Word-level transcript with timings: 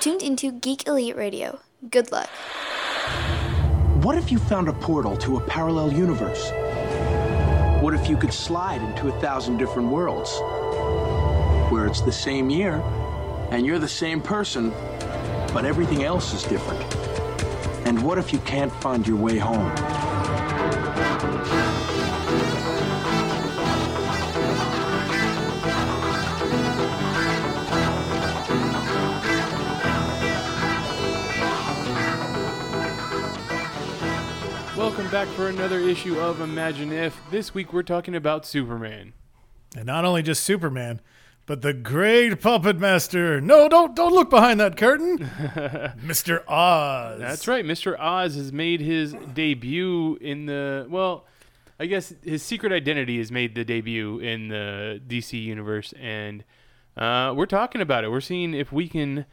tuned 0.00 0.22
into 0.22 0.50
Geek 0.50 0.86
Elite 0.86 1.14
Radio. 1.14 1.60
Good 1.90 2.10
luck. 2.10 2.30
What 4.02 4.16
if 4.16 4.32
you 4.32 4.38
found 4.38 4.66
a 4.70 4.72
portal 4.72 5.14
to 5.18 5.36
a 5.36 5.40
parallel 5.42 5.92
universe? 5.92 6.50
What 7.82 7.92
if 7.92 8.08
you 8.08 8.16
could 8.16 8.32
slide 8.32 8.80
into 8.80 9.08
a 9.08 9.20
thousand 9.20 9.58
different 9.58 9.90
worlds? 9.90 10.40
Where 11.70 11.86
it's 11.86 12.00
the 12.00 12.12
same 12.12 12.48
year, 12.48 12.82
and 13.50 13.66
you're 13.66 13.78
the 13.78 13.88
same 13.88 14.22
person, 14.22 14.70
but 15.52 15.66
everything 15.66 16.02
else 16.02 16.32
is 16.32 16.44
different. 16.44 16.82
And 17.86 18.02
what 18.02 18.16
if 18.16 18.32
you 18.32 18.38
can't 18.40 18.72
find 18.72 19.06
your 19.06 19.18
way 19.18 19.36
home? 19.36 19.70
Welcome 34.80 35.10
back 35.10 35.28
for 35.28 35.48
another 35.48 35.78
issue 35.78 36.18
of 36.18 36.40
Imagine 36.40 36.90
If. 36.90 37.20
This 37.30 37.52
week 37.52 37.74
we're 37.74 37.82
talking 37.82 38.14
about 38.14 38.46
Superman. 38.46 39.12
And 39.76 39.84
not 39.84 40.06
only 40.06 40.22
just 40.22 40.42
Superman, 40.42 41.02
but 41.44 41.60
the 41.60 41.74
great 41.74 42.40
puppet 42.40 42.78
master. 42.78 43.42
No, 43.42 43.68
don't 43.68 43.94
don't 43.94 44.14
look 44.14 44.30
behind 44.30 44.58
that 44.58 44.78
curtain. 44.78 45.18
Mr. 46.02 46.48
Oz. 46.48 47.20
That's 47.20 47.46
right. 47.46 47.62
Mr. 47.62 47.94
Oz 48.00 48.36
has 48.36 48.54
made 48.54 48.80
his 48.80 49.12
debut 49.34 50.16
in 50.18 50.46
the 50.46 50.86
well, 50.88 51.26
I 51.78 51.84
guess 51.84 52.14
his 52.24 52.42
secret 52.42 52.72
identity 52.72 53.18
has 53.18 53.30
made 53.30 53.54
the 53.54 53.66
debut 53.66 54.18
in 54.18 54.48
the 54.48 54.98
DC 55.06 55.44
universe, 55.44 55.92
and 56.00 56.42
uh, 56.96 57.34
we're 57.36 57.44
talking 57.44 57.82
about 57.82 58.04
it. 58.04 58.10
We're 58.10 58.22
seeing 58.22 58.54
if 58.54 58.72
we 58.72 58.88
can 58.88 59.26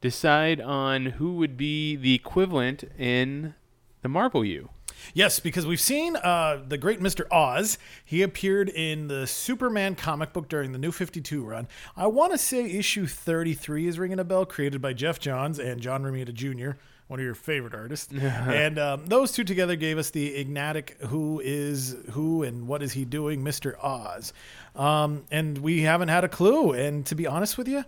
decide 0.00 0.60
on 0.60 1.06
who 1.06 1.34
would 1.34 1.56
be 1.56 1.94
the 1.94 2.16
equivalent 2.16 2.82
in 2.98 3.54
the 4.02 4.08
Marvel 4.08 4.44
U. 4.44 4.70
Yes, 5.14 5.40
because 5.40 5.66
we've 5.66 5.80
seen 5.80 6.16
uh, 6.16 6.62
the 6.66 6.78
great 6.78 7.00
Mr. 7.00 7.30
Oz. 7.30 7.78
He 8.04 8.22
appeared 8.22 8.68
in 8.68 9.08
the 9.08 9.26
Superman 9.26 9.94
comic 9.94 10.32
book 10.32 10.48
during 10.48 10.72
the 10.72 10.78
New 10.78 10.92
52 10.92 11.44
run. 11.44 11.68
I 11.96 12.06
want 12.06 12.32
to 12.32 12.38
say 12.38 12.64
issue 12.64 13.06
33 13.06 13.86
is 13.86 13.98
ringing 13.98 14.18
a 14.18 14.24
bell, 14.24 14.46
created 14.46 14.80
by 14.80 14.92
Geoff 14.92 15.18
Johns 15.18 15.58
and 15.58 15.80
John 15.80 16.02
Romita 16.02 16.32
Jr., 16.32 16.78
one 17.08 17.18
of 17.18 17.24
your 17.24 17.34
favorite 17.34 17.74
artists. 17.74 18.12
and 18.20 18.78
um, 18.78 19.06
those 19.06 19.32
two 19.32 19.44
together 19.44 19.76
gave 19.76 19.98
us 19.98 20.10
the 20.10 20.34
enigmatic 20.34 20.96
who 21.06 21.40
is 21.42 21.96
who 22.12 22.42
and 22.42 22.68
what 22.68 22.82
is 22.82 22.92
he 22.92 23.04
doing, 23.04 23.42
Mr. 23.42 23.82
Oz. 23.82 24.32
Um, 24.76 25.24
and 25.30 25.58
we 25.58 25.82
haven't 25.82 26.08
had 26.08 26.24
a 26.24 26.28
clue. 26.28 26.72
And 26.72 27.04
to 27.06 27.14
be 27.14 27.26
honest 27.26 27.56
with 27.56 27.66
you, 27.66 27.84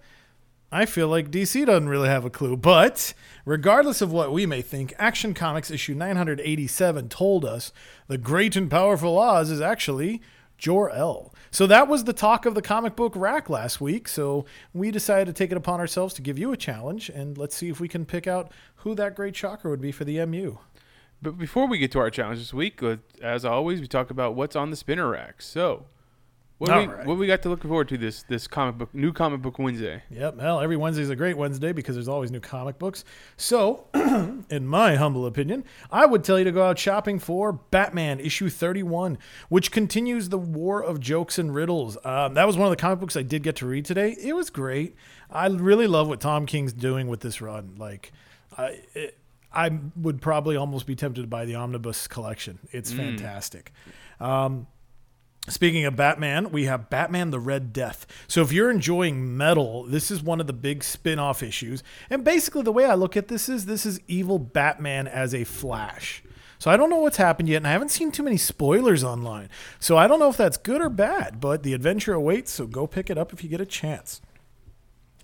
I 0.73 0.87
feel 0.87 1.09
like 1.09 1.31
DC 1.31 1.67
doesn't 1.67 1.89
really 1.89 2.09
have 2.09 2.25
a 2.25 2.31
clue. 2.31 2.57
But 2.57 3.13
regardless 3.45 4.01
of 4.01 4.13
what 4.13 4.33
we 4.33 4.47
may 4.47 4.63
think, 4.63 4.95
Action 4.99 5.35
Comics 5.35 5.71
issue 5.71 5.95
987 5.95 7.09
told 7.09 7.45
us 7.45 7.73
the 8.07 8.19
great 8.19 8.55
and 8.57 8.71
powerful 8.71 9.19
Oz 9.19 9.51
is 9.51 9.61
actually 9.61 10.23
Jor-El. 10.59 11.35
So 11.51 11.67
that 11.67 11.89
was 11.89 12.05
the 12.05 12.13
talk 12.13 12.47
of 12.47 12.55
the 12.55 12.63
comic 12.63 12.95
book 12.95 13.15
rack 13.17 13.51
last 13.51 13.81
week. 13.81 14.07
So 14.07 14.45
we 14.73 14.91
decided 14.91 15.27
to 15.27 15.33
take 15.33 15.51
it 15.51 15.57
upon 15.57 15.81
ourselves 15.81 16.15
to 16.15 16.23
give 16.23 16.39
you 16.39 16.53
a 16.53 16.57
challenge, 16.57 17.09
and 17.09 17.37
let's 17.37 17.57
see 17.57 17.69
if 17.69 17.81
we 17.81 17.89
can 17.89 18.05
pick 18.05 18.27
out 18.27 18.53
who 18.77 18.95
that 18.95 19.17
great 19.17 19.35
shocker 19.35 19.71
would 19.71 19.81
be 19.81 19.91
for 19.91 20.05
the 20.05 20.25
MU. 20.25 20.59
But 21.23 21.37
before 21.37 21.67
we 21.67 21.79
get 21.79 21.91
to 21.93 21.99
our 21.99 22.11
challenge 22.11 22.39
this 22.39 22.55
week, 22.55 22.83
uh, 22.83 22.97
as 23.21 23.45
always, 23.45 23.81
we 23.81 23.87
talk 23.87 24.11
about 24.11 24.35
what's 24.35 24.57
on 24.57 24.71
the 24.71 24.77
spinner 24.77 25.09
rack. 25.11 25.43
So, 25.43 25.87
what 26.61 26.71
All 26.73 26.81
we, 26.81 26.87
right. 26.89 27.07
what 27.07 27.17
we 27.17 27.27
got 27.27 27.41
to 27.41 27.49
look 27.49 27.63
forward 27.63 27.89
to 27.89 27.97
this 27.97 28.23
this 28.25 28.47
comic 28.47 28.77
book 28.77 28.95
new 28.95 29.15
comic 29.15 29.41
book 29.41 29.59
Wednesday? 29.59 30.03
Yep. 30.11 30.35
Well, 30.37 30.61
every 30.61 30.77
Wednesday 30.77 31.03
is 31.03 31.09
a 31.09 31.17
great 31.17 31.39
Wednesday 31.39 31.73
because 31.73 31.97
there's 31.97 32.07
always 32.07 32.31
new 32.31 32.39
comic 32.39 32.79
books. 32.79 33.03
So, 33.39 33.87
in 33.95 34.67
my 34.67 34.97
humble 34.97 35.25
opinion, 35.25 35.65
I 35.91 36.05
would 36.05 36.23
tell 36.23 36.39
you 36.39 36.45
to 36.45 36.53
go 36.53 36.65
out 36.65 36.79
shopping 36.79 37.19
for 37.19 37.55
Batman 37.55 38.21
issue 38.21 38.51
31, 38.51 39.17
which 39.49 39.73
continues 39.73 40.29
the 40.29 40.37
war 40.37 40.83
of 40.83 41.01
jokes 41.01 41.39
and 41.39 41.55
riddles. 41.55 41.97
Um, 42.05 42.35
that 42.35 42.47
was 42.47 42.59
one 42.59 42.67
of 42.67 42.71
the 42.73 42.77
comic 42.77 43.01
books 43.01 43.17
I 43.17 43.23
did 43.23 43.43
get 43.43 43.57
to 43.57 43.67
read 43.67 43.87
today. 43.87 44.15
It 44.23 44.37
was 44.37 44.51
great. 44.51 44.95
I 45.31 45.47
really 45.47 45.87
love 45.87 46.09
what 46.09 46.21
Tom 46.21 46.45
King's 46.45 46.75
doing 46.75 47.09
with 47.09 47.21
this 47.21 47.41
run. 47.41 47.77
Like, 47.79 48.13
I. 48.59 48.81
It, 48.95 49.17
I 49.53 49.81
would 49.97 50.21
probably 50.21 50.55
almost 50.55 50.87
be 50.87 50.95
tempted 50.95 51.23
to 51.23 51.27
buy 51.27 51.45
the 51.45 51.57
omnibus 51.57 52.07
collection. 52.07 52.61
It's 52.71 52.93
fantastic. 52.93 53.73
Speaking 55.49 55.85
of 55.85 55.97
Batman, 55.97 56.53
we 56.53 56.67
have 56.67 56.91
Batman 56.91 57.31
the 57.31 57.41
Red 57.41 57.73
Death. 57.73 58.07
So 58.29 58.43
if 58.43 58.53
you're 58.53 58.71
enjoying 58.71 59.37
metal, 59.37 59.85
this 59.85 60.11
is 60.11 60.23
one 60.23 60.41
of 60.41 60.47
the 60.47 60.53
big 60.53 60.85
spin-off 60.85 61.43
issues. 61.43 61.83
And 62.11 62.23
basically 62.23 62.63
the 62.63 62.73
way 62.73 62.85
I 62.85 62.95
look 62.95 63.17
at 63.17 63.29
this 63.29 63.49
is 63.49 63.67
this 63.67 63.87
is 63.87 64.01
evil 64.07 64.39
Batman 64.39 65.09
as 65.09 65.35
a 65.35 65.45
Flash. 65.45 66.23
So 66.59 66.71
I 66.71 66.77
don't 66.77 66.91
know 66.91 66.99
what's 66.99 67.17
happened 67.17 67.49
yet 67.49 67.57
and 67.57 67.67
I 67.67 67.73
haven't 67.73 67.89
seen 67.89 68.13
too 68.13 68.23
many 68.23 68.37
spoilers 68.37 69.03
online. 69.03 69.49
So 69.81 69.97
I 69.97 70.07
don't 70.07 70.21
know 70.21 70.29
if 70.29 70.37
that's 70.37 70.59
good 70.59 70.83
or 70.83 70.91
bad, 70.91 71.41
but 71.41 71.63
the 71.63 71.73
adventure 71.73 72.13
awaits, 72.13 72.53
so 72.53 72.67
go 72.67 72.87
pick 72.87 73.09
it 73.09 73.17
up 73.17 73.33
if 73.33 73.43
you 73.43 73.49
get 73.49 73.63
a 73.63 73.67
chance. 73.67 74.21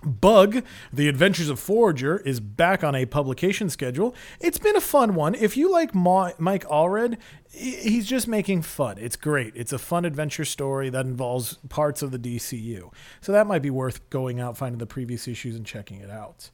Bug, 0.05 0.63
The 0.93 1.09
Adventures 1.09 1.49
of 1.49 1.59
Forager, 1.59 2.19
is 2.19 2.39
back 2.39 2.85
on 2.85 2.95
a 2.95 3.07
publication 3.07 3.71
schedule. 3.71 4.15
It's 4.41 4.59
been 4.59 4.77
a 4.77 4.81
fun 4.81 5.15
one. 5.15 5.35
If 5.35 5.57
you 5.57 5.71
like 5.71 5.95
Ma- 5.95 6.33
Mike 6.39 6.65
Allred, 6.65 7.19
he's 7.51 8.07
just 8.07 8.29
making 8.29 8.63
fun. 8.63 8.99
It's 8.99 9.17
great. 9.17 9.53
It's 9.57 9.73
a 9.73 9.79
fun 9.79 10.05
adventure 10.05 10.45
story 10.45 10.91
that 10.91 11.07
involves 11.07 11.55
parts 11.69 12.03
of 12.03 12.11
the 12.11 12.19
DCU. 12.19 12.93
So 13.21 13.33
that 13.33 13.47
might 13.47 13.63
be 13.63 13.71
worth 13.71 14.09
going 14.11 14.39
out, 14.41 14.57
finding 14.57 14.79
the 14.79 14.87
previous 14.87 15.27
issues, 15.27 15.57
and 15.57 15.67
checking 15.67 16.01
it 16.01 16.11
out. 16.11 16.51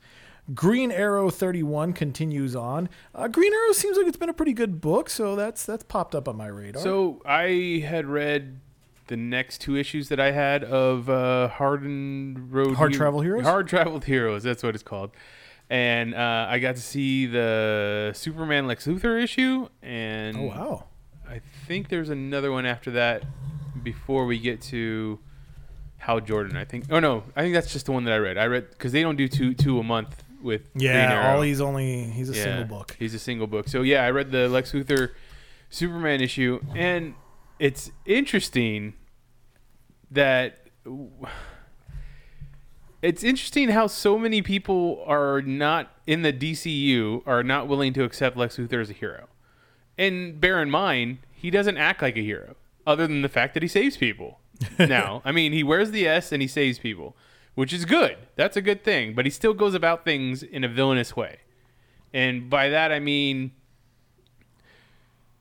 Green 0.54 0.91
Arrow 0.91 1.30
31 1.30 1.92
continues 1.92 2.56
on. 2.56 2.88
Uh, 3.14 3.28
Green 3.28 3.53
Arrow 3.53 3.72
seems 3.72 3.97
like 3.97 4.06
it's 4.06 4.16
been 4.16 4.28
a 4.28 4.34
pretty 4.34 4.53
good 4.53 4.80
book, 4.80 5.09
so 5.09 5.36
that's 5.36 5.64
that's 5.64 5.84
popped 5.84 6.14
up 6.14 6.26
on 6.26 6.36
my 6.36 6.48
radar. 6.48 6.82
So 6.82 7.22
I 7.24 7.84
had 7.86 8.06
read 8.06 8.60
the 9.09 9.17
next 9.17 9.61
two 9.61 9.77
issues 9.77 10.09
that 10.09 10.21
I 10.21 10.31
had 10.33 10.65
of 10.65 11.09
uh, 11.11 11.49
Hardened 11.49 12.53
Road 12.53 12.77
Hard 12.77 12.93
Travel 12.93 13.21
Heroes? 13.21 13.45
Hard 13.45 13.69
Traveled 13.69 14.05
Heroes. 14.05 14.43
That's 14.43 14.63
what 14.63 14.75
it's 14.75 14.85
called. 14.85 15.11
And 15.71 16.15
uh, 16.15 16.47
I 16.49 16.59
got 16.59 16.77
to 16.77 16.83
see 16.83 17.27
the 17.27 18.13
Superman 18.15 18.67
Lex 18.67 18.87
Luthor 18.87 19.23
issue, 19.23 19.69
and 19.83 20.37
oh 20.37 20.43
wow. 20.43 20.85
I 21.29 21.41
think 21.67 21.89
there's 21.89 22.11
another 22.11 22.53
one 22.53 22.67
after 22.67 22.91
that 22.93 23.25
before 23.83 24.27
we 24.27 24.39
get 24.39 24.61
to 24.63 25.19
Hal 25.99 26.21
Jordan. 26.21 26.57
I 26.57 26.65
think. 26.67 26.84
Oh 26.91 27.01
no, 27.01 27.25
I 27.34 27.41
think 27.43 27.55
that's 27.55 27.73
just 27.73 27.87
the 27.87 27.93
one 27.93 28.05
that 28.05 28.13
I 28.13 28.19
read. 28.19 28.37
I 28.37 28.47
read 28.47 28.69
because 28.71 28.93
they 28.93 29.01
don't 29.03 29.17
do 29.17 29.29
two 29.29 29.55
two 29.55 29.79
a 29.79 29.83
month 29.83 30.23
with 30.43 30.71
Green 30.75 30.84
Yeah, 30.91 31.13
Arrow. 31.25 31.37
all 31.37 31.43
he's 31.43 31.61
only 31.61 32.05
he's 32.05 32.29
a 32.29 32.34
Yeah, 32.34 32.43
single 32.45 32.65
book. 32.65 32.97
He's 32.99 33.15
a 33.15 33.19
single 33.19 33.47
book. 33.47 33.67
So 33.69 33.81
yeah, 33.83 34.05
I 34.05 34.11
read 34.11 34.31
the 34.31 34.49
Lex 34.51 34.73
Luthor 34.73 35.13
Superman 35.71 36.21
issue, 36.21 36.61
and 36.77 37.15
it's 37.59 37.91
interesting 38.07 38.95
that 40.11 40.59
it's 43.03 43.25
interesting 43.25 43.71
how 43.71 43.87
so 43.89 44.19
many 44.19 44.43
people 44.43 45.03
are 45.07 45.43
not 45.43 45.91
in 46.07 46.23
the 46.23 46.33
DCU 46.33 47.23
are 47.27 47.43
not 47.43 47.67
willing 47.67 47.93
to 47.95 48.05
accept 48.05 48.37
Lex 48.37 48.57
Luthor 48.57 48.81
as 48.81 48.91
a 48.91 48.95
hero. 48.95 49.29
And 49.99 50.41
bear 50.41 50.63
in 50.63 50.71
mind, 50.71 51.19
he 51.33 51.51
doesn't 51.51 51.77
act 51.77 52.01
like 52.01 52.17
a 52.17 52.23
hero, 52.23 52.55
other 52.87 53.07
than 53.07 53.23
the 53.23 53.29
fact 53.29 53.55
that 53.55 53.63
he 53.63 53.69
saves 53.69 53.97
people. 53.97 54.39
now, 54.79 55.21
I 55.25 55.33
mean, 55.33 55.53
he 55.53 55.65
wears 55.65 55.91
the 55.91 56.07
S 56.07 56.31
and 56.31 56.41
he 56.41 56.49
saves 56.49 56.79
people, 56.79 57.17
which 57.55 57.73
is 57.73 57.84
good. 57.84 58.17
That's 58.37 58.57
a 58.57 58.63
good 58.63 58.84
thing. 58.84 59.15
But 59.15 59.27
he 59.27 59.31
still 59.31 59.55
goes 59.55 59.75
about 59.75 60.05
things 60.05 60.43
in 60.43 60.63
a 60.63 60.69
villainous 60.69 61.17
way. 61.17 61.41
And 62.15 62.49
by 62.49 62.69
that, 62.69 62.93
I 62.93 63.01
mean, 63.01 63.53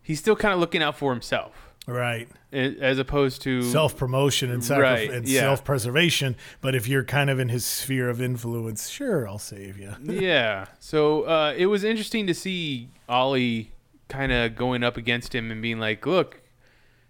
he's 0.02 0.20
still 0.20 0.36
kind 0.36 0.54
of 0.54 0.60
looking 0.60 0.82
out 0.82 0.98
for 0.98 1.12
himself, 1.12 1.71
Right. 1.88 2.30
as 2.52 3.00
opposed 3.00 3.42
to 3.44 3.64
self 3.64 3.98
promotion 3.98 4.52
and, 4.52 4.64
sacri- 4.64 4.84
Right, 4.84 5.12
and 5.12 5.28
yeah. 5.28 5.42
self 5.42 5.64
preservation. 5.64 6.36
But 6.62 6.76
if 6.76 6.88
you're 6.88 7.04
kind 7.04 7.30
of 7.30 7.40
in 7.40 7.50
his 7.50 7.66
sphere 7.66 8.10
of 8.10 8.22
influence, 8.22 8.88
sure, 8.90 9.28
I'll 9.28 9.40
save 9.40 9.78
you. 9.80 9.96
yeah. 10.04 10.66
So 10.80 11.24
uh, 11.24 11.54
it 11.58 11.66
was 11.66 11.84
interesting 11.84 12.28
to 12.28 12.34
see 12.34 12.90
Ollie 13.10 13.72
kind 14.10 14.32
of 14.32 14.56
going 14.56 14.84
up 14.84 14.96
against 14.96 15.34
him 15.34 15.52
and 15.52 15.62
being 15.62 15.80
like, 15.80 16.06
"Look, 16.06 16.42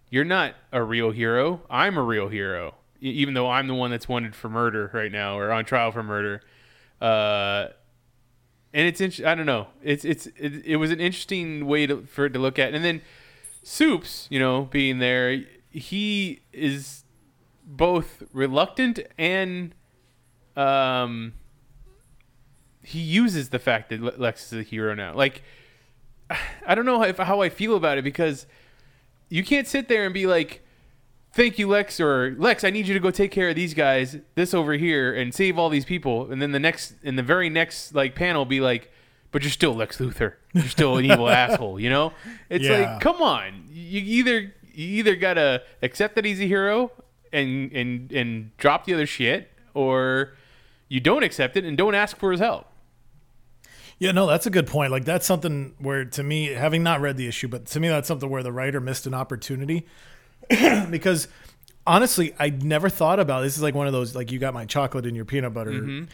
you're 0.09 0.23
not 0.25 0.55
a 0.71 0.81
real 0.81 1.11
hero. 1.11 1.61
I'm 1.69 1.97
a 1.97 2.03
real 2.03 2.29
hero, 2.29 2.75
even 3.01 3.33
though 3.33 3.49
I'm 3.49 3.67
the 3.67 3.75
one 3.75 3.91
that's 3.91 4.07
wanted 4.07 4.35
for 4.35 4.49
murder 4.49 4.89
right 4.93 5.11
now 5.11 5.37
or 5.37 5.51
on 5.51 5.65
trial 5.65 5.91
for 5.91 6.01
murder." 6.01 6.41
Uh, 7.01 7.67
and 8.73 8.87
it's 8.87 9.01
int- 9.01 9.25
I 9.25 9.35
don't 9.35 9.45
know. 9.45 9.67
It's 9.83 10.05
it's 10.05 10.27
it, 10.37 10.65
it 10.65 10.75
was 10.77 10.91
an 10.91 11.01
interesting 11.01 11.65
way 11.67 11.87
to, 11.87 12.03
for 12.03 12.25
it 12.25 12.33
to 12.33 12.39
look 12.39 12.57
at. 12.57 12.73
And 12.73 12.85
then 12.85 13.01
Soups, 13.63 14.27
you 14.29 14.39
know, 14.39 14.63
being 14.63 14.99
there, 14.99 15.43
he 15.69 16.41
is 16.51 17.03
both 17.63 18.23
reluctant 18.33 18.99
and 19.17 19.73
um 20.57 21.33
he 22.83 22.99
uses 22.99 23.49
the 23.49 23.59
fact 23.59 23.89
that 23.89 24.19
Lex 24.19 24.51
is 24.51 24.59
a 24.59 24.63
hero 24.63 24.93
now. 24.93 25.13
Like 25.13 25.43
I 26.65 26.75
don't 26.75 26.85
know 26.85 27.01
if, 27.03 27.17
how 27.17 27.41
I 27.41 27.49
feel 27.49 27.75
about 27.75 27.97
it 27.97 28.03
because 28.03 28.47
you 29.29 29.43
can't 29.43 29.67
sit 29.67 29.87
there 29.87 30.03
and 30.03 30.13
be 30.13 30.27
like 30.27 30.61
thank 31.33 31.57
you, 31.57 31.67
Lex, 31.67 31.99
or 31.99 32.35
Lex, 32.37 32.63
I 32.63 32.69
need 32.69 32.87
you 32.87 32.93
to 32.93 32.99
go 32.99 33.11
take 33.11 33.31
care 33.31 33.49
of 33.49 33.55
these 33.55 33.73
guys, 33.73 34.17
this 34.35 34.53
over 34.53 34.73
here, 34.73 35.13
and 35.13 35.33
save 35.33 35.57
all 35.57 35.69
these 35.69 35.85
people. 35.85 36.31
And 36.31 36.41
then 36.41 36.51
the 36.51 36.59
next, 36.59 36.95
in 37.03 37.15
the 37.15 37.23
very 37.23 37.49
next 37.49 37.95
like 37.95 38.15
panel, 38.15 38.45
be 38.45 38.59
like, 38.59 38.91
but 39.31 39.43
you're 39.43 39.51
still 39.51 39.73
Lex 39.73 39.97
Luthor. 39.97 40.33
You're 40.53 40.63
still 40.65 40.97
an 40.97 41.05
evil 41.05 41.29
asshole. 41.41 41.79
You 41.79 41.89
know? 41.89 42.13
It's 42.49 42.65
Yeah. 42.65 42.93
like, 42.93 43.01
come 43.01 43.21
on. 43.21 43.65
You 43.71 44.01
either 44.01 44.53
you 44.73 44.87
either 44.99 45.15
gotta 45.15 45.63
accept 45.81 46.15
that 46.15 46.25
he's 46.25 46.39
a 46.39 46.45
hero 46.47 46.91
and 47.33 47.71
and 47.71 48.11
and 48.11 48.57
drop 48.57 48.85
the 48.85 48.93
other 48.93 49.05
shit, 49.05 49.49
or 49.73 50.33
you 50.87 50.99
don't 50.99 51.23
accept 51.23 51.55
it 51.57 51.65
and 51.65 51.77
don't 51.77 51.95
ask 51.95 52.17
for 52.17 52.31
his 52.31 52.39
help. 52.41 52.67
Yeah, 53.99 54.11
no, 54.13 54.25
that's 54.25 54.47
a 54.47 54.49
good 54.49 54.65
point. 54.67 54.91
Like 54.91 55.05
that's 55.05 55.25
something 55.27 55.75
where 55.77 56.05
to 56.05 56.23
me, 56.23 56.47
having 56.47 56.81
not 56.83 57.01
read 57.01 57.17
the 57.17 57.27
issue, 57.27 57.47
but 57.47 57.67
to 57.67 57.79
me 57.79 57.87
that's 57.87 58.07
something 58.07 58.29
where 58.29 58.41
the 58.43 58.51
writer 58.51 58.79
missed 58.79 59.05
an 59.05 59.13
opportunity. 59.13 59.85
because 60.89 61.27
honestly, 61.85 62.33
I 62.39 62.49
never 62.49 62.89
thought 62.89 63.19
about 63.19 63.41
this 63.41 63.55
is 63.57 63.61
like 63.63 63.75
one 63.75 63.87
of 63.87 63.93
those 63.93 64.15
like 64.15 64.31
you 64.31 64.39
got 64.39 64.53
my 64.53 64.65
chocolate 64.65 65.05
and 65.05 65.15
your 65.15 65.25
peanut 65.25 65.53
butter. 65.53 65.71
Mm-hmm. 65.71 66.05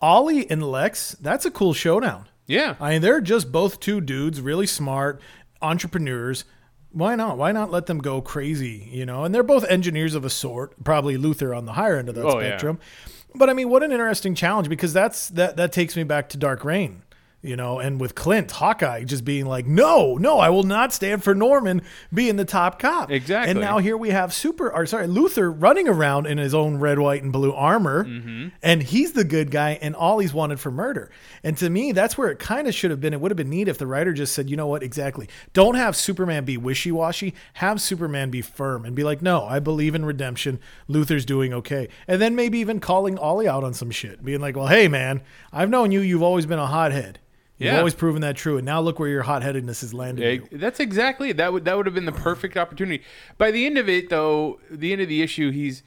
Ollie 0.00 0.50
and 0.50 0.62
Lex, 0.62 1.12
that's 1.20 1.44
a 1.44 1.50
cool 1.50 1.72
showdown. 1.72 2.26
Yeah. 2.50 2.74
I 2.80 2.90
mean, 2.90 3.02
they're 3.02 3.20
just 3.20 3.52
both 3.52 3.78
two 3.80 4.00
dudes, 4.00 4.40
really 4.40 4.66
smart 4.66 5.20
entrepreneurs. 5.62 6.44
Why 6.92 7.14
not? 7.14 7.38
Why 7.38 7.52
not 7.52 7.70
let 7.70 7.86
them 7.86 7.98
go 7.98 8.20
crazy? 8.20 8.88
You 8.90 9.06
know, 9.06 9.24
and 9.24 9.32
they're 9.34 9.42
both 9.44 9.64
engineers 9.66 10.14
of 10.16 10.24
a 10.24 10.30
sort. 10.30 10.82
Probably 10.82 11.16
Luthor 11.16 11.56
on 11.56 11.64
the 11.64 11.74
higher 11.74 11.96
end 11.96 12.08
of 12.08 12.16
that 12.16 12.24
Oh, 12.24 12.40
yeah. 12.40 12.48
spectrum. 12.48 12.80
But 13.34 13.48
I 13.48 13.52
mean, 13.52 13.68
what 13.68 13.84
an 13.84 13.92
interesting 13.92 14.34
challenge 14.34 14.68
because 14.68 14.92
that's 14.92 15.28
that 15.28 15.56
that 15.56 15.70
takes 15.72 15.96
me 15.96 16.02
back 16.02 16.28
to 16.30 16.36
Dark 16.36 16.64
Reign. 16.64 17.02
You 17.42 17.56
know, 17.56 17.78
and 17.78 17.98
with 17.98 18.14
Clint, 18.14 18.50
Hawkeye 18.50 19.04
just 19.04 19.24
being 19.24 19.46
like, 19.46 19.66
no, 19.66 20.16
no, 20.18 20.38
I 20.40 20.50
will 20.50 20.62
not 20.62 20.92
stand 20.92 21.24
for 21.24 21.34
Norman 21.34 21.80
being 22.12 22.36
the 22.36 22.44
top 22.44 22.78
cop. 22.78 23.10
Exactly. 23.10 23.50
And 23.50 23.58
now 23.60 23.78
here 23.78 23.96
we 23.96 24.10
have 24.10 24.34
Super, 24.34 24.70
or 24.70 24.84
sorry, 24.84 25.06
Luthor 25.06 25.50
running 25.56 25.88
around 25.88 26.26
in 26.26 26.36
his 26.36 26.52
own 26.52 26.76
red, 26.76 26.98
white, 26.98 27.22
and 27.22 27.32
blue 27.32 27.54
armor, 27.54 28.04
Mm-hmm. 28.04 28.48
and 28.62 28.82
he's 28.82 29.12
the 29.12 29.24
good 29.24 29.50
guy, 29.50 29.78
and 29.80 29.96
all 29.96 30.18
he's 30.18 30.34
wanted 30.34 30.60
for 30.60 30.70
murder. 30.70 31.10
And 31.42 31.56
to 31.56 31.70
me, 31.70 31.92
that's 31.92 32.18
where 32.18 32.28
it 32.30 32.38
kind 32.38 32.68
of 32.68 32.74
should 32.74 32.90
have 32.90 33.00
been. 33.00 33.14
It 33.14 33.22
would 33.22 33.30
have 33.30 33.38
been 33.38 33.48
neat 33.48 33.68
if 33.68 33.78
the 33.78 33.86
writer 33.86 34.12
just 34.12 34.34
said, 34.34 34.50
you 34.50 34.56
know 34.58 34.66
what, 34.66 34.82
exactly. 34.82 35.26
Don't 35.54 35.76
have 35.76 35.96
Superman 35.96 36.44
be 36.44 36.58
wishy 36.58 36.92
washy. 36.92 37.32
Have 37.54 37.80
Superman 37.80 38.30
be 38.30 38.42
firm 38.42 38.84
and 38.84 38.94
be 38.94 39.02
like, 39.02 39.22
no, 39.22 39.46
I 39.46 39.60
believe 39.60 39.94
in 39.94 40.04
redemption. 40.04 40.60
Luthor's 40.90 41.24
doing 41.24 41.54
okay. 41.54 41.88
And 42.06 42.20
then 42.20 42.36
maybe 42.36 42.58
even 42.58 42.80
calling 42.80 43.16
Ollie 43.18 43.48
out 43.48 43.64
on 43.64 43.72
some 43.72 43.90
shit, 43.90 44.22
being 44.22 44.40
like, 44.42 44.56
well, 44.56 44.66
hey, 44.66 44.88
man, 44.88 45.22
I've 45.54 45.70
known 45.70 45.90
you. 45.90 46.00
You've 46.00 46.22
always 46.22 46.44
been 46.44 46.58
a 46.58 46.66
hothead. 46.66 47.18
You've 47.60 47.72
Yeah. 47.74 47.78
always 47.78 47.94
proven 47.94 48.22
that 48.22 48.36
true. 48.36 48.56
And 48.56 48.64
now 48.64 48.80
look 48.80 48.98
where 48.98 49.08
your 49.10 49.22
hot 49.22 49.42
headedness 49.42 49.82
has 49.82 49.92
landed 49.92 50.24
you. 50.24 50.48
Yeah, 50.50 50.58
that's 50.58 50.80
exactly 50.80 51.28
it. 51.28 51.36
That 51.36 51.52
would 51.52 51.66
that 51.66 51.76
would 51.76 51.84
have 51.84 51.94
been 51.94 52.06
the 52.06 52.12
perfect 52.12 52.56
opportunity. 52.56 53.04
By 53.36 53.50
the 53.50 53.66
end 53.66 53.76
of 53.76 53.86
it, 53.88 54.08
though, 54.08 54.58
the 54.70 54.92
end 54.92 55.02
of 55.02 55.08
the 55.08 55.20
issue, 55.20 55.50
he's 55.50 55.82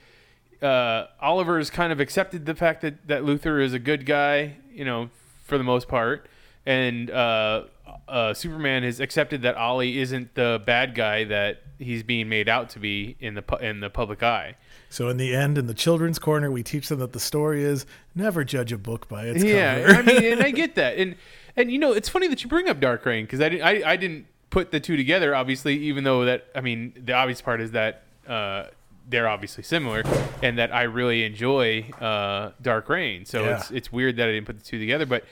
uh, 0.61 1.07
Oliver's 1.19 1.69
kind 1.71 1.91
of 1.91 1.99
accepted 1.99 2.45
the 2.45 2.53
fact 2.55 2.81
that 2.81 3.07
that 3.07 3.23
Luthor 3.23 3.59
is 3.61 3.73
a 3.73 3.79
good 3.79 4.05
guy, 4.05 4.57
you 4.71 4.85
know, 4.85 5.09
for 5.43 5.57
the 5.57 5.63
most 5.63 5.87
part, 5.87 6.27
and 6.65 7.09
uh, 7.09 7.63
uh, 8.07 8.33
Superman 8.35 8.83
has 8.83 8.99
accepted 8.99 9.41
that 9.41 9.55
Ollie 9.57 9.97
isn't 9.97 10.35
the 10.35 10.61
bad 10.65 10.93
guy 10.93 11.23
that 11.25 11.63
he's 11.79 12.03
being 12.03 12.29
made 12.29 12.47
out 12.47 12.69
to 12.69 12.79
be 12.79 13.17
in 13.19 13.33
the 13.33 13.41
pu- 13.41 13.57
in 13.65 13.79
the 13.79 13.89
public 13.89 14.21
eye. 14.21 14.55
So 14.89 15.09
in 15.09 15.17
the 15.17 15.35
end, 15.35 15.57
in 15.57 15.65
the 15.65 15.73
children's 15.73 16.19
corner, 16.19 16.51
we 16.51 16.61
teach 16.61 16.87
them 16.87 16.99
that 16.99 17.13
the 17.13 17.19
story 17.19 17.63
is 17.63 17.87
never 18.13 18.43
judge 18.43 18.71
a 18.71 18.77
book 18.77 19.07
by 19.09 19.25
its 19.25 19.43
yeah, 19.43 19.81
cover. 19.87 19.99
I 19.99 20.01
mean, 20.03 20.33
and 20.33 20.43
I 20.43 20.51
get 20.51 20.75
that, 20.75 20.97
and 20.99 21.15
and 21.55 21.71
you 21.71 21.77
know, 21.79 21.91
it's 21.93 22.09
funny 22.09 22.27
that 22.27 22.43
you 22.43 22.49
bring 22.49 22.67
up 22.69 22.79
Dark 22.79 23.05
Reign 23.05 23.25
because 23.25 23.41
I 23.41 23.49
didn't, 23.49 23.63
I, 23.65 23.91
I 23.91 23.95
didn't 23.95 24.25
put 24.49 24.71
the 24.71 24.79
two 24.79 24.95
together, 24.97 25.33
obviously, 25.35 25.77
even 25.79 26.03
though 26.03 26.25
that, 26.25 26.45
I 26.55 26.61
mean, 26.61 26.93
the 27.03 27.13
obvious 27.13 27.41
part 27.41 27.59
is 27.61 27.71
that 27.71 28.03
uh, 28.27 28.65
they're 29.09 29.27
obviously 29.27 29.63
similar, 29.63 30.03
and 30.41 30.57
that 30.57 30.73
I 30.73 30.83
really 30.83 31.23
enjoy 31.25 31.81
uh, 31.99 32.51
Dark 32.61 32.87
Reign. 32.89 33.25
So 33.25 33.43
Yeah. 33.43 33.57
it's 33.57 33.71
it's 33.71 33.91
weird 33.91 34.15
that 34.17 34.29
I 34.29 34.31
didn't 34.31 34.45
put 34.45 34.57
the 34.59 34.63
two 34.65 34.79
together, 34.79 35.05
but 35.05 35.25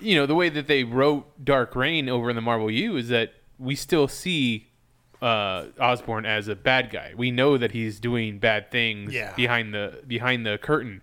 you 0.00 0.14
know, 0.16 0.26
the 0.26 0.34
way 0.34 0.48
that 0.50 0.66
they 0.68 0.84
wrote 0.84 1.44
Dark 1.44 1.74
Reign 1.74 2.08
over 2.08 2.30
in 2.30 2.36
the 2.36 2.42
Marvel 2.42 2.70
U 2.70 2.96
is 2.96 3.08
that 3.08 3.32
we 3.58 3.74
still 3.74 4.06
see 4.06 4.68
uh, 5.20 5.64
Osborn 5.80 6.24
as 6.26 6.46
a 6.46 6.54
bad 6.54 6.90
guy. 6.90 7.12
We 7.16 7.32
know 7.32 7.58
that 7.58 7.72
he's 7.72 7.98
doing 7.98 8.38
bad 8.38 8.70
things 8.70 9.12
Yeah. 9.12 9.34
behind 9.34 9.74
the 9.74 10.00
behind 10.06 10.46
the 10.46 10.58
curtain 10.58 11.02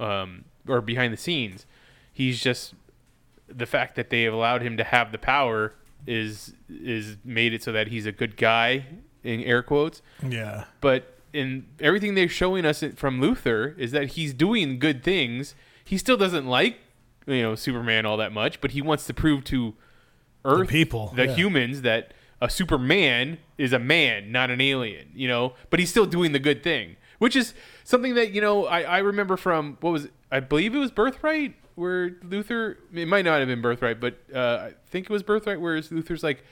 um, 0.00 0.46
or 0.66 0.80
behind 0.80 1.12
the 1.12 1.16
scenes. 1.16 1.64
He's 2.12 2.42
just 2.42 2.74
the 3.56 3.66
fact 3.66 3.96
that 3.96 4.10
they 4.10 4.22
have 4.22 4.34
allowed 4.34 4.62
him 4.62 4.76
to 4.76 4.84
have 4.84 5.12
the 5.12 5.18
power 5.18 5.74
is 6.06 6.54
is 6.68 7.16
made 7.24 7.52
it 7.52 7.62
so 7.62 7.72
that 7.72 7.88
he's 7.88 8.06
a 8.06 8.12
good 8.12 8.36
guy 8.36 8.86
in 9.22 9.40
air 9.40 9.62
quotes. 9.62 10.02
yeah. 10.26 10.64
But 10.80 11.18
in 11.32 11.66
everything 11.80 12.14
they're 12.14 12.28
showing 12.28 12.64
us 12.66 12.84
from 12.96 13.20
Luthor 13.20 13.78
is 13.78 13.92
that 13.92 14.10
he's 14.10 14.34
doing 14.34 14.78
good 14.78 15.02
things. 15.02 15.54
He 15.84 15.96
still 15.96 16.16
doesn't 16.16 16.46
like 16.46 16.78
you 17.26 17.42
know 17.42 17.54
Superman 17.54 18.06
all 18.06 18.16
that 18.16 18.32
much, 18.32 18.60
but 18.60 18.72
he 18.72 18.82
wants 18.82 19.06
to 19.06 19.14
prove 19.14 19.44
to 19.44 19.74
Earth 20.44 20.68
people, 20.68 21.12
the 21.14 21.26
yeah. 21.26 21.34
humans 21.34 21.82
that 21.82 22.12
a 22.40 22.50
Superman 22.50 23.38
is 23.56 23.72
a 23.72 23.78
man, 23.78 24.32
not 24.32 24.50
an 24.50 24.60
alien, 24.60 25.10
you 25.14 25.28
know, 25.28 25.54
but 25.70 25.78
he's 25.78 25.90
still 25.90 26.06
doing 26.06 26.32
the 26.32 26.40
good 26.40 26.64
thing, 26.64 26.96
which 27.18 27.36
is 27.36 27.54
something 27.84 28.14
that, 28.16 28.32
you 28.32 28.40
know, 28.40 28.66
I, 28.66 28.82
I 28.82 28.98
remember 28.98 29.36
from 29.36 29.78
what 29.80 29.92
was, 29.92 30.08
I 30.32 30.40
believe 30.40 30.74
it 30.74 30.78
was 30.78 30.90
Birthright, 30.90 31.54
where 31.74 32.10
Luthor, 32.10 32.76
it 32.92 33.08
might 33.08 33.24
not 33.24 33.38
have 33.40 33.48
been 33.48 33.62
Birthright, 33.62 34.00
but 34.00 34.18
uh, 34.34 34.68
I 34.68 34.72
think 34.88 35.06
it 35.06 35.10
was 35.10 35.22
Birthright, 35.22 35.60
where 35.60 35.78
Luthor's 35.78 36.22
like, 36.22 36.44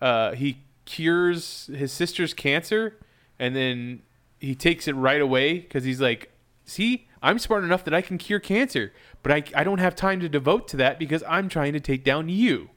uh, 0.00 0.32
he 0.32 0.58
cures 0.84 1.70
his 1.74 1.92
sister's 1.92 2.34
cancer 2.34 2.96
and 3.38 3.56
then 3.56 4.02
he 4.38 4.54
takes 4.54 4.86
it 4.86 4.94
right 4.94 5.20
away 5.20 5.58
because 5.58 5.84
he's 5.84 6.00
like, 6.00 6.30
see, 6.64 7.08
I'm 7.22 7.38
smart 7.38 7.64
enough 7.64 7.84
that 7.84 7.94
I 7.94 8.02
can 8.02 8.18
cure 8.18 8.40
cancer, 8.40 8.92
but 9.22 9.32
I, 9.32 9.44
I 9.54 9.64
don't 9.64 9.78
have 9.78 9.96
time 9.96 10.20
to 10.20 10.28
devote 10.28 10.68
to 10.68 10.76
that 10.78 10.98
because 10.98 11.22
I'm 11.28 11.48
trying 11.48 11.72
to 11.72 11.80
take 11.80 12.04
down 12.04 12.28
you. 12.28 12.70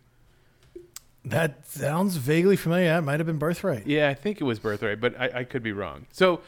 That 1.26 1.68
sounds 1.68 2.16
vaguely 2.16 2.56
familiar. 2.56 2.98
It 2.98 3.02
might 3.02 3.20
have 3.20 3.28
been 3.28 3.38
Birthright. 3.38 3.86
Yeah, 3.86 4.08
I 4.08 4.14
think 4.14 4.40
it 4.40 4.46
was 4.46 4.60
Birthright, 4.60 5.02
but 5.02 5.20
I, 5.20 5.40
I 5.40 5.44
could 5.44 5.62
be 5.62 5.74
wrong. 5.74 6.06
So 6.14 6.40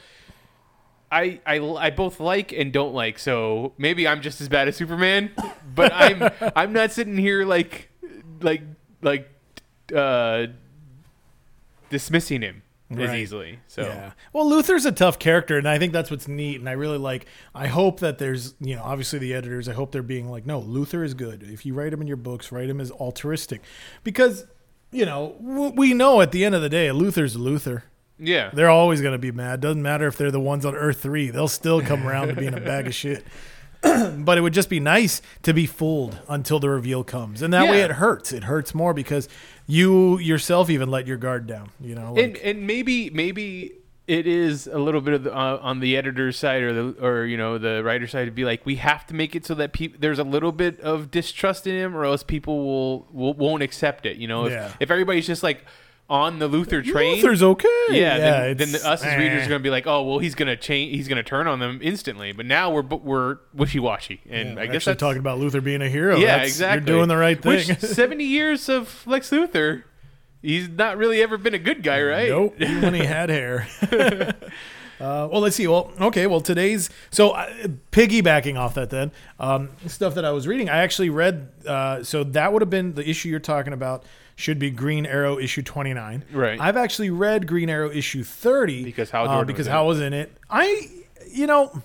I, 1.12 1.40
I 1.46 1.60
I 1.60 1.90
both 1.90 2.20
like 2.20 2.52
and 2.52 2.72
don't 2.72 2.94
like. 2.94 3.18
So 3.20 3.74
maybe 3.78 4.08
I'm 4.08 4.22
just 4.22 4.42
as 4.42 4.50
bad 4.50 4.68
as 4.68 4.76
Superman, 4.76 5.32
but 5.76 5.92
I'm 5.94 6.30
I'm 6.56 6.74
not 6.74 6.92
sitting 6.92 7.18
here 7.18 7.46
like 7.46 7.90
like 8.42 8.62
like 9.02 9.30
uh 9.96 10.48
dismissing 11.90 12.42
him 12.42 12.62
as 12.92 12.98
Right. 12.98 13.20
easily. 13.20 13.60
So 13.68 13.84
Yeah. 13.84 14.12
Well, 14.34 14.46
Luthor's 14.50 14.86
a 14.86 14.92
tough 14.92 15.20
character, 15.20 15.58
and 15.58 15.68
I 15.68 15.78
think 15.78 15.94
that's 15.94 16.10
what's 16.10 16.28
neat. 16.28 16.60
And 16.60 16.68
I 16.68 16.72
really 16.74 16.98
like. 16.98 17.26
I 17.54 17.68
hope 17.68 18.00
that 18.00 18.18
there's, 18.18 18.56
you 18.60 18.76
know, 18.76 18.84
obviously 18.84 19.20
the 19.20 19.34
editors. 19.34 19.68
I 19.70 19.74
hope 19.74 19.92
they're 19.92 20.02
being 20.02 20.30
like, 20.30 20.46
no, 20.46 20.60
Luthor 20.62 21.04
is 21.04 21.14
good. 21.14 21.44
If 21.44 21.66
you 21.66 21.74
write 21.76 21.94
him 21.94 22.02
in 22.02 22.08
your 22.08 22.18
books, 22.18 22.52
write 22.52 22.70
him 22.70 22.82
as 22.82 22.90
altruistic, 22.92 23.62
because, 24.04 24.46
you 24.92 25.06
know, 25.06 25.36
w- 25.40 25.72
we 25.76 25.94
know 25.94 26.22
at 26.22 26.32
the 26.32 26.44
end 26.44 26.56
of 26.56 26.62
the 26.64 26.70
day, 26.70 26.88
Luthor's 26.88 27.36
Luthor. 27.38 27.84
Yeah. 28.20 28.50
They're 28.54 28.70
always 28.70 29.02
going 29.02 29.14
to 29.14 29.18
be 29.20 29.32
mad. 29.32 29.62
Doesn't 29.62 29.82
matter 29.82 30.08
if 30.08 30.18
they're 30.18 30.32
the 30.32 30.40
ones 30.40 30.66
on 30.66 30.76
Earth 30.76 31.02
three. 31.02 31.30
They'll 31.30 31.48
still 31.48 31.82
come 31.82 32.08
around 32.08 32.28
to 32.30 32.36
being 32.36 32.54
a 32.54 32.60
bag 32.62 32.88
of 32.88 32.94
shit. 32.96 33.24
but 33.82 34.38
it 34.38 34.42
would 34.42 34.54
just 34.54 34.70
be 34.70 34.80
nice 34.82 35.22
to 35.44 35.54
be 35.54 35.66
fooled 35.66 36.20
until 36.28 36.60
the 36.60 36.70
reveal 36.70 37.02
comes, 37.04 37.42
and 37.42 37.54
that 37.54 37.70
way 37.70 37.82
it 37.82 37.92
hurts. 37.92 38.34
It 38.34 38.44
hurts 38.44 38.76
more 38.76 38.94
because 38.94 39.30
you 39.68 40.20
yourself 40.20 40.70
even 40.70 40.92
let 40.92 41.08
your 41.08 41.16
guard 41.16 41.48
down. 41.48 41.70
You 41.80 41.96
know, 41.96 42.14
like, 42.14 42.26
and 42.26 42.38
and 42.38 42.68
maybe 42.68 43.10
maybe 43.10 43.72
it 44.06 44.28
is 44.28 44.68
a 44.68 44.80
little 44.80 45.00
bit 45.00 45.14
of 45.14 45.24
the, 45.24 45.34
uh, 45.34 45.60
on 45.62 45.80
the 45.80 45.96
editor's 45.96 46.36
side 46.36 46.62
or 46.62 46.74
the 46.74 47.06
or 47.06 47.26
you 47.26 47.38
know 47.38 47.58
the 47.58 47.82
writer's 47.82 48.12
side 48.12 48.26
to 48.26 48.32
be 48.32 48.44
like 48.44 48.66
we 48.66 48.76
have 48.76 49.06
to 49.08 49.14
make 49.14 49.34
it 49.34 49.46
so 49.46 49.54
that 49.54 49.72
people 49.72 49.98
there's 50.02 50.20
a 50.20 50.24
little 50.26 50.52
bit 50.52 50.78
of 50.82 51.10
distrust 51.10 51.66
in 51.66 51.76
him 51.76 51.96
or 51.96 52.04
else 52.04 52.22
people 52.24 52.66
will, 52.66 53.08
will 53.14 53.34
won't 53.36 53.62
accept 53.64 54.06
it 54.06 54.18
you 54.18 54.28
know 54.28 54.46
if, 54.46 54.52
Yeah. 54.52 54.74
if 54.80 54.90
everybody's 54.92 55.28
just 55.28 55.44
like 55.44 55.64
on 56.10 56.40
the 56.40 56.50
Luthor 56.50 56.84
train 56.84 57.22
Luthor's 57.22 57.44
okay. 57.44 57.68
yeah, 57.92 58.18
then, 58.18 58.58
then 58.58 58.72
the, 58.72 58.88
us 58.88 59.04
as 59.04 59.18
readers 59.18 59.44
eh. 59.44 59.46
are 59.46 59.50
gonna 59.50 59.60
be 59.60 59.70
like 59.70 59.86
oh 59.86 60.02
well 60.04 60.20
he's 60.20 60.34
gonna 60.34 60.56
change 60.56 60.96
he's 60.96 61.08
gonna 61.08 61.22
turn 61.24 61.46
on 61.48 61.60
them 61.60 61.80
instantly 61.84 62.32
but 62.32 62.46
now 62.46 62.72
we're 62.72 62.82
we're 62.82 63.38
wishy 63.54 63.80
washy 63.80 64.20
and 64.30 64.56
Yeah, 64.56 64.62
I 64.62 64.66
guess 64.66 64.76
actually 64.78 64.94
that's 64.94 65.00
talking 65.02 65.20
about 65.20 65.40
Luthor 65.40 65.64
being 65.64 65.82
a 65.82 65.90
hero. 65.90 66.18
yeah 66.18 66.28
That's- 66.28 66.48
exactly 66.48 66.92
You're 66.92 67.00
doing 67.00 67.10
the 67.10 67.18
right 67.18 67.40
thing. 67.42 67.68
Which 67.68 67.80
seventy 67.80 68.26
years 68.26 68.70
of 68.70 69.06
Lex 69.06 69.30
Luthor. 69.30 69.84
He's 70.42 70.70
not 70.70 70.98
really 70.98 71.22
ever 71.22 71.38
been 71.38 71.54
a 71.54 71.60
good 71.60 71.84
guy, 71.84 72.02
right? 72.02 72.30
Nope, 72.30 72.56
even 72.60 72.82
when 72.82 72.94
he 72.94 73.04
had 73.04 73.30
hair. 73.30 73.68
uh, 75.02 75.28
well, 75.30 75.42
let's 75.42 75.58
see. 75.58 75.68
Well, 75.68 75.92
okay. 76.00 76.28
Well, 76.28 76.40
today's 76.40 76.90
so 77.12 77.32
uh, 77.32 77.50
piggybacking 77.92 78.58
off 78.58 78.74
that, 78.76 78.90
then 78.90 79.12
um, 79.38 79.70
stuff 79.88 80.16
that 80.16 80.24
I 80.24 80.32
was 80.32 80.48
reading, 80.48 80.70
I 80.70 80.78
actually 80.78 81.10
read. 81.10 81.52
Uh, 81.68 82.04
so 82.04 82.24
that 82.24 82.54
would 82.54 82.62
have 82.62 82.70
been 82.70 82.94
the 82.94 83.08
issue 83.08 83.28
you're 83.28 83.40
talking 83.40 83.74
about. 83.74 84.06
Should 84.40 84.58
be 84.58 84.72
Green 84.72 85.06
Arrow 85.06 85.38
issue 85.38 85.62
29. 85.62 86.24
Right. 86.32 86.60
I've 86.62 86.78
actually 86.78 87.10
read 87.10 87.46
Green 87.46 87.70
Arrow 87.70 87.92
issue 87.92 88.24
30 88.24 88.86
Because 88.86 89.12
Hal 89.12 89.28
uh, 89.28 89.44
because 89.44 89.60
was 89.60 89.68
in 89.68 89.74
Hal 89.74 89.84
it. 89.84 89.88
was 89.88 90.00
in 90.00 90.14
it. 90.14 90.38
I, 90.50 90.90
you 91.30 91.46
know, 91.46 91.84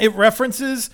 it 0.00 0.12
references. 0.14 0.90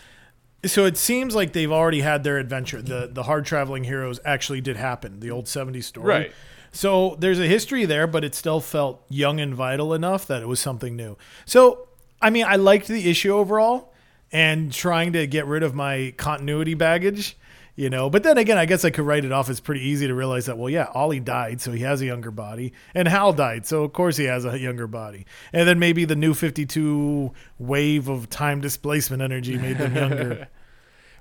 So 0.66 0.84
it 0.84 0.98
seems 0.98 1.34
like 1.34 1.54
they've 1.54 1.72
already 1.72 2.02
had 2.02 2.22
their 2.22 2.36
adventure. 2.36 2.82
The 2.82 3.08
the 3.10 3.22
hard 3.22 3.46
traveling 3.46 3.84
heroes 3.84 4.20
actually 4.26 4.60
did 4.60 4.76
happen. 4.76 5.20
The 5.20 5.30
old 5.30 5.46
70s 5.46 5.84
story. 5.84 6.06
Right. 6.06 6.32
So 6.70 7.16
there's 7.18 7.40
a 7.40 7.46
history 7.46 7.86
there, 7.86 8.06
but 8.06 8.22
it 8.22 8.34
still 8.34 8.60
felt 8.60 9.02
young 9.08 9.40
and 9.40 9.54
vital 9.54 9.94
enough 9.94 10.26
that 10.26 10.42
it 10.42 10.48
was 10.48 10.60
something 10.60 10.94
new. 10.96 11.16
So, 11.46 11.88
I 12.20 12.28
mean, 12.28 12.44
I 12.46 12.56
liked 12.56 12.88
the 12.88 13.08
issue 13.10 13.32
overall 13.32 13.92
and 14.30 14.70
trying 14.70 15.12
to 15.14 15.26
get 15.26 15.46
rid 15.46 15.62
of 15.62 15.74
my 15.74 16.12
continuity 16.16 16.74
baggage, 16.74 17.36
you 17.76 17.88
know. 17.90 18.10
But 18.10 18.22
then 18.22 18.38
again, 18.38 18.58
I 18.58 18.66
guess 18.66 18.84
I 18.84 18.90
could 18.90 19.04
write 19.06 19.24
it 19.24 19.32
off 19.32 19.48
as 19.48 19.60
pretty 19.60 19.80
easy 19.86 20.06
to 20.06 20.14
realize 20.14 20.46
that, 20.46 20.58
well, 20.58 20.68
yeah, 20.70 20.88
Ollie 20.94 21.20
died, 21.20 21.60
so 21.60 21.72
he 21.72 21.80
has 21.82 22.00
a 22.00 22.06
younger 22.06 22.30
body, 22.30 22.72
and 22.94 23.08
Hal 23.08 23.32
died, 23.32 23.66
so 23.66 23.82
of 23.84 23.92
course 23.92 24.16
he 24.16 24.24
has 24.24 24.44
a 24.44 24.58
younger 24.58 24.86
body. 24.86 25.24
And 25.52 25.66
then 25.68 25.78
maybe 25.78 26.04
the 26.04 26.16
new 26.16 26.34
52 26.34 27.32
wave 27.58 28.08
of 28.08 28.28
time 28.30 28.60
displacement 28.60 29.22
energy 29.22 29.56
made 29.56 29.78
them 29.78 29.94
younger. 29.96 30.48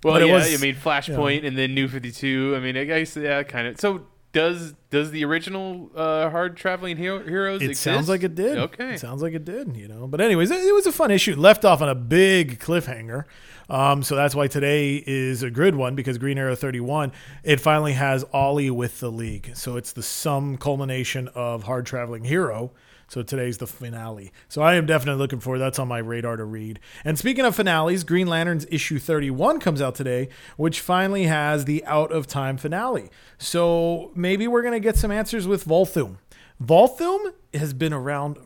Well, 0.04 0.16
But 0.16 0.24
it 0.24 0.28
yeah, 0.30 0.34
was- 0.34 0.54
I 0.56 0.66
mean 0.66 0.74
Flashpoint 0.76 1.46
and 1.46 1.56
then 1.56 1.76
New 1.76 1.88
Fifty 1.88 2.12
Two. 2.12 2.56
I 2.58 2.60
mean, 2.60 2.76
I 2.76 2.86
guess 2.86 3.16
yeah, 3.16 3.44
kind 3.44 3.68
of. 3.68 3.80
So 3.80 4.08
does 4.34 4.74
does 4.90 5.12
the 5.12 5.24
original 5.26 5.92
uh, 5.96 6.28
hard 6.32 6.58
traveling 6.58 6.98
hero- 6.98 7.24
heroes? 7.24 7.62
It 7.62 7.70
exist? 7.70 7.84
sounds 7.84 8.10
like 8.10 8.24
it 8.24 8.34
did. 8.34 8.58
Okay. 8.58 8.96
It 8.96 9.00
sounds 9.00 9.22
like 9.22 9.34
it 9.34 9.46
did, 9.46 9.78
you 9.78 9.88
know. 9.88 10.08
But 10.08 10.20
anyways, 10.20 10.50
it, 10.50 10.56
it 10.64 10.74
was 10.74 10.88
a 10.88 10.92
fun 10.92 11.12
issue. 11.12 11.36
Left 11.36 11.64
off 11.66 11.84
on 11.84 11.90
a 11.90 11.94
big 11.94 12.60
cliffhanger. 12.60 13.26
Um, 13.72 14.04
so 14.04 14.18
that's 14.18 14.36
why 14.36 14.48
today 14.48 15.02
is 15.08 15.44
a 15.44 15.50
good 15.50 15.76
one 15.76 15.96
because 15.96 16.18
Green 16.18 16.38
Arrow 16.38 16.56
31, 16.56 17.14
it 17.42 17.62
finally 17.62 17.94
has 17.94 18.26
Ollie 18.34 18.70
with 18.70 19.00
the 19.00 19.10
league. 19.10 19.52
So 19.54 19.78
it's 19.78 19.94
the 19.94 20.04
sum 20.04 20.58
culmination 20.58 21.30
of 21.30 21.64
Hard 21.64 21.86
Traveling 21.86 22.26
Hero. 22.26 22.74
So 23.08 23.24
today's 23.24 23.60
the 23.60 23.68
finale. 23.68 24.34
So 24.50 24.62
I 24.62 24.76
am 24.76 24.86
definitely 24.86 25.20
looking 25.20 25.40
forward. 25.40 25.60
That's 25.60 25.80
on 25.80 25.88
my 25.88 26.00
radar 26.00 26.36
to 26.36 26.44
read. 26.44 26.82
And 27.06 27.18
speaking 27.18 27.46
of 27.46 27.56
finales, 27.56 28.04
Green 28.04 28.28
Lanterns 28.28 28.68
issue 28.70 29.00
31 29.00 29.62
comes 29.62 29.82
out 29.82 29.96
today, 29.96 30.28
which 30.58 30.82
finally 30.82 31.24
has 31.24 31.64
the 31.64 31.84
out 31.86 32.12
of 32.12 32.28
time 32.28 32.58
finale. 32.58 33.10
So 33.38 34.12
maybe 34.16 34.50
we're 34.50 34.64
to 34.74 34.82
get 34.82 34.98
some 34.98 35.12
answers 35.12 35.48
with 35.48 35.64
Volthoom. 35.64 36.18
Volthoom 36.62 37.34
has 37.54 37.74
been 37.74 37.94
around 37.94 38.38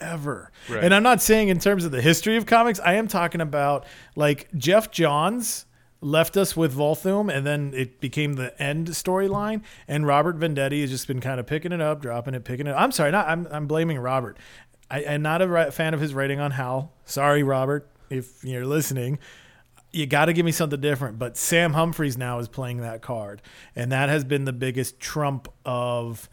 forever. 0.00 0.50
Right. 0.68 0.84
And 0.84 0.94
I'm 0.94 1.02
not 1.02 1.20
saying 1.20 1.48
in 1.48 1.58
terms 1.58 1.84
of 1.84 1.92
the 1.92 2.00
history 2.00 2.36
of 2.36 2.46
comics, 2.46 2.80
I 2.80 2.94
am 2.94 3.08
talking 3.08 3.40
about 3.40 3.84
like 4.16 4.48
Geoff 4.56 4.90
Johns 4.90 5.66
left 6.00 6.36
us 6.36 6.56
with 6.56 6.74
Volthoom 6.74 7.32
and 7.32 7.46
then 7.46 7.72
it 7.74 8.00
became 8.00 8.34
the 8.34 8.60
end 8.60 8.88
storyline 8.88 9.62
and 9.86 10.06
Robert 10.06 10.38
Venditti 10.38 10.80
has 10.80 10.90
just 10.90 11.06
been 11.06 11.20
kind 11.20 11.38
of 11.38 11.46
picking 11.46 11.72
it 11.72 11.80
up, 11.80 12.00
dropping 12.00 12.34
it, 12.34 12.44
picking 12.44 12.66
it. 12.66 12.70
up. 12.70 12.80
I'm 12.80 12.92
sorry, 12.92 13.10
not 13.10 13.28
I'm 13.28 13.46
I'm 13.50 13.66
blaming 13.66 13.98
Robert. 13.98 14.38
I, 14.90 15.04
I'm 15.04 15.22
not 15.22 15.42
a 15.42 15.70
fan 15.70 15.94
of 15.94 16.00
his 16.00 16.14
writing 16.14 16.40
on 16.40 16.52
Hal. 16.52 16.92
Sorry, 17.04 17.42
Robert, 17.42 17.88
if 18.08 18.42
you're 18.42 18.66
listening 18.66 19.18
you 19.92 20.06
got 20.06 20.26
to 20.26 20.32
give 20.32 20.46
me 20.46 20.52
something 20.52 20.80
different. 20.80 21.18
But 21.18 21.36
Sam 21.36 21.72
Humphries 21.72 22.16
now 22.16 22.38
is 22.38 22.46
playing 22.46 22.76
that 22.82 23.02
card, 23.02 23.42
and 23.74 23.90
that 23.90 24.08
has 24.08 24.22
been 24.22 24.44
the 24.44 24.52
biggest 24.52 25.00
trump 25.00 25.48
of 25.64 26.28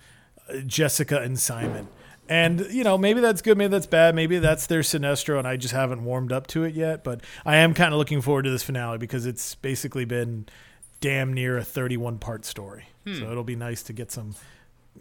uh, 0.47 0.59
Jessica 0.59 1.19
and 1.21 1.39
Simon. 1.39 1.87
And 2.29 2.67
you 2.71 2.83
know, 2.83 2.97
maybe 2.97 3.21
that's 3.21 3.41
good, 3.41 3.57
maybe 3.57 3.71
that's 3.71 3.87
bad, 3.87 4.15
maybe 4.15 4.39
that's 4.39 4.67
their 4.67 4.81
Sinestro, 4.81 5.39
and 5.39 5.47
I 5.47 5.57
just 5.57 5.73
haven't 5.73 6.03
warmed 6.03 6.31
up 6.31 6.47
to 6.47 6.63
it 6.63 6.75
yet. 6.75 7.03
But 7.03 7.21
I 7.45 7.57
am 7.57 7.73
kind 7.73 7.93
of 7.93 7.97
looking 7.97 8.21
forward 8.21 8.43
to 8.43 8.49
this 8.49 8.63
finale 8.63 8.97
because 8.97 9.25
it's 9.25 9.55
basically 9.55 10.05
been 10.05 10.47
damn 10.99 11.33
near 11.33 11.57
a 11.57 11.63
31 11.63 12.19
part 12.19 12.45
story. 12.45 12.89
So 13.05 13.31
it'll 13.31 13.45
be 13.45 13.55
nice 13.55 13.83
to 13.83 13.93
get 13.93 14.11
some 14.11 14.35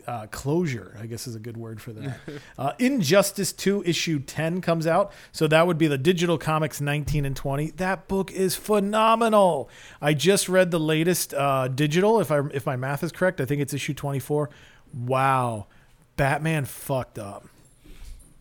uh, 0.06 0.26
closure, 0.30 0.96
I 1.00 1.06
guess 1.06 1.26
is 1.26 1.34
a 1.34 1.40
good 1.40 1.56
word 1.56 1.80
for 1.80 1.92
that. 1.92 2.18
uh, 2.58 2.72
Injustice 2.78 3.52
2 3.52 3.82
issue 3.84 4.20
10 4.20 4.60
comes 4.60 4.86
out. 4.86 5.12
So 5.32 5.46
that 5.48 5.66
would 5.66 5.78
be 5.78 5.86
the 5.88 5.98
digital 5.98 6.38
comics 6.38 6.80
19 6.80 7.24
and 7.24 7.34
20. 7.34 7.70
That 7.72 8.08
book 8.08 8.30
is 8.30 8.54
phenomenal. 8.54 9.68
I 10.00 10.14
just 10.14 10.48
read 10.48 10.70
the 10.70 10.80
latest 10.80 11.34
uh, 11.34 11.68
digital, 11.68 12.20
if 12.20 12.30
I 12.30 12.42
if 12.52 12.66
my 12.66 12.76
math 12.76 13.02
is 13.02 13.12
correct. 13.12 13.40
I 13.40 13.44
think 13.44 13.60
it's 13.60 13.74
issue 13.74 13.94
24. 13.94 14.50
Wow. 14.94 15.66
Batman 16.16 16.64
fucked 16.64 17.18
up. 17.18 17.46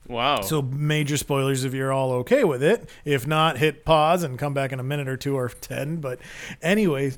Wow. 0.08 0.42
So 0.42 0.62
major 0.62 1.18
spoilers 1.18 1.64
if 1.64 1.74
you're 1.74 1.92
all 1.92 2.12
okay 2.14 2.44
with 2.44 2.62
it. 2.62 2.90
If 3.06 3.26
not, 3.26 3.58
hit 3.58 3.86
pause 3.86 4.24
and 4.24 4.38
come 4.38 4.54
back 4.54 4.72
in 4.72 4.80
a 4.80 4.84
minute 4.84 5.08
or 5.08 5.18
two 5.18 5.36
or 5.36 5.50
ten. 5.50 5.98
But 5.98 6.20
anyways, 6.62 7.18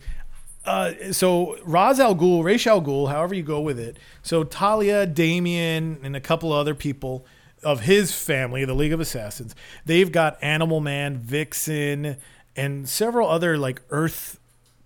uh, 0.65 1.11
so 1.11 1.57
Ra's 1.63 1.99
al 1.99 2.15
Ghul, 2.15 2.43
Ra's 2.43 2.65
al 2.65 2.81
Ghul, 2.81 3.09
however 3.09 3.35
you 3.35 3.43
go 3.43 3.59
with 3.59 3.79
it. 3.79 3.97
So 4.21 4.43
Talia, 4.43 5.05
Damian, 5.05 5.99
and 6.03 6.15
a 6.15 6.21
couple 6.21 6.51
other 6.51 6.75
people 6.75 7.25
of 7.63 7.81
his 7.81 8.13
family, 8.13 8.63
the 8.65 8.73
League 8.73 8.93
of 8.93 8.99
Assassins, 8.99 9.55
they've 9.85 10.11
got 10.11 10.37
Animal 10.41 10.79
Man, 10.79 11.17
Vixen, 11.17 12.17
and 12.55 12.87
several 12.87 13.27
other 13.27 13.57
like 13.57 13.81
Earth 13.89 14.39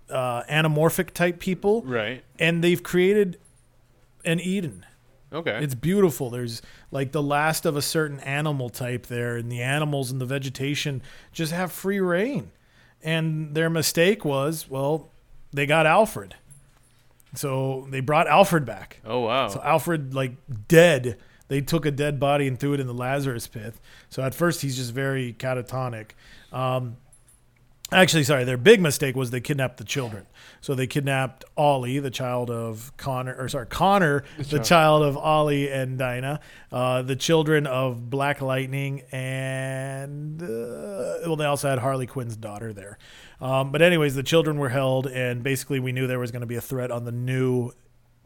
uh, 0.09 0.43
anamorphic 0.43 1.11
type 1.11 1.39
people, 1.39 1.81
right. 1.83 2.23
and 2.39 2.63
they've 2.63 2.81
created 2.81 3.37
an 4.25 4.39
Eden. 4.39 4.85
Okay. 5.33 5.63
It's 5.63 5.75
beautiful. 5.75 6.29
There's 6.29 6.61
like 6.91 7.11
the 7.11 7.23
last 7.23 7.65
of 7.65 7.77
a 7.77 7.81
certain 7.81 8.19
animal 8.21 8.69
type 8.69 9.05
there, 9.07 9.37
and 9.37 9.51
the 9.51 9.61
animals 9.61 10.11
and 10.11 10.19
the 10.19 10.25
vegetation 10.25 11.01
just 11.31 11.51
have 11.53 11.71
free 11.71 11.99
reign. 11.99 12.51
And 13.03 13.55
their 13.55 13.69
mistake 13.69 14.23
was, 14.25 14.69
well, 14.69 15.09
they 15.53 15.65
got 15.65 15.85
Alfred. 15.85 16.35
So 17.33 17.87
they 17.89 18.01
brought 18.01 18.27
Alfred 18.27 18.65
back. 18.65 18.99
oh 19.05 19.21
wow. 19.21 19.47
So 19.47 19.61
Alfred, 19.63 20.13
like 20.13 20.33
dead, 20.67 21.17
they 21.47 21.61
took 21.61 21.85
a 21.85 21.91
dead 21.91 22.19
body 22.19 22.47
and 22.47 22.59
threw 22.59 22.73
it 22.73 22.79
in 22.79 22.87
the 22.87 22.93
Lazarus 22.93 23.47
pit. 23.47 23.73
So 24.09 24.21
at 24.21 24.35
first 24.35 24.61
he's 24.61 24.75
just 24.75 24.91
very 24.93 25.33
catatonic. 25.33 26.09
Um, 26.51 26.97
actually, 27.91 28.23
sorry, 28.23 28.43
their 28.43 28.57
big 28.57 28.79
mistake 28.81 29.15
was 29.15 29.31
they 29.31 29.41
kidnapped 29.41 29.77
the 29.77 29.83
children. 29.83 30.25
So 30.61 30.75
they 30.75 30.87
kidnapped 30.87 31.43
Ollie, 31.57 31.99
the 31.99 32.11
child 32.11 32.49
of 32.49 32.95
Connor, 32.97 33.35
or 33.37 33.49
sorry, 33.49 33.65
Connor, 33.67 34.23
the 34.37 34.59
child 34.59 35.03
of 35.03 35.17
Ollie 35.17 35.69
and 35.71 35.97
Dinah, 35.97 36.39
uh, 36.71 37.01
the 37.01 37.15
children 37.15 37.67
of 37.67 38.09
Black 38.09 38.41
Lightning, 38.41 39.01
and 39.11 40.41
uh, 40.41 41.25
well, 41.25 41.35
they 41.35 41.45
also 41.45 41.69
had 41.69 41.79
Harley 41.79 42.07
Quinn's 42.07 42.37
daughter 42.37 42.73
there. 42.73 42.97
Um, 43.39 43.71
but 43.71 43.81
anyways, 43.81 44.15
the 44.15 44.23
children 44.23 44.57
were 44.57 44.69
held, 44.69 45.07
and 45.07 45.43
basically 45.43 45.79
we 45.79 45.91
knew 45.91 46.07
there 46.07 46.19
was 46.19 46.31
going 46.31 46.41
to 46.41 46.47
be 46.47 46.55
a 46.55 46.61
threat 46.61 46.91
on 46.91 47.05
the 47.05 47.11
new 47.11 47.71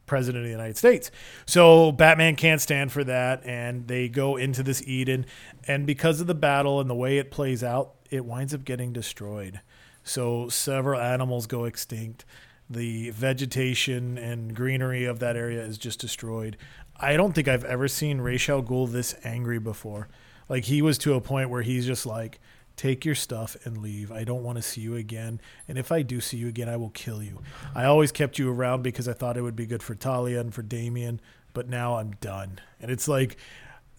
president 0.06 0.44
of 0.44 0.46
the 0.46 0.52
United 0.52 0.78
States. 0.78 1.10
So 1.46 1.92
Batman 1.92 2.36
can't 2.36 2.62
stand 2.62 2.92
for 2.92 3.04
that, 3.06 3.46
and 3.46 3.88
they 3.88 4.10
go 4.10 4.36
into 4.36 4.62
this 4.62 4.84
Eden, 4.88 5.26
and 5.68 5.86
because 5.86 6.22
of 6.22 6.28
the 6.28 6.36
battle 6.36 6.80
and 6.80 6.90
the 6.90 6.96
way 6.96 7.18
it 7.18 7.32
plays 7.32 7.64
out, 7.64 7.96
it 8.16 8.26
winds 8.26 8.54
up 8.54 8.66
getting 8.66 8.94
destroyed. 8.94 9.62
So 10.04 10.50
several 10.50 11.00
animals 11.00 11.48
go 11.48 11.66
extinct. 11.66 12.26
The 12.70 13.12
vegetation 13.12 14.18
and 14.18 14.56
greenery 14.56 15.06
of 15.06 15.20
that 15.20 15.36
area 15.36 15.62
is 15.64 15.78
just 15.78 16.00
destroyed. 16.00 16.58
I 16.98 17.18
don't 17.18 17.34
think 17.34 17.48
I've 17.48 17.66
ever 17.66 17.88
seen 17.88 18.22
Ra's 18.22 18.50
al 18.50 18.64
Ghul 18.64 18.92
this 18.92 19.16
angry 19.24 19.60
before. 19.60 20.08
Like 20.48 20.66
he 20.66 20.82
was 20.82 20.98
to 21.00 21.16
a 21.16 21.22
point 21.22 21.50
where 21.50 21.62
he's 21.62 21.86
just 21.86 22.06
like, 22.06 22.40
take 22.76 23.06
your 23.06 23.16
stuff 23.16 23.56
and 23.66 23.78
leave. 23.78 24.12
I 24.12 24.24
don't 24.24 24.44
want 24.44 24.58
to 24.58 24.62
see 24.62 24.82
you 24.82 24.96
again. 24.96 25.40
And 25.68 25.78
if 25.78 25.92
I 25.92 26.02
do 26.02 26.20
see 26.20 26.38
you 26.38 26.48
again, 26.48 26.70
I 26.70 26.78
will 26.78 26.90
kill 26.90 27.24
you. 27.24 27.42
I 27.74 27.86
always 27.86 28.12
kept 28.12 28.38
you 28.38 28.52
around 28.52 28.82
because 28.82 29.08
I 29.08 29.14
thought 29.14 29.38
it 29.38 29.42
would 29.42 29.56
be 29.56 29.66
good 29.66 29.84
for 29.84 29.96
Talia 29.96 30.40
and 30.40 30.54
for 30.54 30.62
Damian, 30.62 31.22
but 31.54 31.70
now 31.70 31.96
I'm 31.96 32.12
done. 32.22 32.60
And 32.82 32.92
it's 32.92 33.08
like 33.08 33.38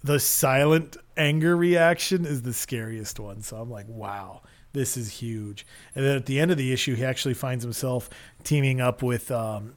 the 0.06 0.18
silent 0.20 0.96
anger 1.16 1.56
reaction 1.56 2.24
is 2.24 2.42
the 2.42 2.52
scariest 2.52 3.20
one. 3.20 3.42
So 3.42 3.56
I'm 3.56 3.70
like, 3.70 3.86
wow, 3.88 4.42
this 4.72 4.96
is 4.96 5.10
huge. 5.20 5.66
And 5.94 6.04
then 6.04 6.16
at 6.16 6.26
the 6.26 6.40
end 6.40 6.50
of 6.50 6.56
the 6.56 6.72
issue, 6.72 6.94
he 6.94 7.04
actually 7.04 7.34
finds 7.34 7.64
himself 7.64 8.08
teaming 8.44 8.80
up 8.80 9.02
with, 9.02 9.30
um, 9.30 9.74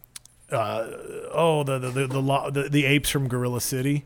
uh, 0.51 0.87
oh, 1.31 1.63
the 1.63 1.79
the 1.79 1.91
the, 1.91 2.07
the, 2.07 2.21
lo- 2.21 2.49
the 2.49 2.69
the 2.69 2.85
apes 2.85 3.09
from 3.09 3.27
Gorilla 3.27 3.61
City. 3.61 4.05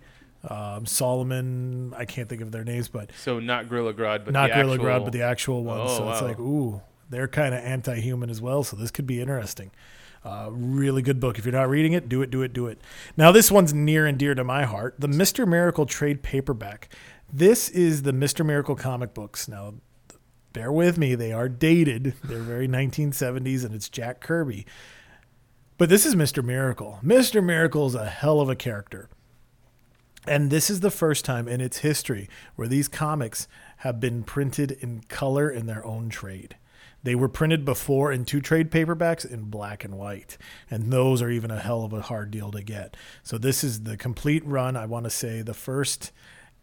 Um, 0.49 0.85
Solomon, 0.85 1.93
I 1.95 2.03
can't 2.03 2.27
think 2.27 2.41
of 2.41 2.51
their 2.51 2.65
names, 2.65 2.89
but 2.89 3.11
so 3.17 3.39
not 3.39 3.69
Gorilla 3.69 3.93
Grodd, 3.93 4.25
but 4.25 4.33
not 4.33 4.49
the 4.49 4.55
Gorilla 4.55 4.73
actual, 4.73 4.85
Grodd, 4.85 5.03
but 5.05 5.13
the 5.13 5.21
actual 5.21 5.63
ones. 5.63 5.91
Oh, 5.93 5.97
so 5.99 6.11
it's 6.11 6.21
like, 6.21 6.37
ooh, 6.37 6.81
they're 7.09 7.29
kind 7.29 7.55
of 7.55 7.63
anti-human 7.63 8.29
as 8.29 8.41
well. 8.41 8.61
So 8.65 8.75
this 8.75 8.91
could 8.91 9.07
be 9.07 9.21
interesting. 9.21 9.71
Uh, 10.23 10.49
really 10.51 11.01
good 11.01 11.19
book. 11.19 11.37
If 11.37 11.45
you're 11.45 11.51
not 11.51 11.69
reading 11.69 11.93
it, 11.93 12.07
do 12.07 12.21
it, 12.21 12.31
do 12.31 12.41
it, 12.43 12.53
do 12.53 12.67
it. 12.67 12.79
Now 13.17 13.31
this 13.31 13.51
one's 13.51 13.73
near 13.73 14.05
and 14.05 14.17
dear 14.17 14.35
to 14.35 14.43
my 14.43 14.63
heart. 14.63 14.95
The 14.97 15.07
Mister 15.07 15.45
Miracle 15.45 15.85
trade 15.85 16.23
paperback. 16.23 16.89
This 17.31 17.69
is 17.69 18.03
the 18.03 18.13
Mister 18.13 18.43
Miracle 18.43 18.75
comic 18.75 19.13
books. 19.13 19.47
Now, 19.47 19.75
bear 20.53 20.71
with 20.71 20.97
me; 20.97 21.15
they 21.15 21.33
are 21.33 21.49
dated. 21.49 22.13
They're 22.23 22.39
very 22.39 22.67
1970s, 22.67 23.65
and 23.65 23.75
it's 23.75 23.89
Jack 23.89 24.21
Kirby. 24.21 24.65
But 25.77 25.89
this 25.89 26.05
is 26.05 26.15
Mr. 26.15 26.43
Miracle. 26.43 26.99
Mr. 27.03 27.43
Miracle 27.43 27.87
is 27.87 27.95
a 27.95 28.05
hell 28.05 28.39
of 28.39 28.47
a 28.47 28.55
character. 28.55 29.09
And 30.25 30.49
this 30.49 30.69
is 30.69 30.79
the 30.79 30.91
first 30.91 31.25
time 31.25 31.47
in 31.47 31.59
its 31.59 31.79
history 31.79 32.29
where 32.55 32.67
these 32.67 32.87
comics 32.87 33.47
have 33.77 33.99
been 33.99 34.23
printed 34.23 34.71
in 34.71 35.01
color 35.09 35.49
in 35.49 35.65
their 35.65 35.85
own 35.85 36.09
trade. 36.09 36.55
They 37.03 37.15
were 37.15 37.27
printed 37.27 37.65
before 37.65 38.11
in 38.11 38.23
two 38.23 38.39
trade 38.39 38.71
paperbacks 38.71 39.29
in 39.29 39.43
black 39.43 39.83
and 39.83 39.97
white, 39.97 40.37
and 40.71 40.91
those 40.91 41.21
are 41.21 41.29
even 41.29 41.51
a 41.51 41.59
hell 41.59 41.83
of 41.83 41.91
a 41.91 42.01
hard 42.01 42.31
deal 42.31 42.49
to 42.51 42.63
get. 42.63 42.95
So 43.23 43.37
this 43.37 43.63
is 43.63 43.83
the 43.83 43.97
complete 43.97 44.45
run. 44.45 44.77
I 44.77 44.85
want 44.85 45.03
to 45.03 45.09
say 45.09 45.41
the 45.41 45.53
first 45.53 46.11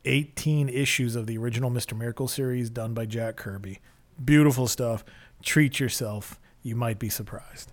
18 0.06 0.70
issues 0.70 1.14
of 1.14 1.26
the 1.26 1.37
original 1.37 1.70
Mr. 1.70 1.97
Miracle 1.97 2.26
series 2.26 2.70
done 2.70 2.94
by 2.94 3.04
Jack 3.04 3.37
Kirby. 3.37 3.80
Beautiful 4.23 4.66
stuff. 4.66 5.04
Treat 5.42 5.78
yourself. 5.78 6.40
You 6.62 6.75
might 6.75 6.99
be 6.99 7.11
surprised. 7.11 7.73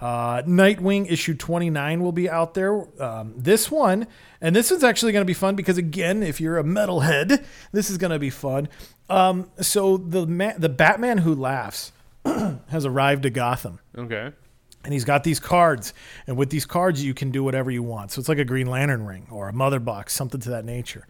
Uh, 0.00 0.42
Nightwing 0.42 1.10
issue 1.10 1.34
29 1.34 2.00
will 2.00 2.12
be 2.12 2.28
out 2.28 2.54
there. 2.54 2.84
Um, 3.02 3.32
this 3.36 3.70
one, 3.70 4.06
and 4.40 4.54
this 4.54 4.70
one's 4.70 4.84
actually 4.84 5.12
going 5.12 5.22
to 5.22 5.26
be 5.26 5.34
fun 5.34 5.54
because, 5.56 5.78
again, 5.78 6.22
if 6.22 6.40
you're 6.40 6.58
a 6.58 6.64
metalhead, 6.64 7.44
this 7.72 7.90
is 7.90 7.98
going 7.98 8.10
to 8.10 8.18
be 8.18 8.30
fun. 8.30 8.68
Um, 9.08 9.50
so 9.60 9.96
the 9.96 10.26
ma- 10.26 10.54
the 10.58 10.68
Batman 10.68 11.18
who 11.18 11.34
laughs 11.34 11.92
has 12.68 12.84
arrived 12.86 13.22
to 13.24 13.30
Gotham. 13.30 13.80
Okay. 13.96 14.32
and 14.84 14.92
he's 14.92 15.04
got 15.04 15.24
these 15.24 15.40
cards 15.40 15.94
and 16.26 16.36
with 16.36 16.50
these 16.50 16.66
cards 16.66 17.02
you 17.02 17.14
can 17.14 17.30
do 17.30 17.42
whatever 17.42 17.70
you 17.70 17.82
want. 17.82 18.10
So 18.10 18.20
it's 18.20 18.28
like 18.28 18.38
a 18.38 18.44
green 18.44 18.66
lantern 18.66 19.04
ring 19.06 19.26
or 19.30 19.48
a 19.48 19.52
mother 19.52 19.80
box 19.80 20.12
something 20.12 20.40
to 20.42 20.50
that 20.50 20.64
nature. 20.64 21.06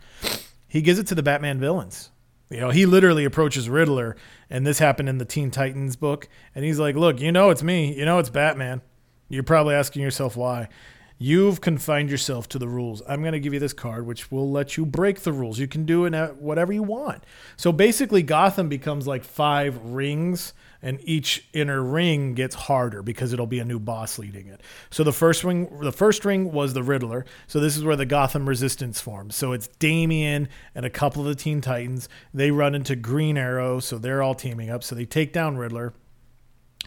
He 0.68 0.80
gives 0.82 0.98
it 0.98 1.06
to 1.08 1.14
the 1.14 1.22
batman 1.22 1.58
villains. 1.58 2.10
You 2.50 2.60
know 2.60 2.70
he 2.70 2.86
literally 2.86 3.24
approaches 3.24 3.68
riddler 3.68 4.16
and 4.50 4.66
this 4.66 4.78
happened 4.78 5.08
in 5.08 5.18
the 5.18 5.24
teen 5.24 5.50
titans 5.50 5.96
book 5.96 6.28
and 6.54 6.64
he's 6.64 6.78
like 6.78 6.94
look 6.94 7.20
you 7.20 7.32
know 7.32 7.50
it's 7.50 7.62
me. 7.62 7.96
You 7.98 8.04
know 8.04 8.18
it's 8.18 8.30
batman. 8.30 8.80
You're 9.28 9.42
probably 9.42 9.74
asking 9.74 10.02
yourself 10.02 10.36
why 10.36 10.68
You've 11.16 11.60
confined 11.60 12.10
yourself 12.10 12.48
to 12.50 12.58
the 12.58 12.66
rules. 12.68 13.00
I'm 13.08 13.20
going 13.20 13.32
to 13.32 13.40
give 13.40 13.54
you 13.54 13.60
this 13.60 13.72
card, 13.72 14.04
which 14.04 14.32
will 14.32 14.50
let 14.50 14.76
you 14.76 14.84
break 14.84 15.20
the 15.20 15.32
rules. 15.32 15.60
You 15.60 15.68
can 15.68 15.86
do 15.86 16.04
it 16.06 16.14
at 16.14 16.42
whatever 16.42 16.72
you 16.72 16.82
want. 16.82 17.22
So 17.56 17.70
basically, 17.70 18.22
Gotham 18.22 18.68
becomes 18.68 19.06
like 19.06 19.22
five 19.22 19.78
rings, 19.84 20.54
and 20.82 20.98
each 21.02 21.46
inner 21.52 21.82
ring 21.82 22.34
gets 22.34 22.56
harder 22.56 23.00
because 23.00 23.32
it'll 23.32 23.46
be 23.46 23.60
a 23.60 23.64
new 23.64 23.78
boss 23.78 24.18
leading 24.18 24.48
it. 24.48 24.60
So 24.90 25.04
the 25.04 25.12
first 25.12 25.44
ring, 25.44 25.78
the 25.80 25.92
first 25.92 26.24
ring 26.24 26.52
was 26.52 26.74
the 26.74 26.82
Riddler. 26.82 27.24
So 27.46 27.60
this 27.60 27.76
is 27.76 27.84
where 27.84 27.96
the 27.96 28.06
Gotham 28.06 28.48
Resistance 28.48 29.00
forms. 29.00 29.36
So 29.36 29.52
it's 29.52 29.68
Damian 29.68 30.48
and 30.74 30.84
a 30.84 30.90
couple 30.90 31.22
of 31.22 31.28
the 31.28 31.36
Teen 31.36 31.60
Titans. 31.60 32.08
They 32.34 32.50
run 32.50 32.74
into 32.74 32.96
Green 32.96 33.38
Arrow, 33.38 33.78
so 33.78 33.98
they're 33.98 34.22
all 34.22 34.34
teaming 34.34 34.68
up. 34.68 34.82
So 34.82 34.94
they 34.96 35.06
take 35.06 35.32
down 35.32 35.56
Riddler. 35.56 35.94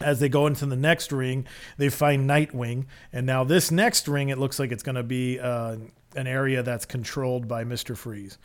As 0.00 0.20
they 0.20 0.28
go 0.28 0.46
into 0.46 0.64
the 0.66 0.76
next 0.76 1.10
ring, 1.12 1.46
they 1.76 1.88
find 1.88 2.28
Nightwing, 2.28 2.86
and 3.12 3.26
now 3.26 3.42
this 3.44 3.70
next 3.70 4.06
ring, 4.08 4.28
it 4.28 4.38
looks 4.38 4.58
like 4.58 4.70
it's 4.72 4.82
going 4.82 4.94
to 4.96 5.02
be 5.02 5.38
uh, 5.40 5.76
an 6.14 6.26
area 6.26 6.62
that's 6.62 6.84
controlled 6.86 7.48
by 7.48 7.64
Mister 7.64 7.94
Freeze. 7.96 8.38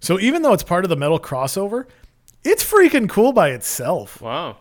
So 0.00 0.18
even 0.20 0.42
though 0.42 0.52
it's 0.52 0.62
part 0.62 0.84
of 0.84 0.88
the 0.88 0.96
metal 0.96 1.18
crossover, 1.18 1.86
it's 2.44 2.64
freaking 2.64 3.08
cool 3.08 3.32
by 3.32 3.50
itself. 3.50 4.20
Wow. 4.20 4.58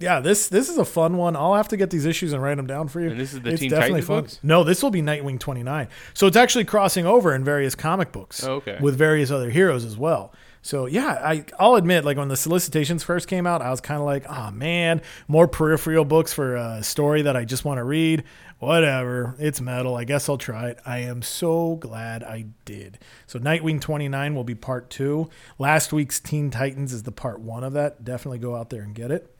Yeah, 0.00 0.20
this 0.20 0.48
this 0.48 0.68
is 0.68 0.78
a 0.78 0.84
fun 0.84 1.16
one. 1.16 1.34
I'll 1.36 1.54
have 1.56 1.68
to 1.68 1.76
get 1.76 1.90
these 1.90 2.06
issues 2.06 2.32
and 2.32 2.40
write 2.42 2.56
them 2.56 2.66
down 2.68 2.86
for 2.88 3.00
you. 3.00 3.10
And 3.10 3.18
this 3.20 3.34
is 3.34 3.40
the 3.40 3.50
it's 3.50 3.60
Teen 3.60 3.70
definitely 3.70 4.00
Titans 4.00 4.06
fun. 4.06 4.22
books? 4.22 4.40
No, 4.44 4.62
this 4.64 4.80
will 4.82 4.90
be 4.90 5.02
Nightwing 5.02 5.40
29. 5.40 5.88
So 6.14 6.26
it's 6.28 6.36
actually 6.36 6.64
crossing 6.66 7.04
over 7.04 7.34
in 7.34 7.42
various 7.44 7.74
comic 7.74 8.12
books 8.12 8.44
Oh, 8.44 8.54
okay. 8.54 8.78
with 8.80 8.96
various 8.96 9.30
other 9.32 9.50
heroes 9.50 9.84
as 9.84 9.96
well. 9.96 10.32
So 10.68 10.84
yeah, 10.84 11.18
I 11.24 11.46
I'll 11.58 11.76
admit, 11.76 12.04
like 12.04 12.18
when 12.18 12.28
the 12.28 12.36
solicitations 12.36 13.02
first 13.02 13.26
came 13.26 13.46
out, 13.46 13.62
I 13.62 13.70
was 13.70 13.80
kind 13.80 14.00
of 14.00 14.04
like, 14.04 14.26
oh 14.28 14.50
man, 14.50 15.00
more 15.26 15.48
peripheral 15.48 16.04
books 16.04 16.34
for 16.34 16.56
a 16.56 16.82
story 16.82 17.22
that 17.22 17.34
I 17.34 17.46
just 17.46 17.64
want 17.64 17.78
to 17.78 17.84
read. 17.84 18.22
Whatever, 18.58 19.34
it's 19.38 19.62
metal. 19.62 19.96
I 19.96 20.04
guess 20.04 20.28
I'll 20.28 20.36
try 20.36 20.68
it. 20.68 20.78
I 20.84 20.98
am 20.98 21.22
so 21.22 21.76
glad 21.76 22.22
I 22.22 22.48
did. 22.66 22.98
So 23.26 23.38
Nightwing 23.38 23.80
29 23.80 24.34
will 24.34 24.44
be 24.44 24.54
part 24.54 24.90
two. 24.90 25.30
Last 25.58 25.90
week's 25.90 26.20
Teen 26.20 26.50
Titans 26.50 26.92
is 26.92 27.04
the 27.04 27.12
part 27.12 27.40
one 27.40 27.64
of 27.64 27.72
that. 27.72 28.04
Definitely 28.04 28.40
go 28.40 28.54
out 28.54 28.68
there 28.68 28.82
and 28.82 28.94
get 28.94 29.10
it. 29.10 29.37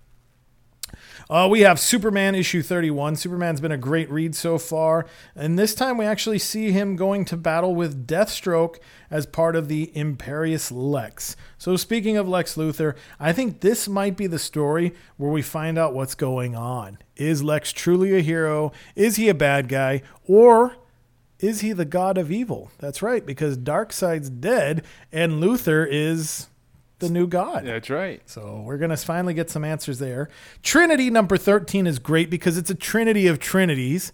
Uh, 1.30 1.48
we 1.50 1.60
have 1.60 1.78
Superman 1.78 2.34
issue 2.34 2.62
31. 2.62 3.16
Superman's 3.16 3.60
been 3.60 3.72
a 3.72 3.76
great 3.76 4.10
read 4.10 4.34
so 4.34 4.58
far. 4.58 5.06
And 5.34 5.58
this 5.58 5.74
time 5.74 5.98
we 5.98 6.04
actually 6.04 6.38
see 6.38 6.72
him 6.72 6.96
going 6.96 7.24
to 7.26 7.36
battle 7.36 7.74
with 7.74 8.06
Deathstroke 8.06 8.76
as 9.10 9.26
part 9.26 9.56
of 9.56 9.68
the 9.68 9.92
Imperius 9.94 10.70
Lex. 10.72 11.36
So, 11.56 11.76
speaking 11.76 12.16
of 12.16 12.28
Lex 12.28 12.56
Luthor, 12.56 12.96
I 13.18 13.32
think 13.32 13.60
this 13.60 13.88
might 13.88 14.16
be 14.16 14.26
the 14.26 14.38
story 14.38 14.94
where 15.16 15.30
we 15.30 15.42
find 15.42 15.78
out 15.78 15.94
what's 15.94 16.14
going 16.14 16.54
on. 16.54 16.98
Is 17.16 17.42
Lex 17.42 17.72
truly 17.72 18.16
a 18.16 18.20
hero? 18.20 18.72
Is 18.94 19.16
he 19.16 19.28
a 19.28 19.34
bad 19.34 19.68
guy? 19.68 20.02
Or 20.24 20.76
is 21.38 21.60
he 21.60 21.72
the 21.72 21.84
god 21.84 22.18
of 22.18 22.32
evil? 22.32 22.70
That's 22.78 23.02
right, 23.02 23.24
because 23.24 23.56
Darkseid's 23.56 24.30
dead 24.30 24.84
and 25.12 25.42
Luthor 25.42 25.86
is 25.88 26.48
the 26.98 27.08
new 27.08 27.26
god. 27.26 27.64
That's 27.64 27.90
right. 27.90 28.20
So 28.26 28.62
we're 28.64 28.78
going 28.78 28.90
to 28.90 28.96
finally 28.96 29.34
get 29.34 29.50
some 29.50 29.64
answers 29.64 29.98
there. 29.98 30.28
Trinity 30.62 31.10
number 31.10 31.36
13 31.36 31.86
is 31.86 31.98
great 31.98 32.30
because 32.30 32.56
it's 32.56 32.70
a 32.70 32.74
trinity 32.74 33.26
of 33.26 33.38
trinities. 33.38 34.12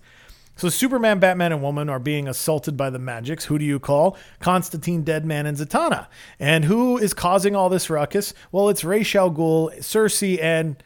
So 0.56 0.68
Superman, 0.68 1.18
Batman, 1.18 1.52
and 1.52 1.62
Woman 1.62 1.88
are 1.88 1.98
being 1.98 2.28
assaulted 2.28 2.76
by 2.76 2.90
the 2.90 2.98
magics. 2.98 3.46
Who 3.46 3.58
do 3.58 3.64
you 3.64 3.80
call? 3.80 4.16
Constantine, 4.38 5.02
Deadman, 5.02 5.46
and 5.46 5.56
Zatanna. 5.56 6.06
And 6.38 6.66
who 6.66 6.96
is 6.96 7.12
causing 7.12 7.56
all 7.56 7.68
this 7.68 7.90
ruckus? 7.90 8.34
Well, 8.52 8.68
it's 8.68 8.84
Ra's 8.84 9.14
al 9.14 9.30
Ghul, 9.32 9.82
Circe, 9.82 10.22
and 10.22 10.76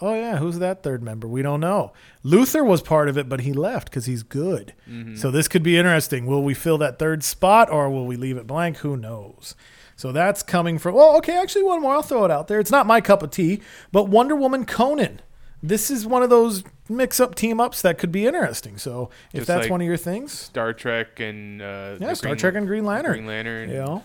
oh 0.00 0.14
yeah, 0.14 0.36
who's 0.36 0.60
that 0.60 0.84
third 0.84 1.02
member? 1.02 1.26
We 1.26 1.42
don't 1.42 1.60
know. 1.60 1.92
Luthor 2.24 2.64
was 2.64 2.80
part 2.80 3.08
of 3.08 3.18
it, 3.18 3.28
but 3.28 3.40
he 3.40 3.52
left 3.52 3.90
because 3.90 4.06
he's 4.06 4.22
good. 4.22 4.74
Mm-hmm. 4.88 5.16
So 5.16 5.32
this 5.32 5.48
could 5.48 5.64
be 5.64 5.76
interesting. 5.76 6.26
Will 6.26 6.44
we 6.44 6.54
fill 6.54 6.78
that 6.78 7.00
third 7.00 7.24
spot, 7.24 7.70
or 7.70 7.90
will 7.90 8.06
we 8.06 8.16
leave 8.16 8.36
it 8.36 8.46
blank? 8.46 8.76
Who 8.78 8.96
knows? 8.96 9.56
So 9.98 10.12
that's 10.12 10.44
coming 10.44 10.78
from. 10.78 10.94
Well, 10.94 11.16
okay, 11.16 11.36
actually, 11.36 11.64
one 11.64 11.82
more. 11.82 11.92
I'll 11.92 12.02
throw 12.02 12.24
it 12.24 12.30
out 12.30 12.46
there. 12.46 12.60
It's 12.60 12.70
not 12.70 12.86
my 12.86 13.00
cup 13.00 13.20
of 13.20 13.32
tea, 13.32 13.60
but 13.90 14.04
Wonder 14.04 14.36
Woman 14.36 14.64
Conan. 14.64 15.20
This 15.60 15.90
is 15.90 16.06
one 16.06 16.22
of 16.22 16.30
those 16.30 16.62
mix-up 16.88 17.34
team-ups 17.34 17.82
that 17.82 17.98
could 17.98 18.12
be 18.12 18.24
interesting. 18.24 18.78
So 18.78 19.10
if 19.32 19.40
Just 19.40 19.48
that's 19.48 19.62
like 19.62 19.70
one 19.72 19.80
of 19.80 19.88
your 19.88 19.96
things, 19.96 20.30
Star 20.32 20.72
Trek 20.72 21.18
and 21.18 21.60
uh, 21.60 21.96
yeah, 21.98 22.12
Star 22.12 22.30
Green- 22.30 22.38
Trek 22.38 22.54
and 22.54 22.66
Green 22.68 22.84
Lantern. 22.84 23.12
Green 23.14 23.26
Lantern. 23.26 23.70
You 23.70 23.74
know, 23.78 24.04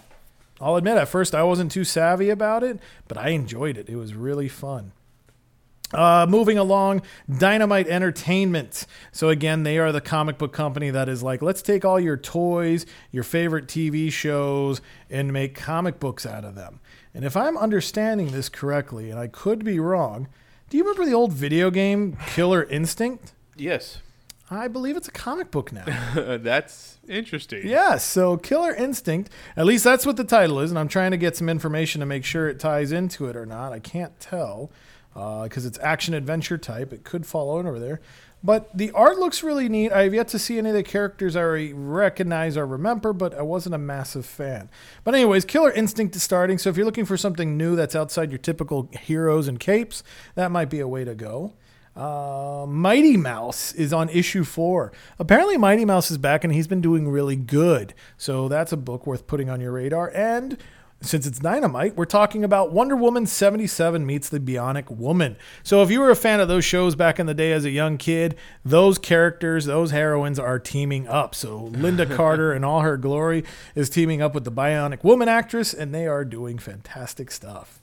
I'll 0.60 0.78
admit 0.78 0.98
at 0.98 1.10
first 1.10 1.36
I 1.36 1.44
wasn't 1.44 1.72
too 1.72 1.84
savvy 1.84 2.32
about 2.32 2.64
it, 2.64 2.80
but 3.08 3.20
I 3.20 3.30
enjoyed 3.30 3.78
it. 3.78 3.88
It 3.88 3.96
was 3.96 4.16
really 4.16 4.48
fun. 4.48 4.94
Uh, 5.94 6.26
moving 6.28 6.58
along, 6.58 7.02
Dynamite 7.38 7.88
Entertainment. 7.88 8.86
So 9.12 9.30
again, 9.30 9.64
they 9.64 9.78
are 9.78 9.92
the 9.92 10.02
comic 10.02 10.38
book 10.38 10.54
company 10.54 10.90
that 10.90 11.08
is 11.08 11.22
like, 11.22 11.42
let's 11.42 11.62
take 11.62 11.86
all 11.86 12.00
your 12.00 12.18
toys, 12.18 12.86
your 13.12 13.24
favorite 13.24 13.68
TV 13.68 14.12
shows, 14.12 14.82
and 15.10 15.32
make 15.32 15.56
comic 15.56 16.00
books 16.00 16.26
out 16.26 16.44
of 16.44 16.56
them. 16.56 16.80
And 17.14 17.24
if 17.24 17.38
I'm 17.38 17.58
understanding 17.58 18.32
this 18.32 18.50
correctly, 18.50 19.12
and 19.12 19.20
I 19.20 19.28
could 19.28 19.64
be 19.64 19.80
wrong, 19.80 20.28
do 20.70 20.78
you 20.78 20.84
remember 20.84 21.06
the 21.06 21.16
old 21.16 21.32
video 21.32 21.70
game 21.70 22.18
Killer 22.28 22.64
Instinct? 22.64 23.34
Yes. 23.56 24.00
I 24.50 24.68
believe 24.68 24.98
it's 24.98 25.08
a 25.08 25.12
comic 25.12 25.52
book 25.52 25.72
now. 25.72 25.86
That's 26.38 26.98
interesting. 27.08 27.68
Yeah, 27.68 27.98
so 27.98 28.38
Killer 28.38 28.74
Instinct, 28.74 29.32
at 29.56 29.66
least 29.66 29.84
that's 29.84 30.06
what 30.06 30.18
the 30.18 30.24
title 30.24 30.60
is, 30.60 30.70
and 30.70 30.78
I'm 30.78 30.88
trying 30.88 31.12
to 31.12 31.18
get 31.18 31.36
some 31.36 31.50
information 31.50 32.00
to 32.02 32.06
make 32.06 32.26
sure 32.26 32.48
it 32.50 32.60
ties 32.60 32.92
into 32.92 33.28
it 33.28 33.36
or 33.36 33.46
not. 33.46 33.72
I 33.74 33.80
can't 33.80 34.20
tell 34.20 34.70
because 35.14 35.66
it's 35.66 35.80
action 35.80 36.14
adventure 36.14 36.58
type. 36.58 36.92
It 36.92 37.04
could 37.04 37.26
fall 37.26 37.52
over 37.52 37.80
there. 37.80 38.02
But 38.44 38.78
the 38.78 38.92
art 38.92 39.20
looks 39.20 39.42
really 39.42 39.70
neat. 39.70 39.94
I 39.94 40.04
have 40.04 40.14
yet 40.14 40.28
to 40.30 40.40
see 40.40 40.58
any 40.58 40.70
of 40.70 40.76
the 40.76 40.84
characters 40.84 41.38
I 41.38 41.44
recognize 41.44 42.58
or 42.58 42.66
remember, 42.66 43.14
but 43.14 43.34
I 43.34 43.42
wasn't 43.42 43.74
a 43.74 43.78
massive 43.78 44.26
fan. 44.26 44.70
But, 45.06 45.16
anyways, 45.16 45.46
Killer 45.46 45.72
Instinct 45.72 46.14
is 46.18 46.24
starting. 46.24 46.58
So, 46.58 46.70
if 46.70 46.76
you're 46.76 46.86
looking 46.86 47.06
for 47.06 47.16
something 47.16 47.56
new 47.56 47.78
that's 47.78 47.96
outside 47.96 48.32
your 48.32 48.40
typical 48.40 48.90
heroes 49.00 49.48
and 49.48 49.62
capes, 49.62 50.04
that 50.36 50.52
might 50.52 50.70
be 50.70 50.82
a 50.82 50.88
way 50.90 51.06
to 51.06 51.16
go. 51.16 51.54
Uh, 51.96 52.66
Mighty 52.68 53.16
Mouse 53.18 53.72
is 53.74 53.94
on 53.94 54.10
issue 54.10 54.44
four. 54.44 54.92
Apparently, 55.20 55.58
Mighty 55.58 55.86
Mouse 55.86 56.10
is 56.10 56.18
back 56.18 56.44
and 56.44 56.52
he's 56.52 56.68
been 56.68 56.82
doing 56.82 57.08
really 57.08 57.36
good. 57.36 57.94
So 58.18 58.48
that's 58.48 58.72
a 58.72 58.78
book 58.78 59.06
worth 59.06 59.28
putting 59.28 59.50
on 59.50 59.62
your 59.62 59.72
radar. 59.74 60.12
And 60.14 60.58
since 61.04 61.28
it's 61.28 61.40
Dynamite, 61.40 61.96
we're 61.96 62.06
talking 62.06 62.44
about 62.44 62.72
Wonder 62.72 62.96
Woman 62.96 63.26
77 63.26 64.06
meets 64.06 64.30
the 64.30 64.40
Bionic 64.40 64.90
Woman. 64.90 65.36
So 65.62 65.84
if 65.84 65.92
you 65.92 66.00
were 66.00 66.10
a 66.10 66.16
fan 66.16 66.40
of 66.40 66.48
those 66.48 66.64
shows 66.64 66.96
back 66.96 67.20
in 67.20 67.26
the 67.26 67.34
day 67.34 67.52
as 67.52 67.66
a 67.66 67.70
young 67.70 67.98
kid, 67.98 68.36
those 68.64 68.98
characters, 68.98 69.66
those 69.66 69.92
heroines 69.92 70.40
are 70.40 70.60
teaming 70.60 71.08
up. 71.08 71.36
So 71.36 71.70
Lynda 71.74 72.10
Carter 72.16 72.54
in 72.54 72.64
all 72.64 72.82
her 72.82 72.98
glory 72.98 73.44
is 73.76 73.90
teaming 73.90 74.22
up 74.22 74.34
with 74.34 74.46
the 74.46 74.52
Bionic 74.52 75.04
Woman 75.04 75.28
actress, 75.28 75.74
and 75.74 75.94
they 75.94 76.08
are 76.08 76.24
doing 76.24 76.58
fantastic 76.58 77.32
stuff. 77.32 77.80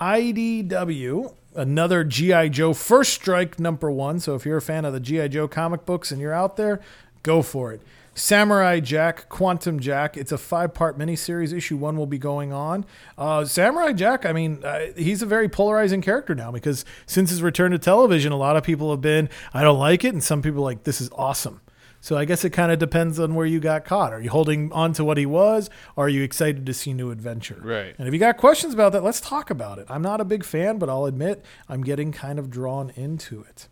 IDW, 0.00 1.34
another 1.54 2.04
G.I. 2.04 2.48
Joe 2.48 2.74
First 2.74 3.12
Strike 3.12 3.60
number 3.60 3.90
one. 3.90 4.18
So 4.18 4.34
if 4.34 4.44
you're 4.44 4.56
a 4.56 4.62
fan 4.62 4.84
of 4.84 4.92
the 4.92 5.00
G.I. 5.00 5.28
Joe 5.28 5.46
comic 5.46 5.86
books 5.86 6.10
and 6.10 6.20
you're 6.20 6.34
out 6.34 6.56
there, 6.56 6.80
go 7.22 7.42
for 7.42 7.72
it. 7.72 7.82
Samurai 8.20 8.80
Jack, 8.80 9.28
Quantum 9.28 9.80
Jack. 9.80 10.16
It's 10.16 10.30
a 10.30 10.38
five 10.38 10.74
part 10.74 10.98
miniseries. 10.98 11.56
Issue 11.56 11.76
one 11.76 11.96
will 11.96 12.06
be 12.06 12.18
going 12.18 12.52
on. 12.52 12.84
Uh, 13.16 13.44
Samurai 13.44 13.92
Jack, 13.92 14.26
I 14.26 14.32
mean, 14.32 14.62
uh, 14.62 14.88
he's 14.96 15.22
a 15.22 15.26
very 15.26 15.48
polarizing 15.48 16.02
character 16.02 16.34
now 16.34 16.52
because 16.52 16.84
since 17.06 17.30
his 17.30 17.42
return 17.42 17.72
to 17.72 17.78
television, 17.78 18.30
a 18.30 18.36
lot 18.36 18.56
of 18.56 18.62
people 18.62 18.90
have 18.90 19.00
been, 19.00 19.30
I 19.54 19.62
don't 19.62 19.78
like 19.78 20.04
it, 20.04 20.12
and 20.12 20.22
some 20.22 20.42
people 20.42 20.60
are 20.60 20.64
like, 20.64 20.84
this 20.84 21.00
is 21.00 21.08
awesome. 21.14 21.62
So 22.02 22.16
I 22.16 22.24
guess 22.24 22.44
it 22.44 22.50
kind 22.50 22.70
of 22.70 22.78
depends 22.78 23.18
on 23.18 23.34
where 23.34 23.46
you 23.46 23.58
got 23.58 23.84
caught. 23.84 24.12
Are 24.12 24.20
you 24.20 24.30
holding 24.30 24.70
on 24.72 24.92
to 24.94 25.04
what 25.04 25.18
he 25.18 25.26
was, 25.26 25.70
or 25.96 26.06
are 26.06 26.08
you 26.08 26.22
excited 26.22 26.66
to 26.66 26.74
see 26.74 26.92
new 26.92 27.10
adventure? 27.10 27.60
Right. 27.62 27.94
And 27.98 28.06
if 28.06 28.14
you 28.14 28.20
got 28.20 28.36
questions 28.36 28.72
about 28.74 28.92
that, 28.92 29.02
let's 29.02 29.20
talk 29.20 29.50
about 29.50 29.78
it. 29.78 29.86
I'm 29.88 30.02
not 30.02 30.20
a 30.20 30.24
big 30.24 30.44
fan, 30.44 30.78
but 30.78 30.88
I'll 30.88 31.06
admit 31.06 31.44
I'm 31.68 31.82
getting 31.82 32.12
kind 32.12 32.38
of 32.38 32.50
drawn 32.50 32.90
into 32.96 33.42
it. 33.42 33.68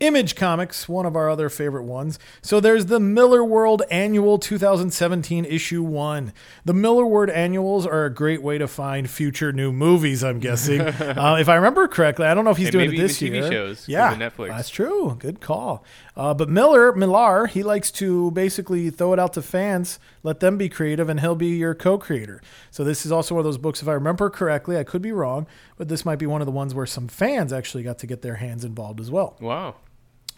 Image 0.00 0.34
Comics, 0.34 0.88
one 0.88 1.06
of 1.06 1.14
our 1.16 1.30
other 1.30 1.48
favorite 1.48 1.84
ones. 1.84 2.18
So 2.42 2.58
there's 2.60 2.86
the 2.86 2.98
Millarworld 2.98 3.82
Annual 3.90 4.38
2017 4.38 5.44
issue 5.44 5.82
one. 5.82 6.32
The 6.64 6.72
Millarworld 6.72 7.30
Annuals 7.34 7.86
are 7.86 8.04
a 8.04 8.10
great 8.12 8.42
way 8.42 8.58
to 8.58 8.66
find 8.66 9.08
future 9.08 9.52
new 9.52 9.72
movies. 9.72 10.22
I'm 10.24 10.40
guessing, 10.40 10.80
uh, 10.82 11.36
if 11.38 11.48
I 11.48 11.54
remember 11.54 11.86
correctly. 11.88 12.26
I 12.26 12.34
don't 12.34 12.44
know 12.44 12.50
if 12.50 12.56
he's 12.56 12.66
And 12.66 12.72
doing 12.72 12.92
it 12.92 12.96
this 12.96 13.22
even 13.22 13.38
TV 13.40 13.42
year. 13.42 13.52
shows 13.52 13.88
yeah, 13.88 14.14
Netflix. 14.16 14.48
that's 14.48 14.68
true. 14.68 15.16
Good 15.18 15.40
call. 15.40 15.84
Uh, 16.16 16.32
but 16.32 16.48
Miller, 16.48 16.92
Millar, 16.92 17.46
he 17.46 17.62
likes 17.62 17.90
to 17.92 18.30
basically 18.30 18.88
throw 18.90 19.12
it 19.12 19.18
out 19.18 19.32
to 19.32 19.42
fans, 19.42 19.98
let 20.22 20.40
them 20.40 20.56
be 20.56 20.68
creative, 20.68 21.08
and 21.08 21.20
he'll 21.20 21.34
be 21.34 21.48
your 21.48 21.74
co-creator. 21.74 22.40
So 22.70 22.84
this 22.84 23.04
is 23.04 23.10
also 23.10 23.34
one 23.34 23.40
of 23.40 23.44
those 23.44 23.58
books, 23.58 23.82
if 23.82 23.88
I 23.88 23.92
remember 23.92 24.30
correctly, 24.30 24.78
I 24.78 24.84
could 24.84 25.02
be 25.02 25.12
wrong, 25.12 25.46
but 25.76 25.88
this 25.88 26.04
might 26.04 26.18
be 26.18 26.26
one 26.26 26.40
of 26.40 26.46
the 26.46 26.52
ones 26.52 26.74
where 26.74 26.86
some 26.86 27.08
fans 27.08 27.52
actually 27.52 27.82
got 27.82 27.98
to 27.98 28.06
get 28.06 28.22
their 28.22 28.36
hands 28.36 28.64
involved 28.64 29.00
as 29.00 29.10
well. 29.10 29.36
Wow. 29.40 29.74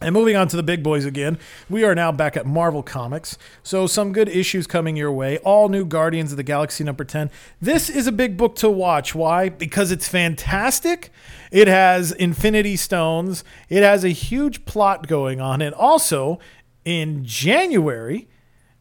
And 0.00 0.12
moving 0.12 0.36
on 0.36 0.46
to 0.48 0.56
the 0.56 0.62
big 0.62 0.82
boys 0.82 1.06
again, 1.06 1.38
we 1.70 1.82
are 1.82 1.94
now 1.94 2.12
back 2.12 2.36
at 2.36 2.44
Marvel 2.44 2.82
Comics. 2.82 3.38
So, 3.62 3.86
some 3.86 4.12
good 4.12 4.28
issues 4.28 4.66
coming 4.66 4.94
your 4.94 5.10
way. 5.10 5.38
All 5.38 5.70
new 5.70 5.86
Guardians 5.86 6.32
of 6.32 6.36
the 6.36 6.42
Galaxy 6.42 6.84
number 6.84 7.02
10. 7.02 7.30
This 7.62 7.88
is 7.88 8.06
a 8.06 8.12
big 8.12 8.36
book 8.36 8.56
to 8.56 8.68
watch. 8.68 9.14
Why? 9.14 9.48
Because 9.48 9.90
it's 9.90 10.06
fantastic. 10.06 11.10
It 11.50 11.66
has 11.66 12.12
Infinity 12.12 12.76
Stones, 12.76 13.42
it 13.70 13.82
has 13.82 14.04
a 14.04 14.10
huge 14.10 14.66
plot 14.66 15.06
going 15.06 15.40
on. 15.40 15.62
And 15.62 15.74
also, 15.74 16.40
in 16.84 17.24
January, 17.24 18.28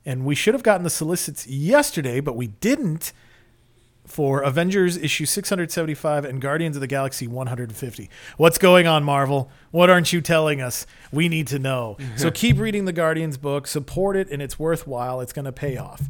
and 0.05 0.25
we 0.25 0.35
should 0.35 0.53
have 0.53 0.63
gotten 0.63 0.83
the 0.83 0.89
solicits 0.89 1.47
yesterday, 1.47 2.19
but 2.19 2.35
we 2.35 2.47
didn't 2.47 3.13
for 4.15 4.39
Avengers 4.39 4.95
issue 4.95 5.25
675 5.25 6.23
and 6.23 6.39
Guardians 6.39 6.77
of 6.77 6.79
the 6.79 6.87
Galaxy 6.87 7.27
150. 7.27 8.09
What's 8.37 8.57
going 8.57 8.87
on, 8.87 9.03
Marvel? 9.03 9.51
What 9.71 9.89
aren't 9.89 10.13
you 10.13 10.21
telling 10.21 10.61
us? 10.61 10.87
We 11.11 11.27
need 11.27 11.47
to 11.47 11.59
know. 11.59 11.97
so 12.15 12.31
keep 12.31 12.57
reading 12.57 12.85
the 12.85 12.93
Guardians 12.93 13.35
book, 13.35 13.67
support 13.67 14.15
it, 14.15 14.29
and 14.31 14.41
it's 14.41 14.57
worthwhile. 14.57 15.19
It's 15.19 15.33
going 15.33 15.43
to 15.43 15.51
pay 15.51 15.75
off. 15.75 16.03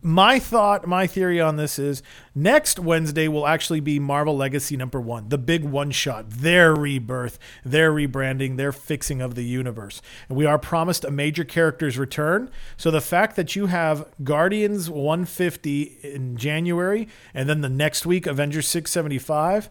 My 0.00 0.38
thought, 0.38 0.86
my 0.86 1.06
theory 1.06 1.38
on 1.38 1.56
this 1.56 1.78
is 1.78 2.02
next 2.34 2.78
Wednesday 2.78 3.28
will 3.28 3.46
actually 3.46 3.80
be 3.80 3.98
Marvel 3.98 4.34
Legacy 4.34 4.74
number 4.74 4.98
one, 4.98 5.28
the 5.28 5.36
big 5.36 5.62
one 5.62 5.90
shot, 5.90 6.30
their 6.30 6.74
rebirth, 6.74 7.38
their 7.62 7.92
rebranding, 7.92 8.56
their 8.56 8.72
fixing 8.72 9.20
of 9.20 9.34
the 9.34 9.44
universe. 9.44 10.00
And 10.30 10.38
we 10.38 10.46
are 10.46 10.58
promised 10.58 11.04
a 11.04 11.10
major 11.10 11.44
character's 11.44 11.98
return. 11.98 12.50
So 12.78 12.90
the 12.90 13.02
fact 13.02 13.36
that 13.36 13.54
you 13.54 13.66
have 13.66 14.06
Guardians 14.24 14.88
150 14.88 15.98
in 16.02 16.38
January 16.38 17.06
and 17.34 17.49
then 17.50 17.60
the 17.60 17.68
next 17.68 18.06
week 18.06 18.26
Avengers 18.26 18.68
675, 18.68 19.68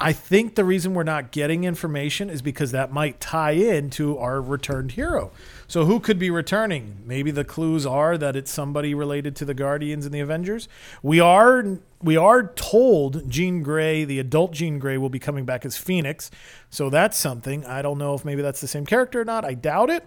I 0.00 0.14
think 0.14 0.54
the 0.54 0.64
reason 0.64 0.94
we're 0.94 1.02
not 1.02 1.30
getting 1.30 1.64
information 1.64 2.30
is 2.30 2.40
because 2.40 2.72
that 2.72 2.90
might 2.90 3.20
tie 3.20 3.50
in 3.50 3.90
to 3.90 4.16
our 4.16 4.40
returned 4.40 4.92
hero. 4.92 5.30
So 5.68 5.84
who 5.84 6.00
could 6.00 6.18
be 6.18 6.30
returning? 6.30 6.96
Maybe 7.04 7.30
the 7.30 7.44
clues 7.44 7.84
are 7.84 8.16
that 8.16 8.34
it's 8.34 8.50
somebody 8.50 8.94
related 8.94 9.36
to 9.36 9.44
the 9.44 9.52
Guardians 9.52 10.06
and 10.06 10.14
the 10.14 10.20
Avengers. 10.20 10.68
We 11.02 11.20
are 11.20 11.78
we 12.02 12.16
are 12.16 12.48
told 12.54 13.28
Jean 13.28 13.62
Grey, 13.62 14.04
the 14.04 14.18
adult 14.18 14.52
Jean 14.52 14.78
Grey, 14.78 14.96
will 14.96 15.10
be 15.10 15.18
coming 15.18 15.44
back 15.44 15.66
as 15.66 15.76
Phoenix. 15.76 16.30
So 16.70 16.88
that's 16.88 17.18
something. 17.18 17.66
I 17.66 17.82
don't 17.82 17.98
know 17.98 18.14
if 18.14 18.24
maybe 18.24 18.40
that's 18.40 18.62
the 18.62 18.68
same 18.68 18.86
character 18.86 19.20
or 19.20 19.24
not. 19.26 19.44
I 19.44 19.52
doubt 19.52 19.90
it 19.90 20.06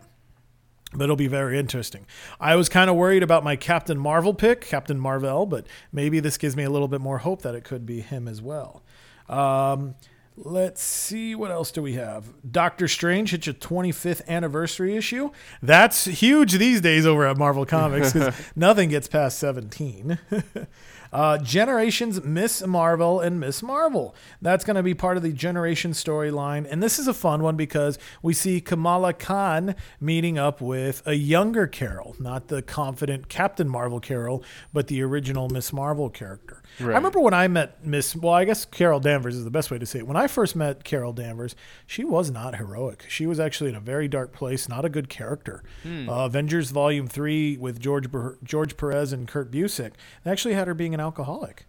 but 0.94 1.04
it'll 1.04 1.16
be 1.16 1.28
very 1.28 1.58
interesting. 1.60 2.06
I 2.40 2.56
was 2.56 2.70
kind 2.70 2.90
of 2.90 2.96
worried 2.96 3.24
about 3.24 3.44
my 3.44 3.56
Captain 3.56 3.98
Marvel 3.98 4.34
pick, 4.34 4.62
Captain 4.62 5.00
Marvel, 5.00 5.46
but 5.46 5.68
maybe 5.92 6.20
this 6.20 6.38
gives 6.38 6.56
me 6.56 6.64
a 6.64 6.70
little 6.70 6.88
bit 6.88 7.02
more 7.02 7.20
hope 7.20 7.42
that 7.42 7.56
it 7.56 7.64
could 7.64 7.86
be 7.86 8.02
him 8.02 8.28
as 8.28 8.42
well. 8.42 8.84
Um, 9.30 9.96
let's 10.36 10.82
see 10.82 11.36
what 11.36 11.52
else 11.52 11.72
do 11.72 11.82
we 11.82 11.94
have. 11.94 12.34
Doctor 12.50 12.88
Strange 12.88 13.32
hits 13.32 13.48
your 13.48 13.56
25th 13.56 14.28
anniversary 14.28 14.96
issue. 14.96 15.32
That's 15.62 16.06
huge 16.06 16.54
these 16.54 16.82
days 16.82 17.06
over 17.06 17.26
at 17.26 17.38
Marvel 17.38 17.66
Comics 17.66 18.14
because 18.14 18.36
nothing 18.56 18.90
gets 18.90 19.08
past 19.08 19.40
17. 19.40 20.18
Uh, 21.14 21.38
Generations 21.38 22.24
Miss 22.24 22.66
Marvel 22.66 23.20
and 23.20 23.40
Miss 23.40 23.62
Marvel. 23.62 24.16
That's 24.42 24.66
going 24.66 24.78
to 24.78 24.84
be 24.84 24.96
part 24.96 25.16
of 25.16 25.22
the 25.22 25.32
Generation 25.32 25.92
storyline. 25.92 26.66
And 26.68 26.82
this 26.82 26.98
is 26.98 27.08
a 27.08 27.14
fun 27.14 27.44
one 27.44 27.56
because 27.56 28.00
we 28.24 28.34
see 28.34 28.60
Kamala 28.60 29.14
Khan 29.14 29.76
meeting 30.02 30.40
up 30.40 30.60
with 30.60 31.04
a 31.06 31.14
younger 31.14 31.68
Carol, 31.68 32.16
not 32.18 32.48
the 32.48 32.64
confident 32.64 33.30
Captain 33.30 33.70
Marvel 33.70 34.00
Carol, 34.00 34.44
but 34.74 34.88
the 34.88 35.04
original 35.04 35.50
Miss 35.50 35.72
Marvel 35.72 36.10
character. 36.10 36.63
I 36.80 36.84
remember 36.98 37.20
when 37.20 37.34
I 37.34 37.48
met 37.48 37.86
Miss, 37.86 38.16
well, 38.16 38.34
I 38.34 38.46
guess 38.46 38.66
Carol 38.66 39.00
Danvers 39.00 39.36
is 39.36 39.44
the 39.44 39.52
best 39.52 39.70
way 39.72 39.78
to 39.78 39.86
say 39.86 40.00
it. 40.00 40.08
When 40.08 40.18
I 40.18 40.28
first 40.28 40.56
met 40.56 40.84
Carol 40.84 41.14
Danvers, 41.14 41.56
she 41.86 42.04
was 42.04 42.32
not 42.32 42.56
heroic. 42.56 43.06
She 43.10 43.26
was 43.26 43.40
actually 43.40 43.70
in 43.70 43.76
a 43.76 43.80
very 43.82 44.08
dark 44.08 44.34
place, 44.34 44.68
not 44.68 44.86
a 44.86 44.90
good 44.90 45.10
character. 45.10 45.64
Uh, 46.10 46.26
Avengers 46.26 46.72
Volume 46.72 47.08
3 47.08 47.58
with 47.58 47.80
George, 47.80 48.08
George 48.44 48.78
Perez 48.78 49.14
and 49.14 49.28
Kurt 49.28 49.52
Busiek, 49.52 49.92
they 50.24 50.32
actually 50.32 50.54
had 50.56 50.68
her 50.68 50.74
being 50.74 50.94
an 50.94 51.00
alcoholic 51.00 51.66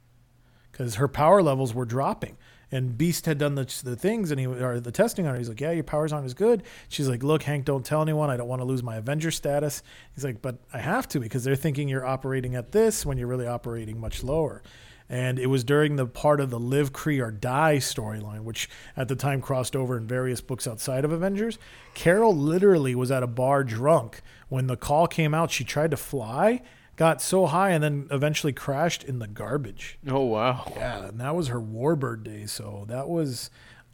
because 0.72 0.96
her 0.96 1.08
power 1.08 1.42
levels 1.42 1.74
were 1.74 1.84
dropping. 1.84 2.36
And 2.72 2.98
Beast 2.98 3.26
had 3.26 3.38
done 3.38 3.54
the, 3.54 3.64
the 3.84 3.94
things 3.94 4.32
and 4.32 4.40
he 4.40 4.46
or 4.46 4.80
the 4.80 4.90
testing 4.90 5.26
on 5.26 5.34
her. 5.34 5.38
He's 5.38 5.48
like, 5.48 5.60
"Yeah, 5.60 5.70
your 5.70 5.84
powers 5.84 6.12
aren't 6.12 6.24
as 6.24 6.34
good." 6.34 6.64
She's 6.88 7.08
like, 7.08 7.22
"Look, 7.22 7.44
Hank, 7.44 7.64
don't 7.66 7.84
tell 7.84 8.02
anyone. 8.02 8.30
I 8.30 8.36
don't 8.36 8.48
want 8.48 8.62
to 8.62 8.66
lose 8.66 8.82
my 8.82 8.96
Avenger 8.96 9.30
status." 9.30 9.82
He's 10.14 10.24
like, 10.24 10.42
"But 10.42 10.58
I 10.72 10.78
have 10.78 11.06
to 11.08 11.20
because 11.20 11.44
they're 11.44 11.54
thinking 11.54 11.88
you're 11.88 12.06
operating 12.06 12.56
at 12.56 12.72
this 12.72 13.06
when 13.06 13.16
you're 13.16 13.28
really 13.28 13.46
operating 13.46 14.00
much 14.00 14.24
lower." 14.24 14.60
And 15.08 15.38
it 15.38 15.46
was 15.46 15.64
during 15.64 15.96
the 15.96 16.06
part 16.06 16.40
of 16.40 16.48
the 16.48 16.58
Live, 16.58 16.92
Kree, 16.92 17.22
or 17.22 17.30
Die 17.30 17.76
storyline, 17.76 18.40
which 18.40 18.70
at 18.96 19.08
the 19.08 19.14
time 19.14 19.42
crossed 19.42 19.76
over 19.76 19.98
in 19.98 20.06
various 20.06 20.40
books 20.40 20.66
outside 20.66 21.04
of 21.04 21.12
Avengers. 21.12 21.58
Carol 21.92 22.34
literally 22.34 22.94
was 22.94 23.10
at 23.10 23.22
a 23.22 23.26
bar 23.26 23.64
drunk 23.64 24.22
when 24.48 24.66
the 24.66 24.76
call 24.76 25.06
came 25.06 25.34
out. 25.34 25.50
She 25.50 25.62
tried 25.62 25.90
to 25.90 25.98
fly, 25.98 26.62
got 26.96 27.20
so 27.20 27.46
high, 27.46 27.70
and 27.70 27.84
then 27.84 28.08
eventually 28.10 28.52
crashed 28.52 29.04
in 29.04 29.18
the 29.18 29.28
garbage. 29.28 29.98
Oh 30.08 30.24
wow. 30.24 30.72
Yeah, 30.74 31.08
and 31.08 31.20
that 31.20 31.36
was 31.36 31.48
her 31.48 31.60
Warbird 31.60 32.24
day. 32.24 32.46
So 32.46 32.86
that 32.88 33.06
was, 33.08 33.50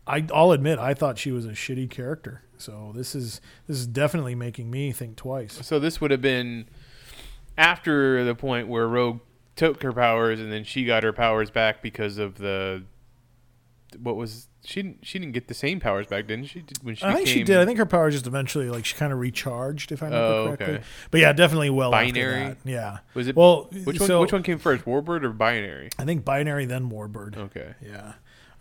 I, 0.07 0.25
I'll 0.33 0.53
admit, 0.53 0.79
I 0.79 0.95
thought 0.95 1.19
she 1.19 1.33
was 1.33 1.45
a 1.45 1.51
shitty 1.51 1.91
character. 1.91 2.45
So 2.57 2.93
this 2.95 3.15
is 3.15 3.41
this 3.67 3.79
is 3.79 3.87
definitely 3.87 4.35
making 4.35 4.71
me 4.71 4.93
think 4.93 5.17
twice. 5.17 5.59
So 5.67 5.81
this 5.81 6.01
would 6.01 6.11
have 6.13 6.23
been 6.23 6.69
after 7.59 8.23
the 8.23 8.35
point 8.35 8.69
where 8.69 8.87
Rogue 8.87 9.21
took 9.61 9.83
her 9.83 9.93
powers 9.93 10.41
and 10.41 10.51
then 10.53 10.65
she 10.65 10.85
got 10.85 11.03
her 11.03 11.13
powers 11.13 11.51
back 11.51 11.83
because 11.83 12.19
of 12.19 12.37
the 12.39 12.83
what 14.01 14.15
was 14.17 14.47
she 14.65 14.83
didn't 14.83 15.05
she 15.05 15.19
didn't 15.19 15.33
get 15.33 15.49
the 15.49 15.55
same 15.55 15.81
powers 15.81 16.07
back 16.07 16.27
didn't 16.29 16.45
she 16.47 16.61
Did- 16.61 16.79
when 16.85 16.95
she 16.95 17.05
I 17.05 17.13
think 17.15 17.27
she 17.27 17.43
did. 17.43 17.59
I 17.59 17.65
think 17.65 17.79
her 17.79 17.87
powers 17.87 18.15
just 18.15 18.27
eventually, 18.27 18.71
like, 18.71 18.85
she 18.85 18.95
kind 18.95 19.13
of 19.13 19.19
recharged, 19.19 19.91
if 19.91 20.03
I 20.03 20.07
remember 20.07 20.27
Oh, 20.27 20.47
correctly. 20.47 20.75
okay. 20.77 20.85
But 21.11 21.21
yeah, 21.21 21.33
definitely 21.33 21.71
well 21.71 21.91
Binary? 21.91 22.57
Yeah. 22.65 22.99
was 23.15 23.27
it 23.27 23.35
Well, 23.37 23.69
which 23.85 23.99
one 23.99 24.07
so 24.07 24.21
which 24.21 24.33
one 24.33 24.43
came 24.45 24.59
first 24.59 24.85
Warbird 24.85 25.25
or 25.25 25.31
Binary 25.31 25.89
I 25.99 26.05
think 26.05 26.25
binary, 26.25 26.67
then 26.67 26.91
Warbird. 26.91 27.37
okay 27.37 27.75
Yeah. 27.85 28.13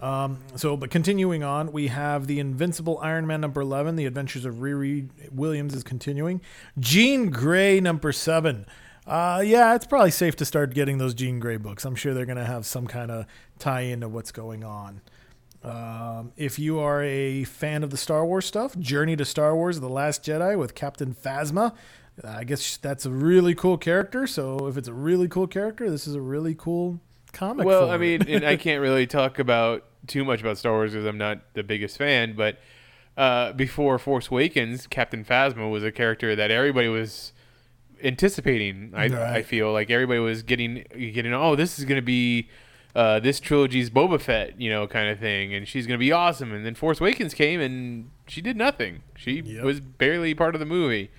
Um, 0.02 0.40
so, 0.56 0.78
but 0.78 0.90
continuing 0.90 1.44
on, 1.44 1.74
we 1.74 1.88
have 1.88 2.26
the 2.28 2.40
Invincible 2.40 2.98
Iron 3.04 3.28
Man 3.28 3.42
number 3.42 3.60
11, 3.60 3.98
The 3.98 4.06
Adventures 4.06 4.46
of 4.46 4.56
Riri 4.56 5.10
Williams 5.30 5.74
is 5.76 5.84
continuing. 5.84 6.40
Jean 6.80 7.30
Grey 7.32 7.82
number 7.82 8.14
7. 8.14 8.66
Uh, 9.10 9.42
yeah, 9.44 9.74
it's 9.76 9.88
probably 9.88 10.12
safe 10.12 10.36
to 10.36 10.46
start 10.46 10.74
getting 10.74 11.00
those 11.00 11.14
Jean 11.14 11.40
Grey 11.40 11.58
books. 11.58 11.84
I'm 11.84 11.96
sure 11.96 12.14
they're 12.14 12.28
going 12.28 12.38
to 12.38 12.46
have 12.46 12.66
some 12.66 12.86
kind 12.86 13.10
of 13.10 13.26
tie 13.58 13.82
into 13.82 14.08
what's 14.08 14.32
going 14.32 14.64
on. 14.64 15.02
Um, 15.64 16.32
if 16.38 16.60
you 16.60 16.80
are 16.80 17.04
a 17.04 17.44
fan 17.44 17.84
of 17.84 17.90
the 17.90 17.98
Star 17.98 18.26
Wars 18.26 18.46
stuff, 18.46 18.78
Journey 18.78 19.16
to 19.16 19.26
Star 19.26 19.56
Wars 19.56 19.80
The 19.80 19.90
Last 19.90 20.24
Jedi 20.24 20.58
with 20.58 20.76
Captain 20.76 21.14
Phasma. 21.14 21.76
I 22.24 22.44
guess 22.44 22.78
that's 22.78 23.06
a 23.06 23.12
really 23.12 23.56
cool 23.56 23.78
character. 23.78 24.28
So, 24.28 24.68
if 24.68 24.78
it's 24.78 24.88
a 24.88 24.94
really 24.94 25.28
cool 25.28 25.48
character, 25.48 25.90
this 25.90 26.06
is 26.06 26.16
a 26.16 26.22
really 26.22 26.54
cool 26.54 27.00
comic. 27.32 27.66
well 27.66 27.92
I 27.92 27.98
mean 27.98 28.24
and 28.28 28.44
I 28.44 28.56
can't 28.58 28.82
really 28.82 29.06
talk 29.06 29.40
about 29.40 29.86
too 30.08 30.26
much 30.26 30.42
about 30.42 30.58
Star 30.58 30.74
Wars 30.74 30.92
because 30.92 31.06
I'm 31.06 31.18
not 31.18 31.54
the 31.54 31.64
biggest 31.64 31.98
fan 31.98 32.34
but 32.36 32.58
uh, 33.18 33.54
before 33.54 34.00
Force 34.00 34.30
Awakens 34.30 34.88
Captain 34.88 35.24
Phasma 35.24 35.70
was 35.70 35.84
a 35.84 35.92
character 35.92 36.36
that 36.36 36.52
everybody 36.52 36.88
was 36.88 37.34
anticipating 38.04 38.92
I, 38.96 39.36
I 39.38 39.44
feel 39.44 39.72
like 39.74 39.90
everybody 39.90 40.20
was 40.20 40.44
getting 40.44 40.84
getting 41.14 41.34
oh 41.34 41.56
this 41.56 41.80
is 41.80 41.86
gonna 41.86 42.02
be 42.02 42.50
uh, 42.96 43.20
this 43.20 43.40
trilogy's 43.40 43.90
Boba 43.92 44.20
Fett, 44.20 44.60
you 44.60 44.68
know, 44.70 44.88
kind 44.88 45.10
of 45.10 45.20
thing, 45.20 45.54
and 45.54 45.68
she's 45.68 45.86
gonna 45.86 46.00
be 46.00 46.12
awesome. 46.12 46.52
And 46.52 46.66
then 46.66 46.74
Force 46.74 47.00
Awakens 47.00 47.36
came, 47.36 47.62
and 47.62 48.10
she 48.28 48.42
did 48.42 48.58
nothing. 48.58 49.04
She 49.16 49.42
Yep. 49.42 49.64
was 49.64 49.80
barely 49.80 50.34
part 50.34 50.56
of 50.56 50.60
the 50.60 50.66
movie. 50.66 51.12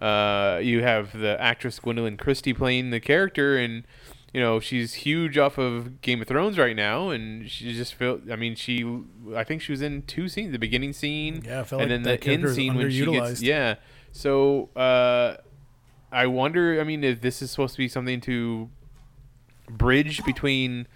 Uh, 0.00 0.60
you 0.62 0.82
have 0.82 1.12
the 1.12 1.36
actress 1.40 1.78
Gwendoline 1.78 2.18
Christie 2.18 2.54
playing 2.54 2.88
the 2.88 3.00
character, 3.00 3.58
and 3.58 3.84
you 4.32 4.40
know 4.40 4.60
she's 4.60 4.94
huge 4.94 5.36
off 5.36 5.58
of 5.58 6.00
Game 6.00 6.22
of 6.22 6.26
Thrones 6.26 6.56
right 6.56 6.74
now, 6.74 7.10
and 7.10 7.48
she 7.50 7.74
just 7.74 7.94
felt. 7.94 8.22
I 8.32 8.36
mean, 8.36 8.54
she. 8.54 8.82
I 9.36 9.44
think 9.44 9.60
she 9.60 9.72
was 9.72 9.82
in 9.82 10.02
two 10.02 10.26
scenes: 10.26 10.52
the 10.52 10.58
beginning 10.58 10.94
scene, 10.94 11.42
Yeah, 11.44 11.64
and 11.70 11.80
like 11.80 11.88
then 11.90 12.02
the 12.02 12.26
end 12.26 12.48
scene 12.54 12.74
when 12.76 12.90
she 12.90 13.04
gets. 13.04 13.42
Yeah. 13.42 13.74
So 14.12 14.70
uh, 14.74 15.36
I 16.12 16.26
wonder. 16.26 16.80
I 16.80 16.84
mean, 16.84 17.04
if 17.04 17.20
this 17.20 17.42
is 17.42 17.50
supposed 17.50 17.74
to 17.74 17.78
be 17.78 17.88
something 17.88 18.20
to 18.22 18.68
bridge 19.68 20.24
between 20.24 20.86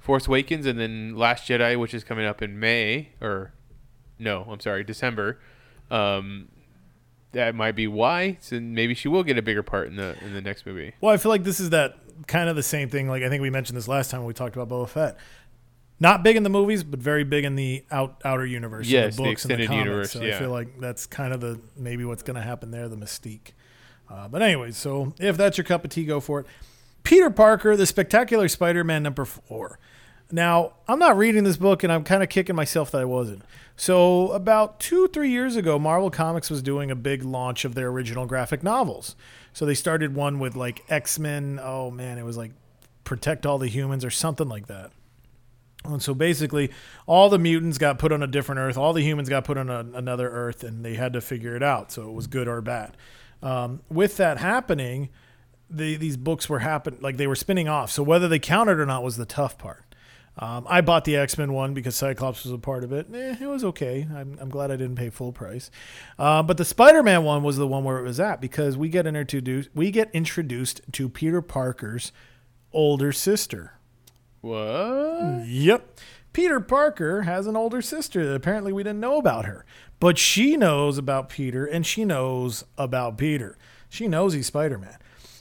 Force 0.00 0.26
Awakens 0.26 0.66
and 0.66 0.78
then 0.78 1.16
Last 1.16 1.48
Jedi, 1.48 1.78
which 1.78 1.94
is 1.94 2.04
coming 2.04 2.26
up 2.26 2.42
in 2.42 2.58
May 2.58 3.10
or 3.20 3.52
no, 4.18 4.46
I'm 4.48 4.60
sorry, 4.60 4.84
December. 4.84 5.38
Um, 5.90 6.48
that 7.32 7.54
might 7.54 7.72
be 7.72 7.86
why. 7.86 8.38
So 8.40 8.60
maybe 8.60 8.94
she 8.94 9.08
will 9.08 9.22
get 9.24 9.38
a 9.38 9.42
bigger 9.42 9.62
part 9.62 9.88
in 9.88 9.96
the 9.96 10.16
in 10.24 10.34
the 10.34 10.40
next 10.40 10.66
movie. 10.66 10.94
Well, 11.00 11.12
I 11.12 11.16
feel 11.16 11.30
like 11.30 11.44
this 11.44 11.60
is 11.60 11.70
that 11.70 11.96
kind 12.26 12.48
of 12.48 12.56
the 12.56 12.62
same 12.62 12.88
thing. 12.88 13.08
Like 13.08 13.22
I 13.22 13.28
think 13.28 13.42
we 13.42 13.50
mentioned 13.50 13.76
this 13.76 13.88
last 13.88 14.10
time 14.10 14.20
when 14.20 14.28
we 14.28 14.34
talked 14.34 14.56
about 14.56 14.68
Boba 14.68 14.88
Fett. 14.88 15.18
Not 16.00 16.24
big 16.24 16.36
in 16.36 16.42
the 16.42 16.50
movies, 16.50 16.82
but 16.82 16.98
very 16.98 17.22
big 17.22 17.44
in 17.44 17.54
the 17.54 17.84
out 17.90 18.20
outer 18.24 18.44
universe. 18.44 18.88
Yes, 18.88 19.16
the 19.16 19.22
books 19.22 19.44
and 19.44 19.52
extended 19.52 19.68
comics. 19.68 19.84
universe, 19.84 20.10
So 20.12 20.22
yeah. 20.22 20.36
I 20.36 20.38
feel 20.38 20.50
like 20.50 20.80
that's 20.80 21.06
kind 21.06 21.32
of 21.32 21.40
the 21.40 21.60
maybe 21.76 22.04
what's 22.04 22.22
going 22.22 22.36
to 22.36 22.42
happen 22.42 22.70
there, 22.70 22.88
the 22.88 22.96
mystique. 22.96 23.52
Uh, 24.14 24.28
but 24.28 24.42
anyways, 24.42 24.76
so 24.76 25.12
if 25.18 25.36
that's 25.36 25.58
your 25.58 25.64
cup 25.64 25.84
of 25.84 25.90
tea, 25.90 26.04
go 26.04 26.20
for 26.20 26.40
it. 26.40 26.46
Peter 27.02 27.30
Parker, 27.30 27.76
the 27.76 27.86
Spectacular 27.86 28.48
Spider-Man 28.48 29.02
number 29.02 29.24
four. 29.24 29.78
Now, 30.30 30.72
I'm 30.88 30.98
not 30.98 31.16
reading 31.16 31.44
this 31.44 31.56
book, 31.56 31.82
and 31.82 31.92
I'm 31.92 32.04
kind 32.04 32.22
of 32.22 32.28
kicking 32.28 32.56
myself 32.56 32.90
that 32.92 33.00
I 33.00 33.04
wasn't. 33.04 33.42
So, 33.76 34.30
about 34.30 34.80
two, 34.80 35.08
three 35.08 35.30
years 35.30 35.56
ago, 35.56 35.78
Marvel 35.78 36.10
Comics 36.10 36.48
was 36.48 36.62
doing 36.62 36.90
a 36.90 36.96
big 36.96 37.24
launch 37.24 37.64
of 37.64 37.74
their 37.74 37.88
original 37.88 38.24
graphic 38.24 38.62
novels. 38.62 39.16
So 39.54 39.64
they 39.64 39.74
started 39.74 40.14
one 40.14 40.40
with 40.40 40.56
like 40.56 40.84
X 40.90 41.18
Men. 41.18 41.60
Oh 41.62 41.90
man, 41.90 42.18
it 42.18 42.24
was 42.24 42.36
like 42.36 42.50
Protect 43.04 43.46
All 43.46 43.56
the 43.56 43.68
Humans 43.68 44.04
or 44.04 44.10
something 44.10 44.48
like 44.48 44.66
that. 44.66 44.90
And 45.84 46.02
so 46.02 46.12
basically, 46.12 46.70
all 47.06 47.28
the 47.28 47.38
mutants 47.38 47.78
got 47.78 47.98
put 47.98 48.10
on 48.10 48.22
a 48.22 48.26
different 48.26 48.58
Earth, 48.58 48.76
all 48.76 48.92
the 48.92 49.02
humans 49.02 49.28
got 49.28 49.44
put 49.44 49.56
on 49.56 49.70
a, 49.70 49.86
another 49.94 50.28
Earth, 50.28 50.64
and 50.64 50.84
they 50.84 50.94
had 50.94 51.12
to 51.12 51.20
figure 51.20 51.54
it 51.54 51.62
out. 51.62 51.92
So 51.92 52.08
it 52.08 52.12
was 52.12 52.26
good 52.26 52.48
or 52.48 52.60
bad. 52.60 52.96
Um, 53.44 53.82
with 53.90 54.16
that 54.16 54.38
happening, 54.38 55.10
the, 55.68 55.96
these 55.96 56.16
books 56.16 56.48
were 56.48 56.60
happen 56.60 56.98
like 57.00 57.18
they 57.18 57.26
were 57.26 57.36
spinning 57.36 57.68
off. 57.68 57.90
So 57.90 58.02
whether 58.02 58.26
they 58.26 58.38
counted 58.38 58.80
or 58.80 58.86
not 58.86 59.02
was 59.04 59.16
the 59.16 59.26
tough 59.26 59.58
part. 59.58 59.84
Um, 60.36 60.66
I 60.68 60.80
bought 60.80 61.04
the 61.04 61.14
X 61.14 61.38
Men 61.38 61.52
one 61.52 61.74
because 61.74 61.94
Cyclops 61.94 62.42
was 62.42 62.52
a 62.52 62.58
part 62.58 62.82
of 62.82 62.92
it. 62.92 63.06
Eh, 63.14 63.36
it 63.40 63.46
was 63.46 63.62
okay. 63.62 64.08
I'm, 64.12 64.36
I'm 64.40 64.48
glad 64.48 64.72
I 64.72 64.76
didn't 64.76 64.96
pay 64.96 65.10
full 65.10 65.30
price. 65.30 65.70
Uh, 66.18 66.42
but 66.42 66.56
the 66.56 66.64
Spider 66.64 67.04
Man 67.04 67.22
one 67.22 67.44
was 67.44 67.56
the 67.56 67.68
one 67.68 67.84
where 67.84 67.98
it 67.98 68.02
was 68.02 68.18
at 68.18 68.40
because 68.40 68.76
we 68.76 68.88
get 68.88 69.06
introduced 69.06 69.70
we 69.74 69.92
get 69.92 70.10
introduced 70.12 70.80
to 70.92 71.08
Peter 71.08 71.40
Parker's 71.40 72.10
older 72.72 73.12
sister. 73.12 73.74
What? 74.40 75.46
Yep. 75.46 76.00
Peter 76.32 76.58
Parker 76.58 77.22
has 77.22 77.46
an 77.46 77.56
older 77.56 77.80
sister 77.80 78.26
that 78.26 78.34
apparently 78.34 78.72
we 78.72 78.82
didn't 78.82 78.98
know 78.98 79.18
about 79.18 79.44
her. 79.44 79.64
But 80.04 80.18
she 80.18 80.58
knows 80.58 80.98
about 80.98 81.30
Peter 81.30 81.64
and 81.64 81.86
she 81.86 82.04
knows 82.04 82.66
about 82.76 83.16
Peter. 83.16 83.56
She 83.88 84.06
knows 84.06 84.34
he's 84.34 84.48
Spider 84.48 84.76
Man. 84.76 84.98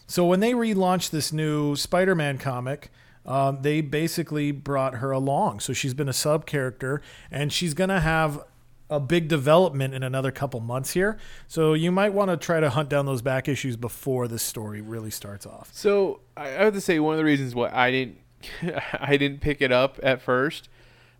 So 0.08 0.24
when 0.26 0.40
they 0.40 0.54
relaunched 0.54 1.10
this 1.10 1.34
new 1.34 1.76
Spider 1.76 2.16
Man 2.16 2.38
comic, 2.38 2.90
um, 3.26 3.62
they 3.62 3.82
basically 3.82 4.54
brought 4.54 5.00
her 5.00 5.12
along. 5.12 5.60
So 5.60 5.74
she's 5.74 5.94
been 5.94 6.08
a 6.08 6.14
sub 6.14 6.46
character 6.46 7.02
and 7.30 7.52
she's 7.52 7.74
going 7.74 7.90
to 7.90 8.00
have 8.00 8.42
a 8.90 9.02
big 9.02 9.28
development 9.28 9.94
in 9.94 10.02
another 10.02 10.32
couple 10.32 10.62
months 10.62 10.92
here. 10.92 11.18
So 11.50 11.74
you 11.74 11.92
might 11.92 12.14
want 12.14 12.32
to 12.32 12.38
try 12.38 12.62
to 12.62 12.70
hunt 12.70 12.88
down 12.88 13.06
those 13.06 13.22
back 13.22 13.50
issues 13.50 13.76
before 13.76 14.30
this 14.30 14.44
story 14.44 14.80
really 14.80 15.12
starts 15.12 15.46
off. 15.46 15.72
So 15.74 16.22
I 16.38 16.48
have 16.48 16.74
to 16.74 16.80
say 16.80 17.00
one 17.00 17.16
of 17.16 17.18
the 17.18 17.26
reasons 17.26 17.54
why 17.54 17.70
I 17.74 17.92
didn't 17.92 18.18
I 18.94 19.18
didn't 19.18 19.42
pick 19.42 19.62
it 19.62 19.74
up 19.74 20.00
at 20.02 20.22
first, 20.22 20.70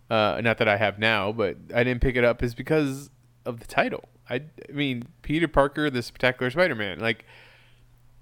uh, 0.08 0.40
not 0.42 0.56
that 0.56 0.68
I 0.68 0.78
have 0.78 0.98
now, 0.98 1.30
but 1.30 1.58
I 1.74 1.84
didn't 1.84 2.00
pick 2.00 2.16
it 2.16 2.24
up 2.24 2.42
is 2.42 2.54
because 2.54 3.10
of 3.44 3.60
the 3.60 3.66
title. 3.66 4.08
I, 4.28 4.36
I 4.68 4.72
mean 4.72 5.04
Peter 5.22 5.48
Parker, 5.48 5.90
the 5.90 6.02
Spectacular 6.02 6.50
Spider-Man. 6.50 6.98
Like 7.00 7.24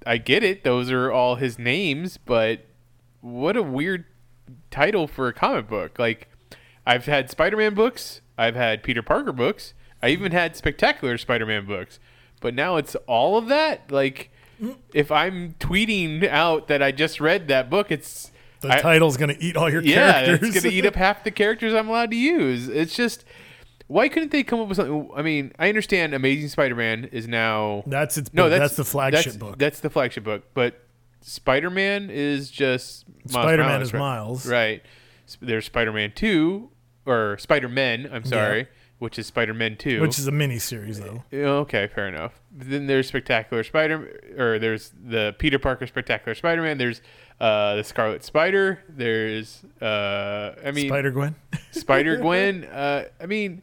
I 0.07 0.19
get 0.19 0.43
it; 0.43 0.65
those 0.65 0.91
are 0.91 1.11
all 1.13 1.37
his 1.37 1.59
names, 1.59 2.17
but 2.19 2.67
what 3.21 3.57
a 3.57 3.63
weird 3.63 4.05
title 4.71 5.07
for 5.07 5.29
a 5.29 5.33
comic 5.33 5.69
book. 5.69 5.99
Like 5.99 6.29
I've 6.87 7.07
had 7.07 7.31
Spider-Man 7.31 7.75
books, 7.75 8.21
I've 8.37 8.57
had 8.57 8.83
Peter 8.83 9.03
Parker 9.03 9.33
books, 9.33 9.75
I 10.03 10.09
even 10.09 10.33
had 10.33 10.57
Spectacular 10.57 11.17
Spider-Man 11.19 11.67
books, 11.67 12.01
but 12.41 12.55
now 12.55 12.77
it's 12.77 12.97
all 13.07 13.39
of 13.39 13.47
that. 13.49 13.91
Like 13.93 14.31
if 14.93 15.11
I'm 15.13 15.55
tweeting 15.61 16.27
out 16.29 16.67
that 16.69 16.83
I 16.83 16.91
just 16.93 17.21
read 17.21 17.47
that 17.49 17.71
book, 17.71 17.91
it's 17.93 18.33
The 18.61 18.73
I- 18.75 18.81
title's 18.81 19.17
going 19.17 19.33
to 19.35 19.41
eat 19.43 19.57
all 19.57 19.71
your 19.71 19.83
yeah, 19.83 20.25
characters. 20.25 20.49
it's 20.57 20.63
gonna 20.65 20.75
eat 20.75 20.87
up 20.87 20.95
half 20.97 21.23
the 21.25 21.31
characters 21.31 21.73
I'm 21.75 21.89
allowed 21.89 22.11
to 22.11 22.17
use. 22.17 22.69
It's 22.69 22.95
just 22.97 23.25
why 23.87 24.09
couldn't 24.09 24.33
they 24.33 24.43
come 24.43 24.61
up 24.61 24.69
with 24.69 24.77
something? 24.77 25.11
I 25.17 25.23
mean, 25.23 25.53
I 25.59 25.69
understand 25.69 26.15
Amazing 26.15 26.49
Spider-Man 26.49 27.11
is 27.13 27.29
now 27.29 27.83
That's 27.87 28.17
its 28.19 28.33
no, 28.33 28.49
that's, 28.49 28.61
that's 28.61 28.77
the 28.77 28.85
flagship 28.85 29.25
that's- 29.25 29.37
book. 29.37 29.59
That's 29.59 29.81
the 29.81 29.91
flagship 29.91 30.25
book, 30.25 30.45
but 30.55 30.81
Spider-Man 31.21 32.11
is 32.11 32.51
just 32.51 33.07
Miles 33.09 33.33
Spider-Man 33.33 33.83
is 33.83 33.93
right? 33.93 33.99
Miles. 33.99 34.47
Right. 34.47 34.83
There's 35.41 35.65
Spider-Man 35.67 36.13
Two 36.15 36.71
or 37.07 37.39
Spider-Men. 37.39 38.11
I'm 38.13 38.25
sorry, 38.25 38.69
which 38.99 39.19
is 39.19 39.27
Spider-Man 39.29 39.77
Two. 39.77 40.01
which 40.01 40.19
is 40.19 40.27
a 40.27 40.33
mini 40.33 40.59
series 40.59 41.01
though. 41.01 41.23
Okay, 41.33 41.89
fair 41.95 42.09
enough. 42.09 42.41
Then 42.51 42.87
there's 42.87 43.09
Spectacular 43.09 43.63
Spider, 43.65 44.21
or 44.37 44.59
there's 44.59 44.93
the 45.03 45.35
Peter 45.39 45.59
Parker 45.59 45.87
Spectacular 45.87 46.35
Spider-Man. 46.35 46.77
There's 46.79 47.01
uh, 47.41 47.77
the 47.77 47.85
Scarlet 47.85 48.25
Spider. 48.25 48.83
There's, 48.89 49.65
uh, 49.81 50.55
I 50.65 50.71
mean, 50.73 50.89
Spider 50.89 51.11
Gwen. 51.13 51.35
Spider 51.71 52.17
Gwen. 52.19 52.65
Uh, 52.73 53.05
I 53.21 53.27
mean, 53.27 53.63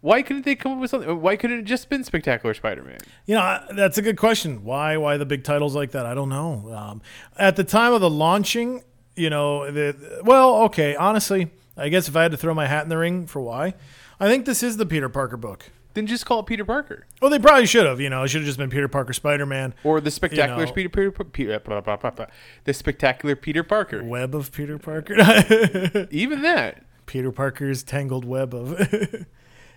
why 0.00 0.22
couldn't 0.22 0.44
they 0.44 0.54
come 0.54 0.72
up 0.72 0.78
with 0.78 0.90
something? 0.90 1.20
Why 1.20 1.36
couldn't 1.36 1.58
it 1.60 1.64
just 1.64 1.88
been 1.88 2.04
Spectacular 2.04 2.54
Spider-Man? 2.54 2.98
You 3.26 3.34
know, 3.36 3.40
I- 3.42 3.64
that's 3.74 3.98
a 3.98 4.02
good 4.02 4.16
question. 4.16 4.64
Why? 4.64 4.96
Why 4.96 5.16
the 5.16 5.26
big 5.26 5.42
titles 5.44 5.74
like 5.74 5.90
that? 5.92 6.06
I 6.06 6.14
don't 6.14 6.28
know. 6.28 6.72
Um, 6.74 7.02
at 7.38 7.56
the 7.56 7.64
time 7.64 7.92
of 7.92 8.00
the 8.00 8.10
launching, 8.10 8.82
you 9.16 9.30
know, 9.30 9.70
the, 9.70 10.20
well, 10.24 10.56
okay. 10.64 10.94
Honestly, 10.94 11.50
I 11.76 11.88
guess 11.88 12.08
if 12.08 12.16
I 12.16 12.22
had 12.22 12.30
to 12.32 12.36
throw 12.36 12.54
my 12.54 12.66
hat 12.66 12.84
in 12.84 12.88
the 12.88 12.98
ring 12.98 13.26
for 13.26 13.40
why, 13.40 13.74
I 14.20 14.28
think 14.28 14.44
this 14.46 14.62
is 14.62 14.76
the 14.76 14.86
Peter 14.86 15.08
Parker 15.08 15.36
book. 15.36 15.70
Then 15.94 16.06
just 16.06 16.26
call 16.26 16.40
it 16.40 16.46
Peter 16.46 16.62
Parker 16.62 17.06
Well, 17.22 17.30
they 17.30 17.38
probably 17.38 17.64
should 17.64 17.86
have. 17.86 18.02
You 18.02 18.10
know, 18.10 18.22
it 18.22 18.28
should 18.28 18.42
have 18.42 18.46
just 18.46 18.58
been 18.58 18.68
Peter 18.68 18.86
Parker 18.86 19.14
Spider 19.14 19.46
Man. 19.46 19.72
or 19.82 19.98
the 20.02 20.10
Spectacular 20.10 20.66
know. 20.66 20.72
Peter, 20.72 20.90
Peter, 20.90 21.10
Peter 21.10 21.58
blah, 21.60 21.80
blah, 21.80 21.96
blah, 21.96 22.10
blah. 22.10 22.26
the 22.64 22.74
Spectacular 22.74 23.34
Peter 23.34 23.62
Parker. 23.62 24.04
Web 24.04 24.34
of 24.34 24.52
Peter 24.52 24.78
Parker. 24.78 25.14
Even 26.10 26.42
that. 26.42 26.82
Peter 27.06 27.32
Parker's 27.32 27.82
tangled 27.82 28.26
web 28.26 28.54
of. 28.54 28.78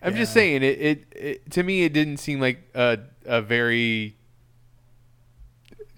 I'm 0.01 0.15
just 0.15 0.33
saying 0.33 0.63
it, 0.63 0.81
it, 0.81 1.05
it. 1.15 1.51
To 1.51 1.63
me, 1.63 1.83
it 1.83 1.93
didn't 1.93 2.17
seem 2.17 2.39
like 2.39 2.69
a 2.73 2.99
a 3.25 3.41
very 3.41 4.15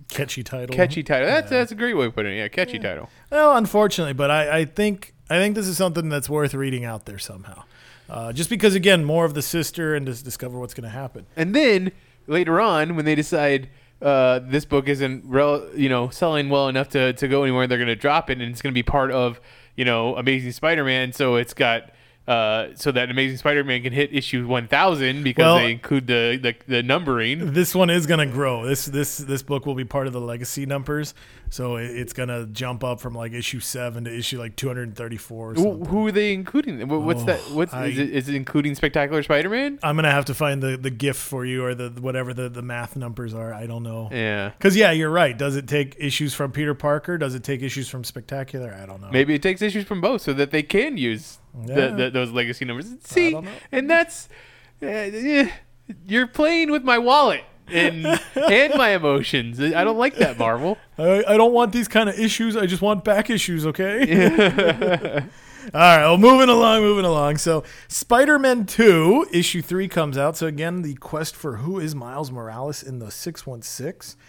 catchy 0.10 0.44
title. 0.44 0.76
catchy 0.76 1.04
title. 1.04 1.28
That's 1.28 1.50
that's 1.50 1.72
a 1.72 1.76
great 1.76 1.96
way 1.96 2.08
of 2.08 2.16
putting 2.16 2.34
it. 2.34 2.38
Yeah, 2.38 2.48
catchy 2.48 2.80
title. 2.80 3.10
Well, 3.32 3.56
unfortunately, 3.58 4.14
but 4.14 4.32
I, 4.32 4.60
I 4.60 4.66
think 4.66 5.14
I 5.30 5.38
think 5.38 5.56
this 5.56 5.68
is 5.68 5.78
something 5.78 6.10
that's 6.10 6.30
worth 6.30 6.54
reading 6.54 6.84
out 6.86 7.06
there 7.06 7.20
somehow. 7.20 7.64
Uh, 8.10 8.34
just 8.34 8.50
because, 8.50 8.76
again, 8.76 9.06
more 9.06 9.24
of 9.24 9.34
the 9.34 9.42
sister 9.42 9.96
and 9.96 10.06
just 10.06 10.26
discover 10.26 10.60
what's 10.60 10.74
going 10.74 10.84
to 10.84 10.90
happen. 10.90 11.26
And 11.38 11.56
then 11.56 11.94
later 12.28 12.60
on, 12.60 12.98
when 12.98 13.06
they 13.06 13.16
decide 13.16 13.70
uh, 14.02 14.40
this 14.40 14.66
book 14.66 14.90
isn't 14.90 15.24
rel- 15.26 15.70
you 15.74 15.88
know 15.88 16.10
selling 16.10 16.50
well 16.50 16.68
enough 16.68 16.90
to, 16.90 17.14
to 17.14 17.28
go 17.30 17.44
anywhere, 17.44 17.68
they're 17.68 17.78
going 17.78 17.88
to 17.88 17.96
drop 17.96 18.30
it, 18.30 18.42
and 18.42 18.52
it's 18.52 18.62
going 18.62 18.74
to 18.74 18.78
be 18.78 18.84
part 18.84 19.12
of 19.12 19.40
you 19.78 19.86
know 19.86 20.18
Amazing 20.18 20.52
Spider-Man. 20.52 21.14
So 21.14 21.36
it's 21.36 21.54
got 21.54 21.92
uh, 22.32 22.74
so 22.76 22.92
that 22.92 23.10
Amazing 23.12 23.38
Spider-Man 23.38 23.84
can 23.84 23.92
hit 23.94 24.14
issue 24.14 24.48
1,000 24.48 25.24
because 25.24 25.44
Well- 25.44 25.56
they 25.58 25.72
include 25.72 26.08
the, 26.08 26.40
the 26.42 26.56
the 26.68 26.84
numbering. 26.84 27.54
This 27.54 27.76
one 27.76 27.90
is 27.90 28.06
going 28.08 28.26
to 28.26 28.32
grow. 28.34 28.66
This 28.66 28.86
this 28.86 29.18
this 29.18 29.42
book 29.44 29.66
will 29.66 29.76
be 29.76 29.84
part 29.86 30.08
of 30.08 30.14
the 30.14 30.22
legacy 30.22 30.66
numbers, 30.66 31.14
so 31.50 31.76
it, 31.76 31.86
it's 31.92 32.14
going 32.14 32.30
to 32.30 32.46
jump 32.48 32.84
up 32.84 33.02
from 33.02 33.14
like 33.16 33.34
issue 33.34 33.60
seven 33.60 34.06
to 34.06 34.16
issue 34.18 34.40
like 34.40 34.56
two 34.56 34.68
hundred 34.68 34.84
and 34.84 34.96
thirty 34.96 35.18
four. 35.18 35.54
Who, 35.56 35.84
who 35.86 36.08
are 36.08 36.12
they 36.12 36.32
including? 36.34 36.80
Wh- 36.88 37.06
What's 37.06 37.24
that? 37.26 37.40
What's 37.52 37.74
Oh, 37.74 37.78
I- 37.80 37.86
is 37.88 38.00
it? 38.00 38.10
Is 38.12 38.30
it 38.30 38.36
including 38.36 38.76
Spectacular 38.76 39.22
Spider-Man? 39.24 39.80
I'm 39.84 39.96
gonna 39.96 40.12
have 40.12 40.26
to 40.26 40.34
find 40.34 40.62
the 40.64 40.78
the 40.78 40.90
GIF 40.92 41.18
for 41.18 41.44
you 41.46 41.66
or 41.66 41.76
the 41.76 41.90
whatever 41.90 42.34
the 42.34 42.48
the 42.48 42.62
math 42.62 42.96
numbers 42.96 43.34
are. 43.34 43.54
I 43.54 43.66
don't 43.68 43.84
know. 43.84 44.10
Yeah. 44.12 44.50
Because 44.50 44.76
yeah, 44.78 44.92
you're 44.92 45.10
right. 45.12 45.38
Does 45.38 45.56
it 45.58 45.68
take 45.68 45.96
issues 46.00 46.34
from 46.34 46.52
Peter 46.52 46.74
Parker? 46.74 47.18
Does 47.18 47.36
it 47.36 47.44
take 47.44 47.62
issues 47.62 47.90
from 47.90 48.04
Spectacular? 48.04 48.74
I 48.82 48.86
don't 48.86 49.02
know. 49.02 49.10
Maybe 49.12 49.34
it 49.34 49.42
takes 49.44 49.62
issues 49.62 49.84
from 49.86 50.00
both 50.00 50.22
so 50.22 50.32
that 50.34 50.52
they 50.52 50.64
can 50.64 50.98
use 50.98 51.40
Yeah. 51.66 51.76
the, 51.76 51.96
the, 51.96 52.10
those 52.12 52.32
legacy 52.32 52.66
numbers. 52.66 52.90
See, 53.04 53.38
and 53.72 53.90
that's 53.90 54.30
uh, 54.82 54.88
eh, 54.88 55.50
you're 56.08 56.28
playing 56.28 56.72
with 56.72 56.84
my 56.84 56.98
wallet 56.98 57.44
and 57.68 58.06
and 58.36 58.76
my 58.76 58.90
emotions. 58.90 59.60
I 59.60 59.84
don't 59.84 59.98
like 59.98 60.16
that, 60.18 60.38
Marvel. 60.38 60.78
I, 60.98 61.24
I 61.28 61.38
don't 61.38 61.54
want 61.54 61.72
these 61.72 61.88
kind 61.88 62.10
of 62.10 62.20
issues. 62.20 62.56
I 62.56 62.66
just 62.66 62.82
want 62.82 63.04
back 63.04 63.30
issues, 63.30 63.66
okay? 63.66 65.24
All 65.76 65.80
right, 65.80 66.02
well, 66.02 66.18
moving 66.18 66.50
along, 66.50 66.82
moving 66.82 67.06
along. 67.06 67.38
So, 67.38 67.64
Spider 67.88 68.40
Man 68.40 68.66
2, 68.66 69.28
issue 69.32 69.62
3 69.62 69.88
comes 69.88 70.18
out. 70.18 70.36
So, 70.36 70.48
again, 70.48 70.82
the 70.82 70.96
quest 70.96 71.36
for 71.36 71.58
who 71.58 71.80
is 71.80 71.94
Miles 71.94 72.32
Morales 72.32 72.82
in 72.82 72.98
the 72.98 73.12
616. 73.12 74.20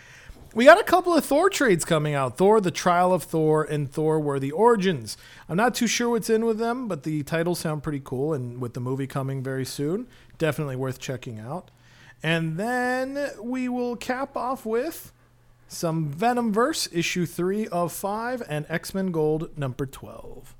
We 0.54 0.66
got 0.66 0.78
a 0.78 0.84
couple 0.84 1.14
of 1.14 1.24
Thor 1.24 1.48
trades 1.48 1.82
coming 1.82 2.14
out 2.14 2.36
Thor, 2.36 2.60
The 2.60 2.70
Trial 2.70 3.14
of 3.14 3.22
Thor, 3.22 3.64
and 3.64 3.90
Thor 3.90 4.20
Worthy 4.20 4.50
Origins. 4.50 5.16
I'm 5.48 5.56
not 5.56 5.74
too 5.74 5.86
sure 5.86 6.10
what's 6.10 6.28
in 6.28 6.44
with 6.44 6.58
them, 6.58 6.88
but 6.88 7.04
the 7.04 7.22
titles 7.22 7.60
sound 7.60 7.82
pretty 7.82 8.02
cool. 8.04 8.34
And 8.34 8.60
with 8.60 8.74
the 8.74 8.80
movie 8.80 9.06
coming 9.06 9.42
very 9.42 9.64
soon, 9.64 10.06
definitely 10.36 10.76
worth 10.76 10.98
checking 10.98 11.40
out. 11.40 11.70
And 12.22 12.58
then 12.58 13.30
we 13.40 13.66
will 13.70 13.96
cap 13.96 14.36
off 14.36 14.66
with 14.66 15.10
some 15.68 16.12
Venomverse 16.12 16.86
issue 16.92 17.24
3 17.24 17.66
of 17.68 17.90
5 17.90 18.42
and 18.46 18.66
X-Men 18.68 19.10
Gold 19.10 19.56
number 19.56 19.86
12. 19.86 20.54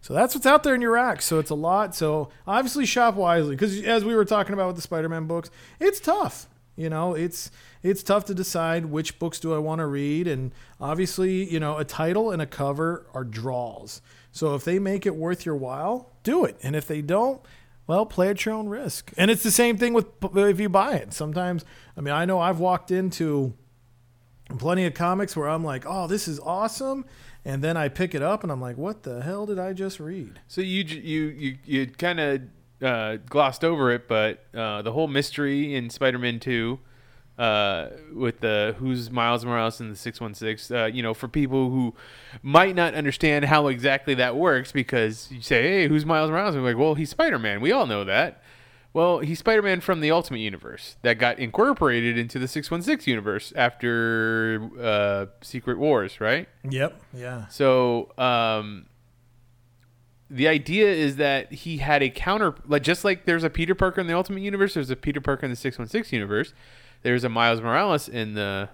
So 0.00 0.14
that's 0.14 0.34
what's 0.34 0.46
out 0.46 0.64
there 0.64 0.74
in 0.74 0.80
your 0.80 0.94
rack. 0.94 1.22
So 1.22 1.38
it's 1.38 1.50
a 1.50 1.54
lot. 1.54 1.94
So 1.94 2.30
obviously 2.44 2.86
shop 2.86 3.14
wisely 3.14 3.54
because 3.54 3.80
as 3.82 4.04
we 4.04 4.16
were 4.16 4.24
talking 4.24 4.52
about 4.52 4.66
with 4.66 4.76
the 4.76 4.82
Spider-Man 4.82 5.26
books, 5.28 5.48
it's 5.78 6.00
tough. 6.00 6.48
You 6.78 6.88
know, 6.88 7.14
it's 7.14 7.50
it's 7.82 8.04
tough 8.04 8.24
to 8.26 8.34
decide 8.34 8.86
which 8.86 9.18
books 9.18 9.40
do 9.40 9.52
I 9.52 9.58
want 9.58 9.80
to 9.80 9.86
read, 9.86 10.28
and 10.28 10.52
obviously, 10.80 11.50
you 11.52 11.58
know, 11.58 11.76
a 11.76 11.84
title 11.84 12.30
and 12.30 12.40
a 12.40 12.46
cover 12.46 13.04
are 13.12 13.24
draws. 13.24 14.00
So 14.30 14.54
if 14.54 14.64
they 14.64 14.78
make 14.78 15.04
it 15.04 15.16
worth 15.16 15.44
your 15.44 15.56
while, 15.56 16.12
do 16.22 16.44
it, 16.44 16.56
and 16.62 16.76
if 16.76 16.86
they 16.86 17.02
don't, 17.02 17.42
well, 17.88 18.06
play 18.06 18.28
at 18.28 18.44
your 18.44 18.54
own 18.54 18.68
risk. 18.68 19.12
And 19.16 19.28
it's 19.28 19.42
the 19.42 19.50
same 19.50 19.76
thing 19.76 19.92
with 19.92 20.06
if 20.36 20.60
you 20.60 20.68
buy 20.68 20.94
it. 20.94 21.12
Sometimes, 21.12 21.64
I 21.96 22.00
mean, 22.00 22.14
I 22.14 22.24
know 22.24 22.38
I've 22.38 22.60
walked 22.60 22.92
into 22.92 23.54
plenty 24.56 24.86
of 24.86 24.94
comics 24.94 25.36
where 25.36 25.48
I'm 25.48 25.64
like, 25.64 25.84
oh, 25.84 26.06
this 26.06 26.28
is 26.28 26.38
awesome. 26.38 27.04
And 27.44 27.60
then 27.60 27.76
I 27.76 27.88
pick 27.88 28.14
it 28.14 28.22
up 28.22 28.44
and 28.44 28.52
I'm 28.52 28.60
like, 28.60 28.76
what 28.76 29.02
the 29.02 29.22
hell 29.22 29.46
did 29.46 29.58
I 29.58 29.72
just 29.72 29.98
read? 29.98 30.38
So 30.46 30.60
you 30.60 30.84
you 30.84 31.22
you 31.26 31.58
you 31.64 31.86
kind 31.86 32.20
of 32.20 32.42
uh, 32.82 33.16
glossed 33.28 33.64
over 33.64 33.90
it, 33.90 34.08
but 34.08 34.44
uh, 34.54 34.82
the 34.82 34.92
whole 34.92 35.08
mystery 35.08 35.74
in 35.74 35.90
Spider-Man 35.90 36.40
Two, 36.40 36.78
uh, 37.38 37.88
with 38.14 38.40
the 38.40 38.74
who's 38.78 39.10
Miles 39.10 39.44
Morales 39.44 39.80
in 39.80 39.90
the 39.90 39.96
six 39.96 40.20
one 40.20 40.34
six, 40.34 40.70
you 40.70 41.02
know, 41.02 41.14
for 41.14 41.28
people 41.28 41.70
who 41.70 41.94
might 42.42 42.74
not 42.74 42.94
understand 42.94 43.44
how 43.44 43.68
exactly 43.68 44.14
that 44.14 44.36
works, 44.36 44.72
because 44.72 45.28
you 45.30 45.40
say, 45.40 45.62
hey, 45.62 45.88
who's 45.88 46.04
Miles 46.04 46.30
Morales? 46.30 46.54
And 46.54 46.64
we're 46.64 46.70
like, 46.70 46.78
well, 46.80 46.94
he's 46.94 47.10
Spider-Man. 47.10 47.60
We 47.60 47.72
all 47.72 47.86
know 47.86 48.04
that. 48.04 48.42
Well, 48.94 49.18
he's 49.18 49.38
Spider-Man 49.38 49.80
from 49.80 50.00
the 50.00 50.10
Ultimate 50.10 50.38
Universe 50.38 50.96
that 51.02 51.18
got 51.18 51.38
incorporated 51.38 52.16
into 52.16 52.38
the 52.38 52.48
616 52.48 53.08
universe 53.10 53.52
after 53.54 54.70
uh, 54.80 55.26
Secret 55.42 55.78
Wars, 55.78 56.20
right? 56.20 56.48
Yep. 56.68 57.00
Yeah. 57.12 57.46
So, 57.48 58.10
um, 58.18 58.86
the 60.30 60.46
idea 60.48 60.90
is 60.90 61.16
that 61.16 61.52
he 61.52 61.78
had 61.78 62.02
a 62.02 62.10
counter, 62.10 62.54
like 62.66 62.82
just 62.82 63.04
like 63.04 63.24
there's 63.24 63.44
a 63.44 63.50
Peter 63.50 63.74
Parker 63.74 64.00
in 64.00 64.06
the 64.06 64.14
Ultimate 64.14 64.42
Universe, 64.42 64.74
there's 64.74 64.90
a 64.90 64.96
Peter 64.96 65.20
Parker 65.20 65.46
in 65.46 65.50
the 65.50 65.56
616 65.56 66.16
universe. 66.16 66.52
There's 67.02 67.24
a 67.24 67.28
Miles 67.28 67.60
Morales 67.60 68.08
in 68.08 68.34
the 68.34 68.68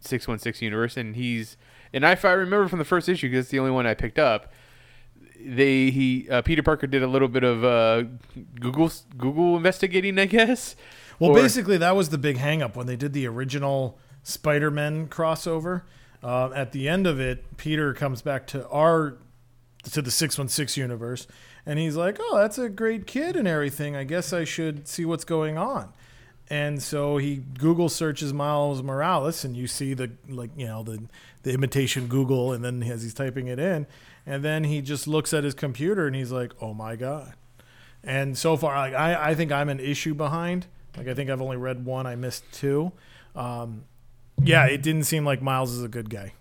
616 0.00 0.64
universe, 0.64 0.96
and 0.96 1.16
he's 1.16 1.56
and 1.92 2.04
if 2.04 2.24
I 2.24 2.32
remember 2.32 2.68
from 2.68 2.78
the 2.78 2.84
first 2.84 3.08
issue, 3.08 3.28
because 3.28 3.44
it's 3.46 3.50
the 3.50 3.58
only 3.58 3.70
one 3.72 3.86
I 3.86 3.94
picked 3.94 4.18
up, 4.18 4.52
they 5.40 5.90
he 5.90 6.28
uh, 6.30 6.42
Peter 6.42 6.62
Parker 6.62 6.86
did 6.86 7.02
a 7.02 7.06
little 7.06 7.28
bit 7.28 7.44
of 7.44 7.64
uh, 7.64 8.04
Google 8.60 8.90
Google 9.16 9.56
investigating, 9.56 10.18
I 10.18 10.26
guess. 10.26 10.76
Well, 11.18 11.30
Or- 11.30 11.34
basically, 11.34 11.76
that 11.78 11.96
was 11.96 12.10
the 12.10 12.18
big 12.18 12.36
hangup 12.38 12.76
when 12.76 12.86
they 12.86 12.96
did 12.96 13.12
the 13.12 13.26
original 13.26 13.98
Spider-Man 14.22 15.08
crossover. 15.08 15.82
Uh, 16.22 16.50
at 16.54 16.72
the 16.72 16.88
end 16.88 17.06
of 17.06 17.20
it, 17.20 17.56
Peter 17.56 17.94
comes 17.94 18.22
back 18.22 18.46
to 18.48 18.68
our 18.68 19.16
to 19.92 20.02
the 20.02 20.10
six 20.10 20.38
one 20.38 20.48
six 20.48 20.76
universe, 20.76 21.26
and 21.66 21.78
he's 21.78 21.96
like, 21.96 22.18
"Oh, 22.20 22.36
that's 22.36 22.58
a 22.58 22.68
great 22.68 23.06
kid 23.06 23.36
and 23.36 23.46
everything. 23.48 23.96
I 23.96 24.04
guess 24.04 24.32
I 24.32 24.44
should 24.44 24.88
see 24.88 25.04
what's 25.04 25.24
going 25.24 25.58
on." 25.58 25.92
And 26.50 26.82
so 26.82 27.18
he 27.18 27.36
Google 27.36 27.88
searches 27.88 28.32
Miles 28.32 28.82
Morales, 28.82 29.44
and 29.44 29.56
you 29.56 29.66
see 29.66 29.94
the 29.94 30.10
like 30.28 30.50
you 30.56 30.66
know 30.66 30.82
the 30.82 31.02
the 31.42 31.52
imitation 31.52 32.06
Google, 32.06 32.52
and 32.52 32.64
then 32.64 32.82
as 32.82 33.02
he's 33.02 33.14
typing 33.14 33.48
it 33.48 33.58
in, 33.58 33.86
and 34.26 34.44
then 34.44 34.64
he 34.64 34.80
just 34.80 35.06
looks 35.06 35.32
at 35.34 35.44
his 35.44 35.54
computer 35.54 36.06
and 36.06 36.16
he's 36.16 36.32
like, 36.32 36.52
"Oh 36.60 36.74
my 36.74 36.96
god." 36.96 37.34
And 38.04 38.38
so 38.38 38.56
far, 38.56 38.76
like, 38.76 38.94
I, 38.94 39.30
I 39.30 39.34
think 39.34 39.50
I'm 39.52 39.68
an 39.68 39.80
issue 39.80 40.14
behind. 40.14 40.66
Like, 40.96 41.08
I 41.08 41.14
think 41.14 41.30
I've 41.30 41.42
only 41.42 41.56
read 41.56 41.84
one. 41.84 42.06
I 42.06 42.14
missed 42.14 42.44
two. 42.52 42.92
Um, 43.34 43.84
yeah, 44.42 44.66
it 44.66 44.82
didn't 44.82 45.04
seem 45.04 45.24
like 45.24 45.42
Miles 45.42 45.72
is 45.72 45.82
a 45.82 45.88
good 45.88 46.08
guy. 46.08 46.32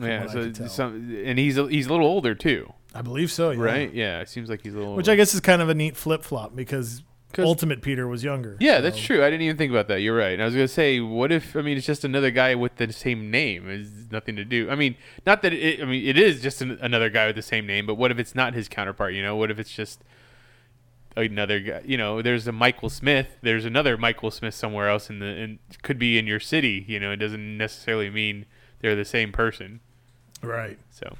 yeah, 0.00 0.26
so 0.26 0.50
some, 0.66 1.14
and 1.24 1.38
he's 1.38 1.58
a, 1.58 1.68
he's 1.68 1.86
a 1.86 1.90
little 1.90 2.06
older 2.06 2.34
too, 2.34 2.72
I 2.94 3.02
believe 3.02 3.30
so. 3.30 3.50
Yeah. 3.50 3.62
right? 3.62 3.92
Yeah, 3.94 4.20
it 4.20 4.28
seems 4.28 4.48
like 4.50 4.62
he's 4.62 4.74
a 4.74 4.78
little. 4.78 4.94
Which. 4.96 5.08
I 5.08 5.16
guess 5.16 5.34
is 5.34 5.40
kind 5.40 5.62
of 5.62 5.68
a 5.68 5.74
neat 5.74 5.96
flip 5.96 6.22
flop 6.22 6.54
because 6.54 7.02
'Cause- 7.32 7.46
Ultimate 7.46 7.80
Peter 7.80 8.06
was 8.06 8.22
younger. 8.22 8.58
Yeah, 8.60 8.76
so- 8.76 8.82
that's 8.82 9.00
true. 9.00 9.24
I 9.24 9.30
didn't 9.30 9.40
even 9.42 9.56
think 9.56 9.70
about 9.70 9.88
that. 9.88 10.02
You're 10.02 10.14
right. 10.16 10.32
And 10.34 10.42
I 10.42 10.44
was 10.44 10.54
gonna 10.54 10.68
say, 10.68 11.00
what 11.00 11.32
if? 11.32 11.56
I 11.56 11.62
mean, 11.62 11.78
it's 11.78 11.86
just 11.86 12.04
another 12.04 12.30
guy 12.30 12.54
with 12.54 12.76
the 12.76 12.92
same 12.92 13.30
name. 13.30 13.70
It's 13.70 14.10
nothing 14.12 14.36
to 14.36 14.44
do. 14.44 14.68
I 14.70 14.74
mean, 14.74 14.96
not 15.26 15.40
that 15.40 15.54
it. 15.54 15.80
I 15.80 15.86
mean, 15.86 16.06
it 16.06 16.18
is 16.18 16.42
just 16.42 16.60
an, 16.60 16.78
another 16.82 17.08
guy 17.08 17.26
with 17.28 17.36
the 17.36 17.40
same 17.42 17.66
name. 17.66 17.86
But 17.86 17.94
what 17.94 18.10
if 18.10 18.18
it's 18.18 18.34
not 18.34 18.52
his 18.52 18.68
counterpart? 18.68 19.14
You 19.14 19.22
know, 19.22 19.34
what 19.36 19.50
if 19.50 19.58
it's 19.58 19.72
just 19.72 20.02
another 21.16 21.60
guy? 21.60 21.80
You 21.86 21.96
know, 21.96 22.20
there's 22.20 22.46
a 22.46 22.52
Michael 22.52 22.90
Smith. 22.90 23.38
There's 23.40 23.64
another 23.64 23.96
Michael 23.96 24.30
Smith 24.30 24.54
somewhere 24.54 24.88
else 24.90 25.08
in 25.08 25.18
the. 25.18 25.26
And 25.26 25.58
could 25.82 25.98
be 25.98 26.18
in 26.18 26.26
your 26.26 26.40
city. 26.40 26.84
You 26.86 27.00
know, 27.00 27.12
it 27.12 27.16
doesn't 27.16 27.56
necessarily 27.56 28.10
mean 28.10 28.44
they're 28.80 28.96
the 28.96 29.04
same 29.06 29.32
person. 29.32 29.80
Right. 30.42 30.78
So, 30.90 31.16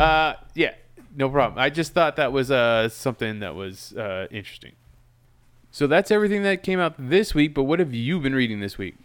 uh, 0.00 0.34
yeah, 0.54 0.72
no 1.14 1.28
problem. 1.28 1.58
I 1.58 1.70
just 1.70 1.92
thought 1.92 2.16
that 2.16 2.32
was 2.32 2.50
uh, 2.50 2.88
something 2.88 3.40
that 3.40 3.54
was 3.54 3.92
uh, 3.94 4.26
interesting. 4.30 4.72
So 5.70 5.86
that's 5.86 6.10
everything 6.10 6.42
that 6.42 6.62
came 6.62 6.80
out 6.80 6.94
this 6.98 7.34
week. 7.34 7.54
But 7.54 7.64
what 7.64 7.78
have 7.78 7.94
you 7.94 8.20
been 8.20 8.34
reading 8.34 8.60
this 8.60 8.78
week? 8.78 8.96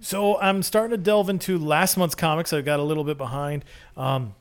So 0.00 0.38
I'm 0.38 0.62
starting 0.62 0.90
to 0.90 0.96
delve 0.96 1.28
into 1.28 1.58
last 1.58 1.96
month's 1.96 2.14
comics. 2.14 2.52
I 2.52 2.60
got 2.62 2.80
a 2.80 2.82
little 2.82 3.04
bit 3.04 3.18
behind. 3.18 3.64
Um, 3.96 4.34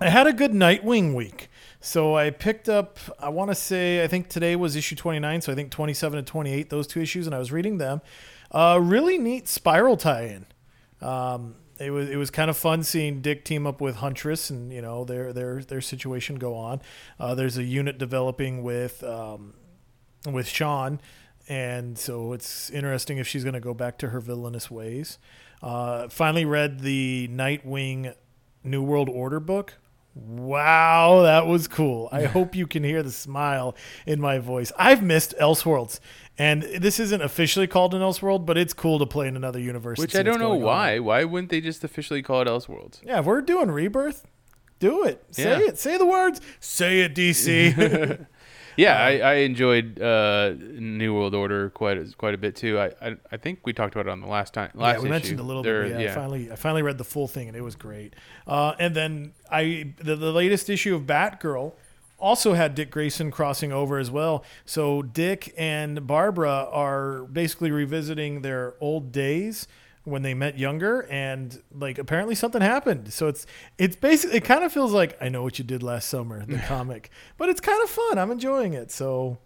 I 0.00 0.08
had 0.08 0.26
a 0.26 0.32
good 0.32 0.52
Nightwing 0.52 1.14
week. 1.14 1.48
So 1.80 2.16
I 2.16 2.30
picked 2.30 2.68
up, 2.68 2.98
I 3.18 3.28
want 3.28 3.50
to 3.50 3.54
say, 3.54 4.02
I 4.02 4.08
think 4.08 4.28
today 4.28 4.56
was 4.56 4.76
issue 4.76 4.96
29. 4.96 5.42
So 5.42 5.52
I 5.52 5.54
think 5.54 5.70
27 5.70 6.18
and 6.18 6.26
28, 6.26 6.70
those 6.70 6.86
two 6.86 7.00
issues, 7.00 7.26
and 7.26 7.34
I 7.34 7.38
was 7.38 7.52
reading 7.52 7.78
them. 7.78 8.00
Uh, 8.50 8.78
really 8.82 9.18
neat 9.18 9.48
spiral 9.48 9.96
tie 9.96 10.24
in. 10.24 10.46
Um, 11.06 11.56
it 11.78 11.90
was 11.90 12.08
it 12.08 12.16
was 12.16 12.30
kind 12.30 12.50
of 12.50 12.56
fun 12.56 12.82
seeing 12.82 13.20
Dick 13.20 13.44
team 13.44 13.66
up 13.66 13.80
with 13.80 13.96
Huntress 13.96 14.50
and 14.50 14.72
you 14.72 14.82
know 14.82 15.04
their 15.04 15.32
their 15.32 15.62
their 15.62 15.80
situation 15.80 16.36
go 16.36 16.54
on. 16.54 16.80
Uh, 17.18 17.34
there's 17.34 17.56
a 17.58 17.64
unit 17.64 17.98
developing 17.98 18.62
with 18.62 19.02
um, 19.04 19.54
with 20.30 20.46
Sean, 20.46 21.00
and 21.48 21.98
so 21.98 22.32
it's 22.32 22.70
interesting 22.70 23.18
if 23.18 23.26
she's 23.26 23.44
going 23.44 23.54
to 23.54 23.60
go 23.60 23.74
back 23.74 23.98
to 23.98 24.08
her 24.08 24.20
villainous 24.20 24.70
ways. 24.70 25.18
Uh, 25.62 26.08
finally 26.08 26.44
read 26.44 26.80
the 26.80 27.28
Nightwing 27.30 28.14
New 28.64 28.82
World 28.82 29.08
Order 29.08 29.40
book. 29.40 29.74
Wow, 30.14 31.22
that 31.22 31.46
was 31.46 31.68
cool. 31.68 32.08
I 32.12 32.24
hope 32.24 32.54
you 32.54 32.66
can 32.66 32.84
hear 32.84 33.02
the 33.02 33.10
smile 33.10 33.74
in 34.06 34.20
my 34.20 34.38
voice. 34.38 34.70
I've 34.78 35.02
missed 35.02 35.34
Elseworlds, 35.40 36.00
and 36.36 36.62
this 36.62 37.00
isn't 37.00 37.22
officially 37.22 37.66
called 37.66 37.94
an 37.94 38.02
Elseworld, 38.02 38.44
but 38.44 38.58
it's 38.58 38.74
cool 38.74 38.98
to 38.98 39.06
play 39.06 39.26
in 39.26 39.36
another 39.36 39.58
universe. 39.58 39.98
Which 39.98 40.14
I 40.14 40.22
don't 40.22 40.38
know 40.38 40.48
going 40.50 40.60
on. 40.62 40.66
why. 40.66 40.98
Why 40.98 41.24
wouldn't 41.24 41.50
they 41.50 41.60
just 41.62 41.82
officially 41.82 42.22
call 42.22 42.42
it 42.42 42.48
Elseworlds? 42.48 43.00
Yeah, 43.04 43.20
if 43.20 43.24
we're 43.24 43.40
doing 43.40 43.70
Rebirth, 43.70 44.26
do 44.78 45.04
it. 45.04 45.24
Say 45.30 45.44
Yeah. 45.44 45.66
it. 45.68 45.78
Say 45.78 45.96
the 45.96 46.06
words. 46.06 46.40
Say 46.60 47.00
it, 47.00 47.14
DC. 47.14 48.26
Yeah, 48.76 48.96
I, 49.02 49.18
I 49.18 49.34
enjoyed 49.34 50.00
uh, 50.00 50.54
New 50.58 51.14
World 51.14 51.34
Order 51.34 51.70
quite 51.70 51.98
a, 51.98 52.04
quite 52.16 52.34
a 52.34 52.38
bit 52.38 52.56
too. 52.56 52.78
I, 52.78 52.86
I 53.00 53.16
I 53.30 53.36
think 53.36 53.60
we 53.64 53.72
talked 53.72 53.94
about 53.94 54.06
it 54.06 54.10
on 54.10 54.20
the 54.20 54.26
last 54.26 54.54
time. 54.54 54.70
Last 54.74 54.94
yeah, 54.94 54.98
we 55.00 55.04
issue. 55.04 55.10
mentioned 55.10 55.40
a 55.40 55.42
little 55.42 55.62
There- 55.62 55.88
bit. 55.88 56.00
Yeah, 56.00 56.12
I 56.12 56.14
finally, 56.14 56.50
I 56.52 56.56
finally 56.56 56.82
read 56.82 56.98
the 56.98 57.04
full 57.04 57.28
thing, 57.28 57.48
and 57.48 57.56
it 57.56 57.60
was 57.62 57.76
great. 57.76 58.14
Uh, 58.46 58.74
and 58.78 58.94
then 58.96 59.32
I, 59.50 59.92
the, 59.98 60.16
the 60.16 60.32
latest 60.32 60.70
issue 60.70 60.94
of 60.94 61.02
Batgirl 61.02 61.72
also 62.18 62.54
had 62.54 62.74
Dick 62.74 62.90
Grayson 62.90 63.30
crossing 63.32 63.72
over 63.72 63.98
as 63.98 64.10
well. 64.10 64.44
So 64.64 65.02
Dick 65.02 65.52
and 65.58 66.06
Barbara 66.06 66.68
are 66.70 67.24
basically 67.24 67.70
revisiting 67.72 68.42
their 68.42 68.74
old 68.80 69.10
days 69.12 69.66
when 70.04 70.22
they 70.22 70.34
met 70.34 70.58
younger, 70.58 71.02
and 71.10 71.62
like 71.72 71.98
apparently 71.98 72.34
something 72.34 72.60
happened. 72.62 73.12
So 73.12 73.28
it's 73.28 73.46
it's 73.78 73.94
basically 73.96 74.38
it 74.38 74.44
kind 74.44 74.64
of 74.64 74.72
feels 74.72 74.92
like 74.92 75.16
I 75.20 75.28
know 75.28 75.42
what 75.42 75.58
you 75.58 75.64
did 75.64 75.82
last 75.82 76.08
summer, 76.08 76.44
the 76.44 76.58
comic, 76.66 77.10
but 77.38 77.48
it's 77.48 77.60
kind 77.60 77.82
of 77.82 77.88
fun. 77.90 78.18
I'm 78.18 78.30
enjoying 78.30 78.72
it. 78.74 78.90
So 78.90 79.38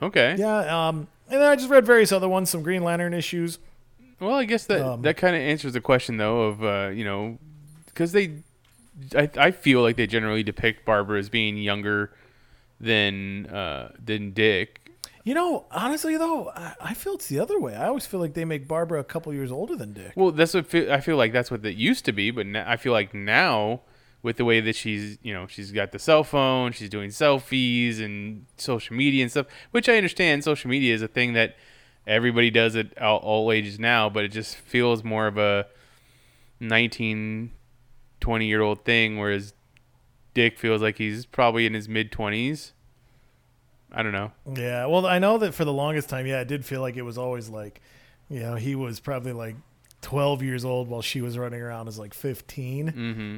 Okay. 0.00 0.34
yeah. 0.38 0.88
Um, 0.88 1.08
and 1.30 1.40
then 1.40 1.48
I 1.50 1.56
just 1.56 1.70
read 1.70 1.86
various 1.86 2.12
other 2.12 2.28
ones, 2.28 2.50
some 2.50 2.62
Green 2.62 2.82
Lantern 2.82 3.14
issues. 3.14 3.58
Well, 4.20 4.34
I 4.34 4.44
guess 4.44 4.66
that 4.66 4.80
Um, 4.82 5.02
that 5.02 5.16
kind 5.16 5.34
of 5.34 5.42
answers 5.42 5.72
the 5.72 5.80
question 5.80 6.16
though 6.16 6.42
of 6.42 6.62
uh, 6.64 6.90
you 6.92 7.04
know 7.04 7.38
because 7.86 8.12
they 8.12 8.36
I 9.16 9.28
I 9.36 9.50
feel 9.50 9.80
like 9.82 9.96
they 9.96 10.06
generally 10.06 10.42
depict 10.42 10.84
Barbara 10.84 11.18
as 11.18 11.28
being 11.28 11.56
younger 11.56 12.12
than 12.80 13.46
uh, 13.46 13.92
than 14.04 14.32
Dick. 14.32 14.81
You 15.24 15.34
know, 15.34 15.66
honestly 15.70 16.16
though, 16.16 16.50
I, 16.50 16.74
I 16.80 16.94
feel 16.94 17.14
it's 17.14 17.28
the 17.28 17.38
other 17.38 17.60
way. 17.60 17.74
I 17.74 17.86
always 17.86 18.06
feel 18.06 18.20
like 18.20 18.34
they 18.34 18.44
make 18.44 18.66
Barbara 18.66 19.00
a 19.00 19.04
couple 19.04 19.32
years 19.32 19.52
older 19.52 19.76
than 19.76 19.92
Dick. 19.92 20.12
Well, 20.16 20.32
that's 20.32 20.54
what 20.54 20.66
feel, 20.66 20.92
I 20.92 21.00
feel 21.00 21.16
like 21.16 21.32
that's 21.32 21.50
what 21.50 21.64
it 21.64 21.76
used 21.76 22.04
to 22.06 22.12
be, 22.12 22.30
but 22.30 22.46
now, 22.46 22.64
I 22.68 22.76
feel 22.76 22.92
like 22.92 23.14
now 23.14 23.82
with 24.22 24.36
the 24.36 24.44
way 24.44 24.60
that 24.60 24.76
she's, 24.76 25.18
you 25.22 25.32
know, 25.32 25.46
she's 25.46 25.72
got 25.72 25.92
the 25.92 25.98
cell 25.98 26.24
phone, 26.24 26.72
she's 26.72 26.88
doing 26.88 27.10
selfies 27.10 28.00
and 28.00 28.46
social 28.56 28.96
media 28.96 29.22
and 29.22 29.30
stuff, 29.30 29.46
which 29.70 29.88
I 29.88 29.96
understand 29.96 30.44
social 30.44 30.70
media 30.70 30.94
is 30.94 31.02
a 31.02 31.08
thing 31.08 31.32
that 31.34 31.56
everybody 32.06 32.50
does 32.50 32.76
at 32.76 32.96
all, 33.00 33.18
all 33.18 33.52
ages 33.52 33.78
now, 33.78 34.08
but 34.08 34.24
it 34.24 34.28
just 34.28 34.56
feels 34.56 35.04
more 35.04 35.26
of 35.26 35.38
a 35.38 35.66
19 36.60 37.52
20 38.20 38.46
year 38.46 38.60
old 38.60 38.84
thing 38.84 39.18
whereas 39.18 39.52
Dick 40.32 40.58
feels 40.58 40.80
like 40.80 40.98
he's 40.98 41.26
probably 41.26 41.66
in 41.66 41.74
his 41.74 41.88
mid 41.88 42.10
20s. 42.12 42.72
I 43.92 44.02
don't 44.02 44.12
know. 44.12 44.32
Yeah, 44.56 44.86
well, 44.86 45.06
I 45.06 45.18
know 45.18 45.38
that 45.38 45.52
for 45.54 45.64
the 45.64 45.72
longest 45.72 46.08
time, 46.08 46.26
yeah, 46.26 46.40
it 46.40 46.48
did 46.48 46.64
feel 46.64 46.80
like 46.80 46.96
it 46.96 47.02
was 47.02 47.18
always 47.18 47.48
like, 47.50 47.80
you 48.30 48.40
know, 48.40 48.54
he 48.54 48.74
was 48.74 49.00
probably 49.00 49.32
like 49.32 49.54
12 50.00 50.42
years 50.42 50.64
old 50.64 50.88
while 50.88 51.02
she 51.02 51.20
was 51.20 51.36
running 51.36 51.60
around 51.60 51.88
as 51.88 51.98
like 51.98 52.14
15, 52.14 52.92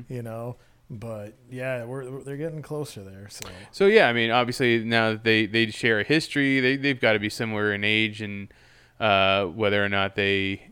Mhm. 0.09 0.15
you 0.15 0.23
know. 0.23 0.57
But 0.91 1.35
yeah, 1.51 1.85
we're 1.85 2.23
they're 2.23 2.37
getting 2.37 2.61
closer 2.63 3.03
there. 3.03 3.27
So 3.31 3.49
So 3.73 3.87
yeah, 3.87 4.09
I 4.09 4.13
mean, 4.13 4.31
obviously 4.31 4.85
now 4.85 5.11
that 5.13 5.25
they 5.25 5.47
they 5.47 5.67
share 5.71 5.99
a 6.01 6.05
history, 6.05 6.61
they 6.61 6.77
they've 6.77 7.01
got 7.01 7.15
to 7.15 7.19
be 7.19 7.31
similar 7.31 7.73
in 7.75 7.83
age, 7.85 8.21
and 8.23 8.49
uh, 9.01 9.47
whether 9.47 9.83
or 9.85 9.89
not 9.89 10.15
they 10.15 10.71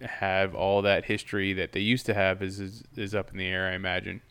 have 0.00 0.54
all 0.54 0.82
that 0.82 1.04
history 1.04 1.52
that 1.52 1.72
they 1.72 1.80
used 1.80 2.06
to 2.06 2.14
have 2.14 2.42
is 2.42 2.58
is, 2.60 2.82
is 2.96 3.14
up 3.14 3.30
in 3.30 3.36
the 3.36 3.46
air. 3.46 3.68
I 3.68 3.74
imagine. 3.74 4.22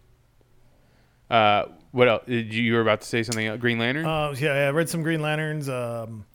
Uh, 1.29 1.65
what 1.91 2.07
else? 2.07 2.23
You, 2.27 2.73
were 2.73 2.81
about 2.81 3.01
to 3.01 3.07
say 3.07 3.23
something? 3.23 3.47
else? 3.47 3.59
Green 3.59 3.79
Lantern. 3.79 4.05
Uh, 4.05 4.35
yeah, 4.37 4.67
I 4.67 4.71
read 4.71 4.89
some 4.89 5.03
Green 5.03 5.21
Lanterns, 5.21 5.69
um, 5.69 6.25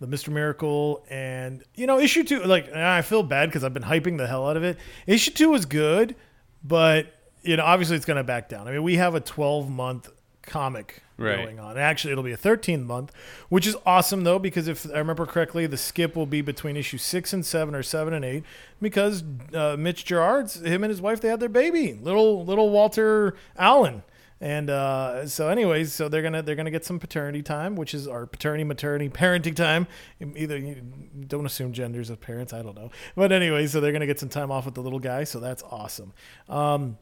the 0.00 0.06
Mister 0.06 0.30
Miracle, 0.30 1.04
and 1.10 1.62
you 1.74 1.86
know 1.86 1.98
issue 1.98 2.24
two. 2.24 2.42
Like 2.42 2.72
I 2.72 3.02
feel 3.02 3.22
bad 3.22 3.48
because 3.48 3.64
I've 3.64 3.74
been 3.74 3.82
hyping 3.84 4.18
the 4.18 4.26
hell 4.26 4.48
out 4.48 4.56
of 4.56 4.64
it. 4.64 4.78
Issue 5.06 5.30
two 5.32 5.50
was 5.50 5.66
good, 5.66 6.16
but 6.64 7.06
you 7.42 7.56
know 7.56 7.64
obviously 7.64 7.96
it's 7.96 8.06
going 8.06 8.16
to 8.16 8.24
back 8.24 8.48
down. 8.48 8.68
I 8.68 8.72
mean 8.72 8.82
we 8.82 8.96
have 8.96 9.14
a 9.14 9.20
twelve 9.20 9.68
month 9.70 10.10
comic 10.42 11.02
Right. 11.18 11.36
going 11.36 11.60
on. 11.60 11.78
Actually, 11.78 12.12
it'll 12.12 12.24
be 12.24 12.32
a 12.32 12.36
13 12.36 12.84
month, 12.84 13.12
which 13.48 13.66
is 13.66 13.76
awesome 13.86 14.24
though 14.24 14.40
because 14.40 14.66
if 14.66 14.90
I 14.92 14.98
remember 14.98 15.24
correctly, 15.24 15.66
the 15.66 15.76
skip 15.76 16.16
will 16.16 16.26
be 16.26 16.40
between 16.40 16.76
issue 16.76 16.98
six 16.98 17.32
and 17.32 17.46
seven 17.46 17.74
or 17.76 17.82
seven 17.84 18.12
and 18.12 18.24
eight 18.24 18.42
because 18.80 19.22
uh, 19.54 19.76
Mitch 19.78 20.04
Gerads 20.04 20.60
him 20.62 20.82
and 20.82 20.90
his 20.90 21.00
wife 21.00 21.20
they 21.20 21.28
had 21.28 21.38
their 21.38 21.48
baby, 21.48 21.92
little 21.94 22.44
little 22.44 22.70
Walter 22.70 23.36
Allen. 23.56 24.02
And 24.42 24.70
uh, 24.70 25.28
so, 25.28 25.48
anyways, 25.48 25.92
so 25.92 26.08
they're 26.08 26.20
gonna 26.20 26.42
they're 26.42 26.56
gonna 26.56 26.72
get 26.72 26.84
some 26.84 26.98
paternity 26.98 27.42
time, 27.42 27.76
which 27.76 27.94
is 27.94 28.08
our 28.08 28.26
paternity, 28.26 28.64
maternity, 28.64 29.08
parenting 29.14 29.54
time. 29.54 29.86
Either 30.20 30.58
you 30.58 30.82
don't 31.28 31.46
assume 31.46 31.72
genders 31.72 32.10
of 32.10 32.20
parents, 32.20 32.52
I 32.52 32.60
don't 32.60 32.74
know, 32.74 32.90
but 33.14 33.30
anyway, 33.30 33.68
so 33.68 33.80
they're 33.80 33.92
gonna 33.92 34.04
get 34.04 34.18
some 34.18 34.28
time 34.28 34.50
off 34.50 34.64
with 34.64 34.74
the 34.74 34.82
little 34.82 34.98
guy, 34.98 35.22
so 35.22 35.38
that's 35.38 35.62
awesome. 35.62 36.12
Um, 36.48 36.98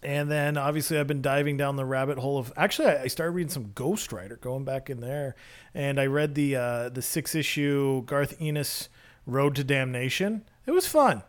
and 0.00 0.30
then 0.30 0.56
obviously 0.56 0.96
I've 0.96 1.08
been 1.08 1.22
diving 1.22 1.56
down 1.56 1.74
the 1.74 1.84
rabbit 1.84 2.18
hole 2.18 2.38
of 2.38 2.52
actually 2.56 2.86
I 2.86 3.08
started 3.08 3.32
reading 3.32 3.50
some 3.50 3.72
Ghost 3.74 4.12
Rider, 4.12 4.36
going 4.36 4.64
back 4.64 4.88
in 4.88 5.00
there, 5.00 5.34
and 5.74 5.98
I 5.98 6.06
read 6.06 6.36
the 6.36 6.54
uh, 6.54 6.88
the 6.88 7.02
six 7.02 7.34
issue 7.34 8.04
Garth 8.04 8.36
Ennis 8.38 8.88
Road 9.26 9.56
to 9.56 9.64
Damnation. 9.64 10.44
It 10.66 10.70
was 10.70 10.86
fun. 10.86 11.24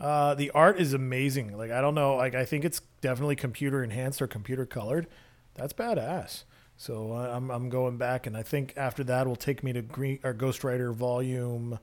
Uh, 0.00 0.34
the 0.34 0.50
art 0.52 0.80
is 0.80 0.94
amazing. 0.94 1.56
Like 1.56 1.70
I 1.70 1.82
don't 1.82 1.94
know, 1.94 2.16
like 2.16 2.34
I 2.34 2.44
think 2.46 2.64
it's 2.64 2.80
definitely 3.02 3.36
computer 3.36 3.84
enhanced 3.84 4.22
or 4.22 4.26
computer 4.26 4.64
colored. 4.64 5.06
That's 5.54 5.74
badass. 5.74 6.44
So 6.78 7.12
uh, 7.12 7.30
I'm 7.34 7.50
I'm 7.50 7.68
going 7.68 7.98
back, 7.98 8.26
and 8.26 8.34
I 8.34 8.42
think 8.42 8.72
after 8.76 9.04
that 9.04 9.26
will 9.26 9.36
take 9.36 9.62
me 9.62 9.74
to 9.74 9.82
Green 9.82 10.18
or 10.24 10.32
Ghost 10.32 10.64
Rider 10.64 10.92
Volume 10.92 11.78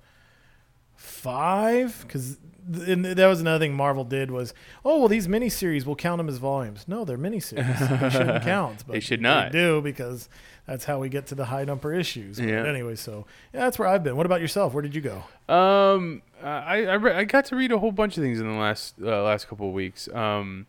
five 1.31 1.99
because 2.03 2.37
that 2.69 3.27
was 3.27 3.39
another 3.39 3.59
thing 3.63 3.73
Marvel 3.73 4.03
did 4.03 4.29
was 4.29 4.53
oh 4.83 4.99
well 4.99 5.07
these 5.07 5.27
miniseries 5.27 5.85
we'll 5.85 5.95
count 5.95 6.17
them 6.19 6.27
as 6.29 6.37
volumes. 6.37 6.85
No, 6.87 7.05
they're 7.05 7.17
miniseries. 7.17 7.99
they 8.01 8.09
shouldn't 8.09 8.43
count. 8.55 8.83
But 8.85 8.93
They 8.93 8.99
should 8.99 9.21
not. 9.21 9.51
do 9.51 9.81
because 9.81 10.27
that's 10.65 10.83
how 10.85 10.99
we 10.99 11.07
get 11.09 11.27
to 11.27 11.35
the 11.35 11.45
high 11.45 11.63
number 11.63 11.93
issues. 11.93 12.39
But 12.39 12.47
Yeah. 12.49 12.65
anyway, 12.67 12.95
so 12.95 13.25
yeah, 13.53 13.61
that's 13.61 13.79
where 13.79 13.87
I've 13.87 14.03
been. 14.03 14.17
What 14.17 14.25
about 14.25 14.41
yourself? 14.41 14.73
Where 14.73 14.81
did 14.81 14.93
you 14.95 15.01
go? 15.01 15.23
Um, 15.53 16.21
I 16.43 16.85
I, 16.85 16.93
re- 16.95 17.13
I 17.15 17.23
got 17.23 17.45
to 17.45 17.55
read 17.55 17.71
a 17.71 17.79
whole 17.79 17.91
bunch 17.93 18.17
of 18.17 18.23
things 18.23 18.39
in 18.39 18.47
the 18.51 18.57
last 18.57 18.95
uh, 19.01 19.23
last 19.23 19.47
couple 19.47 19.67
of 19.69 19.73
weeks. 19.73 20.09
Um, 20.13 20.67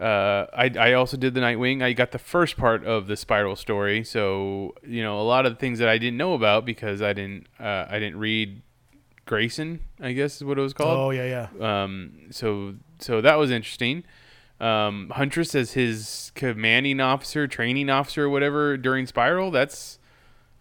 uh, 0.00 0.46
I 0.54 0.70
I 0.78 0.92
also 0.94 1.16
did 1.18 1.34
the 1.34 1.40
Nightwing. 1.40 1.82
I 1.82 1.92
got 1.92 2.12
the 2.12 2.18
first 2.18 2.56
part 2.56 2.84
of 2.84 3.06
the 3.08 3.16
Spiral 3.16 3.56
story, 3.56 4.04
so 4.04 4.74
you 4.86 5.02
know 5.02 5.20
a 5.20 5.26
lot 5.34 5.44
of 5.46 5.52
the 5.52 5.58
things 5.58 5.78
that 5.80 5.88
I 5.88 5.98
didn't 5.98 6.16
know 6.16 6.32
about 6.34 6.64
because 6.64 7.00
I 7.02 7.12
didn't 7.12 7.46
uh, 7.60 7.86
I 7.90 7.98
didn't 7.98 8.18
read 8.18 8.62
Grayson. 9.26 9.80
I 10.00 10.12
guess 10.12 10.36
is 10.36 10.44
what 10.44 10.58
it 10.58 10.62
was 10.62 10.72
called. 10.72 10.96
Oh 10.96 11.10
yeah, 11.10 11.48
yeah. 11.58 11.82
Um, 11.84 12.12
so 12.30 12.76
so 12.98 13.20
that 13.20 13.34
was 13.34 13.50
interesting. 13.50 14.04
Um, 14.58 15.10
Huntress 15.14 15.54
as 15.54 15.72
his 15.72 16.32
commanding 16.34 17.00
officer, 17.00 17.46
training 17.46 17.90
officer, 17.90 18.24
or 18.24 18.30
whatever 18.30 18.76
during 18.78 19.06
Spiral. 19.06 19.50
That's 19.50 19.98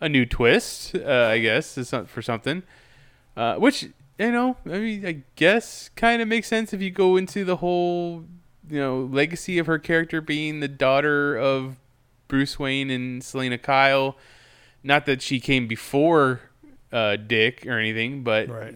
a 0.02 0.10
new 0.10 0.26
twist, 0.26 0.96
uh, 0.96 1.30
I 1.32 1.40
guess, 1.40 1.78
for 2.08 2.22
something. 2.22 2.64
Uh, 3.38 3.56
which 3.56 3.84
you 4.18 4.32
know, 4.32 4.58
I 4.66 4.80
mean, 4.80 5.06
I 5.06 5.24
guess 5.36 5.90
kind 5.96 6.22
of 6.22 6.28
makes 6.28 6.48
sense 6.48 6.74
if 6.74 6.82
you 6.82 6.90
go 6.90 7.16
into 7.16 7.46
the 7.46 7.58
whole 7.58 8.26
you 8.70 8.80
know 8.80 9.02
legacy 9.12 9.58
of 9.60 9.68
her 9.68 9.80
character 9.80 10.22
being 10.22 10.60
the 10.60 10.68
daughter 10.68 11.38
of 11.38 11.78
Bruce 12.28 12.60
Wayne 12.60 12.90
and 12.90 13.24
Selina 13.24 13.58
Kyle. 13.58 14.18
Not 14.84 15.06
that 15.06 15.22
she 15.22 15.40
came 15.40 15.68
before 15.68 16.42
uh, 16.96 17.16
Dick 17.18 17.66
or 17.68 17.78
anything, 17.78 18.24
but 18.24 18.48
Right. 18.50 18.76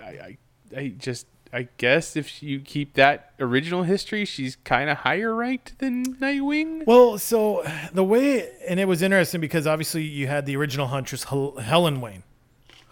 I, 0.00 0.04
I, 0.06 0.38
I 0.76 0.88
just 0.96 1.26
I 1.52 1.68
guess 1.78 2.16
if 2.16 2.42
you 2.42 2.60
keep 2.60 2.94
that 2.94 3.32
original 3.40 3.82
history, 3.84 4.24
she's 4.24 4.56
kind 4.56 4.90
of 4.90 4.98
higher 4.98 5.34
ranked 5.34 5.78
than 5.78 6.16
Nightwing. 6.16 6.84
Well, 6.86 7.18
so 7.18 7.62
the 7.92 8.04
way, 8.04 8.50
and 8.68 8.78
it 8.80 8.86
was 8.86 9.00
interesting 9.00 9.40
because 9.40 9.66
obviously 9.66 10.02
you 10.02 10.26
had 10.26 10.44
the 10.46 10.56
original 10.56 10.88
Huntress, 10.88 11.24
Hel- 11.24 11.56
Helen 11.56 12.00
Wayne. 12.00 12.22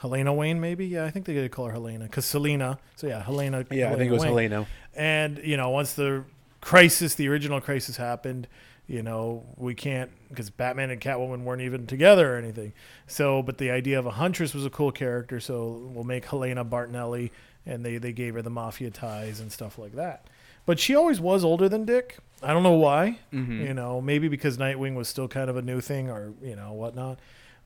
Helena 0.00 0.32
Wayne, 0.32 0.60
maybe? 0.60 0.86
Yeah, 0.86 1.04
I 1.04 1.10
think 1.10 1.24
they 1.26 1.34
did 1.34 1.50
call 1.50 1.66
her 1.66 1.72
Helena 1.72 2.04
because 2.04 2.24
Selena. 2.26 2.78
So 2.96 3.06
yeah, 3.06 3.22
Helena. 3.22 3.64
Yeah, 3.70 3.90
I 3.92 3.96
think 3.96 4.10
it 4.10 4.12
was 4.12 4.22
Wayne. 4.22 4.50
Helena. 4.50 4.66
And, 4.94 5.38
you 5.38 5.56
know, 5.56 5.70
once 5.70 5.94
the 5.94 6.24
crisis, 6.60 7.14
the 7.14 7.28
original 7.28 7.60
crisis 7.60 7.96
happened, 7.96 8.46
you 8.86 9.02
know, 9.02 9.44
we 9.56 9.74
can't, 9.74 10.10
because 10.28 10.50
Batman 10.50 10.90
and 10.90 11.00
Catwoman 11.00 11.44
weren't 11.44 11.62
even 11.62 11.86
together 11.86 12.34
or 12.34 12.36
anything. 12.36 12.72
So, 13.06 13.42
but 13.42 13.58
the 13.58 13.70
idea 13.70 13.98
of 13.98 14.06
a 14.06 14.10
Huntress 14.10 14.52
was 14.52 14.66
a 14.66 14.70
cool 14.70 14.92
character. 14.92 15.40
So 15.40 15.88
we'll 15.92 16.04
make 16.04 16.26
Helena 16.26 16.64
Bertinelli, 16.64 17.30
and 17.64 17.84
they, 17.84 17.96
they 17.96 18.12
gave 18.12 18.34
her 18.34 18.42
the 18.42 18.50
mafia 18.50 18.90
ties 18.90 19.40
and 19.40 19.50
stuff 19.50 19.78
like 19.78 19.92
that. 19.92 20.26
But 20.66 20.78
she 20.78 20.94
always 20.94 21.20
was 21.20 21.44
older 21.44 21.68
than 21.68 21.84
Dick. 21.84 22.18
I 22.42 22.52
don't 22.52 22.62
know 22.62 22.72
why. 22.72 23.20
You 23.66 23.74
know, 23.74 24.00
maybe 24.00 24.28
because 24.28 24.58
Nightwing 24.58 24.94
was 24.94 25.08
still 25.08 25.28
kind 25.28 25.48
of 25.48 25.56
a 25.56 25.62
new 25.62 25.80
thing 25.80 26.10
or, 26.10 26.34
you 26.42 26.56
know, 26.56 26.72
whatnot. 26.72 27.18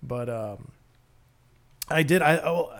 But, 0.02 0.28
um, 0.28 0.70
I 1.90 2.02
did. 2.02 2.20
I 2.20 2.36
oh, 2.36 2.70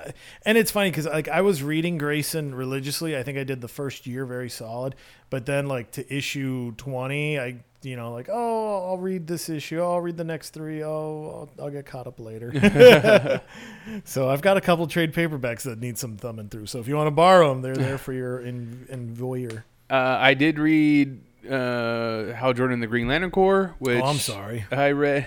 and 0.44 0.58
it's 0.58 0.70
funny 0.70 0.90
because 0.90 1.06
like 1.06 1.28
I 1.28 1.40
was 1.40 1.62
reading 1.62 1.96
Grayson 1.96 2.54
religiously. 2.54 3.16
I 3.16 3.22
think 3.22 3.38
I 3.38 3.42
did 3.42 3.62
the 3.62 3.68
first 3.68 4.06
year 4.06 4.26
very 4.26 4.50
solid, 4.50 4.94
but 5.30 5.46
then 5.46 5.66
like 5.66 5.92
to 5.92 6.14
issue 6.14 6.72
twenty, 6.72 7.40
I 7.40 7.60
you 7.82 7.96
know 7.96 8.12
like 8.12 8.28
oh 8.30 8.88
I'll 8.88 8.98
read 8.98 9.26
this 9.26 9.48
issue. 9.48 9.80
I'll 9.82 10.00
read 10.00 10.16
the 10.16 10.24
next 10.24 10.50
three. 10.50 10.82
Oh 10.82 11.48
I'll, 11.58 11.64
I'll 11.64 11.70
get 11.70 11.86
caught 11.86 12.06
up 12.06 12.18
later. 12.20 12.52
so 14.04 14.28
I've 14.28 14.42
got 14.42 14.56
a 14.56 14.60
couple 14.60 14.86
trade 14.86 15.12
paperbacks 15.12 15.62
that 15.62 15.78
need 15.78 15.98
some 15.98 16.16
thumbing 16.16 16.48
through. 16.48 16.66
So 16.66 16.78
if 16.78 16.88
you 16.88 16.96
want 16.96 17.06
to 17.08 17.12
borrow 17.12 17.50
them, 17.50 17.62
they're 17.62 17.76
there 17.76 17.98
for 17.98 18.12
your 18.12 18.40
in, 18.40 18.86
envoyer. 18.90 19.64
Uh, 19.90 20.18
I 20.20 20.34
did 20.34 20.58
read 20.58 21.20
uh, 21.48 22.32
Hal 22.34 22.52
Jordan 22.52 22.74
and 22.74 22.82
the 22.82 22.86
Green 22.86 23.08
Lantern 23.08 23.30
Corps, 23.30 23.74
which 23.78 24.02
Oh, 24.02 24.06
I'm 24.06 24.16
sorry. 24.18 24.66
I 24.70 24.90
read. 24.90 25.26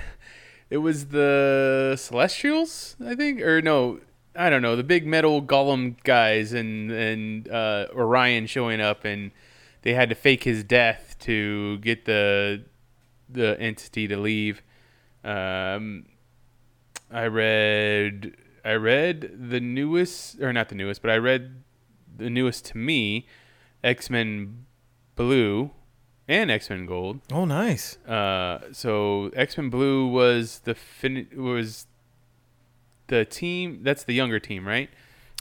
It 0.69 0.77
was 0.77 1.07
the 1.07 1.95
Celestials, 1.97 2.95
I 3.03 3.15
think, 3.15 3.41
or 3.41 3.61
no, 3.61 3.99
I 4.35 4.49
don't 4.49 4.61
know, 4.61 4.75
the 4.75 4.83
big 4.83 5.05
metal 5.05 5.41
golem 5.41 6.01
guys 6.03 6.53
and 6.53 6.91
and 6.91 7.49
uh, 7.49 7.87
Orion 7.93 8.45
showing 8.47 8.79
up, 8.79 9.03
and 9.03 9.31
they 9.81 9.93
had 9.93 10.09
to 10.09 10.15
fake 10.15 10.43
his 10.43 10.63
death 10.63 11.10
to 11.21 11.77
get 11.79 12.05
the 12.05 12.63
the 13.29 13.59
entity 13.59 14.07
to 14.07 14.17
leave. 14.17 14.61
Um, 15.23 16.05
I 17.11 17.25
read 17.25 18.35
I 18.63 18.73
read 18.73 19.49
the 19.49 19.59
newest 19.59 20.39
or 20.41 20.53
not 20.53 20.69
the 20.69 20.75
newest, 20.75 21.01
but 21.01 21.11
I 21.11 21.17
read 21.17 21.63
the 22.17 22.29
newest 22.29 22.65
to 22.65 22.77
me, 22.77 23.27
X 23.83 24.09
Men 24.09 24.65
Blue 25.15 25.71
and 26.27 26.51
X 26.51 26.69
Men 26.69 26.85
Gold. 26.85 27.19
Oh 27.31 27.45
nice. 27.45 27.97
Uh, 28.05 28.71
so 28.71 29.31
X 29.35 29.57
Men 29.57 29.69
Blue 29.69 30.07
was 30.07 30.59
the 30.59 30.75
fin- 30.75 31.27
was 31.35 31.87
the 33.07 33.25
team. 33.25 33.79
That's 33.83 34.03
the 34.03 34.13
younger 34.13 34.39
team, 34.39 34.67
right? 34.67 34.89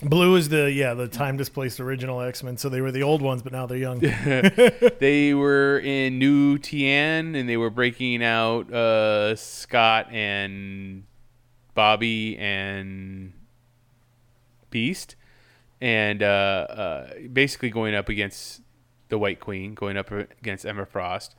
Blue 0.03 0.37
is 0.37 0.49
the 0.49 0.73
yeah 0.73 0.95
the 0.95 1.09
time 1.09 1.37
displaced 1.37 1.79
original 1.79 2.21
X 2.23 2.43
Men. 2.43 2.57
So 2.57 2.69
they 2.69 2.81
were 2.81 2.91
the 2.91 3.03
old 3.03 3.21
ones, 3.21 3.43
but 3.43 3.53
now 3.53 3.67
they're 3.67 3.77
young. 3.77 3.99
they 4.99 5.35
were 5.35 5.79
in 5.79 6.19
New 6.19 6.59
Tian, 6.59 7.35
and 7.35 7.49
they 7.49 7.59
were 7.59 7.71
breaking 7.71 8.25
out 8.25 8.73
uh, 8.73 9.37
Scott 9.37 10.11
and 10.11 11.05
Bobby 11.75 12.39
and 12.39 13.35
Beast, 14.71 15.17
and 15.81 16.23
uh, 16.23 16.27
uh, 16.27 17.11
basically 17.31 17.69
going 17.69 17.95
up 17.95 18.09
against 18.09 18.63
the 19.11 19.19
White 19.19 19.41
Queen, 19.41 19.75
going 19.75 19.99
up 19.99 20.11
against 20.11 20.65
Emma 20.65 20.87
Frost. 20.87 21.35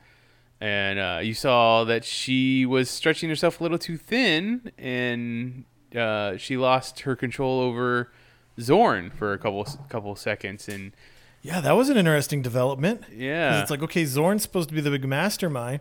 And 0.60 1.00
uh, 1.00 1.20
you 1.20 1.34
saw 1.34 1.82
that 1.84 2.04
she 2.04 2.64
was 2.64 2.88
stretching 2.88 3.28
herself 3.28 3.58
a 3.58 3.64
little 3.64 3.78
too 3.78 3.96
thin, 3.96 4.70
and 4.78 5.64
uh, 5.96 6.36
she 6.36 6.56
lost 6.56 7.00
her 7.00 7.16
control 7.16 7.58
over 7.58 8.12
Xorn 8.58 9.12
for 9.12 9.32
a 9.32 9.38
couple 9.38 9.64
couple 9.88 10.14
seconds, 10.16 10.68
and 10.68 10.92
Yeah, 11.42 11.60
that 11.60 11.72
was 11.72 11.88
an 11.88 11.96
interesting 11.96 12.42
development. 12.42 13.02
yeah, 13.14 13.60
it's 13.62 13.70
like 13.70 13.82
okay, 13.82 14.04
Xorn's 14.04 14.42
supposed 14.42 14.68
to 14.68 14.74
be 14.74 14.80
the 14.80 14.90
big 14.90 15.04
mastermind, 15.06 15.80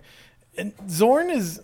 and 0.57 0.75
Xorn 0.87 1.33
is. 1.33 1.61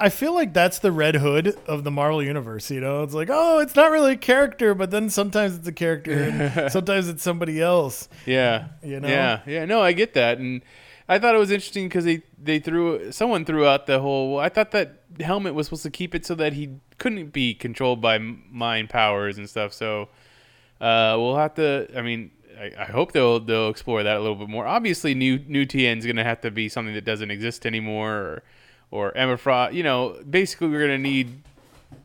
I 0.00 0.10
feel 0.10 0.32
like 0.32 0.54
that's 0.54 0.78
the 0.78 0.92
Red 0.92 1.16
Hood 1.16 1.58
of 1.66 1.82
the 1.82 1.90
Marvel 1.90 2.22
universe. 2.22 2.70
You 2.70 2.80
know, 2.80 3.02
it's 3.02 3.14
like 3.14 3.28
oh, 3.32 3.58
it's 3.58 3.74
not 3.74 3.90
really 3.90 4.12
a 4.12 4.16
character, 4.16 4.72
but 4.72 4.92
then 4.92 5.10
sometimes 5.10 5.56
it's 5.56 5.66
a 5.66 5.72
character, 5.72 6.12
and 6.12 6.70
sometimes 6.72 7.08
it's 7.08 7.22
somebody 7.24 7.60
else. 7.60 8.08
Yeah. 8.24 8.68
You 8.80 9.00
know? 9.00 9.08
Yeah. 9.08 9.40
Yeah. 9.44 9.64
No, 9.64 9.80
I 9.82 9.92
get 9.92 10.14
that, 10.14 10.38
and 10.38 10.62
I 11.08 11.18
thought 11.18 11.34
it 11.34 11.38
was 11.38 11.50
interesting 11.50 11.88
because 11.88 12.04
they 12.04 12.22
they 12.40 12.60
threw 12.60 13.10
someone 13.10 13.44
threw 13.44 13.66
out 13.66 13.86
the 13.86 13.98
whole. 13.98 14.34
Well, 14.34 14.44
I 14.44 14.48
thought 14.50 14.70
that 14.70 15.02
helmet 15.18 15.54
was 15.54 15.66
supposed 15.66 15.82
to 15.82 15.90
keep 15.90 16.14
it 16.14 16.24
so 16.24 16.36
that 16.36 16.52
he 16.52 16.76
couldn't 16.98 17.32
be 17.32 17.52
controlled 17.52 18.00
by 18.00 18.18
mind 18.18 18.90
powers 18.90 19.36
and 19.36 19.50
stuff. 19.50 19.72
So 19.72 20.10
uh, 20.80 21.16
we'll 21.18 21.36
have 21.36 21.54
to. 21.54 21.88
I 21.96 22.02
mean, 22.02 22.30
I, 22.58 22.72
I 22.78 22.84
hope 22.84 23.12
they'll 23.12 23.40
they'll 23.40 23.68
explore 23.68 24.02
that 24.02 24.16
a 24.16 24.20
little 24.20 24.36
bit 24.36 24.48
more. 24.48 24.66
Obviously, 24.66 25.14
new 25.14 25.38
new 25.46 25.66
TN 25.66 25.98
is 25.98 26.04
going 26.04 26.16
to 26.16 26.24
have 26.24 26.40
to 26.42 26.50
be 26.50 26.68
something 26.68 26.94
that 26.94 27.04
doesn't 27.04 27.30
exist 27.30 27.66
anymore, 27.66 28.12
or 28.12 28.42
or 28.90 29.16
Emma 29.16 29.36
Frost. 29.36 29.74
You 29.74 29.82
know, 29.82 30.20
basically, 30.28 30.68
we're 30.68 30.86
going 30.86 31.02
to 31.02 31.10
need 31.10 31.42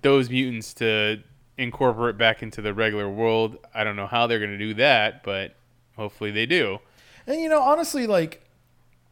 those 0.01 0.29
mutants 0.29 0.73
to 0.75 1.21
incorporate 1.57 2.17
back 2.17 2.41
into 2.41 2.61
the 2.61 2.73
regular 2.73 3.09
world. 3.09 3.57
I 3.73 3.83
don't 3.83 3.95
know 3.95 4.07
how 4.07 4.27
they're 4.27 4.39
going 4.39 4.51
to 4.51 4.57
do 4.57 4.73
that, 4.75 5.23
but 5.23 5.55
hopefully 5.95 6.31
they 6.31 6.45
do. 6.45 6.79
And 7.27 7.39
you 7.39 7.49
know, 7.49 7.61
honestly, 7.61 8.07
like 8.07 8.43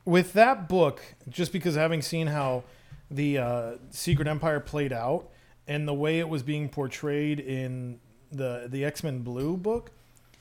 with 0.05 0.33
that 0.33 0.67
book, 0.67 1.01
just 1.29 1.51
because 1.51 1.75
having 1.75 2.01
seen 2.01 2.27
how 2.27 2.63
the 3.09 3.37
uh, 3.37 3.71
Secret 3.91 4.27
Empire 4.27 4.59
played 4.59 4.93
out 4.93 5.29
and 5.67 5.87
the 5.87 5.93
way 5.93 6.19
it 6.19 6.27
was 6.27 6.43
being 6.43 6.69
portrayed 6.69 7.39
in 7.39 7.99
the 8.31 8.67
the 8.69 8.85
X 8.85 9.03
Men 9.03 9.19
Blue 9.19 9.57
book, 9.57 9.91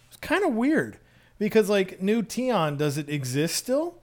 it's 0.09 0.17
kind 0.17 0.45
of 0.45 0.55
weird 0.55 0.99
because 1.39 1.69
like 1.69 2.01
New 2.01 2.23
Tian, 2.23 2.77
does 2.77 2.99
it 2.99 3.09
exist 3.09 3.57
still? 3.57 3.95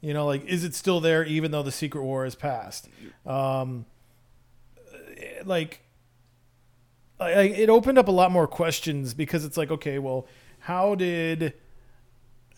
You 0.00 0.14
know, 0.14 0.26
like 0.26 0.44
is 0.46 0.64
it 0.64 0.74
still 0.74 1.00
there 1.00 1.24
even 1.24 1.50
though 1.50 1.62
the 1.62 1.72
Secret 1.72 2.02
War 2.02 2.24
has 2.24 2.34
passed? 2.34 2.88
Um, 3.24 3.86
like 5.44 5.80
I, 7.18 7.32
I, 7.32 7.42
it 7.42 7.70
opened 7.70 7.98
up 7.98 8.08
a 8.08 8.12
lot 8.12 8.30
more 8.30 8.46
questions 8.46 9.14
because 9.14 9.44
it's 9.44 9.56
like, 9.56 9.70
okay, 9.70 9.98
well, 9.98 10.26
how 10.60 10.94
did 10.94 11.54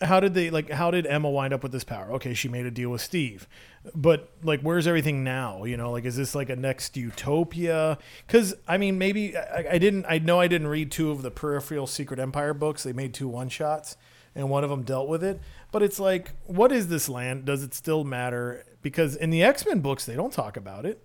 how 0.01 0.19
did 0.19 0.33
they 0.33 0.49
like 0.49 0.69
how 0.69 0.91
did 0.91 1.05
Emma 1.05 1.29
wind 1.29 1.53
up 1.53 1.63
with 1.63 1.71
this 1.71 1.83
power? 1.83 2.11
Okay, 2.13 2.33
she 2.33 2.47
made 2.47 2.65
a 2.65 2.71
deal 2.71 2.89
with 2.89 3.01
Steve. 3.01 3.47
But 3.93 4.31
like 4.43 4.61
where's 4.61 4.87
everything 4.87 5.23
now? 5.23 5.65
You 5.65 5.77
know, 5.77 5.91
like 5.91 6.05
is 6.05 6.15
this 6.15 6.35
like 6.35 6.49
a 6.49 6.55
next 6.55 6.95
utopia? 6.95 7.97
Cuz 8.27 8.53
I 8.67 8.77
mean, 8.77 8.97
maybe 8.97 9.35
I, 9.35 9.65
I 9.71 9.77
didn't 9.77 10.05
I 10.07 10.19
know 10.19 10.39
I 10.39 10.47
didn't 10.47 10.67
read 10.67 10.91
two 10.91 11.11
of 11.11 11.21
the 11.21 11.31
peripheral 11.31 11.87
Secret 11.87 12.19
Empire 12.19 12.53
books. 12.53 12.83
They 12.83 12.93
made 12.93 13.13
two 13.13 13.27
one-shots 13.27 13.97
and 14.35 14.49
one 14.49 14.63
of 14.63 14.69
them 14.69 14.83
dealt 14.83 15.09
with 15.09 15.23
it. 15.23 15.41
But 15.71 15.83
it's 15.83 15.99
like 15.99 16.31
what 16.45 16.71
is 16.71 16.87
this 16.87 17.09
land? 17.09 17.45
Does 17.45 17.63
it 17.63 17.73
still 17.73 18.03
matter? 18.03 18.65
Because 18.81 19.15
in 19.15 19.29
the 19.29 19.43
X-Men 19.43 19.81
books 19.81 20.05
they 20.05 20.15
don't 20.15 20.33
talk 20.33 20.55
about 20.55 20.85
it. 20.85 21.03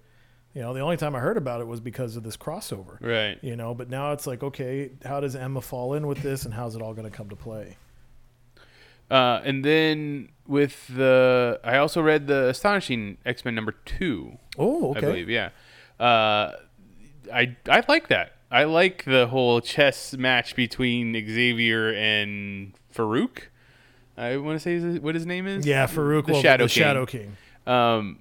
You 0.54 0.62
know, 0.62 0.72
the 0.72 0.80
only 0.80 0.96
time 0.96 1.16
I 1.16 1.18
heard 1.18 1.36
about 1.36 1.60
it 1.60 1.66
was 1.66 1.80
because 1.80 2.14
of 2.14 2.22
this 2.22 2.36
crossover. 2.36 3.00
Right. 3.00 3.38
You 3.42 3.56
know, 3.56 3.74
but 3.74 3.90
now 3.90 4.12
it's 4.12 4.24
like, 4.24 4.44
okay, 4.44 4.92
how 5.04 5.18
does 5.18 5.34
Emma 5.34 5.60
fall 5.60 5.94
in 5.94 6.06
with 6.06 6.22
this 6.22 6.44
and 6.44 6.54
how's 6.54 6.76
it 6.76 6.82
all 6.82 6.94
going 6.94 7.10
to 7.10 7.16
come 7.16 7.28
to 7.30 7.34
play? 7.36 7.76
Uh, 9.14 9.40
and 9.44 9.64
then 9.64 10.28
with 10.44 10.88
the, 10.88 11.60
I 11.62 11.76
also 11.76 12.02
read 12.02 12.26
the 12.26 12.48
Astonishing 12.48 13.18
X 13.24 13.44
Men 13.44 13.54
number 13.54 13.76
two. 13.84 14.38
Oh, 14.58 14.90
okay. 14.90 14.98
I 14.98 15.00
believe, 15.02 15.30
yeah. 15.30 15.50
Uh, 16.00 16.50
I 17.32 17.56
I 17.68 17.84
like 17.88 18.08
that. 18.08 18.32
I 18.50 18.64
like 18.64 19.04
the 19.04 19.28
whole 19.28 19.60
chess 19.60 20.14
match 20.14 20.56
between 20.56 21.14
Xavier 21.14 21.94
and 21.94 22.72
Farouk. 22.92 23.42
I 24.16 24.36
want 24.38 24.60
to 24.60 24.60
say 24.60 24.98
what 24.98 25.14
his 25.14 25.26
name 25.26 25.46
is. 25.46 25.64
Yeah, 25.64 25.86
Farouk, 25.86 26.26
the 26.26 26.32
well, 26.32 26.42
Shadow 26.42 26.64
the 26.64 26.70
King. 26.70 26.82
Shadow 26.82 27.06
King. 27.06 27.36
Um, 27.68 28.18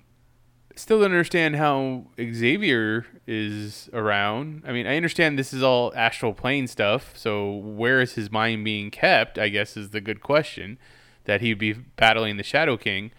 still 0.76 0.99
don't 0.99 1.11
understand 1.11 1.55
how 1.55 2.05
Xavier 2.17 3.05
is 3.28 3.89
around. 3.93 4.63
I 4.65 4.71
mean, 4.71 4.88
I 4.88 4.95
understand 4.95 5.38
this 5.38 5.53
is 5.53 5.63
all 5.63 5.93
astral 5.95 6.34
plane 6.34 6.67
stuff. 6.67 7.13
So 7.15 7.51
where 7.51 8.01
is 8.01 8.13
his 8.13 8.32
mind 8.32 8.65
being 8.65 8.91
kept? 8.91 9.38
I 9.38 9.49
guess 9.49 9.78
is 9.78 9.91
the 9.91 10.01
good 10.01 10.21
question. 10.21 10.78
That 11.26 11.41
he'd 11.41 11.59
be 11.59 11.74
battling 11.74 12.38
the 12.38 12.43
Shadow 12.43 12.78
King. 12.78 13.11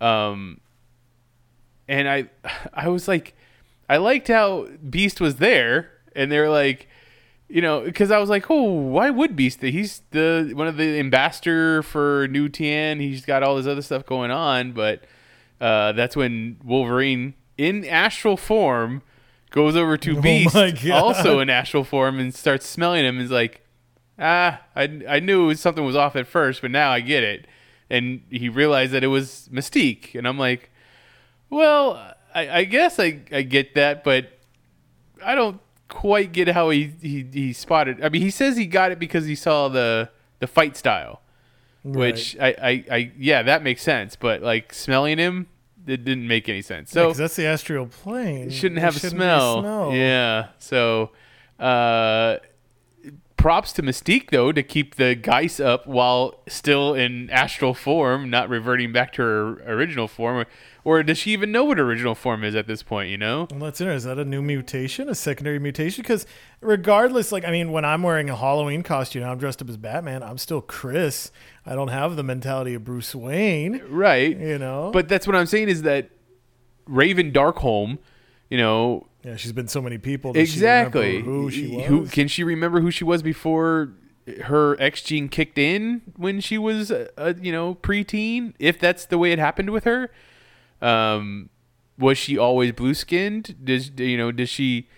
Um, 0.00 0.60
and 1.88 2.08
I, 2.08 2.28
I 2.74 2.88
was 2.88 3.08
like, 3.08 3.34
I 3.88 3.96
liked 3.96 4.28
how 4.28 4.68
Beast 4.88 5.20
was 5.20 5.36
there, 5.36 5.90
and 6.14 6.30
they're 6.30 6.50
like. 6.50 6.88
You 7.50 7.62
know, 7.62 7.80
because 7.80 8.10
I 8.10 8.18
was 8.18 8.28
like, 8.28 8.50
oh, 8.50 8.62
why 8.62 9.08
would 9.08 9.34
Beast? 9.34 9.62
He's 9.62 10.02
the 10.10 10.52
one 10.52 10.66
of 10.68 10.76
the 10.76 10.98
ambassador 10.98 11.82
for 11.82 12.28
New 12.28 12.50
Tian. 12.50 13.00
He's 13.00 13.24
got 13.24 13.42
all 13.42 13.56
this 13.56 13.66
other 13.66 13.80
stuff 13.80 14.04
going 14.04 14.30
on, 14.30 14.72
but 14.72 15.04
uh, 15.60 15.92
that's 15.92 16.16
when 16.16 16.58
Wolverine 16.64 17.34
in 17.56 17.84
astral 17.84 18.36
form 18.36 19.02
goes 19.50 19.76
over 19.76 19.96
to 19.96 20.16
Oh 20.18 20.20
Beast, 20.20 20.56
also 20.90 21.40
in 21.40 21.50
astral 21.50 21.84
form, 21.84 22.18
and 22.18 22.34
starts 22.34 22.66
smelling 22.66 23.04
him. 23.04 23.16
And 23.16 23.24
is 23.24 23.30
like, 23.30 23.62
ah, 24.18 24.60
I, 24.74 25.02
I 25.08 25.20
knew 25.20 25.54
something 25.54 25.84
was 25.84 25.96
off 25.96 26.16
at 26.16 26.26
first, 26.26 26.62
but 26.62 26.70
now 26.70 26.90
I 26.90 27.00
get 27.00 27.22
it. 27.22 27.46
And 27.90 28.22
he 28.30 28.48
realized 28.48 28.92
that 28.92 29.02
it 29.02 29.08
was 29.08 29.48
Mystique, 29.52 30.14
and 30.14 30.28
I'm 30.28 30.38
like, 30.38 30.70
well, 31.50 32.14
I, 32.34 32.58
I 32.58 32.64
guess 32.64 32.98
I, 33.00 33.22
I 33.32 33.42
get 33.42 33.74
that, 33.74 34.04
but 34.04 34.38
I 35.24 35.34
don't 35.34 35.60
quite 35.88 36.32
get 36.32 36.48
how 36.48 36.68
he, 36.70 36.92
he 37.00 37.26
he 37.32 37.52
spotted. 37.52 38.04
I 38.04 38.10
mean, 38.10 38.22
he 38.22 38.30
says 38.30 38.56
he 38.56 38.66
got 38.66 38.92
it 38.92 38.98
because 38.98 39.24
he 39.24 39.34
saw 39.34 39.68
the 39.68 40.10
the 40.38 40.46
fight 40.46 40.76
style 40.76 41.22
which 41.82 42.36
I, 42.40 42.48
I, 42.48 42.84
I, 42.90 43.12
yeah, 43.18 43.42
that 43.42 43.62
makes 43.62 43.82
sense. 43.82 44.16
But 44.16 44.42
like 44.42 44.72
smelling 44.72 45.18
him, 45.18 45.46
it 45.86 46.04
didn't 46.04 46.26
make 46.28 46.48
any 46.48 46.62
sense. 46.62 46.90
So 46.90 47.06
because 47.06 47.18
that's 47.18 47.36
the 47.36 47.46
astral 47.46 47.86
plane. 47.86 48.48
it 48.48 48.52
shouldn't 48.52 48.78
It 48.78 48.82
have 48.82 48.96
a 48.96 49.00
shouldn't 49.00 49.18
be 49.18 49.24
smell. 49.24 49.92
Yeah. 49.94 50.48
So, 50.58 51.10
uh, 51.58 52.36
props 53.36 53.72
to 53.72 53.82
Mystique 53.82 54.30
though 54.30 54.52
to 54.52 54.62
keep 54.62 54.96
the 54.96 55.14
Geist 55.14 55.60
up 55.60 55.86
while 55.86 56.40
still 56.48 56.94
in 56.94 57.30
astral 57.30 57.72
form, 57.74 58.28
not 58.30 58.48
reverting 58.48 58.92
back 58.92 59.12
to 59.14 59.22
her 59.22 59.52
original 59.72 60.08
form. 60.08 60.44
Or, 60.84 61.02
does 61.02 61.18
she 61.18 61.32
even 61.32 61.52
know 61.52 61.64
what 61.64 61.78
original 61.78 62.14
form 62.14 62.44
is 62.44 62.54
at 62.54 62.66
this 62.66 62.82
point? 62.82 63.10
You 63.10 63.18
know? 63.18 63.46
Well, 63.50 63.60
that's 63.60 63.80
interesting. 63.80 63.96
Is 63.96 64.04
that 64.04 64.18
a 64.18 64.24
new 64.24 64.42
mutation, 64.42 65.08
a 65.08 65.14
secondary 65.14 65.58
mutation? 65.58 66.02
Because 66.02 66.26
regardless, 66.60 67.32
like 67.32 67.44
I 67.44 67.50
mean, 67.50 67.72
when 67.72 67.84
I'm 67.84 68.02
wearing 68.02 68.30
a 68.30 68.36
Halloween 68.36 68.82
costume, 68.82 69.22
and 69.22 69.30
I'm 69.30 69.38
dressed 69.38 69.60
up 69.60 69.68
as 69.68 69.76
Batman. 69.76 70.22
I'm 70.22 70.38
still 70.38 70.60
Chris. 70.60 71.30
I 71.66 71.74
don't 71.74 71.88
have 71.88 72.16
the 72.16 72.22
mentality 72.22 72.74
of 72.74 72.84
Bruce 72.84 73.14
Wayne. 73.14 73.82
Right. 73.88 74.36
You 74.36 74.58
know. 74.58 74.90
But 74.92 75.08
that's 75.08 75.26
what 75.26 75.36
I'm 75.36 75.46
saying 75.46 75.68
is 75.68 75.82
that 75.82 76.10
Raven 76.86 77.32
Darkholme, 77.32 77.98
you 78.50 78.58
know, 78.58 79.06
yeah, 79.24 79.36
she's 79.36 79.52
been 79.52 79.68
so 79.68 79.82
many 79.82 79.98
people. 79.98 80.32
Does 80.32 80.48
she 80.48 80.54
exactly 80.56 81.20
who 81.20 81.50
she 81.50 81.76
was? 81.76 81.86
Who 81.86 82.06
can 82.06 82.28
she 82.28 82.44
remember 82.44 82.80
who 82.80 82.90
she 82.90 83.04
was 83.04 83.22
before 83.22 83.92
her 84.44 84.80
X 84.80 85.02
gene 85.02 85.28
kicked 85.28 85.58
in 85.58 86.02
when 86.16 86.40
she 86.40 86.56
was 86.56 86.90
a 86.90 87.34
you 87.40 87.52
know 87.52 87.74
preteen? 87.74 88.54
If 88.58 88.78
that's 88.78 89.06
the 89.06 89.18
way 89.18 89.32
it 89.32 89.38
happened 89.38 89.70
with 89.70 89.84
her, 89.84 90.10
um, 90.80 91.50
was 91.98 92.18
she 92.18 92.38
always 92.38 92.72
blue 92.72 92.94
skinned? 92.94 93.56
Does 93.64 93.90
you 93.98 94.16
know? 94.16 94.32
Does 94.32 94.48
she? 94.48 94.88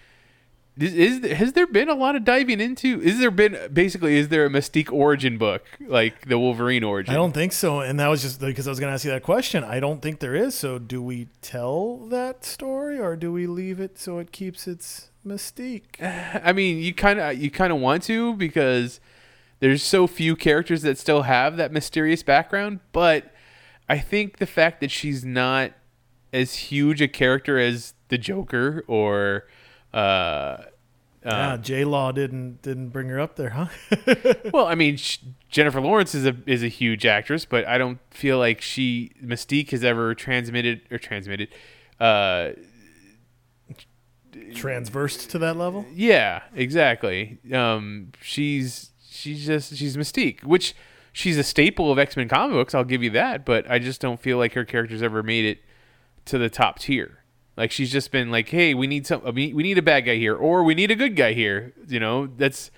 Is, 0.78 0.94
is 0.94 1.32
has 1.32 1.52
there 1.54 1.66
been 1.66 1.88
a 1.88 1.94
lot 1.94 2.16
of 2.16 2.24
diving 2.24 2.60
into? 2.60 3.00
Is 3.00 3.18
there 3.18 3.30
been 3.30 3.58
basically? 3.72 4.16
Is 4.16 4.28
there 4.28 4.46
a 4.46 4.50
Mystique 4.50 4.92
origin 4.92 5.38
book 5.38 5.64
like 5.80 6.28
the 6.28 6.38
Wolverine 6.38 6.84
origin? 6.84 7.12
I 7.12 7.16
don't 7.16 7.32
think 7.32 7.52
so. 7.52 7.80
And 7.80 7.98
that 8.00 8.08
was 8.08 8.22
just 8.22 8.40
because 8.40 8.66
I 8.66 8.70
was 8.70 8.80
going 8.80 8.90
to 8.90 8.94
ask 8.94 9.04
you 9.04 9.10
that 9.10 9.22
question. 9.22 9.64
I 9.64 9.80
don't 9.80 10.00
think 10.00 10.20
there 10.20 10.34
is. 10.34 10.54
So 10.54 10.78
do 10.78 11.02
we 11.02 11.28
tell 11.42 11.96
that 12.08 12.44
story 12.44 12.98
or 12.98 13.16
do 13.16 13.32
we 13.32 13.46
leave 13.46 13.80
it 13.80 13.98
so 13.98 14.18
it 14.18 14.32
keeps 14.32 14.66
its 14.66 15.10
mystique? 15.26 16.00
I 16.44 16.52
mean, 16.52 16.78
you 16.78 16.94
kind 16.94 17.18
of 17.18 17.36
you 17.36 17.50
kind 17.50 17.72
of 17.72 17.80
want 17.80 18.02
to 18.04 18.34
because 18.34 19.00
there's 19.60 19.82
so 19.82 20.06
few 20.06 20.36
characters 20.36 20.82
that 20.82 20.98
still 20.98 21.22
have 21.22 21.56
that 21.58 21.72
mysterious 21.72 22.22
background, 22.22 22.80
but 22.92 23.29
I 23.90 23.98
think 23.98 24.38
the 24.38 24.46
fact 24.46 24.80
that 24.82 24.90
she's 24.92 25.24
not 25.24 25.72
as 26.32 26.54
huge 26.54 27.02
a 27.02 27.08
character 27.08 27.58
as 27.58 27.94
the 28.08 28.18
Joker 28.18 28.84
or 28.86 29.48
uh 29.92 30.58
yeah, 31.24 31.56
J 31.56 31.84
Law 31.84 32.12
didn't 32.12 32.62
didn't 32.62 32.90
bring 32.90 33.08
her 33.08 33.18
up 33.18 33.34
there, 33.34 33.50
huh? 33.50 33.66
well, 34.54 34.66
I 34.66 34.76
mean, 34.76 34.96
sh- 34.96 35.18
Jennifer 35.48 35.80
Lawrence 35.80 36.14
is 36.14 36.24
a 36.24 36.36
is 36.46 36.62
a 36.62 36.68
huge 36.68 37.04
actress, 37.04 37.44
but 37.44 37.66
I 37.66 37.78
don't 37.78 37.98
feel 38.12 38.38
like 38.38 38.60
she 38.60 39.10
Mystique 39.22 39.70
has 39.72 39.82
ever 39.82 40.14
transmitted 40.14 40.82
or 40.90 40.98
transmitted 40.98 41.48
uh 41.98 42.50
Transversed 44.54 45.30
to 45.30 45.38
that 45.40 45.56
level. 45.56 45.84
Yeah, 45.92 46.42
exactly. 46.54 47.38
Um, 47.52 48.12
she's 48.22 48.90
she's 49.10 49.44
just 49.44 49.74
she's 49.74 49.96
Mystique, 49.96 50.44
which 50.44 50.74
she's 51.12 51.36
a 51.36 51.42
staple 51.42 51.90
of 51.90 51.98
X 51.98 52.16
Men 52.16 52.28
comic 52.28 52.54
books. 52.54 52.74
I'll 52.74 52.84
give 52.84 53.02
you 53.02 53.10
that, 53.10 53.44
but 53.44 53.70
I 53.70 53.78
just 53.78 54.00
don't 54.00 54.20
feel 54.20 54.38
like 54.38 54.54
her 54.54 54.64
character's 54.64 55.02
ever 55.02 55.22
made 55.22 55.44
it 55.44 55.58
to 56.26 56.38
the 56.38 56.48
top 56.48 56.78
tier. 56.78 57.24
Like 57.56 57.70
she's 57.70 57.92
just 57.92 58.10
been 58.10 58.30
like, 58.30 58.48
hey, 58.48 58.74
we 58.74 58.86
need 58.86 59.06
some, 59.06 59.22
we 59.34 59.52
need 59.52 59.78
a 59.78 59.82
bad 59.82 60.02
guy 60.02 60.16
here, 60.16 60.34
or 60.34 60.62
we 60.62 60.74
need 60.74 60.90
a 60.90 60.96
good 60.96 61.16
guy 61.16 61.32
here. 61.32 61.72
You 61.88 62.00
know, 62.00 62.26
that's. 62.26 62.70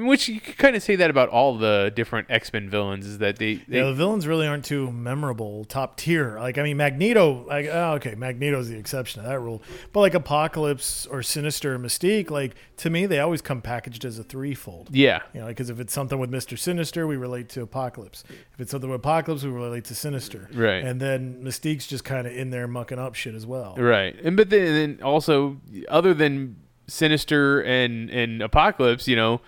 I 0.00 0.02
mean, 0.02 0.08
which 0.08 0.30
you 0.30 0.40
could 0.40 0.56
kind 0.56 0.74
of 0.74 0.82
say 0.82 0.96
that 0.96 1.10
about 1.10 1.28
all 1.28 1.58
the 1.58 1.92
different 1.94 2.30
X 2.30 2.50
Men 2.54 2.70
villains 2.70 3.06
is 3.06 3.18
that 3.18 3.36
they, 3.36 3.56
they 3.68 3.78
Yeah, 3.80 3.84
the 3.84 3.92
villains 3.92 4.26
really 4.26 4.46
aren't 4.46 4.64
too 4.64 4.90
memorable, 4.90 5.66
top 5.66 5.98
tier. 5.98 6.38
Like, 6.38 6.56
I 6.56 6.62
mean, 6.62 6.78
Magneto, 6.78 7.44
like, 7.46 7.66
oh, 7.66 7.92
okay, 7.96 8.14
Magneto's 8.14 8.70
the 8.70 8.78
exception 8.78 9.22
to 9.22 9.28
that 9.28 9.40
rule. 9.40 9.62
But 9.92 10.00
like 10.00 10.14
Apocalypse 10.14 11.04
or 11.04 11.22
Sinister 11.22 11.74
or 11.74 11.78
Mystique, 11.78 12.30
like, 12.30 12.54
to 12.78 12.88
me, 12.88 13.04
they 13.04 13.18
always 13.18 13.42
come 13.42 13.60
packaged 13.60 14.06
as 14.06 14.18
a 14.18 14.24
threefold. 14.24 14.88
yeah, 14.90 15.20
You 15.34 15.40
know, 15.40 15.48
because 15.48 15.68
if 15.68 15.80
it's 15.80 15.92
something 15.92 16.18
with 16.18 16.30
Mister 16.30 16.56
Sinister, 16.56 17.06
we 17.06 17.16
relate 17.18 17.50
to 17.50 17.60
Apocalypse. 17.60 18.24
If 18.54 18.60
it's 18.60 18.70
something 18.70 18.88
with 18.88 19.00
Apocalypse, 19.00 19.42
we 19.42 19.50
relate 19.50 19.84
to 19.84 19.94
Sinister. 19.94 20.48
Right. 20.54 20.82
And 20.82 20.98
then 20.98 21.44
Mystique's 21.44 21.86
just 21.86 22.04
kind 22.04 22.26
of 22.26 22.32
in 22.34 22.48
there 22.48 22.66
mucking 22.66 22.98
up 22.98 23.16
shit 23.16 23.34
as 23.34 23.44
well. 23.44 23.74
right. 23.76 24.16
And 24.24 24.34
but 24.34 24.48
then, 24.48 24.96
then 24.96 25.02
also 25.02 25.58
other 25.90 26.14
than 26.14 26.56
Sinister 26.86 27.60
and 27.62 28.08
and 28.08 28.40
Apocalypse, 28.40 29.06
you 29.06 29.16
know. 29.16 29.42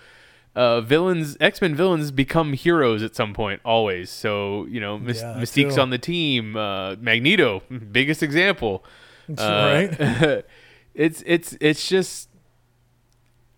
Uh, 0.55 0.81
villains, 0.81 1.35
X 1.39 1.61
Men 1.61 1.73
villains 1.73 2.11
become 2.11 2.53
heroes 2.53 3.01
at 3.01 3.15
some 3.15 3.33
point, 3.33 3.59
always. 3.65 4.09
So 4.11 4.65
you 4.67 4.79
know, 4.79 4.99
Mys- 4.99 5.21
Yeah, 5.21 5.33
Mystique's 5.39 5.75
too. 5.75 5.81
on 5.81 5.89
the 5.89 5.97
team. 5.97 6.55
Uh, 6.55 6.95
Magneto, 6.99 7.63
biggest 7.91 8.21
example. 8.21 8.83
Uh, 9.35 9.87
right? 9.97 10.45
it's 10.93 11.23
it's 11.25 11.57
it's 11.59 11.87
just 11.89 12.29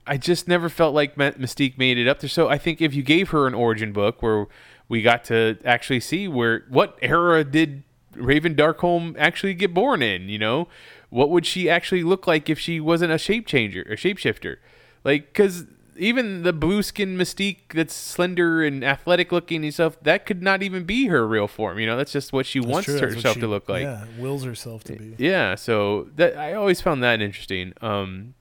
I 0.07 0.17
just 0.17 0.47
never 0.47 0.69
felt 0.69 0.93
like 0.93 1.15
Mystique 1.15 1.77
made 1.77 1.97
it 1.97 2.07
up 2.07 2.19
there. 2.19 2.29
So 2.29 2.47
I 2.47 2.57
think 2.57 2.81
if 2.81 2.93
you 2.93 3.03
gave 3.03 3.29
her 3.29 3.45
an 3.47 3.53
origin 3.53 3.91
book 3.91 4.21
where 4.21 4.45
we 4.87 5.01
got 5.01 5.23
to 5.25 5.57
actually 5.65 5.99
see 5.99 6.27
where 6.27 6.63
what 6.69 6.97
era 7.01 7.43
did 7.43 7.83
Raven 8.15 8.55
Darkholme 8.55 9.15
actually 9.17 9.55
get 9.55 9.73
born 9.73 10.01
in, 10.01 10.29
you 10.29 10.37
know, 10.39 10.67
what 11.09 11.29
would 11.29 11.45
she 11.45 11.69
actually 11.69 12.03
look 12.03 12.27
like 12.27 12.49
if 12.49 12.57
she 12.59 12.79
wasn't 12.79 13.11
a 13.11 13.17
shape 13.17 13.47
changer, 13.47 13.81
a 13.81 13.95
shapeshifter, 13.97 14.57
like 15.03 15.25
because. 15.33 15.65
Even 15.97 16.43
the 16.43 16.51
blue 16.53 16.83
skin 16.83 17.17
Mystique 17.17 17.73
that's 17.73 17.93
slender 17.93 18.63
and 18.63 18.83
athletic 18.83 19.31
looking 19.31 19.63
and 19.63 19.73
stuff, 19.73 19.97
that 20.01 20.25
could 20.25 20.43
not 20.43 20.61
even 20.61 20.83
be 20.83 21.07
her 21.07 21.27
real 21.27 21.47
form. 21.47 21.79
You 21.79 21.85
know, 21.85 21.95
that's 21.97 22.11
just 22.11 22.33
what 22.33 22.45
she 22.45 22.59
That's 22.59 22.71
wants 22.71 22.85
true, 22.87 22.99
herself 22.99 23.35
she- 23.35 23.39
to 23.41 23.47
look 23.47 23.69
like. 23.69 23.83
Yeah, 23.83 24.05
wills 24.17 24.43
herself 24.43 24.83
to 24.85 24.93
be. 24.95 25.15
Yeah, 25.17 25.55
so 25.55 26.09
that 26.15 26.37
I 26.37 26.53
always 26.53 26.81
found 26.81 27.01
that 27.03 27.21
interesting. 27.21 27.73
Um, 27.81 28.33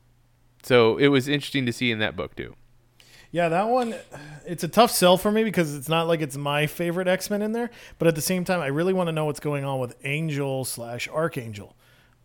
so 0.63 0.97
it 0.97 1.09
was 1.09 1.29
interesting 1.29 1.67
to 1.67 1.73
see 1.73 1.91
in 1.91 1.99
that 2.01 2.17
book 2.17 2.35
too. 2.35 2.57
Yeah, 3.31 3.49
that 3.49 3.69
one, 3.69 3.97
it's 4.47 4.63
a 4.63 4.69
tough 4.69 4.93
sell 4.93 5.17
for 5.17 5.33
me 5.33 5.43
because 5.43 5.75
it's 5.75 5.89
not 5.89 6.07
like 6.07 6.21
it's 6.21 6.37
my 6.37 6.69
favorite 6.69 7.09
X 7.09 7.31
Men 7.31 7.43
in 7.43 7.51
there. 7.53 7.71
But 7.99 8.07
at 8.09 8.15
the 8.15 8.21
same 8.21 8.45
time, 8.45 8.61
I 8.61 8.69
really 8.69 8.93
want 8.93 9.09
to 9.09 9.13
know 9.13 9.25
what's 9.25 9.41
going 9.41 9.65
on 9.65 9.81
with 9.81 9.97
Angel 10.05 10.65
slash 10.65 11.09
Archangel 11.09 11.75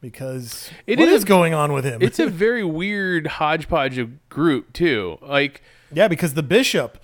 because 0.01 0.69
It 0.87 0.99
what 0.99 1.07
is 1.09 1.15
is 1.15 1.25
going 1.25 1.53
on 1.53 1.73
with 1.73 1.85
him? 1.85 2.01
It's 2.01 2.19
a 2.19 2.27
very 2.29 2.63
weird 2.63 3.27
hodgepodge 3.27 3.97
of 3.97 4.29
group 4.29 4.73
too. 4.73 5.17
Like 5.21 5.61
yeah, 5.91 6.07
because 6.07 6.33
the 6.35 6.43
Bishop, 6.43 6.99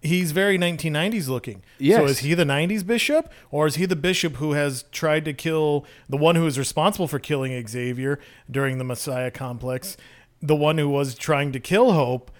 he's 0.00 0.32
very 0.32 0.58
1990s 0.58 1.28
looking. 1.28 1.62
So 1.98 2.06
is 2.06 2.18
he 2.20 2.34
the 2.34 2.44
90s 2.44 2.86
Bishop 2.86 3.30
or 3.50 3.66
is 3.66 3.76
he 3.76 3.86
the 3.86 3.96
Bishop 3.96 4.36
who 4.36 4.52
has 4.52 4.84
tried 4.92 5.24
to 5.26 5.32
kill 5.32 5.84
the 6.08 6.16
one 6.16 6.36
who 6.36 6.46
is 6.46 6.58
responsible 6.58 7.08
for 7.08 7.18
killing 7.18 7.66
Xavier 7.66 8.18
during 8.50 8.78
the 8.78 8.84
Messiah 8.84 9.30
complex? 9.30 9.96
The 10.42 10.56
one 10.56 10.78
who 10.78 10.88
was 10.88 11.14
trying 11.14 11.52
to 11.52 11.60
kill 11.60 11.92
Hope. 11.92 12.30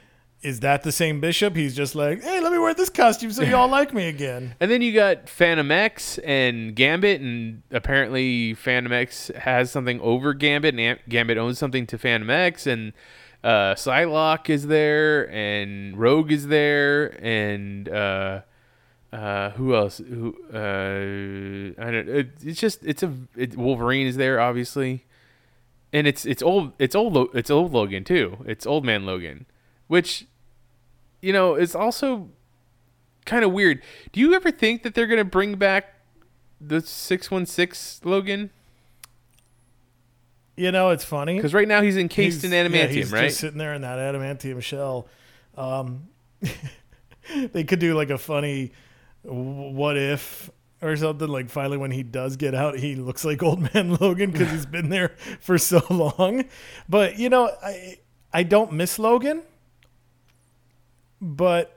Is 0.42 0.60
that 0.60 0.82
the 0.82 0.92
same 0.92 1.20
bishop? 1.20 1.54
He's 1.54 1.76
just 1.76 1.94
like, 1.94 2.22
hey, 2.22 2.40
let 2.40 2.50
me 2.50 2.58
wear 2.58 2.72
this 2.72 2.88
costume 2.88 3.30
so 3.30 3.42
you 3.42 3.54
all 3.54 3.68
like 3.78 3.92
me 3.92 4.08
again. 4.08 4.54
And 4.58 4.70
then 4.70 4.80
you 4.80 4.94
got 4.94 5.28
Phantom 5.28 5.70
X 5.70 6.16
and 6.18 6.74
Gambit, 6.74 7.20
and 7.20 7.62
apparently 7.70 8.54
Phantom 8.54 8.92
X 8.92 9.30
has 9.36 9.70
something 9.70 10.00
over 10.00 10.32
Gambit, 10.32 10.74
and 10.78 10.98
Gambit 11.08 11.36
owns 11.36 11.58
something 11.58 11.86
to 11.88 11.98
Phantom 11.98 12.30
X, 12.30 12.66
and 12.66 12.94
uh, 13.44 13.74
Psylocke 13.74 14.48
is 14.48 14.66
there, 14.66 15.30
and 15.30 15.98
Rogue 15.98 16.32
is 16.32 16.46
there, 16.46 17.22
and 17.22 17.86
uh, 17.90 18.40
uh, 19.12 19.50
who 19.50 19.74
else? 19.74 19.98
Who 19.98 20.36
uh, 20.54 21.82
I 21.82 21.90
don't. 21.90 22.08
It, 22.08 22.30
it's 22.42 22.60
just 22.60 22.84
it's 22.84 23.02
a 23.02 23.12
it, 23.36 23.56
Wolverine 23.56 24.06
is 24.06 24.16
there, 24.16 24.40
obviously, 24.40 25.04
and 25.92 26.06
it's 26.06 26.24
it's 26.24 26.42
old 26.42 26.72
it's 26.78 26.94
old 26.94 27.34
it's 27.34 27.50
old 27.50 27.72
Logan 27.72 28.04
too. 28.04 28.38
It's 28.46 28.66
old 28.66 28.84
man 28.84 29.04
Logan, 29.04 29.46
which 29.86 30.26
you 31.20 31.32
know 31.32 31.54
is 31.54 31.74
also 31.74 32.28
kind 33.24 33.44
of 33.44 33.52
weird. 33.52 33.82
Do 34.12 34.20
you 34.20 34.34
ever 34.34 34.50
think 34.50 34.82
that 34.82 34.94
they're 34.94 35.06
gonna 35.06 35.24
bring 35.24 35.56
back 35.56 35.94
the 36.60 36.80
six 36.80 37.30
one 37.30 37.46
six 37.46 38.00
Logan? 38.04 38.50
You 40.56 40.72
know, 40.72 40.90
it's 40.90 41.04
funny. 41.04 41.36
Because 41.36 41.54
right 41.54 41.68
now 41.68 41.80
he's 41.80 41.96
encased 41.96 42.44
in 42.44 42.50
adamantium, 42.50 42.74
yeah, 42.74 42.86
he's 42.88 43.12
right? 43.12 43.28
Just 43.28 43.40
sitting 43.40 43.56
there 43.56 43.72
in 43.72 43.80
that 43.82 43.98
adamantium 43.98 44.62
shell. 44.62 45.08
Um, 45.56 46.08
they 47.52 47.64
could 47.64 47.78
do 47.78 47.94
like 47.94 48.10
a 48.10 48.18
funny 48.18 48.72
what 49.22 49.96
if 49.96 50.50
or 50.82 50.96
something 50.96 51.28
like 51.28 51.50
finally 51.50 51.76
when 51.76 51.90
he 51.90 52.02
does 52.02 52.36
get 52.36 52.54
out 52.54 52.78
he 52.78 52.94
looks 52.94 53.24
like 53.24 53.42
old 53.42 53.60
man 53.74 53.94
logan 53.96 54.30
because 54.30 54.50
he's 54.50 54.66
been 54.66 54.88
there 54.88 55.14
for 55.40 55.58
so 55.58 55.82
long 55.90 56.44
but 56.88 57.18
you 57.18 57.28
know 57.28 57.50
i 57.62 57.98
i 58.32 58.42
don't 58.42 58.72
miss 58.72 58.98
logan 58.98 59.42
but 61.20 61.76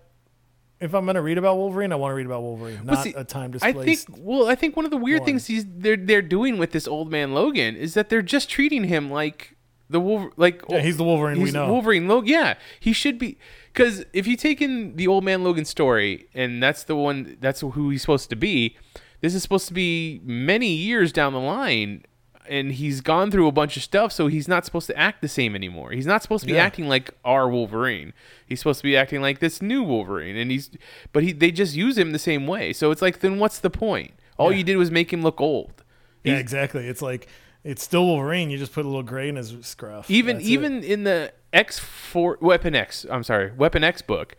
if 0.80 0.94
i'm 0.94 1.06
going 1.06 1.16
to 1.16 1.22
read 1.22 1.38
about 1.38 1.56
wolverine 1.58 1.92
i 1.92 1.96
want 1.96 2.12
to 2.12 2.16
read 2.16 2.26
about 2.26 2.42
wolverine 2.42 2.76
Well, 2.86 2.96
not 2.96 3.04
see, 3.04 3.14
a 3.14 3.24
time 3.24 3.52
displaced. 3.52 3.78
I 3.78 3.84
think 3.84 4.00
well, 4.20 4.48
I 4.48 4.56
think 4.56 4.76
one 4.76 4.86
of 4.86 4.92
the 4.92 4.98
weird 4.98 5.22
one. 5.22 5.26
things 5.28 5.48
he's 5.48 5.66
they're 5.68 5.98
they're 5.98 6.22
doing 6.22 6.58
with 6.58 6.72
this 6.72 6.88
old 6.88 7.10
man 7.12 7.34
Logan 7.34 7.76
is 7.76 7.94
that 7.94 8.10
they're 8.10 8.22
just 8.22 8.50
treating 8.50 8.86
him 8.86 9.10
like 9.12 9.56
the 9.90 10.00
Wolver- 10.00 10.32
like 10.38 10.64
Yeah, 10.70 10.80
he's 10.82 10.98
the 10.98 11.04
Wolverine 11.04 11.42
we 11.42 11.52
know. 11.52 11.72
Wolverine 11.72 12.08
Logan. 12.08 12.30
Yeah, 12.30 12.56
he 12.80 12.94
should 12.94 13.20
be 13.20 13.38
because 13.72 14.06
if 14.14 14.26
you 14.26 14.36
take 14.36 14.62
in 14.62 14.96
the 14.96 15.08
old 15.08 15.24
man 15.24 15.44
Logan 15.44 15.66
story 15.66 16.28
and 16.34 16.64
that's 16.64 16.84
the 16.84 16.96
one 16.96 17.38
that's 17.40 17.62
who 17.62 17.90
he's 17.90 18.02
supposed 18.02 18.30
to 18.32 18.36
be. 18.36 18.76
This 19.22 19.34
is 19.36 19.42
supposed 19.44 19.68
to 19.70 19.74
be 19.74 20.20
many 20.26 20.74
years 20.74 21.14
down 21.14 21.32
the 21.32 21.40
line. 21.40 22.04
And 22.50 22.74
he's 22.74 23.00
gone 23.02 23.32
through 23.32 23.48
a 23.48 23.52
bunch 23.52 23.78
of 23.78 23.84
stuff, 23.84 24.12
so 24.12 24.28
he's 24.28 24.48
not 24.48 24.66
supposed 24.66 24.88
to 24.88 24.98
act 24.98 25.22
the 25.22 25.28
same 25.30 25.56
anymore. 25.56 25.92
He's 25.92 26.06
not 26.06 26.22
supposed 26.22 26.42
to 26.42 26.48
be 26.48 26.54
Yeah. 26.54 26.64
acting 26.66 26.88
like 26.90 27.12
our 27.24 27.48
Wolverine. 27.50 28.12
He's 28.46 28.60
supposed 28.60 28.80
to 28.80 28.84
be 28.84 28.98
acting 28.98 29.22
like 29.22 29.40
this 29.40 29.62
new 29.62 29.82
Wolverine, 29.84 30.36
and 30.36 30.52
he's, 30.52 30.70
but 31.14 31.24
he 31.24 31.32
they 31.32 31.52
just 31.52 31.76
use 31.76 31.98
him 31.98 32.12
the 32.12 32.20
same 32.20 32.46
way. 32.46 32.74
So 32.74 32.92
it's 32.92 33.02
like, 33.02 33.20
then 33.20 33.40
what's 33.40 33.60
the 33.60 33.70
point? 33.70 34.12
All 34.38 34.52
Yeah. 34.52 34.58
you 34.60 34.64
did 34.66 34.76
was 34.78 34.92
make 34.92 35.12
him 35.14 35.22
look 35.22 35.40
old. 35.40 35.84
yeah 36.26 36.38
exactly 36.38 36.88
it's 36.88 37.02
like 37.02 37.28
it's 37.66 37.84
still 37.84 38.06
wolverine 38.06 38.50
you 38.50 38.58
just 38.58 38.72
put 38.74 38.86
a 38.86 38.88
little 38.88 39.04
gray 39.04 39.28
in 39.30 39.36
his 39.36 39.54
scruff 39.62 40.10
even 40.10 40.38
That's 40.38 40.48
it. 40.48 40.52
even 40.52 40.84
in 40.84 41.04
the 41.04 41.34
X 41.52 41.80
four 41.80 42.38
Weapon 42.42 42.76
X, 42.76 43.06
I'm 43.10 43.24
sorry, 43.24 43.52
Weapon 43.52 43.84
X 43.84 44.02
book, 44.02 44.36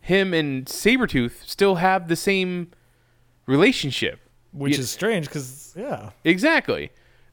him 0.00 0.34
and 0.34 0.66
Sabretooth 0.66 1.44
still 1.48 1.76
have 1.76 2.08
the 2.08 2.16
same 2.16 2.72
relationship. 3.46 4.20
which 4.52 4.74
You- 4.76 4.80
is 4.80 4.90
strange 4.90 5.26
because 5.26 5.74
yeah 5.76 6.10
Exactly. 6.24 6.90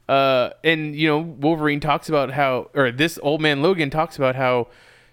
Uh, 0.08 0.50
and 0.62 0.94
you 0.94 1.08
know, 1.08 1.18
Wolverine 1.18 1.80
talks 1.80 2.08
about 2.08 2.30
how, 2.30 2.70
or 2.74 2.92
this 2.92 3.18
old 3.22 3.40
man 3.40 3.62
Logan 3.62 3.90
talks 3.90 4.16
about 4.16 4.36
how, 4.36 4.68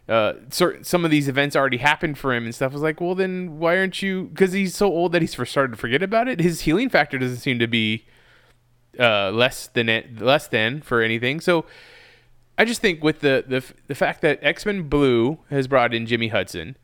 uh, 0.08 0.34
certain, 0.50 0.84
some 0.84 1.04
of 1.06 1.12
these 1.12 1.28
events 1.28 1.56
already 1.56 1.78
happened 1.78 2.18
for 2.18 2.34
him 2.34 2.44
and 2.46 2.54
stuff. 2.54 2.72
I 2.72 2.76
was 2.76 2.82
like, 2.82 3.02
well, 3.02 3.16
then 3.16 3.58
why 3.58 3.78
aren't 3.78 4.02
you? 4.02 4.26
Because 4.26 4.52
he's 4.52 4.76
so 4.76 4.88
old 4.88 5.14
that 5.14 5.22
he's 5.22 5.34
for- 5.34 5.46
started 5.46 5.72
to 5.72 5.78
forget 5.78 6.04
about 6.04 6.28
it. 6.28 6.40
His 6.40 6.62
healing 6.62 6.90
factor 6.90 7.18
doesn't 7.18 7.38
seem 7.38 7.58
to 7.60 7.68
be 7.68 8.06
uh, 9.00 9.32
less 9.32 9.68
than 9.68 9.90
it, 9.90 10.22
less 10.22 10.48
than 10.48 10.82
for 10.82 11.02
anything. 11.02 11.40
So 11.40 11.66
I 12.58 12.66
just 12.66 12.82
think 12.82 13.04
with 13.04 13.22
the 13.22 13.44
the 13.48 13.64
the 13.88 13.96
fact 13.96 14.22
that 14.22 14.40
X 14.44 14.66
Men 14.66 14.90
Blue 14.90 15.40
has 15.50 15.68
brought 15.68 15.94
in 15.94 16.06
Jimmy 16.06 16.28
Hudson, 16.28 16.78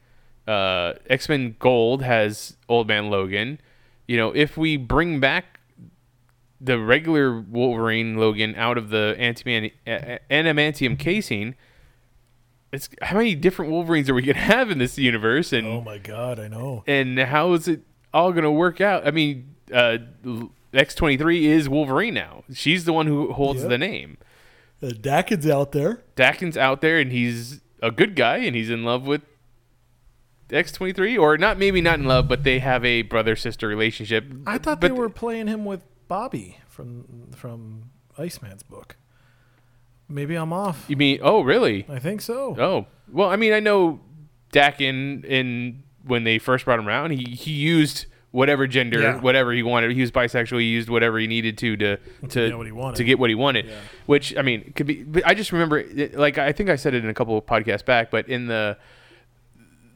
uh, 0.48 0.94
X 1.08 1.30
Men 1.30 1.56
Gold 1.60 2.02
has 2.02 2.58
Old 2.68 2.88
Man 2.88 3.10
Logan. 3.10 3.60
You 4.08 4.18
know, 4.18 4.32
if 4.32 4.58
we 4.58 4.78
bring 4.78 5.20
back 5.20 5.59
the 6.62 6.78
regular 6.80 7.40
Wolverine 7.40 8.18
Logan 8.18 8.56
out 8.56 8.78
of 8.78 8.90
the 8.90 9.16
antiman- 9.20 9.72
a- 9.88 10.20
a- 10.30 10.44
adamantium 10.44 10.98
casing, 11.00 11.56
it's 12.72 12.90
how 13.02 13.18
many 13.18 13.34
different 13.36 13.72
Wolverines 13.72 14.10
are 14.10 14.14
we 14.14 14.22
gonna 14.22 14.38
have 14.56 14.70
in 14.70 14.78
this 14.78 14.98
universe, 14.98 15.54
and 15.54 15.66
oh 15.68 15.82
my 15.82 15.98
god 15.98 16.40
i 16.40 16.48
know 16.48 16.84
and 16.86 17.18
how 17.18 17.54
is 17.54 17.68
it 17.68 17.82
all 18.14 18.32
gonna 18.34 18.52
work 18.52 18.82
out? 18.82 19.08
I 19.08 19.12
mean, 19.12 19.56
uh, 19.74 19.98
X 20.74 20.94
twenty 20.96 21.18
three 21.18 21.46
is 21.48 21.68
Wolverine 21.70 22.14
now. 22.14 22.44
She's 22.54 22.86
the 22.86 22.94
one 22.94 23.08
who 23.08 23.32
holds 23.34 23.62
Yep. 23.62 23.70
the 23.70 23.78
name. 23.78 24.18
the 24.82 24.94
daken's 24.94 25.48
out 25.48 25.72
there 25.74 26.04
Daken's 26.16 26.56
out 26.58 26.82
there 26.82 27.00
and 27.00 27.12
he's 27.12 27.60
a 27.82 27.92
good 27.92 28.16
guy 28.16 28.38
and 28.38 28.56
he's 28.56 28.70
in 28.70 28.84
love 28.84 29.06
with 29.08 29.22
X23 30.50 31.20
or 31.20 31.38
not 31.38 31.58
maybe 31.60 31.80
not 31.82 32.00
in 32.00 32.06
love 32.06 32.28
but 32.28 32.44
they 32.44 32.60
have 32.60 32.84
a 32.86 33.02
brother 33.04 33.36
sister 33.36 33.68
relationship. 33.68 34.26
I 34.48 34.58
thought 34.58 34.80
but 34.82 34.88
they 34.88 34.94
were 34.94 35.10
playing 35.10 35.48
him 35.48 35.66
with 35.66 35.82
Bobby 36.10 36.58
from 36.68 37.30
from 37.34 37.92
Iceman's 38.18 38.64
book. 38.64 38.98
Maybe 40.10 40.36
I'm 40.36 40.52
off. 40.52 40.84
You 40.90 40.98
mean 40.98 41.20
oh 41.22 41.42
really? 41.42 41.86
I 41.88 42.00
think 42.00 42.20
so. 42.22 42.58
Oh. 42.60 42.88
Well, 43.10 43.30
I 43.30 43.38
mean 43.38 43.54
I 43.54 43.62
know 43.62 44.02
Daken 44.52 45.24
in 45.24 45.84
when 46.04 46.24
they 46.26 46.40
first 46.40 46.66
brought 46.66 46.80
him 46.80 46.88
around, 46.88 47.12
he 47.12 47.24
he 47.36 47.52
used 47.52 48.08
whatever 48.32 48.68
gender, 48.68 49.02
Yeah. 49.02 49.20
whatever 49.20 49.52
he 49.54 49.64
wanted. 49.64 49.92
He 49.92 50.02
was 50.02 50.12
bisexual. 50.12 50.60
He 50.60 50.66
used 50.68 50.90
whatever 50.90 51.20
he 51.20 51.28
needed 51.28 51.58
to 51.60 51.78
to 51.78 51.98
to, 52.30 52.50
get 52.50 52.58
what 52.58 52.66
he 52.66 52.72
wanted. 52.72 52.96
to 52.98 53.04
get 53.04 53.20
what 53.20 53.30
he 53.30 53.36
wanted. 53.36 53.72
Which 54.08 54.36
I 54.36 54.42
mean, 54.42 54.74
could 54.76 54.88
be. 54.88 55.06
I 55.24 55.34
just 55.36 55.52
remember, 55.52 55.84
like 56.14 56.38
I 56.40 56.52
think 56.52 56.70
I 56.70 56.76
said 56.76 56.94
it 56.96 57.04
in 57.04 57.10
a 57.10 57.14
couple 57.14 57.38
of 57.38 57.46
podcasts 57.46 57.86
back, 57.86 58.10
but 58.12 58.28
in 58.28 58.48
the 58.48 58.78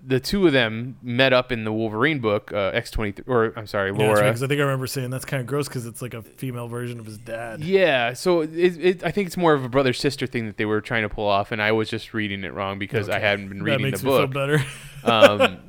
the 0.05 0.19
two 0.19 0.45
of 0.47 0.51
them 0.53 0.97
met 1.01 1.31
up 1.31 1.51
in 1.51 1.63
the 1.63 1.71
Wolverine 1.71 2.19
book, 2.19 2.51
uh, 2.53 2.71
X 2.73 2.91
twenty 2.91 3.13
three, 3.13 3.23
or 3.27 3.53
I'm 3.57 3.67
sorry, 3.67 3.91
Yeah, 3.91 3.97
Laura. 3.97 4.23
because 4.23 4.43
I 4.43 4.47
think 4.47 4.59
I 4.59 4.63
remember 4.63 4.85
saying 4.87 5.09
that's 5.11 5.23
kind 5.25 5.39
of 5.41 5.47
gross 5.47 5.67
because 5.67 5.85
it's 5.85 6.01
like 6.01 6.13
a 6.13 6.21
female 6.21 6.67
version 6.67 6.99
of 6.99 7.05
his 7.05 7.17
dad. 7.17 7.61
Yeah, 7.63 8.13
so 8.13 8.41
it, 8.41 8.49
it, 8.53 9.03
I 9.03 9.11
think 9.11 9.27
it's 9.27 9.37
more 9.37 9.53
of 9.53 9.63
a 9.63 9.69
brother 9.69 9.93
sister 9.93 10.27
thing 10.27 10.45
that 10.47 10.57
they 10.57 10.65
were 10.65 10.81
trying 10.81 11.03
to 11.03 11.09
pull 11.09 11.27
off, 11.27 11.51
and 11.53 11.61
I 11.61 11.71
was 11.71 11.89
just 11.89 12.13
reading 12.13 12.43
it 12.43 12.53
wrong 12.53 12.79
because 12.79 13.07
I 13.09 13.19
hadn't 13.19 13.47
been 13.49 13.59
that 13.59 13.63
reading 13.63 13.81
makes 13.83 14.01
the 14.01 14.07
me 14.07 14.11
feel 14.11 14.27
book. 14.27 14.33
better. 14.33 14.63
um, 15.03 15.59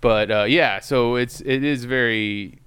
but 0.00 0.30
uh, 0.30 0.44
yeah, 0.44 0.80
so 0.80 1.16
it's 1.16 1.40
it 1.42 1.62
is 1.64 1.84
very. 1.84 2.58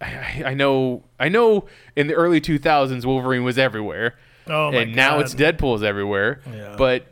I, 0.00 0.42
I 0.46 0.54
know 0.54 1.02
I 1.18 1.28
know 1.28 1.66
in 1.96 2.06
the 2.06 2.14
early 2.14 2.40
2000s 2.40 3.04
Wolverine 3.04 3.42
was 3.42 3.58
everywhere, 3.58 4.14
Oh 4.46 4.70
my 4.70 4.82
and 4.82 4.94
now 4.94 5.16
God. 5.16 5.22
it's 5.22 5.34
Deadpool's 5.34 5.82
everywhere. 5.82 6.40
Yeah. 6.52 6.76
But 6.78 7.06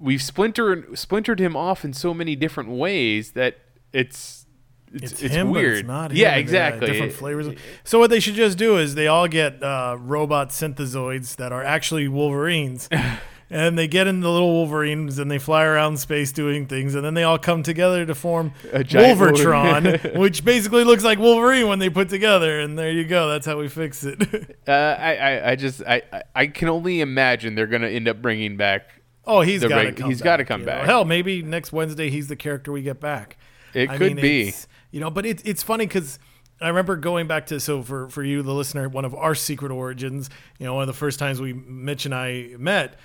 we've 0.00 0.22
splintered 0.22 0.98
splintered 0.98 1.40
him 1.40 1.56
off 1.56 1.84
in 1.84 1.92
so 1.92 2.12
many 2.14 2.36
different 2.36 2.70
ways 2.70 3.32
that 3.32 3.58
it's 3.92 4.46
it's, 4.92 5.12
It's, 5.12 5.22
it's 5.24 5.34
him, 5.34 5.50
weird. 5.50 5.78
it's 5.80 5.86
not 5.88 6.12
yeah, 6.14 6.36
exactly. 6.36 6.86
different 6.86 7.12
flavors. 7.12 7.54
So 7.84 7.98
what 7.98 8.08
they 8.08 8.20
should 8.20 8.34
just 8.34 8.56
do 8.56 8.78
is 8.78 8.94
they 8.94 9.06
all 9.06 9.28
get 9.28 9.62
uh, 9.62 9.96
robot 10.00 10.48
synthezoids 10.48 11.36
that 11.36 11.52
are 11.52 11.62
actually 11.62 12.08
Wolverines, 12.08 12.88
and 13.50 13.78
they 13.78 13.86
get 13.86 14.06
in 14.06 14.20
the 14.20 14.30
little 14.30 14.50
Wolverines 14.50 15.18
and 15.18 15.30
they 15.30 15.38
fly 15.38 15.64
around 15.64 15.98
space 15.98 16.32
doing 16.32 16.66
things, 16.66 16.94
and 16.94 17.04
then 17.04 17.12
they 17.12 17.22
all 17.22 17.38
come 17.38 17.62
together 17.62 18.06
to 18.06 18.14
form 18.14 18.54
A 18.72 18.82
Wolvertron, 18.82 20.16
which 20.18 20.42
basically 20.44 20.84
looks 20.84 21.04
like 21.04 21.18
Wolverine 21.18 21.68
when 21.68 21.78
they 21.80 21.90
put 21.90 22.08
together. 22.08 22.58
And 22.60 22.78
there 22.78 22.90
you 22.90 23.04
go. 23.04 23.28
That's 23.28 23.44
how 23.46 23.58
we 23.58 23.68
fix 23.68 24.04
it. 24.04 24.56
Uh, 24.68 24.96
I, 25.00 25.14
I, 25.16 25.50
I 25.52 25.56
just 25.56 25.80
I, 25.86 26.02
I- 26.12 26.22
I 26.34 26.46
can 26.48 26.68
only 26.68 27.00
imagine 27.00 27.54
they're 27.54 27.66
gonna 27.66 27.88
end 27.88 28.06
up 28.06 28.20
bringing 28.20 28.58
back. 28.58 28.97
Oh, 29.28 29.40
he's 29.42 29.62
got 29.62 29.82
to 29.82 29.92
come. 29.92 30.10
he's 30.10 30.18
back, 30.18 30.24
gotta 30.24 30.44
come 30.44 30.60
you 30.62 30.66
know. 30.66 30.72
back. 30.72 30.86
Hell, 30.86 31.04
maybe 31.04 31.42
next 31.42 31.72
Wednesday 31.72 32.10
he's 32.10 32.26
the 32.28 32.36
character 32.36 32.72
we 32.72 32.82
get 32.82 32.98
back. 32.98 33.36
It 33.74 33.90
I 33.90 33.96
could 33.98 34.16
mean, 34.16 34.22
be. 34.22 34.54
You 34.90 35.00
know, 35.00 35.10
but 35.10 35.26
it, 35.26 35.46
it's 35.46 35.62
funny 35.62 35.86
because 35.86 36.18
I 36.60 36.68
remember 36.68 36.96
going 36.96 37.26
back 37.26 37.46
to 37.46 37.60
so 37.60 37.82
for 37.82 38.08
for 38.08 38.24
you, 38.24 38.42
the 38.42 38.54
listener, 38.54 38.88
one 38.88 39.04
of 39.04 39.14
our 39.14 39.34
secret 39.34 39.70
origins. 39.70 40.30
You 40.58 40.66
know, 40.66 40.74
one 40.74 40.82
of 40.82 40.88
the 40.88 40.94
first 40.94 41.18
times 41.18 41.40
we 41.40 41.52
Mitch 41.52 42.04
and 42.06 42.14
I 42.14 42.54
met. 42.58 42.98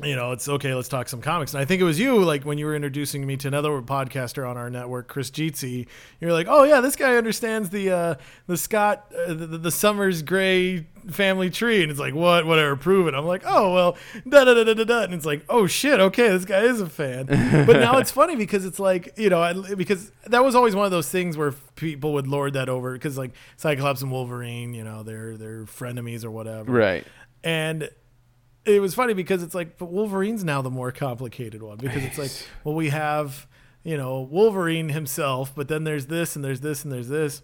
You 0.00 0.14
know, 0.14 0.30
it's 0.30 0.48
okay. 0.48 0.74
Let's 0.74 0.86
talk 0.88 1.08
some 1.08 1.20
comics. 1.20 1.54
And 1.54 1.60
I 1.60 1.64
think 1.64 1.80
it 1.80 1.84
was 1.84 1.98
you, 1.98 2.22
like 2.22 2.44
when 2.44 2.56
you 2.56 2.66
were 2.66 2.76
introducing 2.76 3.26
me 3.26 3.36
to 3.38 3.48
another 3.48 3.70
podcaster 3.82 4.48
on 4.48 4.56
our 4.56 4.70
network, 4.70 5.08
Chris 5.08 5.28
Jeetsy. 5.28 5.88
You're 6.20 6.32
like, 6.32 6.46
"Oh 6.48 6.62
yeah, 6.62 6.80
this 6.80 6.94
guy 6.94 7.16
understands 7.16 7.70
the 7.70 7.90
uh, 7.90 8.14
the 8.46 8.56
Scott 8.56 9.12
uh, 9.26 9.34
the, 9.34 9.46
the 9.58 9.70
Summers 9.72 10.22
Gray 10.22 10.86
family 11.10 11.50
tree." 11.50 11.82
And 11.82 11.90
it's 11.90 11.98
like, 11.98 12.14
"What? 12.14 12.46
Whatever, 12.46 12.76
prove 12.76 13.08
it." 13.08 13.14
I'm 13.14 13.26
like, 13.26 13.42
"Oh 13.44 13.74
well, 13.74 13.96
da 14.28 14.44
da 14.44 14.54
da 14.54 14.62
da 14.62 14.74
da 14.74 14.84
da." 14.84 15.02
And 15.02 15.14
it's 15.14 15.26
like, 15.26 15.44
"Oh 15.48 15.66
shit, 15.66 15.98
okay, 15.98 16.28
this 16.28 16.44
guy 16.44 16.60
is 16.60 16.80
a 16.80 16.88
fan." 16.88 17.26
But 17.26 17.80
now 17.80 17.98
it's 17.98 18.10
funny 18.12 18.36
because 18.36 18.64
it's 18.64 18.78
like, 18.78 19.14
you 19.18 19.30
know, 19.30 19.42
I- 19.42 19.74
because 19.74 20.12
that 20.28 20.44
was 20.44 20.54
always 20.54 20.76
one 20.76 20.84
of 20.84 20.92
those 20.92 21.08
things 21.10 21.36
where 21.36 21.50
people 21.74 22.12
would 22.12 22.28
lord 22.28 22.52
that 22.52 22.68
over 22.68 22.92
because 22.92 23.18
like 23.18 23.32
Cyclops 23.56 24.02
and 24.02 24.12
Wolverine, 24.12 24.74
you 24.74 24.84
know, 24.84 25.02
they're 25.02 25.36
they're 25.36 25.64
frenemies 25.64 26.24
or 26.24 26.30
whatever. 26.30 26.70
Right. 26.70 27.04
And 27.42 27.90
it 28.68 28.80
was 28.80 28.94
funny 28.94 29.14
because 29.14 29.42
it's 29.42 29.54
like, 29.54 29.78
but 29.78 29.86
Wolverine's 29.86 30.44
now 30.44 30.62
the 30.62 30.70
more 30.70 30.92
complicated 30.92 31.62
one 31.62 31.78
because 31.78 32.04
it's 32.04 32.18
like, 32.18 32.30
well, 32.64 32.74
we 32.74 32.90
have, 32.90 33.46
you 33.82 33.96
know, 33.96 34.20
Wolverine 34.20 34.90
himself, 34.90 35.52
but 35.54 35.68
then 35.68 35.84
there's 35.84 36.06
this 36.06 36.36
and 36.36 36.44
there's 36.44 36.60
this 36.60 36.84
and 36.84 36.92
there's 36.92 37.08
this. 37.08 37.42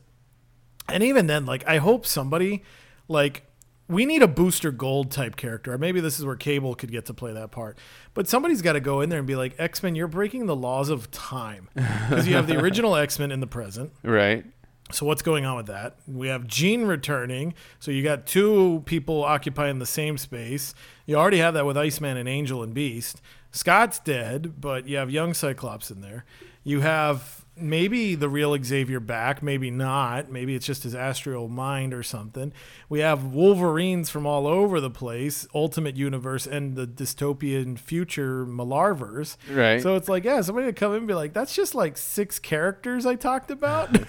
And 0.88 1.02
even 1.02 1.26
then, 1.26 1.46
like, 1.46 1.66
I 1.66 1.78
hope 1.78 2.04
somebody, 2.06 2.62
like, 3.08 3.44
we 3.88 4.06
need 4.06 4.22
a 4.22 4.28
booster 4.28 4.70
gold 4.70 5.10
type 5.10 5.36
character. 5.36 5.72
Or 5.72 5.78
maybe 5.78 6.00
this 6.00 6.18
is 6.18 6.24
where 6.24 6.36
Cable 6.36 6.74
could 6.74 6.90
get 6.92 7.06
to 7.06 7.14
play 7.14 7.32
that 7.32 7.50
part. 7.50 7.78
But 8.12 8.28
somebody's 8.28 8.62
got 8.62 8.74
to 8.74 8.80
go 8.80 9.00
in 9.00 9.08
there 9.08 9.18
and 9.18 9.28
be 9.28 9.36
like, 9.36 9.54
X 9.58 9.82
Men, 9.82 9.94
you're 9.94 10.08
breaking 10.08 10.46
the 10.46 10.56
laws 10.56 10.90
of 10.90 11.10
time. 11.10 11.68
Because 11.74 12.28
you 12.28 12.34
have 12.34 12.46
the 12.46 12.58
original 12.60 12.96
X 12.96 13.18
Men 13.18 13.30
in 13.30 13.40
the 13.40 13.46
present. 13.46 13.92
Right. 14.02 14.44
So 14.92 15.06
what's 15.06 15.22
going 15.22 15.46
on 15.46 15.56
with 15.56 15.66
that? 15.66 15.96
We 16.06 16.28
have 16.28 16.46
Jean 16.46 16.84
returning. 16.84 17.54
So 17.80 17.90
you 17.90 18.02
got 18.02 18.26
two 18.26 18.82
people 18.84 19.24
occupying 19.24 19.78
the 19.78 19.86
same 19.86 20.18
space. 20.18 20.74
You 21.06 21.16
already 21.16 21.38
have 21.38 21.54
that 21.54 21.64
with 21.64 21.76
Iceman 21.76 22.16
and 22.16 22.28
Angel 22.28 22.62
and 22.62 22.74
Beast. 22.74 23.22
Scott's 23.50 23.98
dead, 23.98 24.60
but 24.60 24.86
you 24.86 24.96
have 24.96 25.10
young 25.10 25.32
Cyclops 25.32 25.90
in 25.90 26.00
there. 26.00 26.24
You 26.64 26.80
have 26.80 27.43
maybe 27.56 28.14
the 28.14 28.28
real 28.28 28.56
Xavier 28.62 29.00
back, 29.00 29.42
maybe 29.42 29.70
not. 29.70 30.30
Maybe 30.30 30.54
it's 30.54 30.66
just 30.66 30.82
his 30.82 30.94
astral 30.94 31.48
mind 31.48 31.94
or 31.94 32.02
something. 32.02 32.52
We 32.88 33.00
have 33.00 33.24
Wolverines 33.24 34.10
from 34.10 34.26
all 34.26 34.46
over 34.46 34.80
the 34.80 34.90
place, 34.90 35.46
Ultimate 35.54 35.96
Universe 35.96 36.46
and 36.46 36.74
the 36.74 36.86
dystopian 36.86 37.78
future 37.78 38.44
Millarverse. 38.44 39.36
Right. 39.50 39.80
So 39.80 39.96
it's 39.96 40.08
like, 40.08 40.24
yeah, 40.24 40.40
somebody 40.40 40.66
would 40.66 40.76
come 40.76 40.92
in 40.92 40.98
and 40.98 41.06
be 41.08 41.14
like, 41.14 41.32
that's 41.32 41.54
just 41.54 41.74
like 41.74 41.96
six 41.96 42.38
characters 42.38 43.06
I 43.06 43.14
talked 43.14 43.50
about. 43.50 43.90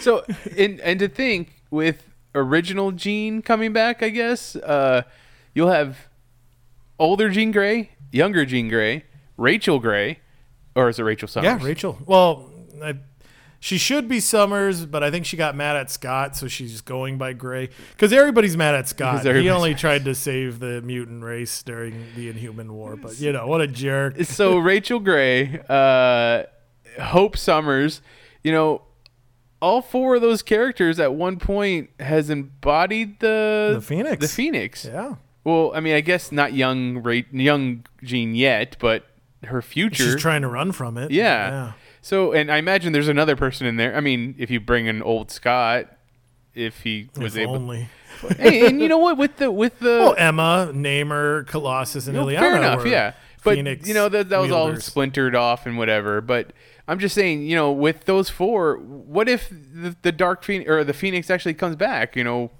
So, 0.00 0.24
and 0.56 0.80
and 0.80 0.98
to 1.00 1.08
think 1.08 1.62
with 1.70 2.04
original 2.34 2.90
Jean 2.92 3.42
coming 3.42 3.72
back, 3.72 4.02
I 4.02 4.08
guess 4.08 4.56
uh, 4.56 5.02
you'll 5.54 5.70
have 5.70 6.08
older 6.98 7.28
Jean 7.28 7.50
Grey, 7.52 7.90
younger 8.12 8.46
Jean 8.46 8.68
Grey, 8.68 9.04
Rachel 9.36 9.78
Grey, 9.78 10.20
or 10.74 10.88
is 10.88 10.98
it 10.98 11.02
Rachel 11.02 11.28
Summers? 11.28 11.44
Yeah, 11.44 11.58
Rachel. 11.66 11.98
Well, 12.06 12.49
I, 12.82 12.94
she 13.62 13.76
should 13.76 14.08
be 14.08 14.20
Summers, 14.20 14.86
but 14.86 15.02
I 15.02 15.10
think 15.10 15.26
she 15.26 15.36
got 15.36 15.54
mad 15.54 15.76
at 15.76 15.90
Scott, 15.90 16.34
so 16.34 16.48
she's 16.48 16.80
going 16.80 17.18
by 17.18 17.34
Gray. 17.34 17.68
Because 17.92 18.10
everybody's 18.12 18.56
mad 18.56 18.74
at 18.74 18.88
Scott. 18.88 19.24
He 19.24 19.50
only 19.50 19.74
tried 19.84 20.04
to 20.06 20.14
save 20.14 20.60
the 20.60 20.80
mutant 20.80 21.22
race 21.22 21.62
during 21.62 22.06
the 22.16 22.28
Inhuman 22.30 22.72
War, 22.72 22.96
but 22.96 23.20
you 23.20 23.32
know 23.32 23.46
what 23.46 23.60
a 23.60 23.66
jerk. 23.66 24.16
so 24.22 24.56
Rachel 24.58 24.98
Gray, 24.98 25.60
uh, 25.68 26.44
Hope 27.02 27.36
Summers, 27.36 28.00
you 28.42 28.50
know, 28.52 28.82
all 29.60 29.82
four 29.82 30.14
of 30.14 30.22
those 30.22 30.40
characters 30.42 30.98
at 30.98 31.12
one 31.12 31.38
point 31.38 31.90
has 32.00 32.30
embodied 32.30 33.20
the 33.20 33.72
The 33.74 33.82
Phoenix. 33.82 34.20
The 34.22 34.28
Phoenix. 34.28 34.84
Yeah, 34.86 35.16
Well, 35.44 35.72
I 35.74 35.80
mean, 35.80 35.94
I 35.94 36.00
guess 36.00 36.32
not 36.32 36.54
young, 36.54 37.02
Ra- 37.02 37.20
young 37.30 37.84
Jean 38.02 38.34
yet, 38.34 38.76
but 38.80 39.04
her 39.44 39.60
future. 39.60 40.04
she's 40.12 40.16
trying 40.20 40.40
to 40.40 40.48
run 40.48 40.72
from 40.72 40.96
it. 40.96 41.10
yeah. 41.10 41.50
Yeah. 41.50 41.72
So, 42.02 42.32
and 42.32 42.50
I 42.50 42.56
imagine 42.56 42.92
there's 42.92 43.08
another 43.08 43.36
person 43.36 43.66
in 43.66 43.76
there. 43.76 43.94
I 43.94 44.00
mean, 44.00 44.34
if 44.38 44.50
you 44.50 44.58
bring 44.60 44.88
an 44.88 45.02
old 45.02 45.30
Scott, 45.30 45.86
if 46.54 46.80
he 46.80 47.08
was 47.16 47.36
If 47.36 47.42
able. 47.42 47.56
only. 47.56 47.88
hey, 48.38 48.66
and 48.66 48.80
you 48.80 48.88
know 48.88 48.98
what? 48.98 49.16
With 49.18 49.36
the 49.36 49.50
with 49.50 49.78
the 49.80 49.98
Well, 50.00 50.14
Emma, 50.16 50.70
Namor, 50.74 51.46
Colossus, 51.46 52.06
and 52.06 52.16
Illyana. 52.16 52.38
fair 52.38 52.56
enough, 52.56 52.86
yeah. 52.86 53.12
But 53.42 53.54
Phoenix 53.54 53.88
you 53.88 53.94
know 53.94 54.08
that 54.10 54.28
that 54.28 54.38
was 54.38 54.50
all 54.50 54.76
splintered 54.76 55.34
off 55.34 55.64
and 55.66 55.78
whatever. 55.78 56.20
But 56.20 56.52
I'm 56.86 56.98
just 56.98 57.14
saying, 57.14 57.42
you 57.44 57.54
know, 57.56 57.72
with 57.72 58.04
those 58.04 58.28
four, 58.28 58.76
what 58.76 59.28
if 59.28 59.48
the, 59.48 59.96
the 60.02 60.12
Dark 60.12 60.42
Phoenix 60.44 60.68
or 60.68 60.84
the 60.84 60.92
Phoenix 60.92 61.30
actually 61.30 61.54
comes 61.54 61.76
back? 61.76 62.16
You 62.16 62.24
know, 62.24 62.50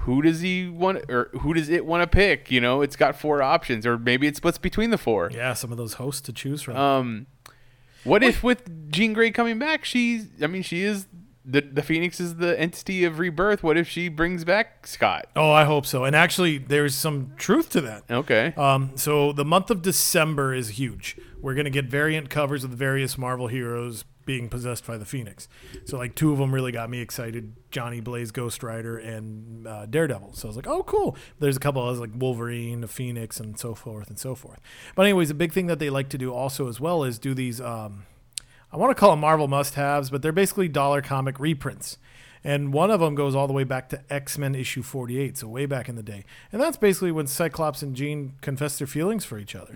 who 0.00 0.20
does 0.20 0.40
he 0.40 0.68
want 0.68 1.04
or 1.10 1.30
who 1.40 1.54
does 1.54 1.70
it 1.70 1.86
want 1.86 2.02
to 2.02 2.06
pick? 2.06 2.50
You 2.50 2.60
know, 2.60 2.82
it's 2.82 2.96
got 2.96 3.18
four 3.18 3.40
options, 3.42 3.86
or 3.86 3.96
maybe 3.98 4.26
it 4.26 4.36
splits 4.36 4.58
between 4.58 4.90
the 4.90 4.98
four. 4.98 5.30
Yeah, 5.32 5.54
some 5.54 5.72
of 5.72 5.78
those 5.78 5.94
hosts 5.94 6.20
to 6.22 6.32
choose 6.34 6.60
from. 6.60 6.76
Um, 6.76 7.26
what 8.06 8.22
if 8.22 8.42
with 8.42 8.90
Jean 8.90 9.12
Grey 9.12 9.30
coming 9.30 9.58
back, 9.58 9.84
she's? 9.84 10.28
I 10.42 10.46
mean, 10.46 10.62
she 10.62 10.82
is 10.82 11.06
the 11.46 11.60
the 11.60 11.82
Phoenix 11.82 12.18
is 12.18 12.36
the 12.36 12.58
entity 12.58 13.04
of 13.04 13.18
rebirth. 13.18 13.62
What 13.62 13.76
if 13.76 13.88
she 13.88 14.08
brings 14.08 14.44
back 14.44 14.86
Scott? 14.86 15.26
oh, 15.36 15.52
I 15.52 15.64
hope 15.64 15.86
so. 15.86 16.04
And 16.04 16.16
actually, 16.16 16.58
there's 16.58 16.94
some 16.94 17.32
truth 17.36 17.70
to 17.70 17.80
that. 17.82 18.02
Okay. 18.10 18.52
Um, 18.56 18.92
so 18.96 19.32
the 19.32 19.44
month 19.44 19.70
of 19.70 19.82
December 19.82 20.52
is 20.52 20.70
huge. 20.70 21.16
We're 21.40 21.54
going 21.54 21.64
to 21.64 21.70
get 21.70 21.84
variant 21.84 22.30
covers 22.30 22.64
of 22.64 22.70
the 22.70 22.76
various 22.76 23.16
Marvel 23.16 23.46
heroes 23.46 24.04
being 24.24 24.48
possessed 24.48 24.84
by 24.84 24.96
the 24.96 25.04
Phoenix. 25.04 25.46
So 25.84 25.96
like 25.96 26.16
two 26.16 26.32
of 26.32 26.38
them 26.38 26.52
really 26.52 26.72
got 26.72 26.90
me 26.90 27.00
excited: 27.00 27.54
Johnny 27.70 28.00
Blaze, 28.00 28.32
Ghost 28.32 28.64
Rider, 28.64 28.98
and 28.98 29.68
uh, 29.68 29.86
Daredevil. 29.86 30.32
So 30.32 30.48
I 30.48 30.50
was 30.50 30.56
like, 30.56 30.66
oh, 30.66 30.82
cool. 30.82 31.16
There's 31.38 31.56
a 31.56 31.60
couple 31.60 31.80
others 31.82 32.00
like 32.00 32.10
Wolverine, 32.12 32.80
the 32.80 32.88
Phoenix, 32.88 33.38
and 33.38 33.56
so 33.56 33.76
forth 33.76 34.08
and 34.08 34.18
so 34.18 34.34
forth. 34.34 34.58
But 34.96 35.02
anyways, 35.02 35.30
a 35.30 35.34
big 35.34 35.52
thing 35.52 35.68
that 35.68 35.78
they 35.78 35.90
like 35.90 36.08
to 36.08 36.18
do 36.18 36.34
also 36.34 36.68
as 36.68 36.80
well 36.80 37.04
is 37.04 37.20
do 37.20 37.34
these. 37.34 37.60
Um, 37.60 38.04
I 38.72 38.76
want 38.76 38.90
to 38.90 38.98
call 38.98 39.10
them 39.10 39.20
Marvel 39.20 39.48
must-haves, 39.48 40.10
but 40.10 40.22
they're 40.22 40.32
basically 40.32 40.68
dollar 40.68 41.00
comic 41.00 41.38
reprints. 41.38 41.98
And 42.44 42.72
one 42.72 42.90
of 42.90 43.00
them 43.00 43.14
goes 43.14 43.34
all 43.34 43.46
the 43.46 43.52
way 43.52 43.64
back 43.64 43.88
to 43.88 44.00
X 44.08 44.38
Men 44.38 44.54
issue 44.54 44.82
48, 44.82 45.38
so 45.38 45.48
way 45.48 45.66
back 45.66 45.88
in 45.88 45.96
the 45.96 46.02
day. 46.02 46.24
And 46.52 46.60
that's 46.60 46.76
basically 46.76 47.10
when 47.10 47.26
Cyclops 47.26 47.82
and 47.82 47.96
Jean 47.96 48.34
confess 48.40 48.78
their 48.78 48.86
feelings 48.86 49.24
for 49.24 49.38
each 49.38 49.56
other. 49.56 49.72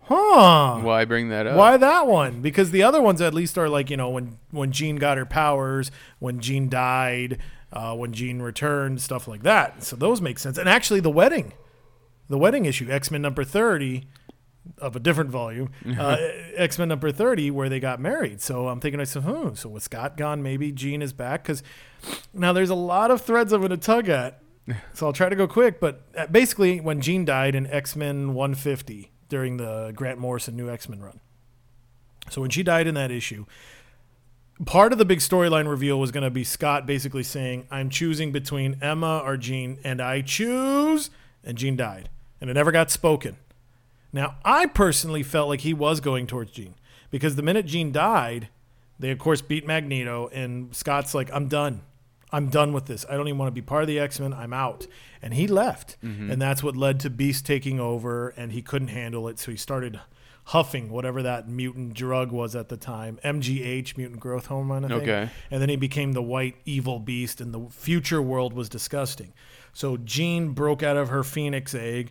Huh. 0.00 0.80
Why 0.80 1.04
bring 1.04 1.28
that 1.28 1.46
up? 1.46 1.56
Why 1.56 1.76
that 1.76 2.06
one? 2.06 2.40
Because 2.40 2.70
the 2.70 2.82
other 2.82 3.02
ones 3.02 3.20
at 3.20 3.34
least 3.34 3.58
are 3.58 3.68
like, 3.68 3.90
you 3.90 3.98
know, 3.98 4.08
when, 4.08 4.38
when 4.50 4.72
Jean 4.72 4.96
got 4.96 5.18
her 5.18 5.26
powers, 5.26 5.90
when 6.18 6.40
Jean 6.40 6.70
died, 6.70 7.36
uh, 7.70 7.94
when 7.94 8.14
Jean 8.14 8.40
returned, 8.40 9.02
stuff 9.02 9.28
like 9.28 9.42
that. 9.42 9.82
So 9.82 9.96
those 9.96 10.22
make 10.22 10.38
sense. 10.38 10.56
And 10.56 10.68
actually, 10.68 11.00
the 11.00 11.10
wedding, 11.10 11.52
the 12.30 12.38
wedding 12.38 12.64
issue, 12.64 12.90
X 12.90 13.10
Men 13.10 13.20
number 13.20 13.44
30 13.44 14.06
of 14.78 14.96
a 14.96 15.00
different 15.00 15.30
volume, 15.30 15.70
uh, 15.98 16.16
X 16.54 16.78
Men 16.78 16.88
number 16.88 17.10
30, 17.10 17.50
where 17.50 17.68
they 17.68 17.80
got 17.80 18.00
married. 18.00 18.40
So 18.40 18.68
I'm 18.68 18.80
thinking, 18.80 19.00
I 19.00 19.04
said, 19.04 19.22
hmm, 19.22 19.54
so 19.54 19.68
with 19.68 19.82
Scott 19.82 20.16
gone, 20.16 20.42
maybe 20.42 20.72
Jean 20.72 21.02
is 21.02 21.12
back. 21.12 21.42
Because 21.42 21.62
now 22.32 22.52
there's 22.52 22.70
a 22.70 22.74
lot 22.74 23.10
of 23.10 23.22
threads 23.22 23.52
I'm 23.52 23.60
going 23.60 23.70
to 23.70 23.76
tug 23.76 24.08
at. 24.08 24.42
So 24.92 25.06
I'll 25.06 25.14
try 25.14 25.30
to 25.30 25.36
go 25.36 25.48
quick. 25.48 25.80
But 25.80 26.02
uh, 26.14 26.26
basically, 26.26 26.78
when 26.78 27.00
Jean 27.00 27.24
died 27.24 27.54
in 27.54 27.66
X 27.68 27.96
Men 27.96 28.34
150 28.34 29.10
during 29.30 29.56
the 29.56 29.92
Grant 29.96 30.18
Morrison 30.18 30.56
new 30.56 30.68
X 30.68 30.90
Men 30.90 31.00
run, 31.00 31.20
So 32.28 32.42
when 32.42 32.50
she 32.50 32.62
died 32.62 32.86
in 32.86 32.94
that 32.94 33.10
issue, 33.10 33.46
part 34.66 34.92
of 34.92 34.98
the 34.98 35.06
big 35.06 35.20
storyline 35.20 35.68
reveal 35.68 35.98
was 35.98 36.10
going 36.10 36.24
to 36.24 36.30
be 36.30 36.44
Scott 36.44 36.84
basically 36.86 37.22
saying, 37.22 37.66
"I'm 37.70 37.88
choosing 37.88 38.30
between 38.30 38.76
Emma 38.82 39.22
or 39.24 39.38
Jean, 39.38 39.78
and 39.84 40.02
I 40.02 40.20
choose." 40.20 41.08
And 41.42 41.56
Jean 41.56 41.76
died, 41.76 42.10
and 42.40 42.50
it 42.50 42.54
never 42.54 42.70
got 42.72 42.90
spoken. 42.90 43.36
Now, 44.12 44.36
I 44.44 44.66
personally 44.66 45.22
felt 45.22 45.48
like 45.48 45.60
he 45.60 45.74
was 45.74 46.00
going 46.00 46.26
towards 46.26 46.52
Jean 46.52 46.74
because 47.10 47.36
the 47.36 47.42
minute 47.42 47.66
Jean 47.66 47.92
died, 47.92 48.48
they 48.98 49.10
of 49.10 49.18
course 49.18 49.42
beat 49.42 49.66
Magneto, 49.66 50.28
and 50.32 50.74
Scott's 50.74 51.14
like, 51.14 51.30
"I'm 51.32 51.48
done. 51.48 51.82
I'm 52.30 52.48
done 52.48 52.72
with 52.72 52.86
this. 52.86 53.06
I 53.08 53.16
don't 53.16 53.28
even 53.28 53.38
want 53.38 53.48
to 53.48 53.54
be 53.54 53.62
part 53.62 53.82
of 53.82 53.88
the 53.88 53.98
X 53.98 54.18
Men. 54.18 54.32
I'm 54.32 54.52
out." 54.52 54.86
And 55.20 55.34
he 55.34 55.46
left, 55.46 55.96
mm-hmm. 56.02 56.30
and 56.30 56.40
that's 56.40 56.62
what 56.62 56.76
led 56.76 57.00
to 57.00 57.10
Beast 57.10 57.44
taking 57.44 57.80
over, 57.80 58.28
and 58.30 58.52
he 58.52 58.62
couldn't 58.62 58.88
handle 58.88 59.28
it, 59.28 59.38
so 59.38 59.50
he 59.50 59.56
started 59.56 60.00
huffing 60.44 60.88
whatever 60.88 61.22
that 61.22 61.46
mutant 61.46 61.92
drug 61.92 62.32
was 62.32 62.56
at 62.56 62.70
the 62.70 62.76
time, 62.76 63.18
MGH, 63.22 63.98
mutant 63.98 64.18
growth 64.18 64.46
hormone. 64.46 64.84
I 64.84 64.88
think. 64.88 65.02
Okay. 65.02 65.30
And 65.50 65.60
then 65.60 65.68
he 65.68 65.76
became 65.76 66.12
the 66.12 66.22
white 66.22 66.56
evil 66.64 66.98
beast, 66.98 67.40
and 67.40 67.52
the 67.52 67.68
future 67.70 68.22
world 68.22 68.54
was 68.54 68.68
disgusting. 68.68 69.34
So 69.74 69.98
Jean 69.98 70.52
broke 70.54 70.82
out 70.82 70.96
of 70.96 71.10
her 71.10 71.22
phoenix 71.22 71.74
egg 71.74 72.10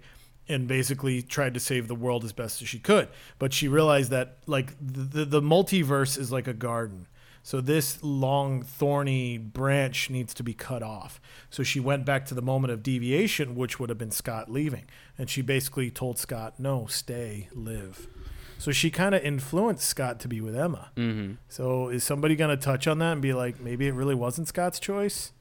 and 0.50 0.68
basically 0.68 1.22
tried 1.22 1.54
to 1.54 1.60
save 1.60 1.88
the 1.88 1.96
world 1.96 2.24
as 2.24 2.34
best 2.34 2.62
as 2.62 2.68
she 2.68 2.80
could. 2.80 3.10
But 3.40 3.54
she 3.54 3.68
realized 3.68 4.12
that 4.12 4.38
like 4.46 4.76
the, 4.80 5.02
the, 5.02 5.26
the 5.26 5.42
multiverse 5.42 6.18
is 6.18 6.32
like 6.32 6.48
a 6.48 6.54
garden. 6.54 7.08
So 7.44 7.62
this 7.62 8.04
long 8.04 8.62
thorny 8.62 9.38
branch 9.38 10.10
needs 10.10 10.34
to 10.34 10.44
be 10.44 10.54
cut 10.54 10.84
off. 10.84 11.22
So 11.50 11.64
she 11.64 11.80
went 11.80 12.06
back 12.06 12.26
to 12.26 12.34
the 12.34 12.42
moment 12.42 12.74
of 12.74 12.84
deviation, 12.84 13.56
which 13.56 13.80
would 13.80 13.88
have 13.88 13.98
been 13.98 14.12
Scott 14.12 14.52
leaving. 14.52 14.84
And 15.18 15.30
she 15.30 15.42
basically 15.42 15.90
told 15.90 16.20
Scott, 16.20 16.60
no, 16.60 16.88
stay, 16.88 17.48
live. 17.54 18.10
So 18.58 18.72
she 18.72 18.92
kind 18.92 19.16
of 19.16 19.24
influenced 19.24 19.88
Scott 19.88 20.20
to 20.22 20.28
be 20.28 20.42
with 20.42 20.58
Emma. 20.58 20.90
Mm-hmm. 20.98 21.36
So 21.48 21.88
is 21.88 22.04
somebody 22.04 22.36
going 22.36 22.50
to 22.50 22.62
touch 22.62 22.86
on 22.86 23.00
that 23.00 23.14
and 23.14 23.22
be 23.22 23.34
like, 23.34 23.62
maybe 23.62 23.88
it 23.88 23.94
really 23.94 24.16
wasn't 24.16 24.50
Scott's 24.50 24.80
choice? 24.80 25.32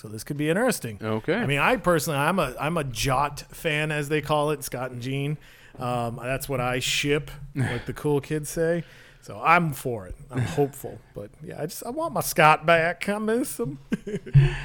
So 0.00 0.06
this 0.06 0.22
could 0.22 0.36
be 0.36 0.48
interesting. 0.48 0.98
Okay. 1.02 1.34
I 1.34 1.44
mean, 1.44 1.58
I 1.58 1.76
personally, 1.76 2.20
I'm 2.20 2.38
a 2.38 2.54
I'm 2.60 2.76
a 2.76 2.84
Jott 2.84 3.40
fan, 3.50 3.90
as 3.90 4.08
they 4.08 4.20
call 4.20 4.52
it, 4.52 4.62
Scott 4.62 4.92
and 4.92 5.02
Jean. 5.02 5.38
Um, 5.76 6.20
that's 6.22 6.48
what 6.48 6.60
I 6.60 6.78
ship, 6.78 7.32
like 7.54 7.86
the 7.86 7.92
cool 7.92 8.20
kids 8.20 8.48
say. 8.48 8.84
So 9.22 9.42
I'm 9.44 9.72
for 9.72 10.06
it. 10.06 10.14
I'm 10.30 10.40
hopeful, 10.56 11.00
but 11.14 11.30
yeah, 11.42 11.60
I 11.60 11.66
just 11.66 11.84
I 11.84 11.90
want 11.90 12.14
my 12.14 12.20
Scott 12.20 12.64
back. 12.64 13.08
I 13.08 13.18
miss 13.18 13.58
him. 13.58 13.80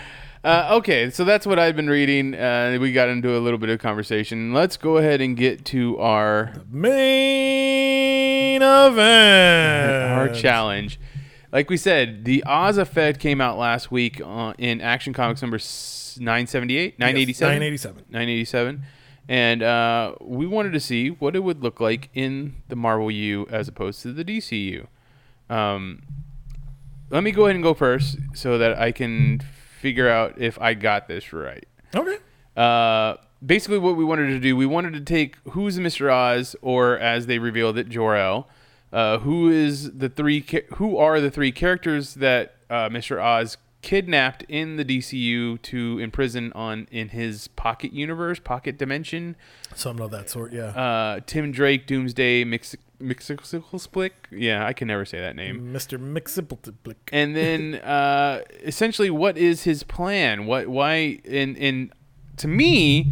Uh, 0.46 0.68
okay, 0.74 1.10
so 1.10 1.24
that's 1.24 1.48
what 1.48 1.58
I've 1.58 1.78
been 1.78 1.90
reading. 1.90 2.36
Uh, 2.36 2.78
we 2.82 2.92
got 2.92 3.08
into 3.08 3.38
a 3.38 3.40
little 3.40 3.58
bit 3.58 3.70
of 3.70 3.80
conversation. 3.80 4.52
Let's 4.54 4.76
go 4.76 4.98
ahead 4.98 5.22
and 5.22 5.38
get 5.38 5.64
to 5.68 5.98
our 6.00 6.52
Main 6.70 8.62
event. 8.62 10.12
our 10.20 10.28
challenge. 10.28 11.00
Like 11.54 11.70
we 11.70 11.78
said, 11.78 12.26
the 12.26 12.44
Oz 12.48 12.80
Effect 12.80 13.20
came 13.20 13.40
out 13.40 13.60
last 13.60 13.92
week 13.92 14.20
uh, 14.20 14.56
in 14.58 14.82
Action 14.82 15.14
Comics 15.14 15.40
number 15.44 15.58
978, 15.58 16.98
987, 16.98 17.48
987. 17.48 18.06
987, 18.10 18.84
and 19.30 19.62
uh, 19.62 20.16
we 20.20 20.48
wanted 20.48 20.74
to 20.74 20.80
see 20.80 21.10
what 21.10 21.36
it 21.36 21.44
would 21.44 21.62
look 21.62 21.80
like 21.80 22.10
in 22.16 22.56
the 22.70 22.76
Marvel 22.76 23.12
U 23.12 23.46
as 23.52 23.68
opposed 23.68 24.02
to 24.02 24.12
the 24.12 24.26
DCU. 24.26 24.88
Um, 25.48 26.02
let 27.12 27.22
me 27.22 27.30
go 27.30 27.44
ahead 27.44 27.56
and 27.56 27.64
go 27.64 27.76
first 27.76 28.18
so 28.34 28.58
that 28.58 28.80
I 28.80 28.92
can 28.92 29.40
figure 29.80 30.10
out 30.10 30.42
if 30.42 30.60
I 30.60 30.74
got 30.74 31.08
this 31.08 31.32
right. 31.32 31.68
Okay. 31.94 32.18
Uh, 32.58 33.18
basically, 33.46 33.78
what 33.78 33.96
we 33.96 34.04
wanted 34.04 34.30
to 34.30 34.40
do, 34.40 34.56
we 34.56 34.66
wanted 34.66 34.94
to 34.94 35.02
take 35.02 35.38
who's 35.52 35.78
Mr. 35.78 36.12
Oz, 36.12 36.56
or 36.64 36.98
as 36.98 37.28
they 37.28 37.38
revealed 37.38 37.78
it, 37.78 37.90
Jor 37.90 38.16
El. 38.16 38.50
Uh, 38.94 39.18
who 39.18 39.50
is 39.50 39.92
the 39.92 40.08
three? 40.08 40.46
Who 40.76 40.98
are 40.98 41.20
the 41.20 41.32
three 41.32 41.52
characters 41.52 42.14
that 42.14 42.56
uh, 42.70 42.90
Mr. 42.90 43.22
Oz 43.22 43.58
kidnapped 43.82 44.44
in 44.44 44.78
the 44.78 44.86
DCU 44.86 45.60
to 45.64 46.00
imprison 46.00 46.54
on 46.54 46.88
in 46.92 47.10
his 47.10 47.48
pocket 47.50 47.92
universe, 47.92 48.40
pocket 48.40 48.78
dimension? 48.78 49.36
Something 49.76 50.06
of 50.06 50.12
that 50.12 50.30
sort. 50.30 50.54
Yeah. 50.54 50.68
Uh, 50.68 51.20
Tim 51.26 51.52
Drake, 51.52 51.88
Doomsday, 51.88 52.44
Mix 52.44 52.76
Mixiclesplick. 53.02 54.12
Yeah, 54.32 54.64
I 54.64 54.74
can 54.74 54.88
never 54.88 55.06
say 55.06 55.20
that 55.20 55.36
name. 55.36 55.74
Mr. 55.74 56.00
Mixipleblick. 56.00 56.96
And 57.12 57.36
then, 57.36 57.76
uh, 57.84 58.42
essentially, 58.62 59.10
what 59.10 59.40
is 59.40 59.64
his 59.64 59.82
plan? 59.82 60.46
What? 60.46 60.68
Why? 60.68 61.20
In 61.24 61.56
in 61.56 61.92
to 62.38 62.48
me, 62.48 63.12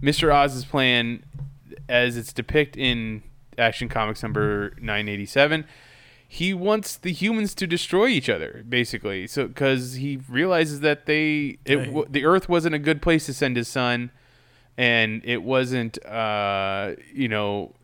Mr. 0.00 0.32
Oz's 0.32 0.64
plan, 0.64 1.24
as 1.88 2.16
it's 2.16 2.32
depicted 2.32 2.80
in 2.80 3.22
Action 3.58 3.88
Comics 3.88 4.22
number 4.22 4.72
nine 4.80 5.08
eighty 5.08 5.26
seven, 5.26 5.64
he 6.28 6.52
wants 6.52 6.96
the 6.96 7.12
humans 7.12 7.54
to 7.54 7.66
destroy 7.66 8.06
each 8.08 8.28
other, 8.28 8.64
basically. 8.68 9.26
So 9.26 9.46
because 9.48 9.94
he 9.94 10.18
realizes 10.28 10.80
that 10.80 11.06
they 11.06 11.58
it 11.64 11.76
Right. 11.76 11.86
w- 11.86 12.06
the 12.10 12.24
Earth 12.24 12.48
wasn't 12.48 12.74
a 12.74 12.78
good 12.80 13.00
place 13.02 13.26
to 13.26 13.32
send 13.34 13.56
his 13.56 13.68
son, 13.68 14.10
and 14.76 15.22
it 15.24 15.42
wasn't, 15.42 16.04
uh, 16.04 16.92
you 17.14 17.28
know, 17.28 17.74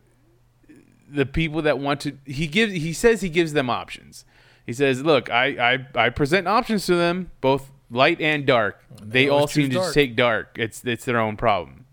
the 1.09 1.25
people 1.25 1.61
that 1.61 1.77
want 1.79 2.01
to 2.01 2.17
he 2.25 2.47
gives 2.47 2.73
he 2.73 2.91
says 2.93 3.21
he 3.21 3.29
gives 3.29 3.53
them 3.53 3.69
options 3.69 4.25
he 4.65 4.73
says 4.73 5.03
look 5.03 5.29
i 5.29 5.73
i, 5.73 6.05
I 6.05 6.09
present 6.09 6.47
options 6.47 6.87
to 6.87 6.95
them 6.95 7.29
both 7.39 7.69
light 7.91 8.19
and 8.19 8.47
dark 8.47 8.83
they, 8.99 9.29
all 9.29 9.47
seem 9.47 9.69
to 9.69 9.75
dark. 9.75 9.93
take 9.93 10.15
dark 10.15 10.55
it's 10.57 10.83
it's 10.83 11.05
their 11.05 11.19
own 11.19 11.37
problem 11.37 11.85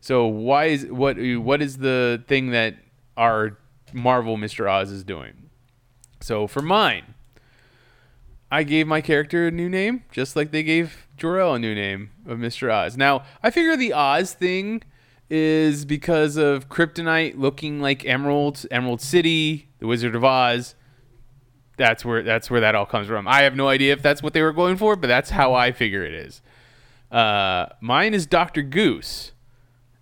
so 0.00 0.26
why 0.26 0.64
is 0.64 0.86
what 0.86 1.16
what 1.38 1.62
is 1.62 1.78
the 1.78 2.24
thing 2.26 2.50
that 2.50 2.74
our 3.16 3.58
marvel 3.92 4.36
mr 4.36 4.70
oz 4.70 4.90
is 4.90 5.04
doing 5.04 5.48
so 6.20 6.46
for 6.46 6.62
mine 6.62 7.14
I 8.50 8.62
gave 8.62 8.86
my 8.86 9.00
character 9.00 9.48
a 9.48 9.50
new 9.50 9.68
name, 9.68 10.04
just 10.12 10.36
like 10.36 10.52
they 10.52 10.62
gave 10.62 11.08
Jor-El 11.16 11.54
a 11.54 11.58
new 11.58 11.74
name 11.74 12.10
of 12.26 12.38
Mr. 12.38 12.72
Oz. 12.72 12.96
Now, 12.96 13.24
I 13.42 13.50
figure 13.50 13.76
the 13.76 13.92
Oz 13.92 14.34
thing 14.34 14.82
is 15.28 15.84
because 15.84 16.36
of 16.36 16.68
Kryptonite 16.68 17.36
looking 17.36 17.80
like 17.80 18.06
Emerald, 18.06 18.64
Emerald 18.70 19.00
City, 19.00 19.68
the 19.80 19.88
Wizard 19.88 20.14
of 20.14 20.24
Oz. 20.24 20.76
That's 21.76 22.04
where 22.04 22.22
that's 22.22 22.50
where 22.50 22.60
that 22.60 22.74
all 22.74 22.86
comes 22.86 23.08
from. 23.08 23.26
I 23.26 23.42
have 23.42 23.56
no 23.56 23.68
idea 23.68 23.92
if 23.92 24.00
that's 24.00 24.22
what 24.22 24.32
they 24.32 24.42
were 24.42 24.52
going 24.52 24.76
for, 24.76 24.96
but 24.96 25.08
that's 25.08 25.30
how 25.30 25.52
I 25.52 25.72
figure 25.72 26.04
it 26.04 26.14
is. 26.14 26.40
Uh, 27.10 27.66
mine 27.80 28.14
is 28.14 28.26
Doctor 28.26 28.62
Goose. 28.62 29.32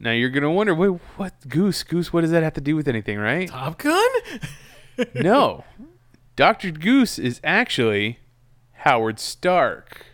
Now 0.04 0.10
you're 0.10 0.28
gonna 0.28 0.50
wonder, 0.50 0.74
wait, 0.74 1.00
what 1.16 1.32
Goose? 1.48 1.82
Goose? 1.82 2.12
What 2.12 2.20
does 2.20 2.30
that 2.30 2.42
have 2.42 2.52
to 2.54 2.60
do 2.60 2.76
with 2.76 2.88
anything, 2.88 3.18
right? 3.18 3.48
Top 3.48 3.78
Gun. 3.78 4.10
no. 5.14 5.64
Dr. 6.36 6.72
Goose 6.72 7.18
is 7.18 7.40
actually 7.42 8.18
Howard 8.72 9.18
Stark. 9.18 10.04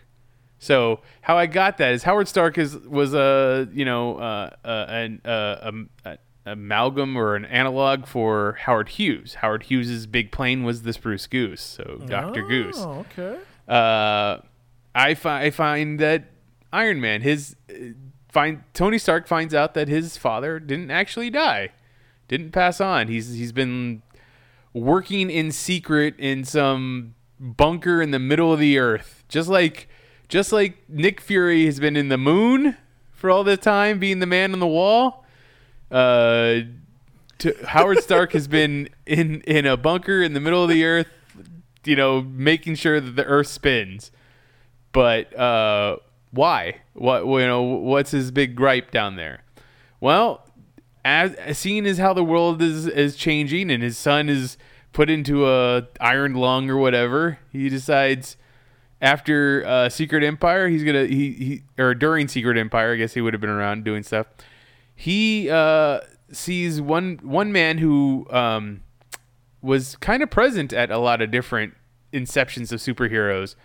So 0.59 1.01
how 1.23 1.37
I 1.37 1.45
got 1.45 1.77
that 1.79 1.91
is 1.91 2.03
Howard 2.03 2.29
Stark 2.29 2.57
is 2.57 2.77
was 2.77 3.13
a 3.13 3.67
you 3.73 3.83
know 3.83 4.15
uh, 4.15 4.51
uh, 4.63 4.85
an 4.87 5.21
uh, 5.25 5.57
um, 5.61 5.89
uh, 6.05 6.15
amalgam 6.45 7.17
or 7.17 7.35
an 7.35 7.43
analog 7.43 8.05
for 8.05 8.59
Howard 8.61 8.87
Hughes. 8.89 9.33
Howard 9.35 9.63
Hughes's 9.63 10.07
big 10.07 10.31
plane 10.31 10.63
was 10.63 10.83
the 10.83 10.93
Spruce 10.93 11.27
Goose. 11.27 11.61
So 11.61 11.99
Dr. 12.05 12.47
Goose. 12.47 12.77
Oh, 12.79 13.05
okay. 13.11 13.39
Uh, 13.67 14.37
I 14.95 15.15
find 15.15 15.43
I 15.43 15.49
find 15.49 15.99
that 15.99 16.31
Iron 16.71 17.01
Man 17.01 17.23
his 17.23 17.57
uh, 17.69 17.73
find 18.31 18.63
Tony 18.73 18.97
Stark 18.97 19.27
finds 19.27 19.53
out 19.53 19.73
that 19.73 19.87
his 19.87 20.17
father 20.17 20.59
didn't 20.59 20.89
actually 20.89 21.29
die, 21.29 21.69
didn't 22.27 22.51
pass 22.51 22.81
on. 22.81 23.07
He's 23.07 23.33
he's 23.33 23.51
been 23.51 24.01
working 24.73 25.29
in 25.29 25.51
secret 25.51 26.15
in 26.17 26.43
some 26.45 27.15
bunker 27.39 28.01
in 28.01 28.11
the 28.11 28.19
middle 28.19 28.53
of 28.53 28.59
the 28.59 28.77
earth, 28.79 29.23
just 29.27 29.49
like 29.49 29.89
just 30.29 30.51
like 30.51 30.89
Nick 30.89 31.19
Fury 31.19 31.65
has 31.65 31.79
been 31.79 31.97
in 31.97 32.07
the 32.07 32.17
moon 32.17 32.77
for 33.11 33.29
all 33.29 33.43
the 33.43 33.57
time, 33.57 33.99
being 33.99 34.19
the 34.19 34.25
man 34.25 34.53
on 34.53 34.59
the 34.59 34.67
wall. 34.67 35.25
Uh, 35.91 36.61
to, 37.39 37.53
Howard 37.67 37.99
Stark 37.99 38.31
has 38.31 38.47
been 38.47 38.89
in 39.05 39.41
in 39.41 39.65
a 39.65 39.75
bunker 39.75 40.23
in 40.23 40.33
the 40.33 40.39
middle 40.39 40.63
of 40.63 40.69
the 40.69 40.85
earth, 40.85 41.09
you 41.83 41.97
know, 41.97 42.21
making 42.21 42.75
sure 42.75 43.01
that 43.01 43.15
the 43.15 43.25
earth 43.25 43.47
spins. 43.47 44.11
But 44.93 45.37
uh, 45.37 45.97
why? 46.31 46.81
What 46.93 47.25
you 47.25 47.45
know? 47.45 47.61
What's 47.61 48.11
his 48.11 48.31
big 48.31 48.55
gripe 48.55 48.91
down 48.91 49.15
there? 49.15 49.43
Well, 49.99 50.47
as, 51.03 51.57
seeing 51.57 51.85
as 51.85 51.97
how 51.97 52.13
the 52.13 52.23
world 52.23 52.61
is 52.61 52.87
is 52.87 53.15
changing, 53.15 53.69
and 53.69 53.83
his 53.83 53.97
son 53.97 54.29
is 54.29 54.57
put 54.93 55.09
into 55.09 55.47
a 55.47 55.87
iron 55.99 56.33
lung 56.33 56.69
or 56.69 56.77
whatever, 56.77 57.39
he 57.51 57.69
decides 57.69 58.37
after 59.01 59.65
uh, 59.65 59.89
Secret 59.89 60.23
Empire, 60.23 60.69
he's 60.69 60.83
gonna 60.83 61.05
he, 61.05 61.31
he 61.31 61.63
or 61.77 61.93
during 61.93 62.27
Secret 62.27 62.57
Empire, 62.57 62.93
I 62.93 62.95
guess 62.95 63.13
he 63.13 63.21
would 63.21 63.33
have 63.33 63.41
been 63.41 63.49
around 63.49 63.83
doing 63.83 64.03
stuff. 64.03 64.27
He 64.95 65.49
uh, 65.49 66.01
sees 66.31 66.79
one 66.79 67.19
one 67.23 67.51
man 67.51 67.79
who 67.79 68.27
um, 68.29 68.81
was 69.61 69.95
kind 69.97 70.23
of 70.23 70.29
present 70.29 70.71
at 70.71 70.91
a 70.91 70.97
lot 70.97 71.21
of 71.21 71.31
different 71.31 71.73
inceptions 72.13 72.71
of 72.71 72.79
superheroes, 72.79 73.55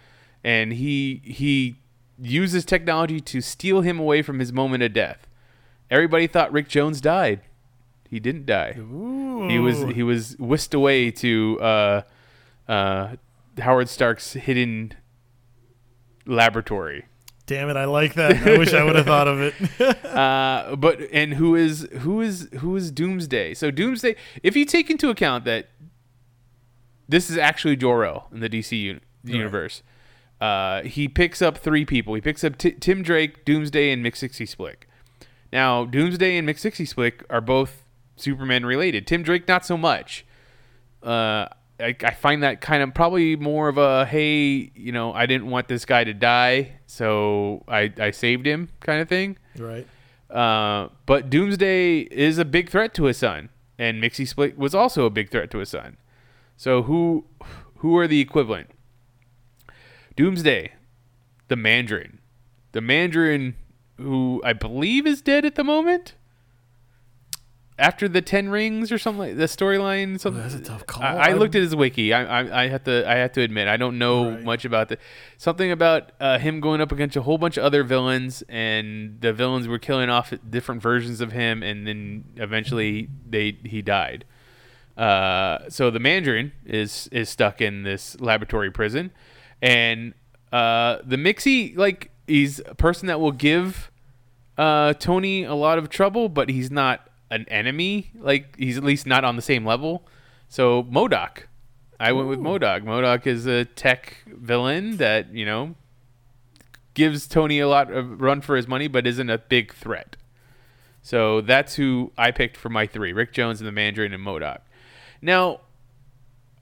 and 0.43 0.73
he 0.73 1.21
he 1.25 1.77
uses 2.21 2.65
technology 2.65 3.21
to 3.21 3.41
steal 3.41 3.81
him 3.83 3.99
away 3.99 4.23
from 4.23 4.39
his 4.39 4.53
moment 4.53 4.83
of 4.83 4.93
death. 4.93 5.27
Everybody 5.91 6.27
thought 6.27 6.53
Rick 6.53 6.69
Jones 6.69 7.01
died. 7.01 7.41
He 8.09 8.21
didn't 8.21 8.47
die. 8.47 8.73
He 8.73 9.59
was 9.59 9.83
he 9.95 10.03
was 10.03 10.37
whisked 10.39 10.75
away 10.75 11.11
to 11.13 11.59
uh, 11.61 12.03
uh, 12.69 13.17
Howard 13.59 13.89
Stark's 13.89 14.33
hidden 14.35 14.95
laboratory. 16.25 17.07
Damn 17.47 17.69
it, 17.71 17.77
I 17.77 17.85
like 17.85 18.15
that. 18.15 18.45
I 18.45 18.59
wish 18.59 18.75
I 18.75 18.83
would 18.83 18.97
have 18.97 19.07
thought 19.07 19.29
of 19.29 19.41
it. 19.41 19.55
Uh, 20.17 20.75
but 20.77 20.99
and 21.13 21.35
who 21.35 21.55
is 21.55 21.87
who 21.99 22.23
is 22.23 22.49
who 22.61 22.75
is 22.75 22.91
Doomsday? 22.91 23.53
So 23.53 23.71
Doomsday, 23.71 24.17
if 24.43 24.57
you 24.57 24.65
take 24.65 24.89
into 24.89 25.11
account 25.11 25.45
that 25.45 25.69
this 27.07 27.29
is 27.29 27.37
actually 27.37 27.77
Jor 27.77 28.03
El 28.07 28.29
in 28.33 28.41
the 28.41 28.49
DC 28.49 28.73
uni- 28.81 29.01
universe, 29.25 29.83
uh, 30.41 30.83
he 30.83 31.09
picks 31.09 31.41
up 31.41 31.59
three 31.59 31.85
people. 31.85 32.15
He 32.15 32.21
picks 32.21 32.45
up 32.45 32.59
T- 32.59 32.73
Tim 32.73 33.03
Drake, 33.03 33.45
Doomsday, 33.45 33.91
and 33.93 34.05
McSixty 34.05 34.47
Splick. 34.47 34.85
Now 35.53 35.85
Doomsday 35.85 36.37
and 36.37 36.49
McSixty 36.49 36.93
Splick 36.93 37.23
are 37.31 37.41
both 37.41 37.85
Superman 38.17 38.67
related. 38.67 39.07
Tim 39.07 39.23
Drake 39.23 39.47
not 39.49 39.65
so 39.65 39.77
much. 39.77 40.27
Uh, 41.03 41.47
I, 41.79 41.95
I 42.03 42.15
find 42.15 42.43
that 42.43 42.61
kind 42.61 42.83
of 42.83 42.95
probably 42.95 43.37
more 43.37 43.69
of 43.69 43.79
a 43.79 44.07
hey, 44.07 44.71
you 44.75 44.93
know, 44.93 45.13
I 45.13 45.27
didn't 45.27 45.49
want 45.49 45.69
this 45.69 45.85
guy 45.85 46.05
to 46.05 46.15
die, 46.15 46.73
so 46.87 47.65
I 47.69 47.93
I 47.99 48.11
saved 48.11 48.47
him 48.47 48.71
kind 48.81 49.01
of 49.01 49.09
thing. 49.09 49.39
right. 49.59 49.87
Uh, 50.29 50.89
but 51.07 51.31
Doomsday 51.31 52.01
is 52.01 52.39
a 52.39 52.45
big 52.45 52.69
threat 52.69 52.93
to 52.95 53.05
his 53.05 53.17
son, 53.17 53.49
and 53.79 54.03
Mixie 54.03 54.27
Split 54.27 54.59
was 54.59 54.75
also 54.75 55.07
a 55.07 55.11
big 55.11 55.31
threat 55.31 55.51
to 55.53 55.59
his 55.59 55.69
son. 55.69 55.99
So 56.57 56.83
who 56.83 57.27
who 57.77 57.97
are 57.97 58.09
the 58.09 58.21
equivalent? 58.21 58.71
Doomsday, 60.17 60.73
the 61.49 61.57
Mandarin, 61.57 62.19
the 62.73 62.81
Mandarin 62.81 63.55
who 63.99 64.43
I 64.45 64.53
believe 64.53 65.07
is 65.07 65.23
dead 65.23 65.45
at 65.45 65.55
the 65.55 65.65
moment. 65.65 66.15
After 67.79 68.09
the 68.09 68.23
Ten 68.23 68.49
Rings 68.49 68.91
or 68.91 68.97
something, 68.97 69.19
like 69.21 69.37
the 69.37 69.45
storyline. 69.45 70.19
Something. 70.19 70.41
that's 70.43 70.55
a 70.55 70.61
tough 70.61 70.87
call. 70.87 71.03
I, 71.03 71.29
I 71.29 71.33
looked 71.35 71.55
at 71.55 71.61
his 71.61 71.77
wiki. 71.77 72.11
I, 72.15 72.41
I 72.41 72.63
I 72.65 72.69
have 72.69 72.85
to 72.85 73.07
I 73.07 73.17
have 73.17 73.33
to 73.33 73.43
admit 73.43 73.69
I 73.69 73.77
don't 73.77 73.99
know 73.99 74.31
Right. 74.31 74.43
much 74.45 74.65
about 74.65 74.89
the 74.89 74.97
something 75.37 75.71
about 75.71 76.13
uh, 76.19 76.39
him 76.39 76.61
going 76.61 76.81
up 76.81 76.91
against 76.91 77.17
a 77.17 77.23
whole 77.23 77.37
bunch 77.37 77.59
of 77.59 77.65
other 77.65 77.85
villains, 77.85 78.43
and 78.49 79.21
the 79.21 79.35
villains 79.35 79.69
were 79.69 79.79
killing 79.79 80.09
off 80.09 80.33
different 80.49 80.81
versions 80.81 81.21
of 81.21 81.33
him, 81.33 81.63
and 81.63 81.87
then 81.87 82.25
eventually 82.37 83.11
they 83.29 83.59
he 83.63 83.83
died. 83.83 84.25
Uh, 84.97 85.69
so 85.69 85.91
the 85.91 86.01
Mandarin 86.01 86.53
is 86.65 87.11
is 87.13 87.29
stuck 87.29 87.61
in 87.61 87.83
this 87.83 88.19
laboratory 88.23 88.71
prison, 88.71 89.11
and 89.63 90.15
uh, 90.53 90.99
the 91.05 91.17
Mixie 91.17 91.77
like 91.77 92.11
he's 92.27 92.61
a 92.65 92.75
person 92.75 93.09
that 93.09 93.21
will 93.21 93.33
give 93.33 93.91
uh, 94.59 94.95
Tony 94.95 95.45
a 95.45 95.55
lot 95.55 95.79
of 95.79 95.89
trouble, 95.89 96.29
but 96.29 96.49
he's 96.49 96.71
not 96.71 97.09
an 97.31 97.47
enemy. 97.49 98.11
Like 98.19 98.57
he's 98.57 98.77
at 98.77 98.85
least 98.85 99.07
not 99.07 99.25
on 99.25 99.37
the 99.37 99.43
same 99.43 99.65
level. 99.65 100.07
So 100.49 100.85
MODOK, 100.85 101.45
I 101.99 102.13
went 102.13 102.29
with 102.29 102.39
MODOK. 102.39 102.85
MODOK 102.85 103.27
is 103.27 103.47
a 103.47 103.65
tech 103.65 104.19
villain 104.27 104.99
that 104.99 105.35
you 105.35 105.45
know 105.45 105.75
gives 106.95 107.27
Tony 107.27 107.61
a 107.61 107.69
lot 107.69 107.91
of 107.91 108.21
run 108.21 108.41
for 108.41 108.57
his 108.57 108.67
money, 108.67 108.89
but 108.89 109.07
isn't 109.07 109.29
a 109.29 109.39
big 109.39 109.75
threat. 109.75 110.17
So 111.03 111.41
that's 111.41 111.77
who 111.77 112.13
I 112.17 112.31
picked 112.31 112.57
for 112.57 112.69
my 112.69 112.87
three: 112.87 113.13
Rick 113.13 113.33
Jones 113.33 113.61
and 113.61 113.69
the 113.69 113.73
Mandarin 113.73 114.13
and 114.13 114.25
MODOK. 114.25 114.61
Now, 115.23 115.61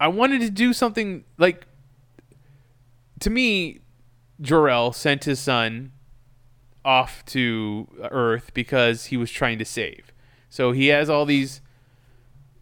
I 0.00 0.08
wanted 0.08 0.40
to 0.40 0.50
do 0.50 0.72
something 0.72 1.24
like 1.38 1.66
to 3.24 3.30
me. 3.30 3.80
Jor-El 4.40 4.92
sent 4.92 5.24
his 5.24 5.38
son 5.38 5.92
off 6.84 7.24
to 7.26 7.88
Earth 8.10 8.52
because 8.52 9.06
he 9.06 9.16
was 9.16 9.30
trying 9.30 9.58
to 9.58 9.64
save. 9.64 10.12
So 10.48 10.72
he 10.72 10.88
has 10.88 11.08
all 11.10 11.24
these. 11.24 11.60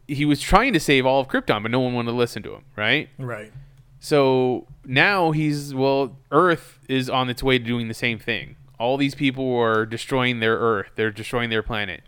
He 0.08 0.24
was 0.24 0.40
trying 0.40 0.72
to 0.72 0.80
save 0.80 1.06
all 1.06 1.20
of 1.20 1.28
Krypton, 1.28 1.62
but 1.62 1.70
no 1.70 1.80
one 1.80 1.94
wanted 1.94 2.10
to 2.10 2.16
listen 2.16 2.42
to 2.42 2.54
him, 2.54 2.64
right? 2.76 3.08
Right. 3.18 3.52
So 4.00 4.66
now 4.84 5.30
he's 5.30 5.74
well, 5.74 6.16
Earth 6.30 6.78
is 6.88 7.08
on 7.08 7.30
its 7.30 7.42
way 7.42 7.58
to 7.58 7.64
doing 7.64 7.88
the 7.88 7.94
same 7.94 8.18
thing. 8.18 8.56
All 8.78 8.96
these 8.96 9.14
people 9.14 9.56
are 9.56 9.86
destroying 9.86 10.40
their 10.40 10.56
Earth. 10.56 10.90
They're 10.96 11.10
destroying 11.10 11.50
their 11.50 11.62
planet. 11.62 12.02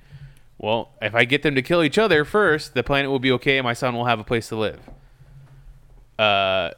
Well, 0.59 0.91
if 1.01 1.15
I 1.15 1.25
get 1.25 1.43
them 1.43 1.55
to 1.55 1.63
kill 1.63 1.83
each 1.83 1.99
other 1.99 2.25
first, 2.25 2.75
the 2.75 2.83
planet 2.83 3.11
will 3.11 3.19
be 3.19 3.33
okay, 3.33 3.59
and 3.59 3.65
my 3.65 3.75
son 3.75 3.95
will 3.95 4.07
have 4.07 4.21
a 4.21 4.25
place 4.25 4.49
to 4.49 4.57
live. 4.57 4.81
Uh, 6.19 6.71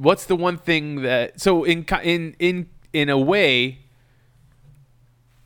what's 0.00 0.24
the 0.24 0.36
one 0.36 0.56
thing 0.56 1.02
that 1.02 1.38
so 1.40 1.62
in 1.64 1.84
in 2.02 2.34
in 2.38 2.68
in 2.92 3.08
a 3.08 3.18
way, 3.18 3.80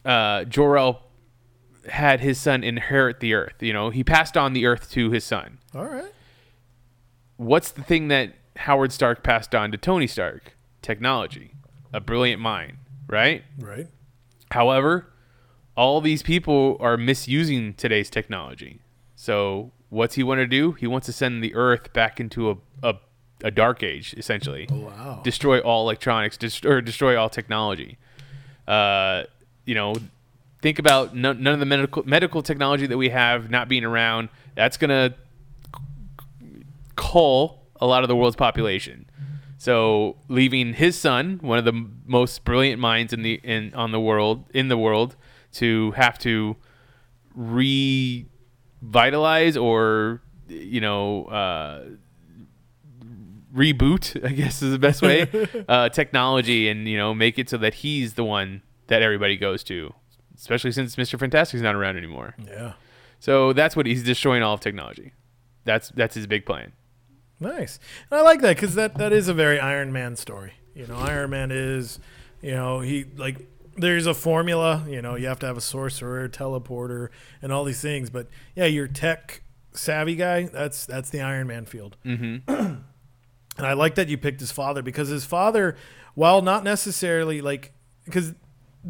uh, 0.05 0.45
Jor-El 0.45 1.03
had 1.89 2.21
his 2.21 2.39
son 2.41 2.63
inherit 2.65 3.21
the 3.21 3.35
Earth. 3.35 3.57
You 3.61 3.73
know, 3.73 3.91
he 3.91 4.05
passed 4.05 4.37
on 4.37 4.53
the 4.53 4.65
Earth 4.67 4.91
to 4.93 5.11
his 5.11 5.25
son 5.25 5.59
All 5.75 5.85
right. 5.85 6.13
what's 7.37 7.71
the 7.71 7.83
thing 7.83 8.09
that 8.09 8.35
Howard 8.57 8.93
Stark 8.93 9.23
passed 9.23 9.55
on 9.55 9.73
to 9.73 9.77
Tony 9.77 10.07
Stark? 10.07 10.57
Technology, 10.83 11.53
a 11.93 12.01
brilliant 12.01 12.41
mind, 12.41 12.77
right? 13.09 13.43
Right. 13.59 13.89
However, 14.51 15.13
all 15.77 16.01
these 16.01 16.23
people 16.23 16.77
are 16.79 16.97
misusing 16.97 17.75
today's 17.75 18.09
technology. 18.11 18.81
So, 19.17 19.73
what's 19.89 20.15
he 20.15 20.23
want 20.23 20.39
to 20.39 20.47
do? 20.47 20.73
He 20.73 20.87
wants 20.87 21.07
to 21.07 21.13
send 21.13 21.43
the 21.43 21.55
Earth 21.55 21.93
back 21.93 22.21
into 22.21 22.51
a, 22.51 22.57
a, 22.83 22.95
a 23.43 23.51
dark 23.51 23.83
age, 23.83 24.15
essentially. 24.17 24.67
Wow. 24.71 25.21
Destroy 25.25 25.61
all 25.61 25.83
electronics, 25.83 26.37
dest- 26.37 26.65
or 26.65 26.81
destroy 26.81 27.19
all 27.19 27.29
technology. 27.29 27.99
Uh, 28.67 29.25
you 29.65 29.75
know, 29.75 29.95
think 30.63 30.79
about 30.79 31.15
none, 31.15 31.43
none 31.43 31.55
of 31.55 31.61
the 31.61 31.67
medical 31.67 32.03
medical 32.07 32.43
technology 32.43 32.87
that 32.87 32.97
we 32.97 33.11
have 33.11 33.51
not 33.51 33.69
being 33.69 33.85
around. 33.85 34.29
That's 34.55 34.77
gonna 34.77 35.15
cull 36.97 37.63
a 37.81 37.87
lot 37.87 38.03
of 38.03 38.09
the 38.09 38.17
world's 38.17 38.37
population. 38.37 39.07
So 39.59 40.17
leaving 40.29 40.75
his 40.75 40.99
son, 40.99 41.39
one 41.43 41.59
of 41.59 41.65
the 41.65 41.87
most 42.07 42.45
brilliant 42.45 42.81
minds 42.81 43.13
in 43.13 43.23
the 43.23 43.41
in 43.43 43.75
on 43.75 43.93
the 43.93 44.01
world 44.01 44.45
in 44.55 44.69
the 44.69 44.79
world, 44.79 45.17
to 45.55 45.91
have 45.93 46.19
to 46.21 46.57
revitalize 47.35 49.57
or 49.57 50.21
you 50.49 50.81
know 50.81 51.25
uh, 51.27 51.83
reboot, 53.55 54.25
I 54.25 54.33
guess 54.33 54.63
is 54.63 54.73
the 54.73 54.79
best 54.79 55.03
way, 55.03 55.29
uh, 55.69 55.89
technology 55.89 56.69
and 56.69 56.89
you 56.89 56.97
know 56.97 57.15
make 57.15 57.39
it 57.39 57.49
so 57.49 57.57
that 57.59 57.75
he's 57.75 58.15
the 58.15 58.25
one 58.25 58.63
that 58.89 59.03
everybody 59.03 59.37
goes 59.37 59.65
to, 59.65 59.95
especially 60.37 60.73
since 60.73 60.99
Mister 60.99 61.17
Fantastic's 61.19 61.63
not 61.63 61.75
around 61.75 61.97
anymore. 61.97 62.35
Yeah. 62.47 62.73
So 63.21 63.53
that's 63.53 63.75
what 63.75 63.87
he's 63.87 64.03
destroying 64.03 64.43
all 64.43 64.55
of 64.55 64.61
technology. 64.61 65.13
That's 65.65 65.89
that's 65.91 66.15
his 66.15 66.27
big 66.27 66.45
plan. 66.45 66.73
Nice. 67.41 67.79
And 68.11 68.21
I 68.21 68.23
like 68.23 68.41
that 68.43 68.57
because 68.57 68.75
that, 68.75 68.97
that 68.99 69.13
is 69.13 69.29
a 69.29 69.35
very 69.35 69.59
Iron 69.59 69.93
Man 69.93 70.17
story. 70.17 70.55
You 70.75 70.87
know, 70.87 70.97
Iron 70.97 71.31
Man 71.31 71.51
is, 71.51 71.99
you 72.43 72.53
know, 72.53 72.81
he 72.81 73.07
like 73.17 73.49
there's 73.77 74.07
a 74.07 74.15
formula. 74.15 74.85
You 74.89 75.03
know, 75.03 75.17
you 75.17 75.27
have 75.27 75.39
to 75.41 75.47
have 75.47 75.57
a 75.57 75.63
sorcerer, 75.63 76.29
teleporter, 76.29 77.09
and 77.43 77.53
all 77.53 77.65
these 77.65 77.81
things. 77.81 78.11
But 78.11 78.29
yeah, 78.55 78.67
your 78.67 78.89
tech 78.89 79.43
savvy 79.73 80.17
guy. 80.17 80.45
That's 80.45 80.87
that's 80.87 81.11
the 81.11 81.21
Iron 81.21 81.47
Man 81.47 81.67
field. 81.67 81.97
Mm-hmm. 82.05 82.75
and 83.57 83.67
I 83.67 83.73
like 83.75 83.95
that 83.97 84.09
you 84.09 84.19
picked 84.19 84.41
his 84.41 84.53
father 84.53 84.83
because 84.83 85.09
his 85.09 85.25
father, 85.25 85.77
while 86.15 86.43
not 86.43 86.65
necessarily 86.65 87.41
like, 87.41 87.73
because 88.05 88.35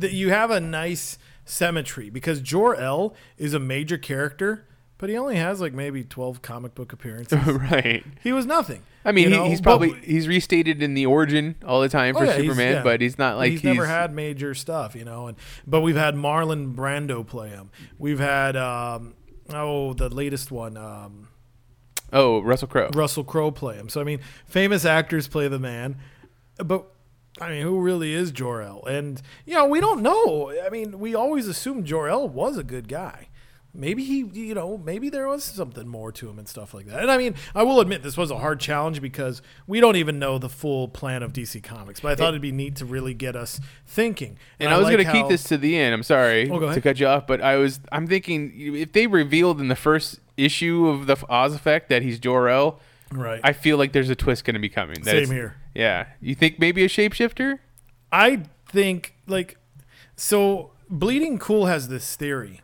you 0.01 0.31
have 0.31 0.51
a 0.51 0.61
nice 0.61 1.19
symmetry 1.45 2.11
because 2.11 2.41
Jor 2.41 2.75
El 2.77 3.15
is 3.37 3.55
a 3.55 3.59
major 3.61 3.99
character. 3.99 4.67
But 4.97 5.11
he 5.11 5.19
only 5.19 5.37
has 5.37 5.61
like 5.61 5.75
maybe 5.75 6.05
twelve 6.05 6.41
comic 6.41 6.75
book 6.75 6.93
appearances. 6.93 7.39
right. 7.47 8.05
He 8.23 8.33
was 8.33 8.47
nothing. 8.47 8.83
I 9.05 9.11
mean, 9.13 9.33
he, 9.33 9.49
he's 9.49 9.61
But- 9.61 9.65
probably 9.65 9.93
he's 10.01 10.29
restated 10.29 10.83
in 10.83 10.95
the 10.95 11.05
origin 11.07 11.57
all 11.67 11.81
the 11.81 11.89
time 11.89 12.15
Oh, 12.17 12.21
for 12.21 12.25
yeah, 12.25 12.33
he's- 12.35 12.43
Superman, 12.45 12.73
yeah. 12.75 12.83
but 12.85 13.01
he's 13.01 13.19
not 13.19 13.37
like 13.37 13.51
he's, 13.51 13.65
never 13.65 13.87
had 13.87 14.15
major 14.15 14.55
stuff, 14.55 14.95
you 14.95 15.05
know. 15.05 15.27
And 15.27 15.37
but 15.67 15.81
we've 15.81 15.97
had 15.97 16.15
Marlon 16.15 16.75
Brando 16.77 17.27
play 17.27 17.49
him. 17.51 17.71
We've 17.99 18.21
had 18.21 18.57
um, 18.57 19.15
oh 19.51 19.95
the 19.95 20.09
latest 20.09 20.53
one, 20.53 20.77
um, 20.77 21.29
Oh, 22.13 22.41
Russell 22.43 22.69
Crowe. 22.69 22.91
Russell 22.95 23.25
Crowe 23.25 23.51
play 23.51 23.77
him. 23.77 23.89
So 23.89 24.01
I 24.01 24.05
mean, 24.05 24.21
famous 24.47 24.85
actors 24.85 25.29
play 25.29 25.49
the 25.49 25.59
man, 25.59 25.97
but. 26.59 26.87
I 27.41 27.49
mean, 27.49 27.63
who 27.63 27.81
really 27.81 28.15
is 28.15 28.31
Jor 28.31 28.63
El? 28.63 28.85
And 28.85 29.21
you 29.45 29.55
know, 29.55 29.67
we 29.67 29.81
don't 29.81 30.03
know. 30.03 30.53
I 30.65 30.71
mean, 30.71 31.01
we 31.01 31.17
always 31.17 31.49
assumed 31.49 31.85
Jor 31.85 32.09
El 32.09 32.29
was 32.29 32.57
a 32.57 32.63
good 32.63 32.87
guy. 32.87 33.27
Maybe 33.77 34.05
he, 34.05 34.19
you 34.33 34.55
know, 34.55 34.79
maybe 34.79 35.09
there 35.09 35.27
was 35.27 35.43
something 35.43 35.89
more 35.89 36.13
to 36.13 36.31
him 36.31 36.39
and 36.39 36.47
stuff 36.47 36.75
like 36.75 36.87
that. 36.87 37.01
And 37.01 37.11
I 37.11 37.17
mean, 37.17 37.35
I 37.53 37.65
will 37.65 37.81
admit 37.81 38.05
this 38.05 38.17
was 38.17 38.31
a 38.31 38.39
hard 38.39 38.61
challenge 38.61 39.03
because 39.03 39.43
we 39.67 39.81
don't 39.81 39.97
even 39.97 40.21
know 40.21 40.39
the 40.39 40.49
full 40.49 40.87
plan 40.87 41.25
of 41.25 41.33
DC 41.33 41.61
Comics. 41.65 41.99
But 41.99 42.13
I 42.13 42.15
thought 42.15 42.29
it'd 42.29 42.41
be 42.41 42.53
neat 42.53 42.77
to 42.77 42.85
really 42.85 43.15
get 43.15 43.35
us 43.35 43.59
thinking. 43.85 44.39
And 44.61 44.73
I 44.73 44.77
was 44.79 44.85
like 44.85 44.93
going 44.93 45.05
to 45.07 45.13
keep 45.13 45.27
this 45.27 45.43
to 45.49 45.59
the 45.59 45.77
end. 45.77 45.93
I'm 45.93 46.05
sorry 46.05 46.49
Oh, 46.49 46.73
to 46.73 46.81
cut 46.81 47.01
you 47.01 47.09
off, 47.09 47.27
but 47.27 47.41
I 47.41 47.57
was 47.57 47.81
I'm 47.91 48.07
thinking 48.07 48.53
if 48.77 48.93
they 48.93 49.09
revealed 49.09 49.61
in 49.61 49.67
the 49.67 49.75
first 49.75 50.21
issue 50.37 50.89
of 50.89 51.07
the 51.07 51.17
Oz 51.29 51.55
Effect 51.55 51.89
that 51.89 52.03
he's 52.03 52.19
Jor 52.19 52.49
El, 52.49 52.81
right. 53.13 53.41
I 53.45 53.53
feel 53.53 53.77
like 53.77 53.93
there's 53.93 54.11
a 54.11 54.17
twist 54.17 54.45
going 54.45 54.55
to 54.55 54.61
be 54.61 54.69
coming. 54.69 55.03
That 55.03 55.27
Same 55.27 55.35
here. 55.35 55.57
Yeah, 55.75 56.07
you 56.21 56.35
think 56.35 56.59
maybe 56.59 56.85
a 56.85 56.89
shapeshifter? 56.89 57.59
I 58.13 58.43
think 58.69 59.17
like 59.27 59.59
so 60.17 60.73
Bleeding 60.89 61.39
Cool 61.39 61.67
has 61.67 61.89
this 61.89 62.17
theory 62.17 62.61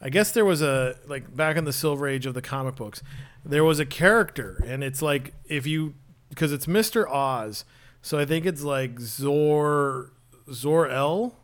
I 0.00 0.10
guess 0.10 0.30
there 0.32 0.44
was 0.44 0.62
a 0.62 0.96
like 1.06 1.34
back 1.34 1.56
in 1.56 1.64
the 1.64 1.72
silver 1.72 2.06
age 2.06 2.26
of 2.26 2.34
the 2.34 2.42
comic 2.42 2.76
books, 2.76 3.02
there 3.44 3.64
was 3.64 3.80
a 3.80 3.86
character, 3.86 4.62
and 4.66 4.84
it's 4.84 5.00
like 5.00 5.32
if 5.46 5.66
you 5.66 5.94
because 6.28 6.52
it's 6.52 6.68
Mister 6.68 7.08
Oz, 7.08 7.64
so 8.02 8.18
I 8.18 8.24
think 8.24 8.44
it's 8.44 8.62
like 8.62 9.00
Zor 9.00 10.12
Zor 10.52 10.88
El 10.88 11.36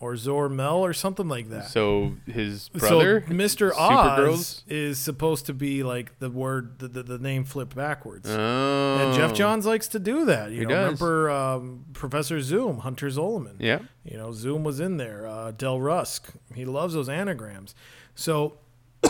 or 0.00 0.16
Zor 0.16 0.48
Mel 0.48 0.78
or 0.84 0.92
something 0.92 1.28
like 1.28 1.48
that. 1.50 1.68
So 1.68 2.14
his 2.26 2.68
brother, 2.68 3.24
so 3.26 3.32
Mr. 3.32 3.72
Oz 3.72 3.78
Supergirl's? 3.78 4.64
is 4.68 4.98
supposed 4.98 5.46
to 5.46 5.52
be 5.54 5.82
like 5.82 6.18
the 6.20 6.30
word, 6.30 6.78
the, 6.78 6.88
the, 6.88 7.02
the 7.02 7.18
name 7.18 7.44
flipped 7.44 7.74
backwards. 7.74 8.28
Oh, 8.30 8.96
and 8.98 9.14
Geoff 9.14 9.34
Johns 9.34 9.66
likes 9.66 9.88
to 9.88 9.98
do 9.98 10.24
that. 10.26 10.50
You 10.52 10.60
He 10.60 10.64
know, 10.66 10.70
does. 10.70 11.00
remember 11.00 11.30
um, 11.30 11.84
Professor 11.92 12.40
Zoom, 12.40 12.78
Hunter 12.78 13.08
Zolomon. 13.08 13.56
Yeah. 13.58 13.80
You 14.04 14.16
know, 14.16 14.32
Zoom 14.32 14.62
was 14.64 14.78
in 14.80 14.96
there. 14.98 15.26
Uh, 15.26 15.50
Del 15.50 15.80
Rusk, 15.80 16.32
he 16.54 16.64
loves 16.64 16.94
those 16.94 17.08
anagrams. 17.08 17.74
So, 18.14 18.58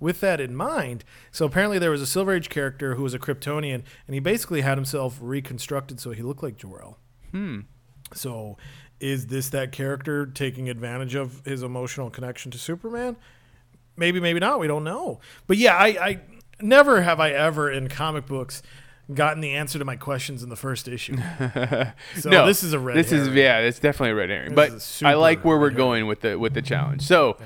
with 0.00 0.20
that 0.20 0.40
in 0.40 0.54
mind, 0.54 1.04
so 1.30 1.46
apparently 1.46 1.78
there 1.78 1.90
was 1.90 2.00
a 2.00 2.06
Silver 2.06 2.34
Age 2.34 2.48
character 2.48 2.94
who 2.94 3.02
was 3.02 3.12
a 3.14 3.18
Kryptonian, 3.18 3.82
and 4.06 4.14
he 4.14 4.20
basically 4.20 4.62
had 4.62 4.78
himself 4.78 5.18
reconstructed 5.20 6.00
so 6.00 6.12
he 6.12 6.22
looked 6.22 6.42
like 6.42 6.56
Jor-El. 6.56 6.98
Hmm. 7.32 7.60
So, 8.14 8.56
is 9.00 9.26
this 9.28 9.48
that 9.50 9.72
character 9.72 10.26
taking 10.26 10.68
advantage 10.68 11.14
of 11.14 11.42
his 11.44 11.62
emotional 11.62 12.10
connection 12.10 12.50
to 12.52 12.58
Superman? 12.58 13.16
Maybe, 13.96 14.20
maybe 14.20 14.40
not. 14.40 14.60
We 14.60 14.66
don't 14.66 14.84
know. 14.84 15.20
But 15.46 15.56
yeah, 15.56 15.76
I, 15.76 15.86
I 15.86 16.20
never 16.60 17.02
have 17.02 17.20
I 17.20 17.30
ever 17.30 17.70
in 17.70 17.88
comic 17.88 18.26
books 18.26 18.62
gotten 19.12 19.40
the 19.40 19.52
answer 19.54 19.78
to 19.78 19.84
my 19.84 19.96
questions 19.96 20.42
in 20.42 20.48
the 20.50 20.56
first 20.56 20.86
issue. 20.86 21.16
So 22.16 22.30
no, 22.30 22.46
this 22.46 22.62
is 22.62 22.72
a 22.72 22.78
red. 22.78 22.96
This 22.96 23.12
is 23.12 23.28
yeah, 23.28 23.58
it's 23.58 23.78
definitely 23.78 24.10
a 24.10 24.14
red 24.14 24.30
herring. 24.30 24.54
This 24.54 25.00
But 25.00 25.06
I 25.08 25.14
like 25.14 25.44
where 25.44 25.56
we're 25.58 25.70
herring. 25.70 25.76
going 25.76 26.06
with 26.06 26.20
the 26.20 26.38
with 26.38 26.54
the 26.54 26.62
challenge. 26.62 27.02
So 27.02 27.36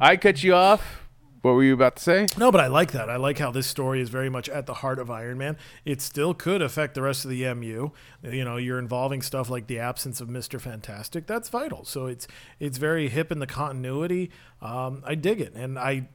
I 0.00 0.16
cut 0.16 0.42
you 0.42 0.54
off. 0.54 1.05
What 1.46 1.54
were 1.54 1.62
you 1.62 1.74
about 1.74 1.94
to 1.94 2.02
say? 2.02 2.26
No, 2.36 2.50
but 2.50 2.60
I 2.60 2.66
like 2.66 2.90
that. 2.90 3.08
I 3.08 3.14
like 3.14 3.38
how 3.38 3.52
this 3.52 3.68
story 3.68 4.00
is 4.00 4.08
very 4.08 4.28
much 4.28 4.48
at 4.48 4.66
the 4.66 4.74
heart 4.74 4.98
of 4.98 5.12
Iron 5.12 5.38
Man. 5.38 5.56
It 5.84 6.02
still 6.02 6.34
could 6.34 6.60
affect 6.60 6.94
the 6.96 7.02
rest 7.02 7.24
of 7.24 7.30
the 7.30 7.54
MU. 7.54 7.92
You 8.24 8.44
know, 8.44 8.56
you're 8.56 8.80
involving 8.80 9.22
stuff 9.22 9.48
like 9.48 9.68
the 9.68 9.78
absence 9.78 10.20
of 10.20 10.28
Mister 10.28 10.58
Fantastic. 10.58 11.28
That's 11.28 11.48
vital. 11.48 11.84
So 11.84 12.06
it's 12.06 12.26
it's 12.58 12.78
very 12.78 13.08
hip 13.08 13.30
in 13.30 13.38
the 13.38 13.46
continuity. 13.46 14.32
Um, 14.60 15.04
I 15.06 15.14
dig 15.14 15.40
it, 15.40 15.54
and 15.54 15.78
I. 15.78 16.08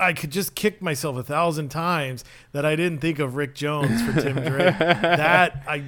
I 0.00 0.12
could 0.12 0.30
just 0.30 0.54
kick 0.56 0.82
myself 0.82 1.16
a 1.16 1.22
thousand 1.22 1.70
times 1.70 2.22
that 2.52 2.66
I 2.66 2.74
didn't 2.76 2.98
think 2.98 3.18
of 3.18 3.34
Rick 3.36 3.54
Jones 3.54 4.02
for 4.02 4.20
Tim 4.20 4.34
Drake. 4.34 4.76
that 4.78 5.62
I 5.66 5.84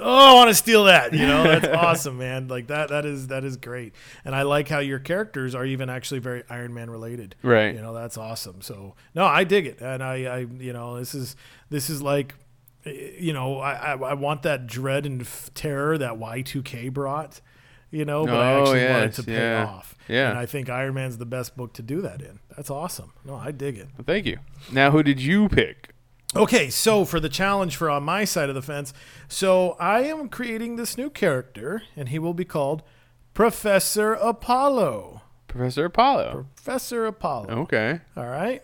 oh, 0.00 0.32
I 0.32 0.34
want 0.34 0.48
to 0.50 0.54
steal 0.54 0.84
that. 0.84 1.12
You 1.12 1.26
know, 1.26 1.42
that's 1.42 1.66
awesome, 1.76 2.18
man. 2.18 2.48
Like 2.48 2.66
that 2.68 2.88
that 2.90 3.04
is 3.04 3.28
that 3.28 3.44
is 3.44 3.56
great. 3.56 3.94
And 4.24 4.34
I 4.34 4.42
like 4.42 4.68
how 4.68 4.78
your 4.78 4.98
characters 4.98 5.54
are 5.54 5.64
even 5.64 5.88
actually 5.90 6.20
very 6.20 6.42
Iron 6.50 6.74
Man 6.74 6.90
related. 6.90 7.34
Right. 7.42 7.74
You 7.74 7.80
know, 7.80 7.94
that's 7.94 8.16
awesome. 8.18 8.60
So 8.62 8.94
no, 9.14 9.24
I 9.24 9.44
dig 9.44 9.66
it, 9.66 9.80
and 9.80 10.02
I, 10.02 10.14
I 10.24 10.38
you 10.58 10.72
know, 10.72 10.98
this 10.98 11.14
is 11.14 11.36
this 11.70 11.88
is 11.90 12.02
like, 12.02 12.34
eh, 12.84 13.10
you 13.18 13.32
know, 13.32 13.58
I 13.58 13.72
I, 13.72 13.92
I 13.94 14.14
want 14.14 14.42
that 14.42 14.66
dread 14.66 15.06
and 15.06 15.20
f- 15.22 15.50
terror 15.54 15.96
that 15.98 16.18
Y 16.18 16.42
two 16.42 16.62
K 16.62 16.88
brought. 16.88 17.40
You 17.92 18.04
know, 18.04 18.26
but 18.26 18.34
I 18.34 18.52
Oh, 18.54 18.60
actually 18.62 18.88
want 18.88 19.04
it 19.04 19.12
to 19.12 19.22
pay 19.22 19.32
yeah. 19.34 19.64
off. 19.64 19.94
Yeah. 20.08 20.30
And 20.30 20.38
I 20.38 20.44
think 20.44 20.68
Iron 20.68 20.94
Man's 20.94 21.18
the 21.18 21.24
best 21.24 21.56
book 21.56 21.72
to 21.74 21.82
do 21.82 22.02
that 22.02 22.20
in. 22.20 22.40
That's 22.56 22.68
awesome. 22.68 23.12
No, 23.24 23.36
I 23.36 23.52
dig 23.52 23.78
it. 23.78 23.86
Well, 23.96 24.04
thank 24.04 24.26
you. 24.26 24.38
Now, 24.72 24.90
who 24.90 25.04
did 25.04 25.20
you 25.22 25.48
pick? 25.48 25.90
Okay, 26.34 26.70
so 26.70 27.04
for 27.04 27.20
the 27.20 27.28
challenge 27.28 27.76
for 27.76 27.88
on 27.88 28.02
my 28.02 28.24
side 28.24 28.48
of 28.48 28.54
the 28.54 28.62
fence, 28.62 28.92
so 29.28 29.76
I 29.78 30.00
am 30.02 30.28
creating 30.28 30.76
this 30.76 30.98
new 30.98 31.08
character, 31.08 31.82
and 31.94 32.08
he 32.08 32.18
will 32.18 32.34
be 32.34 32.44
called 32.44 32.82
Professor 33.32 34.14
Apollo. 34.14 35.22
Professor 35.46 35.84
Apollo. 35.84 36.46
Professor 36.56 37.06
Apollo. 37.06 37.48
Okay. 37.60 38.00
All 38.16 38.26
right. 38.26 38.62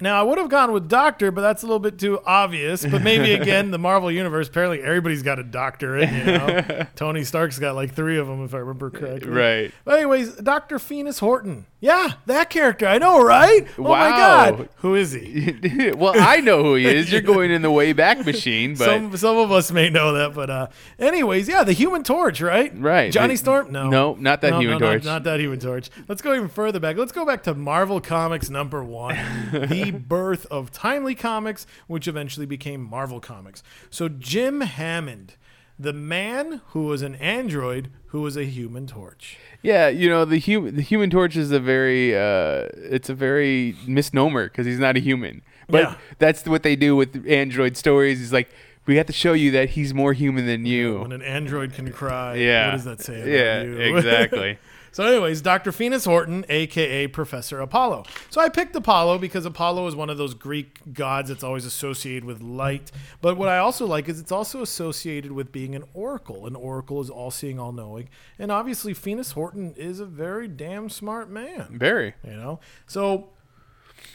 Now 0.00 0.18
I 0.18 0.22
would 0.22 0.38
have 0.38 0.48
gone 0.48 0.72
with 0.72 0.88
Doctor, 0.88 1.30
but 1.30 1.42
that's 1.42 1.62
a 1.62 1.66
little 1.66 1.78
bit 1.78 1.98
too 1.98 2.20
obvious. 2.26 2.84
But 2.84 3.02
maybe 3.02 3.32
again, 3.40 3.70
the 3.70 3.78
Marvel 3.78 4.10
universe 4.10 4.48
apparently 4.48 4.82
everybody's 4.82 5.22
got 5.22 5.38
a 5.38 5.44
doctorate. 5.44 6.10
You 6.10 6.24
know, 6.24 6.86
Tony 6.96 7.22
Stark's 7.22 7.58
got 7.58 7.74
like 7.76 7.94
three 7.94 8.18
of 8.18 8.26
them, 8.26 8.44
if 8.44 8.54
I 8.54 8.58
remember 8.58 8.90
correctly. 8.90 9.30
Right. 9.30 9.72
But 9.84 9.98
anyways, 9.98 10.34
Doctor 10.36 10.78
Phineas 10.78 11.20
Horton. 11.20 11.66
Yeah, 11.84 12.12
that 12.24 12.48
character. 12.48 12.86
I 12.86 12.96
know, 12.96 13.22
right? 13.22 13.66
Oh 13.76 13.82
my 13.82 13.88
Wow. 14.10 14.50
God, 14.56 14.68
who 14.76 14.94
is 14.94 15.12
he? 15.12 15.92
well, 15.94 16.14
I 16.16 16.38
know 16.40 16.62
who 16.62 16.76
he 16.76 16.86
is. 16.86 17.12
You're 17.12 17.20
going 17.20 17.50
in 17.50 17.60
the 17.60 17.70
way 17.70 17.92
back 17.92 18.24
machine, 18.24 18.74
but 18.74 18.86
some 18.86 19.14
some 19.18 19.36
of 19.36 19.52
us 19.52 19.70
may 19.70 19.90
know 19.90 20.14
that, 20.14 20.32
but 20.32 20.48
uh, 20.48 20.68
anyways, 20.98 21.46
yeah, 21.46 21.62
the 21.62 21.74
Human 21.74 22.02
Torch, 22.02 22.40
right? 22.40 22.72
Right. 22.74 23.12
Johnny 23.12 23.34
The- 23.34 23.38
Storm? 23.38 23.70
No, 23.70 23.90
no, 23.90 24.14
not 24.14 24.40
that 24.40 24.52
No, 24.52 24.60
Human 24.60 24.78
no, 24.78 24.86
not- 24.86 24.92
Torch. 24.92 25.04
Not, 25.04 25.24
that 25.24 25.40
Human 25.40 25.60
Torch. 25.60 25.90
Let's 26.08 26.22
go 26.22 26.34
even 26.34 26.48
further 26.48 26.80
back. 26.80 26.96
Let's 26.96 27.12
go 27.12 27.26
back 27.26 27.42
to 27.42 27.54
Marvel 27.54 28.00
Comics 28.00 28.48
number 28.48 28.82
one, 28.82 29.16
the 29.52 29.90
birth 29.90 30.46
of 30.46 30.72
Timely 30.72 31.14
Comics, 31.14 31.66
which 31.86 32.08
eventually 32.08 32.46
became 32.46 32.80
Marvel 32.82 33.20
Comics. 33.20 33.62
So 33.90 34.08
Jim 34.08 34.62
Hammond, 34.62 35.34
the 35.78 35.92
man 35.92 36.60
who 36.68 36.84
was 36.84 37.02
an 37.02 37.14
android 37.16 37.90
who 38.08 38.20
was 38.22 38.36
a 38.36 38.44
Human 38.44 38.86
Torch. 38.86 39.36
yeah, 39.62 39.88
you 39.88 40.08
know 40.08 40.24
the 40.24 40.38
human 40.38 40.76
the 40.76 40.82
Human 40.82 41.10
Torch 41.10 41.34
is 41.36 41.50
a 41.50 41.58
very 41.60 42.14
uh, 42.14 42.68
it's 42.76 43.08
a 43.08 43.14
very 43.14 43.74
misnomer 43.86 44.44
because 44.44 44.66
he's 44.66 44.78
not 44.78 44.96
a 44.96 45.00
human. 45.00 45.42
But 45.68 45.82
Yeah. 45.82 45.94
that's 46.18 46.44
what 46.46 46.62
they 46.62 46.76
do 46.76 46.94
with 46.94 47.26
Android 47.28 47.76
stories. 47.76 48.20
Is 48.20 48.32
like 48.32 48.48
we 48.86 48.96
have 48.96 49.06
to 49.06 49.12
show 49.12 49.32
you 49.32 49.50
that 49.52 49.70
he's 49.70 49.92
more 49.94 50.12
human 50.12 50.46
than 50.46 50.64
you. 50.66 51.00
When 51.00 51.10
an 51.12 51.22
android 51.22 51.72
can 51.72 51.90
cry, 51.90 52.34
yeah. 52.36 52.66
what 52.66 52.72
does 52.72 52.84
that 52.84 53.00
say 53.00 53.18
Yeah, 53.32 53.62
you? 53.62 53.76
exactly. 53.96 54.58
So, 54.94 55.04
anyways, 55.04 55.42
Dr. 55.42 55.72
Phineas 55.72 56.04
Horton, 56.04 56.44
aka 56.48 57.08
Professor 57.08 57.60
Apollo. 57.60 58.04
So, 58.30 58.40
I 58.40 58.48
picked 58.48 58.76
Apollo 58.76 59.18
because 59.18 59.44
Apollo 59.44 59.88
is 59.88 59.96
one 59.96 60.08
of 60.08 60.18
those 60.18 60.34
Greek 60.34 60.78
gods 60.92 61.28
that's 61.28 61.42
always 61.42 61.64
associated 61.64 62.24
with 62.24 62.40
light. 62.40 62.92
But 63.20 63.36
what 63.36 63.48
I 63.48 63.58
also 63.58 63.86
like 63.86 64.08
is 64.08 64.20
it's 64.20 64.32
also 64.32 64.62
associated 64.62 65.32
with 65.32 65.50
being 65.50 65.74
an 65.74 65.82
oracle. 65.94 66.46
An 66.46 66.54
oracle 66.54 67.00
is 67.00 67.10
all 67.10 67.32
seeing, 67.32 67.58
all 67.58 67.72
knowing. 67.72 68.08
And 68.38 68.52
obviously, 68.52 68.94
Phineas 68.94 69.32
Horton 69.32 69.74
is 69.76 69.98
a 69.98 70.06
very 70.06 70.46
damn 70.46 70.88
smart 70.88 71.28
man 71.28 71.76
Very. 71.78 72.14
you 72.24 72.36
know 72.36 72.60
so 72.86 73.30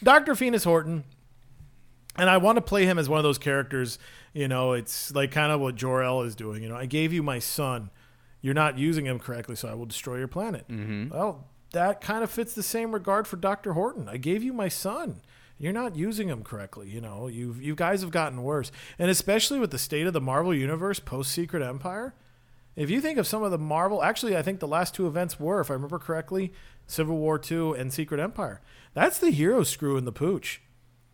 dr 0.03 0.33
phineas 0.35 0.63
horton 0.63 1.03
and 2.15 2.29
i 2.29 2.37
want 2.37 2.55
to 2.55 2.61
play 2.61 2.85
him 2.85 2.97
as 2.97 3.09
one 3.09 3.17
of 3.17 3.23
those 3.23 3.37
characters 3.37 3.99
you 4.33 4.47
know 4.47 4.73
it's 4.73 5.13
like 5.13 5.31
kind 5.31 5.51
of 5.51 5.59
what 5.59 5.75
jor-el 5.75 6.21
is 6.21 6.35
doing 6.35 6.63
you 6.63 6.69
know 6.69 6.75
i 6.75 6.85
gave 6.85 7.11
you 7.11 7.21
my 7.21 7.39
son 7.39 7.89
you're 8.41 8.53
not 8.53 8.77
using 8.77 9.05
him 9.05 9.19
correctly 9.19 9.55
so 9.55 9.67
i 9.67 9.73
will 9.73 9.85
destroy 9.85 10.17
your 10.17 10.27
planet 10.27 10.67
mm-hmm. 10.67 11.09
well 11.09 11.47
that 11.71 12.01
kind 12.01 12.23
of 12.23 12.31
fits 12.31 12.53
the 12.53 12.63
same 12.63 12.91
regard 12.91 13.27
for 13.27 13.37
dr 13.37 13.71
horton 13.73 14.07
i 14.09 14.17
gave 14.17 14.43
you 14.43 14.53
my 14.53 14.67
son 14.67 15.21
you're 15.57 15.73
not 15.73 15.95
using 15.95 16.27
him 16.29 16.43
correctly 16.43 16.89
you 16.89 17.01
know 17.01 17.27
you 17.27 17.55
you 17.59 17.75
guys 17.75 18.01
have 18.01 18.11
gotten 18.11 18.43
worse 18.43 18.71
and 18.97 19.09
especially 19.09 19.59
with 19.59 19.71
the 19.71 19.77
state 19.77 20.07
of 20.07 20.13
the 20.13 20.21
marvel 20.21 20.53
universe 20.53 20.99
post 20.99 21.31
secret 21.31 21.61
empire 21.61 22.13
if 22.79 22.89
you 22.89 23.01
think 23.01 23.17
of 23.17 23.27
some 23.27 23.43
of 23.43 23.51
the 23.51 23.57
Marvel, 23.57 24.01
actually, 24.01 24.37
I 24.37 24.41
think 24.41 24.61
the 24.61 24.67
last 24.67 24.95
two 24.95 25.05
events 25.05 25.37
were, 25.37 25.59
if 25.59 25.69
I 25.69 25.73
remember 25.73 25.99
correctly, 25.99 26.53
Civil 26.87 27.17
War 27.17 27.37
Two 27.37 27.73
and 27.73 27.91
Secret 27.91 28.21
Empire. 28.21 28.61
That's 28.93 29.19
the 29.19 29.31
hero 29.31 29.63
screwing 29.63 30.05
the 30.05 30.13
pooch. 30.13 30.61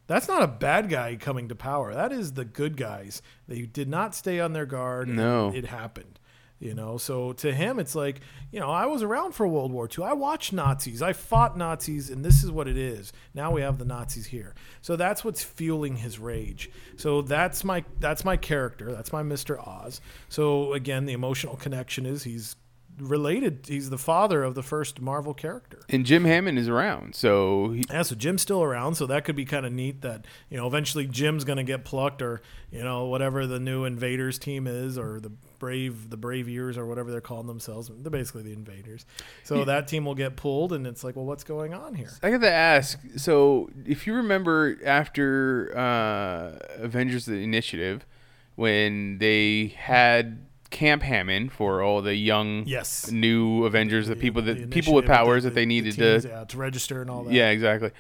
That's 0.06 0.28
not 0.28 0.44
a 0.44 0.48
bad 0.48 0.90
guy 0.90 1.16
coming 1.16 1.50
to 1.50 1.56
power. 1.56 1.92
That 1.92 2.12
is 2.12 2.34
the 2.34 2.46
good 2.46 2.78
guys. 2.78 3.24
They 3.48 3.64
did 3.64 3.90
not 3.90 4.14
stay 4.14 4.40
on 4.40 4.54
their 4.54 4.68
guard. 4.68 5.08
No. 5.08 5.52
It 5.56 5.66
happened. 5.66 6.20
You 6.58 6.74
know, 6.74 6.98
so 6.98 7.34
to 7.34 7.54
him, 7.54 7.80
it's 7.80 7.96
like, 7.96 8.22
you 8.50 8.62
know, 8.62 8.70
I 8.70 8.86
was 8.86 9.04
around 9.04 9.34
for 9.34 9.46
World 9.46 9.74
War 9.74 9.90
II. 9.90 10.06
I 10.06 10.14
watched 10.14 10.54
Nazis. 10.54 11.02
I 11.02 11.12
fought 11.12 11.58
Nazis, 11.58 12.10
and 12.10 12.24
this 12.24 12.46
is 12.46 12.52
what 12.52 12.70
it 12.70 12.78
is. 12.78 13.12
Now 13.34 13.52
we 13.52 13.62
have 13.62 13.78
the 13.78 13.84
Nazis 13.84 14.28
here. 14.28 14.56
So 14.82 14.96
that's 14.96 15.26
what's 15.26 15.44
fueling 15.44 15.98
his 15.98 16.18
rage. 16.18 16.72
So 16.96 17.22
that's 17.22 17.66
my 17.66 17.84
that's 18.00 18.24
my 18.24 18.38
character. 18.38 18.94
That's 18.94 19.12
my 19.12 19.22
Mr. 19.22 19.60
Oz. 19.68 20.00
So 20.30 20.72
again, 20.72 21.06
the 21.06 21.14
emotional 21.14 21.58
connection 21.58 22.06
is 22.06 22.24
he's 22.24 22.56
related. 23.00 23.66
He's 23.68 23.90
the 23.90 23.98
father 23.98 24.44
of 24.44 24.56
the 24.56 24.64
first 24.64 25.02
Marvel 25.02 25.34
character. 25.34 25.80
And 25.90 26.06
Jim 26.06 26.26
Hammond 26.26 26.58
is 26.58 26.70
around, 26.70 27.16
so 27.16 27.72
he, 27.72 27.84
Yeah, 27.90 28.04
so 28.04 28.16
Jim's 28.16 28.42
still 28.42 28.64
around, 28.64 28.96
so 28.96 29.06
that 29.08 29.26
could 29.26 29.36
be 29.36 29.46
kind 29.46 29.66
of 29.66 29.74
neat. 29.74 30.02
That 30.02 30.26
you 30.50 30.58
know, 30.58 30.68
eventually 30.68 31.06
Jim's 31.06 31.44
gonna 31.44 31.64
get 31.64 31.86
plucked, 31.86 32.22
or 32.22 32.42
you 32.72 32.84
know, 32.84 33.06
whatever 33.06 33.46
the 33.46 33.60
new 33.60 33.84
Invaders 33.84 34.40
team 34.40 34.68
is, 34.68 34.98
or 34.98 35.20
the 35.20 35.32
Brave, 35.66 36.10
the 36.12 36.18
Brave 36.18 36.48
Years, 36.48 36.78
or 36.78 36.86
whatever 36.86 37.10
they're 37.12 37.22
calling 37.22 37.48
themselves. 37.48 37.90
They're 37.92 38.12
basically 38.12 38.44
the 38.44 38.54
Invaders. 38.54 39.06
So 39.44 39.66
that 39.66 39.88
team 39.88 40.06
will 40.06 40.14
get 40.16 40.36
pulled, 40.36 40.72
and 40.74 40.86
it's 40.86 41.04
like, 41.04 41.16
well, 41.16 41.26
what's 41.26 41.44
going 41.44 41.74
on 41.74 41.96
here? 41.96 42.12
I 42.22 42.30
got 42.32 42.42
to 42.42 42.52
ask. 42.52 43.00
So, 43.18 43.70
if 43.86 44.06
you 44.06 44.14
remember 44.14 44.78
after 44.86 45.72
uh, 45.76 46.60
Avengers: 46.84 47.26
The 47.26 47.42
Initiative, 47.44 48.06
when 48.56 49.18
they 49.18 49.74
had 49.78 50.46
Camp 50.70 51.02
Hammond 51.04 51.52
for 51.52 51.82
all 51.82 52.02
the 52.02 52.16
young, 52.16 52.64
Yes. 52.68 53.10
new 53.12 53.66
Avengers, 53.66 54.08
the, 54.08 54.16
people 54.16 54.42
that 54.44 54.58
The 54.60 54.68
people 54.68 54.94
with 54.94 55.06
powers 55.06 55.44
the- 55.44 55.50
that 55.50 55.56
they 55.56 55.62
the 55.62 55.66
needed 55.68 55.96
teams, 55.96 56.24
to. 56.24 56.30
yeah, 56.30 56.44
to 56.44 56.58
register 56.58 57.02
and 57.02 57.10
all 57.10 57.24
that. 57.24 57.34
Yeah, 57.34 57.50
exactly. 57.50 57.92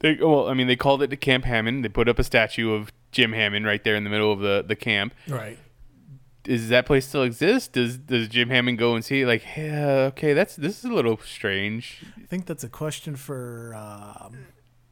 They, 0.00 0.16
well, 0.20 0.48
I 0.48 0.54
mean, 0.54 0.66
they 0.66 0.76
called 0.76 1.02
it 1.02 1.08
the 1.10 1.16
Camp 1.16 1.44
Hammond. 1.44 1.84
They 1.84 1.88
put 1.88 2.08
up 2.08 2.18
a 2.18 2.24
statue 2.24 2.72
of 2.74 2.92
Jim 3.12 3.32
Hammond 3.32 3.64
right 3.64 3.82
there 3.84 3.94
in 3.96 4.04
the 4.04 4.10
middle 4.10 4.32
of 4.32 4.40
the 4.40 4.64
the 4.66 4.76
camp. 4.76 5.14
right. 5.28 5.56
Does 6.44 6.68
that 6.68 6.86
place 6.86 7.06
still 7.08 7.22
exist? 7.24 7.72
Does 7.72 7.98
does 7.98 8.28
Jim 8.28 8.48
Hammond 8.50 8.78
go 8.78 8.94
and 8.94 9.04
see 9.04 9.26
like, 9.26 9.42
yeah, 9.56 10.10
okay, 10.12 10.32
that's 10.32 10.54
this 10.56 10.78
is 10.78 10.84
a 10.84 10.92
little 10.94 11.18
strange. 11.18 12.04
I 12.22 12.26
think 12.26 12.46
that's 12.46 12.62
a 12.64 12.68
question 12.68 13.16
for 13.16 13.74
um, 13.74 14.36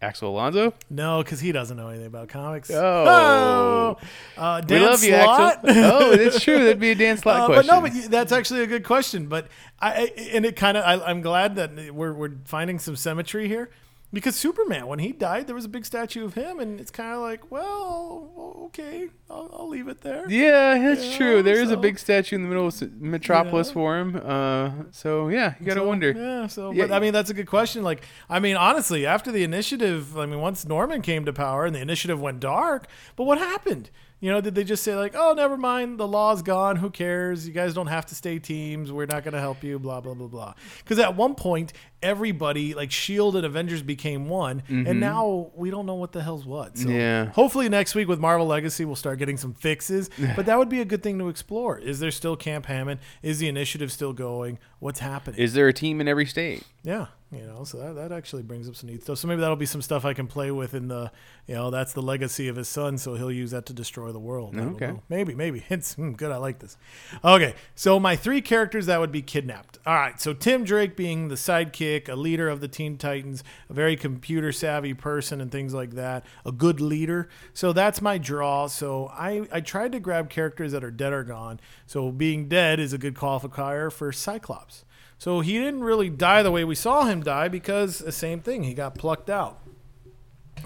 Axel 0.00 0.30
Alonso? 0.30 0.74
no, 0.90 1.22
because 1.22 1.38
he 1.40 1.52
doesn't 1.52 1.76
know 1.76 1.88
anything 1.88 2.06
about 2.08 2.28
comics. 2.28 2.70
Oh. 2.70 3.96
uh, 4.36 4.60
We 4.62 4.66
Dan 4.66 4.82
love 4.82 5.04
you, 5.04 5.14
Axel. 5.14 5.60
oh, 5.70 6.16
that's 6.16 6.40
true. 6.42 6.58
That'd 6.58 6.80
be 6.80 6.90
a 6.90 6.94
Dan 6.94 7.16
Slott 7.18 7.36
Uh, 7.42 7.46
but 7.48 7.54
question. 7.54 7.74
no, 7.76 7.80
but 7.80 7.94
you- 7.94 8.08
that's 8.08 8.32
actually 8.32 8.62
a 8.62 8.66
good 8.66 8.84
question. 8.84 9.26
But 9.28 9.46
I, 9.80 9.92
I 9.92 10.20
and 10.32 10.44
it 10.44 10.56
kind 10.56 10.76
of 10.76 11.02
I'm 11.06 11.20
glad 11.20 11.56
that 11.56 11.94
we're 11.94 12.12
we're 12.12 12.32
finding 12.46 12.78
some 12.78 12.96
symmetry 12.96 13.46
here 13.48 13.70
because 14.12 14.36
Superman 14.36 14.86
when 14.86 14.98
he 14.98 15.12
died 15.12 15.47
there 15.47 15.55
was 15.55 15.64
a 15.64 15.68
big 15.68 15.84
statue 15.86 16.24
of 16.24 16.34
him 16.34 16.59
and 16.60 16.80
it's 16.80 16.90
kind 16.90 17.14
of 17.14 17.20
like 17.20 17.51
well 17.51 18.30
okay 18.66 19.09
I'll, 19.30 19.51
I'll 19.59 19.68
leave 19.68 19.89
it 19.89 20.02
there. 20.02 20.28
yeah, 20.30 20.76
that's 20.78 21.05
Yeah, 21.10 21.16
true. 21.16 21.43
There 21.43 21.60
is 21.62 21.70
a 21.70 21.76
big 21.76 21.98
statue 21.98 22.36
in 22.36 22.43
the 22.43 22.48
middle 22.48 22.66
of 22.66 23.01
Metropolis 23.01 23.68
Yeah. 23.68 23.72
for 23.74 23.98
him. 23.98 24.20
Uh, 24.22 24.70
so 24.90 25.28
yeah, 25.28 25.55
you 25.59 25.66
gotta 25.66 25.80
So, 25.80 25.86
wonder. 25.89 26.12
Yeah, 26.12 26.47
so 26.47 26.70
Yeah. 26.72 26.86
but 26.86 26.93
I 26.94 27.01
mean 27.01 27.12
that's 27.12 27.30
a 27.30 27.34
good 27.34 27.47
question. 27.47 27.82
Like 27.82 28.02
I 28.28 28.39
mean 28.40 28.56
honestly, 28.56 29.06
after 29.06 29.32
the 29.32 29.43
initiative, 29.44 30.18
I 30.18 30.26
mean 30.26 30.40
once 30.40 30.64
Norman 30.66 31.01
came 31.02 31.24
to 31.24 31.32
power 31.32 31.64
and 31.64 31.74
the 31.74 31.80
initiative 31.80 32.20
went 32.20 32.40
dark, 32.40 32.86
but 33.16 33.24
what 33.24 33.39
happened? 33.39 33.90
You 34.22 34.30
know, 34.30 34.40
did 34.40 34.54
they 34.54 34.62
just 34.62 34.84
say 34.84 34.94
like, 34.94 35.14
"Oh, 35.16 35.34
never 35.36 35.56
mind, 35.56 35.98
the 35.98 36.06
law's 36.06 36.42
gone. 36.42 36.76
Who 36.76 36.88
cares? 36.90 37.46
You 37.46 37.52
guys 37.52 37.74
don't 37.74 37.88
have 37.88 38.06
to 38.06 38.14
stay 38.14 38.38
teams. 38.38 38.92
We're 38.92 39.06
not 39.06 39.24
going 39.24 39.34
to 39.34 39.40
help 39.40 39.62
you." 39.64 39.78
Blah 39.80 40.00
blah 40.00 40.14
blah 40.14 40.28
blah. 40.28 40.54
Because 40.78 41.00
at 41.00 41.16
one 41.16 41.34
point, 41.34 41.72
everybody 42.02 42.72
like 42.74 42.90
Shield 42.92 43.34
and 43.36 43.44
Avengers 43.44 43.82
became 43.82 44.28
one, 44.28 44.62
and 44.68 45.00
now 45.00 45.50
we 45.56 45.70
don't 45.70 45.86
know 45.86 45.96
what 45.96 46.12
the 46.12 46.22
hell's 46.22 46.46
what. 46.46 46.78
So 46.78 46.86
Mm-hmm. 46.86 46.94
Yeah. 46.96 47.24
hopefully 47.30 47.68
next 47.68 47.94
week 47.94 48.06
with 48.06 48.20
Marvel 48.20 48.46
Legacy, 48.46 48.84
we'll 48.84 48.96
start 48.96 49.18
getting 49.18 49.36
some 49.36 49.54
fixes. 49.54 50.08
but 50.36 50.46
that 50.46 50.56
would 50.58 50.68
be 50.68 50.80
a 50.80 50.84
good 50.84 51.02
thing 51.02 51.18
to 51.18 51.28
explore. 51.28 51.78
Is 51.78 51.98
there 52.00 52.10
still 52.12 52.36
Camp 52.36 52.66
Hammond? 52.66 53.00
Is 53.22 53.38
the 53.40 53.48
initiative 53.48 53.90
still 53.90 54.12
going? 54.12 54.58
What's 54.78 55.00
happening? 55.00 55.40
Is 55.40 55.54
there 55.54 55.66
a 55.68 55.72
team 55.72 56.00
in 56.00 56.06
every 56.08 56.26
state? 56.26 56.62
Yeah, 56.84 57.06
you 57.32 57.46
know, 57.46 57.64
so 57.64 57.78
that, 57.78 57.94
that 57.94 58.12
actually 58.12 58.42
brings 58.42 58.68
up 58.68 58.76
some 58.76 58.90
neat 58.90 59.02
stuff. 59.02 59.18
So 59.18 59.26
maybe 59.26 59.40
that'll 59.40 59.56
be 59.56 59.64
some 59.64 59.80
stuff 59.80 60.04
I 60.04 60.12
can 60.12 60.26
play 60.26 60.50
with 60.50 60.74
in 60.74 60.88
the, 60.88 61.10
you 61.46 61.54
know, 61.54 61.70
that's 61.70 61.94
the 61.94 62.02
legacy 62.02 62.46
of 62.48 62.56
his 62.56 62.68
son. 62.68 62.98
So 62.98 63.14
he'll 63.14 63.32
use 63.32 63.52
that 63.52 63.64
to 63.66 63.72
destroy 63.72 64.12
the 64.12 64.20
world. 64.20 64.54
Okay. 64.54 64.92
Maybe, 65.09 65.34
maybe. 65.34 65.64
It's 65.72 65.94
hmm, 65.94 66.12
good. 66.12 66.30
I 66.30 66.36
like 66.36 66.59
this. 66.59 66.76
Okay, 67.24 67.54
so 67.74 67.98
my 67.98 68.14
three 68.14 68.42
characters 68.42 68.86
that 68.86 69.00
would 69.00 69.10
be 69.10 69.22
kidnapped. 69.22 69.78
All 69.86 69.94
right, 69.94 70.20
so 70.20 70.34
Tim 70.34 70.64
Drake 70.64 70.96
being 70.96 71.28
the 71.28 71.34
sidekick, 71.34 72.10
a 72.10 72.14
leader 72.14 72.50
of 72.50 72.60
the 72.60 72.68
Teen 72.68 72.98
Titans, 72.98 73.42
a 73.70 73.72
very 73.72 73.96
computer 73.96 74.52
savvy 74.52 74.92
person 74.92 75.40
and 75.40 75.50
things 75.50 75.72
like 75.72 75.92
that, 75.92 76.26
a 76.44 76.52
good 76.52 76.80
leader. 76.80 77.30
So 77.54 77.72
that's 77.72 78.02
my 78.02 78.18
draw. 78.18 78.66
So 78.66 79.06
I, 79.14 79.48
I 79.50 79.60
tried 79.60 79.92
to 79.92 80.00
grab 80.00 80.28
characters 80.28 80.72
that 80.72 80.84
are 80.84 80.90
dead 80.90 81.14
or 81.14 81.24
gone. 81.24 81.59
So 81.86 82.12
being 82.12 82.48
dead 82.48 82.78
is 82.78 82.92
a 82.92 82.98
good 82.98 83.14
qualifier 83.14 83.90
for 83.90 84.12
Cyclops. 84.12 84.84
So 85.22 85.38
he 85.38 85.52
didn't 85.52 85.84
really 85.84 86.10
die 86.10 86.42
the 86.42 86.50
way 86.50 86.64
we 86.64 86.74
saw 86.74 87.04
him 87.04 87.22
die 87.22 87.46
because 87.46 87.98
the 87.98 88.10
same 88.10 88.40
thing, 88.40 88.64
he 88.64 88.74
got 88.74 88.96
plucked 88.96 89.30
out. 89.30 89.60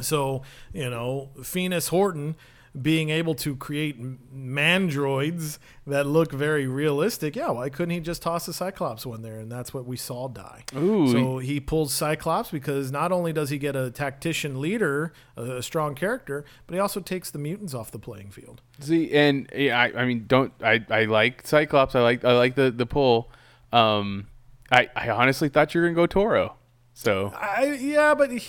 So, 0.01 0.45
you 0.73 0.89
know, 0.89 1.29
Phineas 1.43 1.89
Horton 1.89 2.37
being 2.81 3.11
able 3.11 3.35
to 3.35 3.55
create 3.55 4.03
mandroids 4.35 5.59
that 5.87 6.07
look 6.07 6.33
very 6.33 6.67
realistic, 6.67 7.37
yeah, 7.37 7.51
why 7.51 7.69
couldn't 7.69 7.91
he 7.91 8.01
just 8.01 8.23
toss 8.23 8.49
a 8.49 8.55
Cyclops 8.55 9.05
one 9.05 9.21
there? 9.21 9.37
And 9.37 9.53
that's 9.53 9.75
what 9.75 9.85
we 9.85 9.99
saw 9.99 10.27
die. 10.27 10.65
Ooh. 10.75 11.13
So 11.13 11.37
he 11.37 11.61
pulls 11.61 11.93
Cyclops 11.93 12.51
because 12.51 12.91
not 12.91 13.13
only 13.13 13.35
does 13.35 13.51
he 13.51 13.59
get 13.59 13.77
a 13.77 13.91
tactician 13.91 14.59
leader, 14.59 15.13
a, 15.37 15.57
a 15.57 15.63
strong 15.63 15.95
character, 15.95 16.47
but 16.67 16.73
he 16.73 16.81
also 16.81 17.01
takes 17.01 17.31
the 17.31 17.39
mutants 17.39 17.75
off 17.75 17.91
the 17.91 17.99
playing 17.99 18.31
field. 18.31 18.63
See, 18.81 19.13
and 19.13 19.51
yeah, 19.55 19.79
I, 19.79 19.93
I 20.01 20.07
mean, 20.07 20.25
don't 20.27 20.55
I? 20.63 20.83
I 20.89 21.05
like 21.05 21.47
Cyclops. 21.47 21.95
I 21.95 22.01
like 22.01 22.25
I 22.25 22.33
like 22.33 22.55
the 22.55 22.71
the 22.71 22.87
pull. 22.87 23.31
Um, 23.71 24.29
I 24.71 24.89
I 24.97 25.11
honestly 25.11 25.49
thought 25.49 25.75
you 25.75 25.81
were 25.81 25.87
gonna 25.89 25.97
go 25.97 26.07
Toro. 26.07 26.57
So 26.95 27.33
I 27.35 27.79
yeah, 27.81 28.15
but 28.15 28.31
he, 28.31 28.43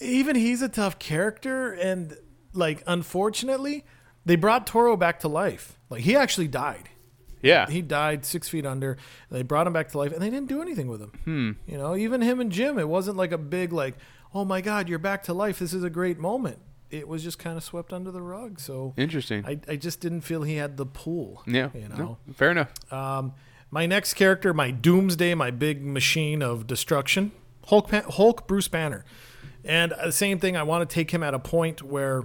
even 0.00 0.36
he's 0.36 0.60
a 0.62 0.68
tough 0.68 0.98
character, 0.98 1.72
and 1.72 2.16
like 2.52 2.82
unfortunately, 2.86 3.84
they 4.24 4.36
brought 4.36 4.66
Toro 4.66 4.96
back 4.96 5.20
to 5.20 5.28
life. 5.28 5.78
Like 5.90 6.02
he 6.02 6.16
actually 6.16 6.48
died. 6.48 6.88
yeah, 7.42 7.68
He 7.68 7.80
died 7.82 8.24
six 8.24 8.48
feet 8.48 8.66
under. 8.66 8.96
They 9.30 9.42
brought 9.42 9.66
him 9.66 9.72
back 9.72 9.90
to 9.90 9.98
life, 9.98 10.12
and 10.12 10.20
they 10.20 10.30
didn't 10.30 10.48
do 10.48 10.60
anything 10.62 10.88
with 10.88 11.00
him. 11.00 11.12
Hmm. 11.24 11.50
You 11.70 11.78
know, 11.78 11.94
even 11.96 12.20
him 12.22 12.40
and 12.40 12.50
Jim, 12.50 12.78
it 12.78 12.88
wasn't 12.88 13.16
like 13.16 13.32
a 13.32 13.38
big 13.38 13.72
like, 13.72 13.94
oh 14.34 14.44
my 14.44 14.60
God, 14.60 14.88
you're 14.88 14.98
back 14.98 15.22
to 15.24 15.34
life. 15.34 15.58
This 15.60 15.72
is 15.72 15.84
a 15.84 15.90
great 15.90 16.18
moment. 16.18 16.58
It 16.90 17.06
was 17.08 17.22
just 17.22 17.38
kind 17.38 17.56
of 17.56 17.64
swept 17.64 17.92
under 17.92 18.10
the 18.10 18.22
rug. 18.22 18.60
So 18.60 18.94
interesting. 18.96 19.44
I, 19.46 19.60
I 19.68 19.76
just 19.76 20.00
didn't 20.00 20.22
feel 20.22 20.42
he 20.42 20.56
had 20.56 20.76
the 20.76 20.86
pull. 20.86 21.42
yeah, 21.46 21.70
you 21.74 21.88
know. 21.88 21.96
no, 21.96 22.18
fair 22.34 22.50
enough. 22.50 22.72
Um, 22.92 23.32
my 23.74 23.86
next 23.86 24.14
character, 24.14 24.54
my 24.54 24.70
Doomsday, 24.70 25.34
my 25.34 25.50
big 25.50 25.84
machine 25.84 26.42
of 26.42 26.64
destruction, 26.64 27.32
Hulk, 27.66 27.90
Hulk 27.90 28.46
Bruce 28.46 28.68
Banner. 28.68 29.04
And 29.64 29.92
the 30.02 30.12
same 30.12 30.38
thing, 30.38 30.56
I 30.56 30.62
want 30.62 30.88
to 30.88 30.94
take 30.94 31.10
him 31.10 31.24
at 31.24 31.34
a 31.34 31.40
point 31.40 31.82
where 31.82 32.22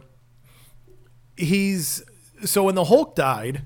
he's. 1.36 2.04
So 2.46 2.66
when 2.66 2.76
the 2.76 2.84
Hulk 2.84 3.16
died, 3.16 3.64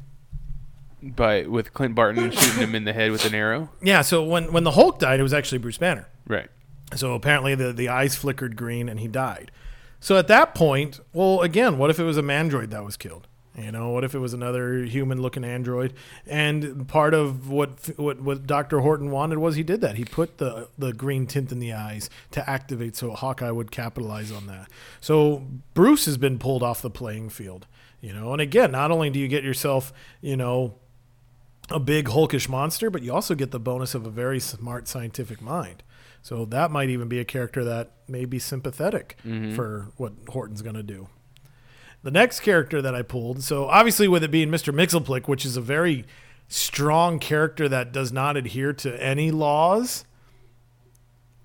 But 1.02 1.50
with 1.50 1.74
Clint 1.74 1.94
Barton 1.94 2.32
shooting 2.32 2.62
him 2.62 2.74
in 2.74 2.86
the 2.86 2.94
head 2.94 3.12
with 3.12 3.26
an 3.26 3.36
arrow, 3.36 3.70
yeah, 3.82 4.02
so 4.02 4.24
when, 4.24 4.54
when 4.54 4.64
the 4.64 4.72
Hulk 4.72 5.00
died, 5.00 5.20
it 5.20 5.24
was 5.24 5.34
actually 5.34 5.58
Bruce 5.58 5.78
Banner. 5.78 6.08
right? 6.26 6.50
So 6.96 7.14
apparently 7.16 7.54
the, 7.54 7.74
the 7.74 7.90
eyes 7.90 8.16
flickered 8.16 8.56
green 8.56 8.88
and 8.88 9.02
he 9.02 9.10
died. 9.10 9.52
So 10.00 10.18
at 10.18 10.30
that 10.30 10.56
point, 10.56 11.02
well, 11.12 11.42
again, 11.42 11.78
what 11.78 11.90
if 11.90 12.00
it 12.00 12.04
was 12.04 12.18
a 12.18 12.22
mandroid 12.22 12.70
that 12.70 12.86
was 12.86 12.96
killed? 12.96 13.28
You 13.58 13.72
know, 13.72 13.90
what 13.90 14.04
if 14.04 14.16
it 14.16 14.20
was 14.20 14.34
another 14.34 14.84
human-looking 14.84 15.44
android? 15.44 15.94
And 16.26 16.88
part 16.88 17.14
of 17.14 17.50
what 17.50 17.88
what 17.98 18.20
what 18.20 18.48
Doctor 18.48 18.80
Horton 18.80 19.12
wanted 19.12 19.38
was 19.38 19.56
he 19.56 19.64
did 19.64 19.82
that. 19.82 19.96
He 19.96 20.06
put 20.06 20.40
the 20.40 20.70
the 20.78 20.92
green 20.92 21.28
tint 21.28 21.52
in 21.52 21.60
the 21.60 21.74
eyes 21.74 22.10
to 22.32 22.50
activate, 22.50 22.96
so 22.96 23.12
Hawkeye 23.12 23.52
would 23.52 23.70
capitalize 23.70 24.32
on 24.32 24.48
that. 24.48 24.70
So 25.02 25.46
Bruce 25.76 26.06
has 26.06 26.18
been 26.18 26.40
pulled 26.40 26.64
off 26.64 26.82
the 26.82 26.90
playing 26.90 27.30
field. 27.30 27.68
You 28.02 28.12
know, 28.12 28.34
and 28.34 28.42
again, 28.42 28.72
not 28.72 28.92
only 28.92 29.10
do 29.10 29.20
you 29.20 29.30
get 29.30 29.44
yourself, 29.44 29.94
you 30.20 30.36
know, 30.36 30.76
a 31.70 31.80
big 31.80 32.08
hulkish 32.08 32.50
monster, 32.50 32.90
but 32.90 33.02
you 33.02 33.14
also 33.14 33.36
get 33.36 33.52
the 33.52 33.60
bonus 33.60 33.96
of 33.96 34.06
a 34.06 34.10
very 34.10 34.40
smart 34.40 34.88
scientific 34.88 35.42
mind. 35.42 35.84
So 36.22 36.46
that 36.46 36.72
might 36.72 36.90
even 36.90 37.08
be 37.08 37.20
a 37.20 37.26
character 37.26 37.64
that 37.64 37.92
may 38.08 38.26
be 38.26 38.40
sympathetic 38.40 39.18
mm-hmm. 39.26 39.56
for 39.56 39.92
what 39.98 40.14
Horton's 40.30 40.62
going 40.62 40.76
to 40.76 40.84
do. 40.84 41.08
The 42.04 42.12
next 42.12 42.42
character 42.42 42.82
that 42.82 42.94
I 42.94 43.02
pulled, 43.02 43.44
so 43.44 43.66
obviously 43.66 44.08
with 44.08 44.24
it 44.24 44.32
being 44.32 44.50
Mr. 44.50 44.74
Mxyzptlk, 44.74 45.28
which 45.28 45.46
is 45.46 45.56
a 45.56 45.62
very 45.62 46.06
strong 46.50 47.18
character 47.18 47.70
that 47.70 47.92
does 47.94 48.12
not 48.12 48.36
adhere 48.36 48.74
to 48.74 49.02
any 49.02 49.32
laws, 49.32 50.04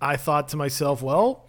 I 0.00 0.16
thought 0.16 0.48
to 0.48 0.56
myself, 0.56 1.00
well, 1.00 1.46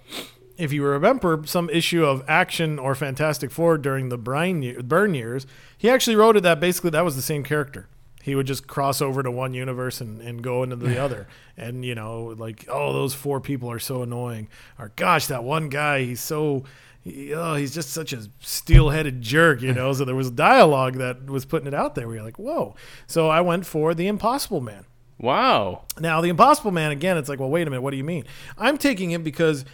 if 0.57 0.73
you 0.73 0.83
remember 0.83 1.41
some 1.45 1.69
issue 1.69 2.05
of 2.05 2.23
Action 2.27 2.77
or 2.77 2.93
Fantastic 2.93 3.49
Four 3.49 3.77
during 3.77 4.09
the 4.09 4.17
Brian 4.17 4.75
Byrne 4.87 5.13
years, 5.13 5.47
he 5.77 5.89
actually 5.89 6.15
wrote 6.15 6.35
it 6.35 6.43
that 6.43 6.59
basically 6.59 6.89
that 6.91 7.05
was 7.05 7.15
the 7.15 7.21
same 7.21 7.43
character. 7.43 7.87
He 8.21 8.35
would 8.35 8.45
just 8.47 8.67
cross 8.67 9.01
over 9.01 9.23
to 9.23 9.31
one 9.31 9.53
universe 9.53 10.01
and, 10.01 10.21
and 10.21 10.43
go 10.43 10.61
into 10.61 10.75
the 10.75 11.01
other. 11.01 11.27
And, 11.57 11.85
you 11.85 11.95
know, 11.95 12.35
like, 12.37 12.65
oh, 12.69 12.91
those 12.91 13.13
four 13.13 13.39
people 13.39 13.71
are 13.71 13.79
so 13.79 14.03
annoying. 14.03 14.49
Or, 14.77 14.91
gosh, 14.95 15.27
that 15.27 15.43
one 15.43 15.69
guy, 15.69 16.03
he's 16.03 16.19
so, 16.21 16.65
he, 17.09 17.33
oh, 17.33 17.55
he's 17.55 17.73
just 17.73 17.89
such 17.89 18.13
a 18.13 18.29
steel 18.39 18.89
headed 18.89 19.21
jerk, 19.21 19.61
you 19.61 19.73
know? 19.73 19.93
so 19.93 20.05
there 20.05 20.15
was 20.15 20.31
dialogue 20.31 20.95
that 20.95 21.25
was 21.25 21.45
putting 21.45 21.67
it 21.67 21.73
out 21.73 21.95
there 21.95 22.07
where 22.07 22.17
you're 22.17 22.25
like, 22.25 22.39
whoa. 22.39 22.75
So 23.07 23.29
I 23.29 23.41
went 23.41 23.65
for 23.65 23.93
The 23.93 24.07
Impossible 24.07 24.61
Man. 24.61 24.85
Wow. 25.19 25.83
Now, 25.99 26.21
the 26.21 26.29
Impossible 26.29 26.71
Man, 26.71 26.91
again, 26.91 27.17
it's 27.17 27.29
like, 27.29 27.39
well, 27.39 27.49
wait 27.49 27.67
a 27.67 27.69
minute, 27.69 27.81
what 27.81 27.91
do 27.91 27.97
you 27.97 28.03
mean? 28.03 28.25
I'm 28.57 28.77
taking 28.77 29.11
him 29.11 29.23
because 29.23 29.65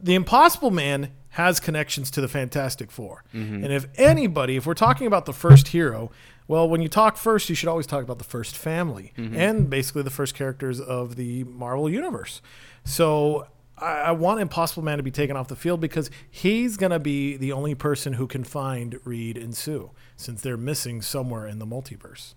the 0.00 0.14
Impossible 0.14 0.70
Man 0.70 1.10
has 1.30 1.58
connections 1.58 2.12
to 2.12 2.20
the 2.20 2.28
Fantastic 2.28 2.92
4 2.92 3.24
mm-hmm. 3.34 3.64
And 3.64 3.72
if 3.72 3.88
anybody, 3.96 4.56
if 4.56 4.66
we're 4.66 4.74
talking 4.74 5.06
about 5.06 5.26
the 5.26 5.32
first 5.32 5.68
hero, 5.68 6.12
well, 6.46 6.68
when 6.68 6.80
you 6.80 6.88
talk 6.88 7.16
first, 7.16 7.48
you 7.48 7.54
should 7.54 7.68
always 7.68 7.86
talk 7.86 8.04
about 8.04 8.18
the 8.18 8.24
first 8.24 8.56
family 8.56 9.12
mm-hmm. 9.16 9.36
and 9.36 9.68
basically 9.68 10.02
the 10.02 10.10
first 10.10 10.34
characters 10.34 10.80
of 10.80 11.16
the 11.16 11.42
Marvel 11.44 11.90
Universe. 11.90 12.40
So 12.84 13.46
I, 13.78 14.00
I 14.00 14.10
want 14.12 14.40
Impossible 14.40 14.82
Man 14.82 14.98
to 14.98 15.02
be 15.02 15.10
taken 15.10 15.36
off 15.36 15.48
the 15.48 15.56
field 15.56 15.80
because 15.80 16.10
he's 16.30 16.76
going 16.76 16.92
to 16.92 16.98
be 16.98 17.36
the 17.36 17.52
only 17.52 17.74
person 17.74 18.14
who 18.14 18.26
can 18.26 18.44
find 18.44 19.00
Reed 19.04 19.36
and 19.36 19.56
Sue 19.56 19.90
since 20.16 20.40
they're 20.42 20.56
missing 20.56 21.02
somewhere 21.02 21.46
in 21.46 21.58
the 21.58 21.66
multiverse. 21.66 22.34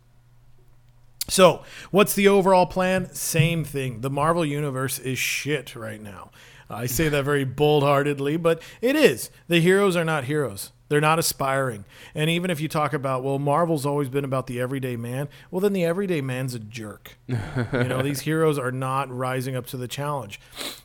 So, 1.29 1.63
what's 1.91 2.13
the 2.13 2.29
overall 2.29 2.65
plan? 2.65 3.13
Same 3.13 3.65
thing. 3.65 3.99
The 3.99 4.09
Marvel 4.09 4.45
Universe 4.45 4.97
is 4.97 5.19
shit 5.19 5.75
right 5.75 6.01
now. 6.01 6.31
I 6.69 6.85
say 6.85 7.09
that 7.09 7.23
very 7.23 7.43
bold 7.43 7.83
heartedly, 7.83 8.37
but 8.37 8.61
it 8.81 8.95
is. 8.95 9.29
The 9.47 9.59
heroes 9.59 9.95
are 9.95 10.05
not 10.05 10.25
heroes. 10.25 10.71
They're 10.89 11.01
not 11.01 11.19
aspiring. 11.19 11.85
And 12.15 12.29
even 12.29 12.49
if 12.49 12.59
you 12.59 12.67
talk 12.67 12.93
about, 12.93 13.23
well, 13.23 13.39
Marvel's 13.39 13.85
always 13.85 14.09
been 14.09 14.23
about 14.23 14.47
the 14.47 14.59
everyday 14.59 14.95
man, 14.95 15.27
well, 15.51 15.59
then 15.59 15.73
the 15.73 15.85
everyday 15.85 16.21
man's 16.21 16.53
a 16.55 16.59
jerk. 16.59 17.17
you 17.27 17.35
know, 17.73 18.01
these 18.01 18.21
heroes 18.21 18.57
are 18.57 18.71
not 18.71 19.09
rising 19.11 19.55
up 19.55 19.67
to 19.67 19.77
the 19.77 19.87
challenge. 19.87 20.39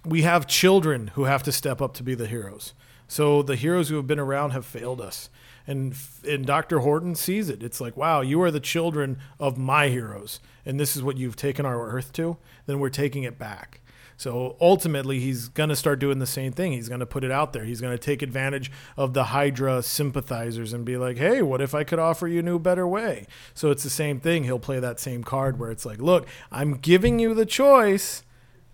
We 0.04 0.22
have 0.22 0.46
children 0.46 1.08
who 1.08 1.24
have 1.24 1.42
to 1.44 1.52
step 1.52 1.80
up 1.80 1.94
to 1.94 2.02
be 2.02 2.14
the 2.14 2.26
heroes. 2.26 2.74
So 3.06 3.42
the 3.42 3.56
heroes 3.56 3.88
who 3.90 3.96
have 3.96 4.06
been 4.06 4.18
around 4.18 4.50
have 4.50 4.64
failed 4.64 5.00
us. 5.00 5.28
And 5.66 5.94
and 6.28 6.44
Dr. 6.44 6.80
Horton 6.80 7.14
sees 7.14 7.48
it. 7.48 7.62
It's 7.62 7.80
like, 7.80 7.96
wow, 7.96 8.20
you 8.20 8.42
are 8.42 8.50
the 8.50 8.58
children 8.58 9.18
of 9.38 9.56
my 9.56 9.88
heroes, 9.88 10.40
and 10.66 10.80
this 10.80 10.96
is 10.96 11.04
what 11.04 11.18
you've 11.18 11.36
taken 11.36 11.64
our 11.64 11.88
Earth 11.88 12.12
to. 12.14 12.36
Then 12.66 12.80
we're 12.80 12.88
taking 12.88 13.22
it 13.22 13.38
back. 13.38 13.80
So 14.16 14.56
ultimately, 14.60 15.18
he's 15.20 15.48
going 15.48 15.68
to 15.68 15.76
start 15.76 15.98
doing 15.98 16.18
the 16.18 16.26
same 16.26 16.52
thing. 16.52 16.72
He's 16.72 16.88
going 16.88 17.00
to 17.00 17.06
put 17.06 17.24
it 17.24 17.30
out 17.30 17.52
there. 17.52 17.64
He's 17.64 17.80
going 17.80 17.92
to 17.96 17.98
take 17.98 18.22
advantage 18.22 18.70
of 18.96 19.14
the 19.14 19.24
Hydra 19.24 19.82
sympathizers 19.82 20.72
and 20.72 20.84
be 20.84 20.96
like, 20.96 21.16
hey, 21.16 21.42
what 21.42 21.60
if 21.60 21.74
I 21.74 21.84
could 21.84 21.98
offer 21.98 22.28
you 22.28 22.40
a 22.40 22.42
new, 22.42 22.58
better 22.58 22.86
way? 22.86 23.26
So 23.54 23.70
it's 23.70 23.82
the 23.82 23.90
same 23.90 24.20
thing. 24.20 24.44
He'll 24.44 24.58
play 24.58 24.78
that 24.78 25.00
same 25.00 25.24
card 25.24 25.58
where 25.58 25.70
it's 25.70 25.84
like, 25.84 26.00
look, 26.00 26.28
I'm 26.50 26.74
giving 26.74 27.18
you 27.18 27.34
the 27.34 27.46
choice, 27.46 28.22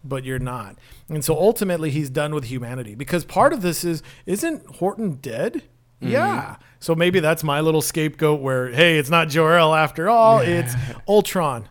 but 0.04 0.24
you're 0.24 0.38
not. 0.38 0.76
And 1.08 1.24
so 1.24 1.34
ultimately, 1.34 1.90
he's 1.90 2.10
done 2.10 2.34
with 2.34 2.44
humanity 2.44 2.94
because 2.94 3.24
part 3.24 3.52
of 3.52 3.62
this 3.62 3.84
is, 3.84 4.02
isn't 4.26 4.76
Horton 4.76 5.14
dead? 5.16 5.62
Mm-hmm. 6.02 6.12
Yeah. 6.12 6.56
So 6.80 6.94
maybe 6.94 7.20
that's 7.20 7.42
my 7.42 7.60
little 7.60 7.82
scapegoat 7.82 8.40
where, 8.40 8.70
hey, 8.70 8.98
it's 8.98 9.10
not 9.10 9.28
Jor-El 9.28 9.74
after 9.74 10.08
all. 10.08 10.40
It's 10.40 10.74
Ultron. 11.08 11.68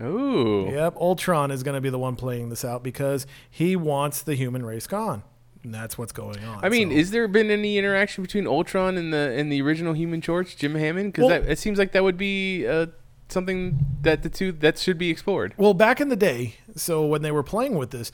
Ooh. 0.00 0.68
Yep, 0.70 0.96
Ultron 0.96 1.50
is 1.50 1.62
going 1.62 1.74
to 1.74 1.80
be 1.80 1.90
the 1.90 1.98
one 1.98 2.16
playing 2.16 2.48
this 2.50 2.64
out 2.64 2.82
because 2.82 3.26
he 3.50 3.74
wants 3.76 4.22
the 4.22 4.34
human 4.34 4.64
race 4.64 4.86
gone. 4.86 5.22
And 5.64 5.74
that's 5.74 5.98
what's 5.98 6.12
going 6.12 6.42
on. 6.44 6.64
I 6.64 6.68
mean, 6.68 6.90
So- 6.90 6.96
is 6.96 7.10
there 7.10 7.26
been 7.26 7.50
any 7.50 7.78
interaction 7.78 8.22
between 8.22 8.46
Ultron 8.46 8.96
and 8.96 9.12
the 9.12 9.34
and 9.36 9.50
the 9.50 9.60
original 9.60 9.92
Human 9.92 10.20
Torch, 10.20 10.56
Jim 10.56 10.74
Hammond? 10.76 11.12
Because 11.12 11.24
Well- 11.28 11.42
it 11.42 11.58
seems 11.58 11.78
like 11.78 11.90
that 11.92 12.04
would 12.04 12.16
be 12.16 12.64
uh, 12.66 12.86
something 13.28 13.78
that 14.02 14.22
the 14.22 14.28
two 14.30 14.52
that 14.52 14.78
should 14.78 14.98
be 14.98 15.10
explored. 15.10 15.54
well, 15.58 15.74
back 15.74 16.00
in 16.00 16.08
the 16.10 16.16
day, 16.16 16.54
so 16.76 17.04
when 17.04 17.22
they 17.22 17.32
were 17.32 17.42
playing 17.42 17.76
with 17.76 17.90
this, 17.90 18.12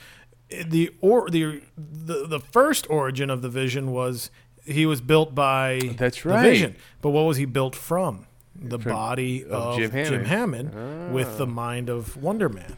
the 0.66 0.90
or 1.02 1.28
the 1.28 1.60
the, 1.76 2.26
the 2.26 2.40
first 2.40 2.86
origin 2.88 3.28
of 3.28 3.42
the 3.42 3.50
Vision 3.50 3.90
was 3.92 4.30
he 4.64 4.86
was 4.86 5.02
built 5.02 5.34
by 5.34 5.80
That's 5.98 6.22
the 6.22 6.30
right. 6.30 6.42
Vision. 6.42 6.76
But 7.02 7.10
what 7.10 7.22
was 7.26 7.36
he 7.36 7.44
built 7.44 7.76
from? 7.76 8.26
The 8.56 8.78
body 8.78 9.44
of, 9.44 9.76
Jim 9.76 9.90
Jim 9.90 10.24
Hammond. 10.24 10.72
Ah. 10.74 11.12
With 11.12 11.38
the 11.38 11.46
mind 11.46 11.88
of 11.88 12.16
Wonder 12.16 12.48
Man. 12.48 12.76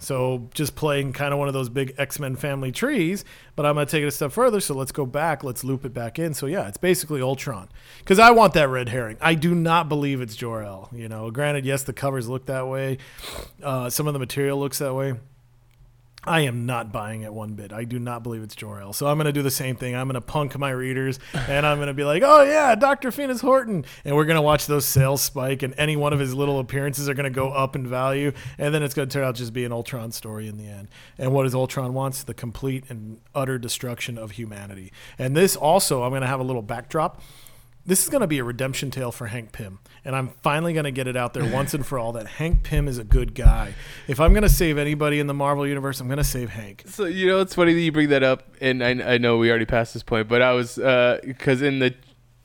So 0.00 0.48
just 0.54 0.76
playing 0.76 1.12
kind 1.12 1.32
of 1.32 1.38
one 1.40 1.48
of 1.48 1.54
those 1.54 1.68
big 1.68 1.94
X 1.98 2.20
Men 2.20 2.36
family 2.36 2.70
trees, 2.70 3.24
but 3.56 3.66
I'm 3.66 3.74
going 3.74 3.86
to 3.86 3.90
take 3.90 4.04
it 4.04 4.06
a 4.06 4.10
step 4.12 4.30
further. 4.30 4.60
So 4.60 4.74
let's 4.74 4.92
go 4.92 5.04
back. 5.04 5.42
Let's 5.42 5.64
loop 5.64 5.84
it 5.84 5.92
back 5.92 6.18
in. 6.18 6.34
So 6.34 6.46
yeah, 6.46 6.68
it's 6.68 6.78
basically 6.78 7.20
Ultron. 7.20 7.68
Because 7.98 8.18
I 8.18 8.30
want 8.30 8.54
that 8.54 8.68
red 8.68 8.90
herring. 8.90 9.16
I 9.20 9.34
do 9.34 9.54
not 9.54 9.88
believe 9.88 10.20
it's 10.20 10.36
Jor 10.36 10.62
El. 10.62 10.88
You 10.92 11.08
know, 11.08 11.30
granted, 11.30 11.64
yes, 11.64 11.82
the 11.82 11.92
covers 11.92 12.28
look 12.28 12.46
that 12.46 12.68
way. 12.68 12.98
Uh, 13.62 13.90
some 13.90 14.06
of 14.06 14.12
the 14.12 14.20
material 14.20 14.58
looks 14.58 14.78
that 14.78 14.94
way. 14.94 15.14
I 16.28 16.40
am 16.40 16.66
not 16.66 16.92
buying 16.92 17.22
it 17.22 17.32
one 17.32 17.54
bit. 17.54 17.72
I 17.72 17.84
do 17.84 17.98
not 17.98 18.22
believe 18.22 18.42
it's 18.42 18.54
Jor 18.54 18.80
El. 18.80 18.92
So 18.92 19.06
I'm 19.06 19.16
going 19.16 19.26
to 19.26 19.32
do 19.32 19.42
the 19.42 19.50
same 19.50 19.76
thing. 19.76 19.96
I'm 19.96 20.06
going 20.06 20.14
to 20.14 20.20
punk 20.20 20.58
my 20.58 20.70
readers, 20.70 21.18
and 21.32 21.64
I'm 21.64 21.78
going 21.78 21.88
to 21.88 21.94
be 21.94 22.04
like, 22.04 22.22
"Oh 22.24 22.42
yeah, 22.42 22.74
Doctor 22.74 23.10
Phineas 23.10 23.40
Horton," 23.40 23.84
and 24.04 24.14
we're 24.14 24.26
going 24.26 24.36
to 24.36 24.42
watch 24.42 24.66
those 24.66 24.84
sales 24.84 25.22
spike, 25.22 25.62
and 25.62 25.74
any 25.78 25.96
one 25.96 26.12
of 26.12 26.18
his 26.18 26.34
little 26.34 26.58
appearances 26.58 27.08
are 27.08 27.14
going 27.14 27.24
to 27.24 27.30
go 27.30 27.50
up 27.50 27.74
in 27.74 27.86
value, 27.86 28.32
and 28.58 28.74
then 28.74 28.82
it's 28.82 28.94
going 28.94 29.08
to 29.08 29.12
turn 29.12 29.24
out 29.24 29.34
just 29.34 29.52
be 29.52 29.64
an 29.64 29.72
Ultron 29.72 30.12
story 30.12 30.48
in 30.48 30.58
the 30.58 30.66
end. 30.66 30.88
And 31.16 31.32
what 31.32 31.44
does 31.44 31.54
Ultron 31.54 31.94
wants? 31.94 32.22
The 32.22 32.34
complete 32.34 32.84
and 32.88 33.20
utter 33.34 33.58
destruction 33.58 34.18
of 34.18 34.32
humanity. 34.32 34.92
And 35.18 35.36
this 35.36 35.56
also, 35.56 36.02
I'm 36.02 36.10
going 36.10 36.22
to 36.22 36.28
have 36.28 36.40
a 36.40 36.44
little 36.44 36.62
backdrop. 36.62 37.22
This 37.88 38.02
is 38.02 38.10
going 38.10 38.20
to 38.20 38.26
be 38.26 38.38
a 38.38 38.44
redemption 38.44 38.90
tale 38.90 39.10
for 39.10 39.28
Hank 39.28 39.50
Pym. 39.52 39.78
And 40.04 40.14
I'm 40.14 40.28
finally 40.42 40.74
going 40.74 40.84
to 40.84 40.90
get 40.90 41.06
it 41.06 41.16
out 41.16 41.32
there 41.32 41.50
once 41.50 41.72
and 41.72 41.86
for 41.86 41.98
all 41.98 42.12
that 42.12 42.26
Hank 42.26 42.62
Pym 42.62 42.86
is 42.86 42.98
a 42.98 43.02
good 43.04 43.34
guy. 43.34 43.72
If 44.06 44.20
I'm 44.20 44.34
going 44.34 44.42
to 44.42 44.48
save 44.50 44.76
anybody 44.76 45.18
in 45.20 45.26
the 45.26 45.32
Marvel 45.32 45.66
Universe, 45.66 45.98
I'm 45.98 46.06
going 46.06 46.18
to 46.18 46.22
save 46.24 46.50
Hank. 46.50 46.82
So 46.84 47.06
you 47.06 47.26
know, 47.26 47.40
it's 47.40 47.54
funny 47.54 47.72
that 47.72 47.80
you 47.80 47.90
bring 47.90 48.10
that 48.10 48.22
up, 48.22 48.44
and 48.60 48.84
I, 48.84 49.14
I 49.14 49.16
know 49.16 49.38
we 49.38 49.48
already 49.48 49.64
passed 49.64 49.94
this 49.94 50.02
point, 50.02 50.28
but 50.28 50.42
I 50.42 50.52
was 50.52 50.74
because 50.76 51.62
in 51.62 51.78
the 51.78 51.94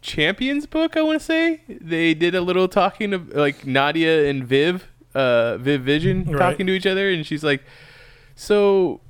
Champions 0.02 0.66
book, 0.66 0.96
I 0.96 1.02
want 1.02 1.20
to 1.20 1.26
say 1.26 1.60
they 1.68 2.14
did 2.14 2.36
a 2.36 2.42
little 2.42 2.70
talking 2.70 3.14
of 3.14 3.28
like 3.34 3.68
Nadia 3.68 4.30
and 4.30 4.46
Viv, 4.46 4.88
uh, 5.14 5.58
Viv 5.58 5.82
Vision 5.82 6.24
Right. 6.24 6.40
talking 6.40 6.68
to 6.68 6.74
each 6.74 6.86
other, 6.86 7.10
and 7.10 7.26
she's 7.26 7.44
like, 7.44 7.64
"So 8.36 9.02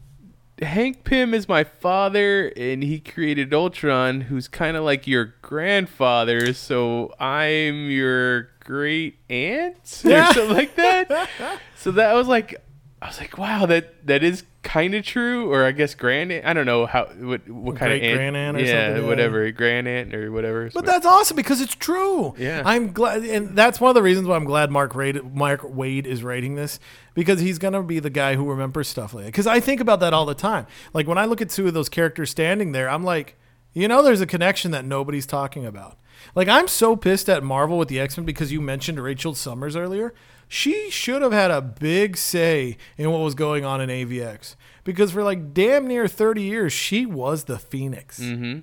Hank 0.61 1.03
Pym 1.03 1.33
is 1.33 1.47
my 1.47 1.63
father, 1.63 2.53
and 2.55 2.83
he 2.83 2.99
created 2.99 3.53
Ultron, 3.53 4.21
who's 4.21 4.47
kind 4.47 4.77
of 4.77 4.83
like 4.83 5.07
your 5.07 5.33
grandfather. 5.41 6.53
So 6.53 7.13
I'm 7.19 7.89
your 7.89 8.49
great 8.59 9.17
aunt 9.29 9.77
or 10.05 10.25
something 10.33 10.49
like 10.49 10.75
that." 10.75 11.29
So 11.75 11.91
that 11.91 12.13
was 12.13 12.29
like, 12.29 12.62
I 13.03 13.07
was 13.07 13.19
like, 13.19 13.37
"Wow, 13.37 13.65
that 13.65 14.07
that 14.07 14.23
is 14.23 14.43
kind 14.61 14.95
of 14.95 15.03
true." 15.03 15.51
Or 15.51 15.65
I 15.65 15.73
guess 15.73 15.93
grand 15.93 16.31
aunt. 16.31 16.45
I 16.45 16.53
don't 16.53 16.65
know 16.65 16.85
how 16.85 17.05
what 17.05 17.47
what 17.49 17.75
kind 17.75 17.91
of 17.91 17.99
Great 17.99 18.11
aunt. 18.11 18.17
grand-aunt 18.17 18.57
or 18.57 18.59
yeah, 18.61 18.87
something, 18.87 19.03
yeah. 19.03 19.09
whatever, 19.09 19.51
grand 19.51 19.87
aunt 19.89 20.13
or 20.15 20.31
whatever. 20.31 20.69
But 20.73 20.85
that's 20.85 21.05
awesome 21.05 21.35
because 21.35 21.59
it's 21.59 21.75
true. 21.75 22.33
Yeah. 22.37 22.63
I'm 22.65 22.93
glad, 22.93 23.23
and 23.23 23.57
that's 23.57 23.81
one 23.81 23.89
of 23.89 23.95
the 23.95 24.01
reasons 24.01 24.27
why 24.27 24.37
I'm 24.37 24.45
glad 24.45 24.71
Mark 24.71 24.93
Waid, 24.93 25.33
Mark 25.33 25.61
Waid 25.61 26.05
is 26.05 26.23
writing 26.23 26.55
this 26.55 26.79
because 27.13 27.41
he's 27.41 27.59
gonna 27.59 27.83
be 27.83 27.99
the 27.99 28.09
guy 28.09 28.35
who 28.35 28.49
remembers 28.49 28.87
stuff 28.87 29.13
like 29.13 29.25
that. 29.25 29.31
Because 29.31 29.47
I 29.47 29.59
think 29.59 29.81
about 29.81 29.99
that 29.99 30.13
all 30.13 30.25
the 30.25 30.33
time. 30.33 30.65
Like 30.93 31.05
when 31.05 31.17
I 31.17 31.25
look 31.25 31.41
at 31.41 31.49
two 31.49 31.67
of 31.67 31.73
those 31.73 31.89
characters 31.89 32.29
standing 32.29 32.71
there, 32.71 32.89
I'm 32.89 33.03
like, 33.03 33.37
you 33.73 33.89
know, 33.89 34.01
there's 34.01 34.21
a 34.21 34.27
connection 34.27 34.71
that 34.71 34.85
nobody's 34.85 35.25
talking 35.25 35.65
about. 35.65 35.97
Like 36.35 36.47
I'm 36.47 36.69
so 36.69 36.95
pissed 36.95 37.27
at 37.27 37.43
Marvel 37.43 37.77
with 37.77 37.89
the 37.89 37.99
X 37.99 38.17
Men 38.17 38.25
because 38.25 38.51
you 38.51 38.61
mentioned 38.61 38.97
Rachel 38.97 39.35
Summers 39.35 39.75
earlier. 39.75 40.13
She 40.47 40.89
should 40.89 41.21
have 41.21 41.31
had 41.31 41.51
a 41.51 41.61
big 41.61 42.17
say 42.17 42.77
in 42.97 43.11
what 43.11 43.19
was 43.21 43.35
going 43.35 43.65
on 43.65 43.81
in 43.81 43.89
AVX 43.89 44.55
because 44.83 45.11
for 45.11 45.23
like 45.23 45.53
damn 45.53 45.87
near 45.87 46.07
30 46.07 46.41
years 46.41 46.73
she 46.73 47.05
was 47.05 47.45
the 47.45 47.57
Phoenix. 47.57 48.19
Mm-hmm. 48.19 48.59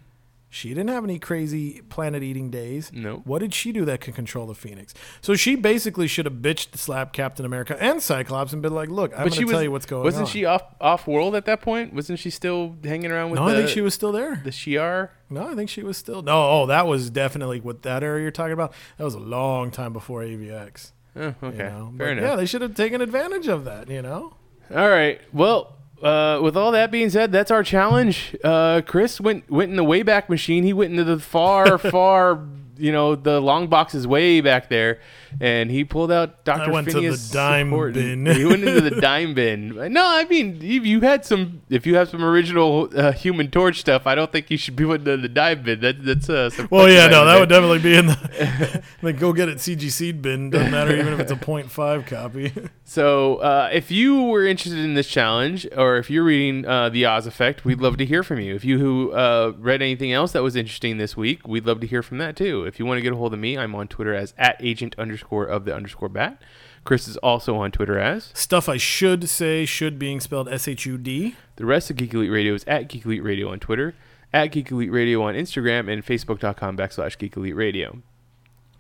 She 0.53 0.71
didn't 0.71 0.89
have 0.89 1.05
any 1.05 1.21
crazy 1.21 1.81
planet 1.83 2.25
eating 2.25 2.51
days. 2.51 2.91
Nope. 2.93 3.23
What 3.25 3.39
did 3.39 3.55
she 3.55 3.71
do 3.71 3.85
that 3.85 4.01
could 4.01 4.17
control 4.17 4.49
the 4.49 4.55
Phoenix? 4.55 4.93
So 5.21 5.37
she 5.37 5.55
basically 5.55 6.09
should 6.09 6.27
have 6.27 6.35
bitched 6.35 6.77
slapped 6.77 7.13
Captain 7.13 7.47
America 7.47 7.81
and 7.81 8.03
Cyclops 8.03 8.53
and 8.53 8.61
been 8.61 8.75
like, 8.75 8.89
"Look, 8.89 9.13
I'm 9.13 9.29
going 9.29 9.31
to 9.31 9.47
tell 9.47 9.63
you 9.63 9.71
what's 9.71 9.87
going 9.87 10.01
on. 10.01 10.05
wasn't 10.05 10.27
she 10.27 10.45
off 10.45 10.63
off 10.81 11.07
world 11.07 11.37
at 11.37 11.45
that 11.45 11.63
point? 11.63 11.95
Wasn't 11.95 12.19
she 12.19 12.31
still 12.31 12.77
hanging 12.83 13.13
around 13.13 13.31
with? 13.31 13.39
No, 13.39 13.47
the, 13.47 13.53
I 13.53 13.57
think 13.59 13.69
she 13.69 13.81
was 13.81 13.95
still 13.95 14.11
there. 14.11 14.41
the 14.43 14.51
Shi'ar. 14.51 15.11
No, 15.31 15.47
I 15.47 15.55
think 15.55 15.71
she 15.71 15.85
was 15.85 15.97
still. 15.97 16.21
No, 16.21 16.51
oh, 16.51 16.67
that 16.67 16.89
was 16.89 17.11
definitely 17.11 17.61
what 17.61 17.83
that 17.83 18.03
area 18.03 18.23
you're 18.23 18.33
talking 18.33 18.53
about. 18.53 18.73
That 18.97 19.05
was 19.05 19.15
a 19.15 19.21
long 19.21 19.71
time 19.71 19.93
before 19.93 20.23
AVX. 20.23 20.91
Oh, 21.17 21.35
okay, 21.43 21.57
You 21.57 21.63
know? 21.65 21.95
fair 21.99 22.07
But 22.09 22.19
enough. 22.19 22.31
Yeah, 22.31 22.37
they 22.37 22.47
should 22.47 22.63
have 22.63 22.75
taken 22.75 23.01
advantage 23.01 23.49
of 23.49 23.65
that. 23.65 23.89
You 23.89 24.03
know. 24.03 24.35
All 24.75 24.89
right. 24.89 25.21
Well, 25.33 25.77
uh, 26.03 26.39
with 26.43 26.57
all 26.57 26.71
that 26.73 26.91
being 26.91 27.11
said, 27.11 27.33
that's 27.33 27.51
our 27.51 27.63
challenge. 27.63 28.37
Uh, 28.45 28.81
Chris 28.87 29.21
went 29.21 29.51
went 29.51 29.71
in 29.71 29.77
the 29.77 29.85
Wayback 29.85 30.29
Machine. 30.29 30.63
He 30.65 30.73
went 30.73 30.93
into 30.93 31.05
the 31.05 31.19
far, 31.19 31.77
far, 31.97 32.39
you 32.81 32.93
know, 32.93 33.15
the 33.15 33.41
long 33.41 33.69
boxes 33.69 34.07
way 34.07 34.41
back 34.41 34.69
there, 34.69 35.01
and 35.41 35.71
he 35.71 35.85
pulled 35.85 36.11
out 36.11 36.45
Doctor 36.45 36.71
I 36.71 36.73
went 36.73 36.91
to 36.91 37.01
the 37.01 37.31
dime 37.33 37.71
bin. 37.71 38.27
he 38.35 38.45
went 38.45 38.65
into 38.65 38.81
the 38.81 39.01
dime 39.01 39.35
bin. 39.35 39.93
No, 39.93 40.05
I 40.05 40.25
mean, 40.25 40.59
if 40.63 40.85
you 40.87 41.01
had 41.01 41.25
some, 41.25 41.63
if 41.69 41.87
you 41.87 41.95
have 41.97 42.09
some 42.09 42.25
original 42.25 42.89
uh, 42.97 43.13
Human 43.13 43.51
Torch 43.51 43.81
stuff, 43.81 44.07
I 44.07 44.15
don't 44.15 44.33
think 44.33 44.51
you 44.51 44.57
should 44.57 44.77
be 44.77 44.85
putting 44.85 45.07
in 45.07 45.23
the 45.23 45.29
dime 45.29 45.63
bin. 45.63 45.81
That, 45.81 46.05
that's 46.05 46.29
uh, 46.29 46.51
some 46.51 46.69
Well, 46.71 46.89
yeah, 46.89 47.07
no, 47.07 47.25
that 47.25 47.33
there. 47.33 47.41
would 47.41 47.49
definitely 47.49 47.79
be 47.79 47.97
in 47.97 48.07
the. 48.07 48.83
like, 49.03 49.19
go 49.19 49.33
get 49.33 49.49
it 49.49 49.59
CG 49.59 49.91
seed 49.91 50.23
bin. 50.23 50.51
Doesn't 50.51 50.71
matter 50.71 50.97
even 50.97 51.13
if 51.13 51.21
it's 51.21 51.33
a 51.33 51.37
0.5 51.37 52.07
copy. 52.07 52.53
So, 52.85 53.37
uh, 53.37 53.69
if 53.73 53.91
you 53.91 54.23
were 54.23 54.45
interested 54.45 54.81
in 54.81 54.95
this 54.95 55.07
challenge, 55.07 55.67
or 55.77 55.97
if 55.99 56.11
you're 56.11 56.25
reading 56.25 56.67
uh, 56.67 56.89
The 56.89 57.07
Oz 57.07 57.27
Effect, 57.27 57.65
we'd 57.65 57.81
love 57.81 57.97
to 57.99 58.07
hear 58.07 58.23
from 58.23 58.41
you. 58.41 58.55
If 58.55 58.65
you 58.65 58.79
who 58.79 59.13
uh, 59.13 59.53
read 59.59 59.83
anything 59.83 60.13
else 60.13 60.33
that 60.33 60.43
was 60.43 60.57
interesting 60.57 60.99
this 60.99 61.17
week, 61.17 61.47
we'd 61.47 61.67
love 61.67 61.81
to 61.81 61.87
hear 61.87 62.03
from 62.03 62.19
that 62.19 62.37
too. 62.37 62.65
If 62.71 62.79
you 62.79 62.87
want 62.87 62.99
to 62.99 63.03
get 63.03 63.13
a 63.13 63.17
hold 63.17 63.35
of 63.35 63.41
me, 63.41 63.59
I'm 63.59 63.75
on 63.75 63.89
Twitter 63.89 64.15
as 64.15 64.33
at 64.39 64.57
agent 64.61 64.95
underscore 64.97 65.45
of 65.45 65.65
the 65.65 65.75
underscore 65.75 66.09
bat. 66.09 66.41
Chris 66.85 67.09
is 67.09 67.17
also 67.17 67.57
on 67.57 67.73
Twitter 67.73 67.99
as. 67.99 68.31
Stuff 68.33 68.69
I 68.69 68.77
should 68.77 69.29
say, 69.29 69.67
should 69.67 69.99
being 69.99 70.21
spelled 70.21 70.49
S 70.49 70.69
H 70.69 70.87
U 70.87 70.97
D. 70.97 71.35
The 71.57 71.67
rest 71.67 71.91
of 71.91 71.97
Geek 71.97 72.15
Elite 72.15 72.31
Radio 72.31 72.55
is 72.55 72.63
at 72.69 72.89
Geek 72.89 73.05
Elite 73.05 73.25
Radio 73.25 73.51
on 73.51 73.59
Twitter, 73.59 73.97
at 74.33 74.53
Geek 74.53 74.71
Elite 74.71 74.93
Radio 74.93 75.21
on 75.23 75.35
Instagram, 75.35 75.93
and 75.93 76.07
Facebook.com 76.07 76.77
backslash 76.77 77.19
Geek 77.19 77.37
Elite 77.37 77.57
Radio. 77.57 77.99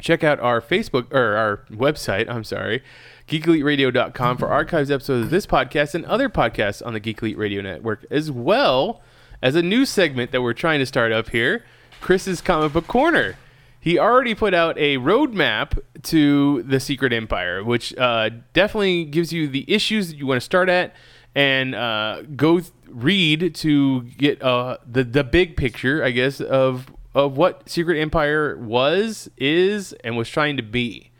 Check 0.00 0.22
out 0.22 0.38
our 0.38 0.60
Facebook 0.60 1.12
or 1.12 1.36
our 1.36 1.64
website, 1.68 2.30
I'm 2.30 2.44
sorry, 2.44 2.82
geekeliteradio.com 3.28 4.38
for 4.38 4.48
archives 4.48 4.90
episodes 4.90 5.24
of 5.24 5.30
this 5.30 5.46
podcast 5.46 5.96
and 5.96 6.06
other 6.06 6.28
podcasts 6.28 6.80
on 6.86 6.94
the 6.94 7.00
Geek 7.00 7.20
Elite 7.20 7.36
Radio 7.36 7.60
Network, 7.60 8.06
as 8.08 8.30
well 8.30 9.02
as 9.42 9.56
a 9.56 9.62
new 9.62 9.84
segment 9.84 10.30
that 10.30 10.42
we're 10.42 10.54
trying 10.54 10.78
to 10.78 10.86
start 10.86 11.12
up 11.12 11.30
here, 11.30 11.64
Chris's 12.00 12.40
Comic 12.40 12.72
Book 12.72 12.86
Corner. 12.86 13.36
He 13.80 13.98
already 13.98 14.34
put 14.34 14.52
out 14.52 14.78
a 14.78 14.98
roadmap 14.98 15.78
to 16.04 16.62
the 16.62 16.78
Secret 16.78 17.12
Empire, 17.12 17.64
which 17.64 17.96
uh, 17.96 18.30
definitely 18.52 19.04
gives 19.04 19.32
you 19.32 19.48
the 19.48 19.64
issues 19.72 20.08
that 20.08 20.16
you 20.16 20.26
want 20.26 20.36
to 20.36 20.44
start 20.44 20.68
at 20.68 20.94
and 21.34 21.74
uh, 21.74 22.22
go 22.36 22.60
th- 22.60 22.72
read 22.88 23.54
to 23.54 24.02
get 24.02 24.42
uh, 24.42 24.78
the 24.86 25.04
the 25.04 25.24
big 25.24 25.56
picture, 25.56 26.04
I 26.04 26.10
guess, 26.10 26.40
of 26.40 26.92
of 27.14 27.36
what 27.36 27.68
Secret 27.68 27.98
Empire 27.98 28.56
was, 28.56 29.30
is, 29.36 29.92
and 30.04 30.16
was 30.16 30.28
trying 30.28 30.56
to 30.56 30.62
be. 30.62 31.10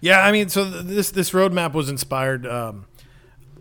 Yeah, 0.00 0.24
I 0.24 0.32
mean, 0.32 0.48
so 0.48 0.70
th- 0.70 0.84
this 0.84 1.10
this 1.10 1.30
roadmap 1.30 1.72
was 1.72 1.88
inspired. 1.88 2.46
Um, 2.46 2.86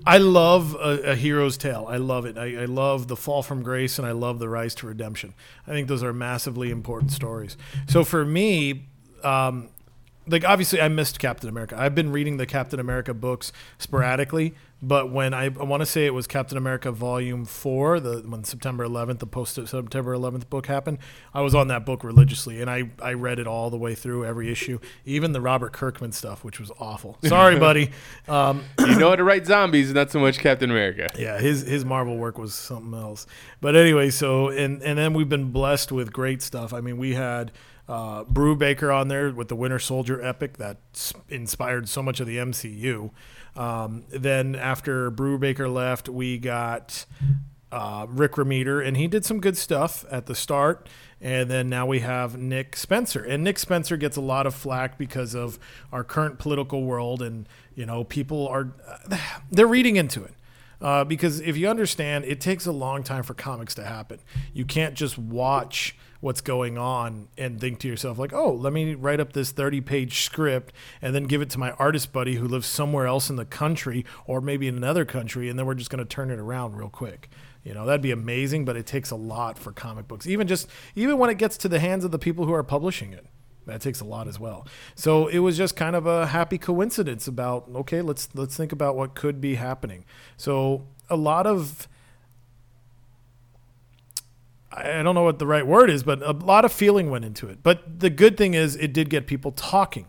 I 0.06 0.18
love 0.18 0.76
a, 0.76 1.12
a 1.12 1.16
hero's 1.16 1.58
tale. 1.58 1.86
I 1.90 1.98
love 1.98 2.26
it. 2.26 2.38
I, 2.38 2.64
I 2.64 2.66
love 2.66 3.08
the 3.08 3.16
fall 3.16 3.44
from 3.44 3.64
grace 3.64 3.98
and 3.98 4.08
I 4.08 4.12
love 4.12 4.40
the 4.40 4.50
rise 4.50 4.76
to 4.76 4.88
redemption. 4.88 5.34
I 5.68 5.72
think 5.72 5.88
those 5.88 6.04
are 6.04 6.14
massively 6.14 6.72
important 6.72 7.12
stories. 7.12 7.58
So 7.88 8.04
for 8.04 8.26
me, 8.26 8.88
um, 9.24 9.70
like 10.28 10.46
obviously 10.46 10.82
I 10.82 10.88
missed 10.88 11.20
Captain 11.20 11.50
America. 11.50 11.76
I've 11.78 11.96
been 11.96 12.12
reading 12.12 12.38
the 12.38 12.46
Captain 12.46 12.80
America 12.80 13.14
books 13.14 13.52
sporadically, 13.78 14.54
but 14.86 15.12
when 15.12 15.34
I, 15.34 15.46
I 15.46 15.48
want 15.64 15.82
to 15.82 15.86
say 15.86 16.06
it 16.06 16.14
was 16.14 16.28
Captain 16.28 16.58
America 16.58 16.92
Volume 16.92 17.46
Four, 17.46 18.00
the 18.00 18.22
when 18.28 18.44
September 18.44 18.86
11th, 18.86 19.20
the 19.20 19.26
post 19.26 19.56
September 19.56 20.16
11th 20.16 20.50
book 20.50 20.68
happened, 20.68 20.98
I 21.34 21.42
was 21.42 21.56
on 21.56 21.70
that 21.70 21.86
book 21.86 22.04
religiously, 22.04 22.62
and 22.62 22.70
I 22.70 22.90
I 23.02 23.14
read 23.14 23.40
it 23.40 23.48
all 23.48 23.70
the 23.70 23.78
way 23.78 23.96
through 23.96 24.26
every 24.26 24.52
issue, 24.52 24.80
even 25.06 25.32
the 25.32 25.42
Robert 25.42 25.72
Kirkman 25.74 26.12
stuff, 26.12 26.44
which 26.44 26.60
was 26.60 26.72
awful. 26.80 27.18
Sorry, 27.24 27.58
buddy. 27.58 27.92
Um, 28.28 28.64
You 28.80 28.98
know 29.00 29.10
how 29.10 29.16
to 29.16 29.24
write 29.24 29.46
zombies, 29.46 29.94
not 29.94 30.12
so 30.12 30.20
much 30.20 30.40
Captain 30.40 30.70
America. 30.70 31.10
yeah, 31.18 31.40
his 31.40 31.62
his 31.62 31.86
Marvel 31.86 32.18
work 32.18 32.38
was 32.38 32.54
something 32.54 32.94
else. 32.94 33.26
But 33.62 33.76
anyway, 33.76 34.10
so 34.10 34.50
and 34.50 34.82
and 34.84 34.98
then 34.98 35.14
we've 35.14 35.30
been 35.30 35.52
blessed 35.52 35.92
with 35.92 36.12
great 36.12 36.42
stuff. 36.42 36.74
I 36.74 36.82
mean, 36.82 36.98
we 36.98 37.14
had 37.14 37.52
uh, 37.88 38.24
Brubaker 38.24 38.96
on 38.96 39.08
there 39.08 39.32
with 39.32 39.50
the 39.50 39.56
Winter 39.56 39.80
Soldier 39.80 40.24
epic 40.24 40.58
that 40.58 40.78
inspired 41.30 41.90
so 41.90 42.02
much 42.02 42.20
of 42.20 42.28
the 42.28 42.38
MCU. 42.38 43.12
Um, 43.56 44.06
then 44.10 44.56
after 44.56 45.12
Brubaker 45.12 45.72
left, 45.72 46.08
we 46.08 46.38
got 46.38 47.06
uh, 47.72 48.06
Rick 48.08 48.34
Remender, 48.34 48.86
and 48.86 48.96
he 48.96 49.08
did 49.08 49.26
some 49.26 49.40
good 49.40 49.58
stuff 49.58 50.06
at 50.12 50.28
the 50.28 50.36
start. 50.36 50.88
And 51.20 51.50
then 51.50 51.70
now 51.70 51.86
we 51.86 52.00
have 52.00 52.38
Nick 52.38 52.76
Spencer, 52.76 53.24
and 53.24 53.44
Nick 53.44 53.58
Spencer 53.58 53.96
gets 53.96 54.18
a 54.18 54.22
lot 54.22 54.46
of 54.46 54.54
flack 54.54 54.98
because 54.98 55.34
of 55.34 55.58
our 55.92 56.04
current 56.04 56.38
political 56.38 56.84
world, 56.84 57.22
and 57.22 57.48
you 57.76 57.86
know 57.86 58.04
people 58.04 58.46
are 58.50 58.74
they're 59.52 59.66
reading 59.66 59.96
into 59.96 60.24
it. 60.24 60.34
Uh, 60.84 61.06
because 61.06 61.40
if 61.40 61.56
you 61.56 61.70
understand, 61.70 62.26
it 62.26 62.42
takes 62.42 62.66
a 62.66 62.72
long 62.72 63.04
time 63.04 63.24
for 63.24 63.34
comics 63.34 63.74
to 63.74 63.86
happen. 63.86 64.20
You 64.54 64.66
can't 64.66 64.96
just 64.96 65.18
watch 65.18 65.96
what's 66.20 66.42
going 66.42 66.78
on 66.78 67.30
and 67.38 67.60
think 67.60 67.80
to 67.80 67.88
yourself 67.88 68.20
like, 68.20 68.34
"Oh, 68.34 68.52
let 68.52 68.74
me 68.74 68.94
write 68.94 69.22
up 69.22 69.32
this 69.32 69.54
30-page 69.54 70.24
script 70.24 70.74
and 71.02 71.16
then 71.16 71.24
give 71.24 71.42
it 71.42 71.50
to 71.52 71.60
my 71.60 71.72
artist 71.72 72.12
buddy 72.12 72.36
who 72.36 72.48
lives 72.48 72.68
somewhere 72.68 73.08
else 73.08 73.30
in 73.30 73.38
the 73.38 73.46
country 73.46 74.06
or 74.26 74.42
maybe 74.42 74.68
in 74.68 74.76
another 74.76 75.06
country 75.06 75.50
and 75.50 75.58
then 75.58 75.66
we're 75.66 75.74
just 75.74 75.90
going 75.90 76.04
to 76.04 76.06
turn 76.06 76.30
it 76.30 76.40
around 76.40 76.76
real 76.76 76.90
quick." 76.90 77.30
You 77.64 77.74
know, 77.74 77.86
that'd 77.86 78.02
be 78.02 78.12
amazing, 78.12 78.66
but 78.66 78.76
it 78.76 78.86
takes 78.86 79.10
a 79.10 79.16
lot 79.16 79.58
for 79.58 79.72
comic 79.72 80.06
books. 80.10 80.28
Even 80.28 80.48
just 80.48 80.68
even 80.96 81.18
when 81.18 81.30
it 81.30 81.38
gets 81.38 81.56
to 81.58 81.70
the 81.70 81.80
hands 81.80 82.04
of 82.04 82.12
the 82.12 82.20
people 82.20 82.46
who 82.46 82.54
are 82.54 82.64
publishing 82.64 83.14
it 83.14 83.26
that 83.66 83.82
takes 83.82 84.02
a 84.02 84.06
lot 84.06 84.28
as 84.28 84.40
well. 84.40 84.68
So 84.96 85.28
it 85.28 85.40
was 85.40 85.58
just 85.58 85.76
kind 85.76 85.96
of 85.96 86.06
a 86.06 86.28
happy 86.28 86.58
coincidence 86.58 87.28
about 87.28 87.70
okay, 87.76 88.02
let's 88.02 88.30
let's 88.34 88.56
think 88.58 88.72
about 88.72 88.96
what 88.96 89.16
could 89.16 89.40
be 89.42 89.56
happening. 89.56 90.06
So 90.38 90.88
a 91.10 91.16
lot 91.16 91.46
of 91.46 91.88
I 94.76 95.04
don't 95.04 95.16
know 95.16 95.24
what 95.24 95.40
the 95.40 95.48
right 95.48 95.66
word 95.66 95.90
is, 95.90 96.04
but 96.04 96.22
a 96.24 96.32
lot 96.32 96.66
of 96.66 96.72
feeling 96.74 97.10
went 97.10 97.26
into 97.26 97.48
it. 97.48 97.60
But 97.62 98.00
the 98.00 98.10
good 98.10 98.38
thing 98.38 98.54
is 98.54 98.76
it 98.76 98.94
did 98.94 99.10
get 99.10 99.28
people 99.28 99.52
talking. 99.52 100.08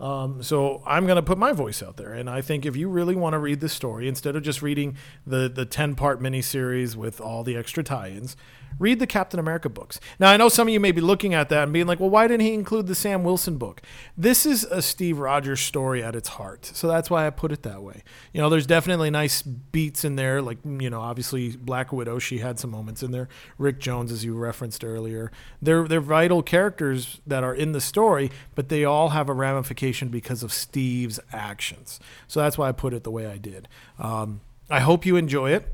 Um, 0.00 0.42
so 0.42 0.82
I'm 0.86 1.04
going 1.04 1.16
to 1.16 1.22
put 1.22 1.36
my 1.36 1.52
voice 1.52 1.82
out 1.82 1.98
there, 1.98 2.14
and 2.14 2.30
I 2.30 2.40
think 2.40 2.64
if 2.64 2.74
you 2.74 2.88
really 2.88 3.14
want 3.14 3.34
to 3.34 3.38
read 3.38 3.60
the 3.60 3.68
story, 3.68 4.08
instead 4.08 4.34
of 4.34 4.42
just 4.42 4.62
reading 4.62 4.96
the 5.26 5.50
the 5.50 5.66
ten 5.66 5.94
part 5.94 6.20
miniseries 6.22 6.96
with 6.96 7.20
all 7.20 7.44
the 7.44 7.54
extra 7.54 7.82
tie-ins, 7.82 8.34
read 8.78 8.98
the 8.98 9.06
Captain 9.06 9.40
America 9.40 9.68
books. 9.68 10.00
Now 10.18 10.30
I 10.30 10.36
know 10.36 10.48
some 10.48 10.68
of 10.68 10.74
you 10.74 10.80
may 10.80 10.92
be 10.92 11.00
looking 11.00 11.34
at 11.34 11.48
that 11.50 11.64
and 11.64 11.72
being 11.72 11.86
like, 11.86 12.00
"Well, 12.00 12.10
why 12.10 12.26
didn't 12.26 12.46
he 12.46 12.54
include 12.54 12.86
the 12.86 12.94
Sam 12.94 13.24
Wilson 13.24 13.58
book?" 13.58 13.82
This 14.16 14.46
is 14.46 14.64
a 14.64 14.82
Steve 14.82 15.18
Rogers 15.18 15.60
story 15.60 16.02
at 16.02 16.14
its 16.14 16.30
heart, 16.30 16.70
so 16.74 16.88
that's 16.88 17.10
why 17.10 17.26
I 17.26 17.30
put 17.30 17.52
it 17.52 17.62
that 17.62 17.82
way. 17.82 18.02
You 18.32 18.40
know, 18.40 18.48
there's 18.48 18.66
definitely 18.66 19.10
nice 19.10 19.42
beats 19.42 20.04
in 20.04 20.16
there, 20.16 20.42
like 20.42 20.58
you 20.64 20.90
know, 20.90 21.00
obviously 21.00 21.56
Black 21.56 21.92
Widow, 21.92 22.18
she 22.18 22.38
had 22.38 22.58
some 22.58 22.70
moments 22.70 23.02
in 23.02 23.10
there. 23.10 23.28
Rick 23.58 23.80
Jones, 23.80 24.12
as 24.12 24.24
you 24.24 24.36
referenced 24.36 24.84
earlier, 24.84 25.30
they're 25.60 25.86
they're 25.86 26.00
vital 26.00 26.42
characters 26.42 27.20
that 27.26 27.44
are 27.44 27.54
in 27.54 27.72
the 27.72 27.80
story, 27.80 28.30
but 28.54 28.68
they 28.68 28.84
all 28.84 29.10
have 29.10 29.28
a 29.28 29.34
ramification 29.34 30.08
because 30.08 30.42
of 30.42 30.52
Steve's 30.52 31.20
actions. 31.32 32.00
So 32.26 32.40
that's 32.40 32.56
why 32.56 32.68
I 32.68 32.72
put 32.72 32.94
it 32.94 33.04
the 33.04 33.10
way 33.10 33.26
I 33.26 33.36
did. 33.38 33.68
Um, 33.98 34.40
I 34.70 34.80
hope 34.80 35.04
you 35.04 35.16
enjoy 35.16 35.50
it. 35.50 35.66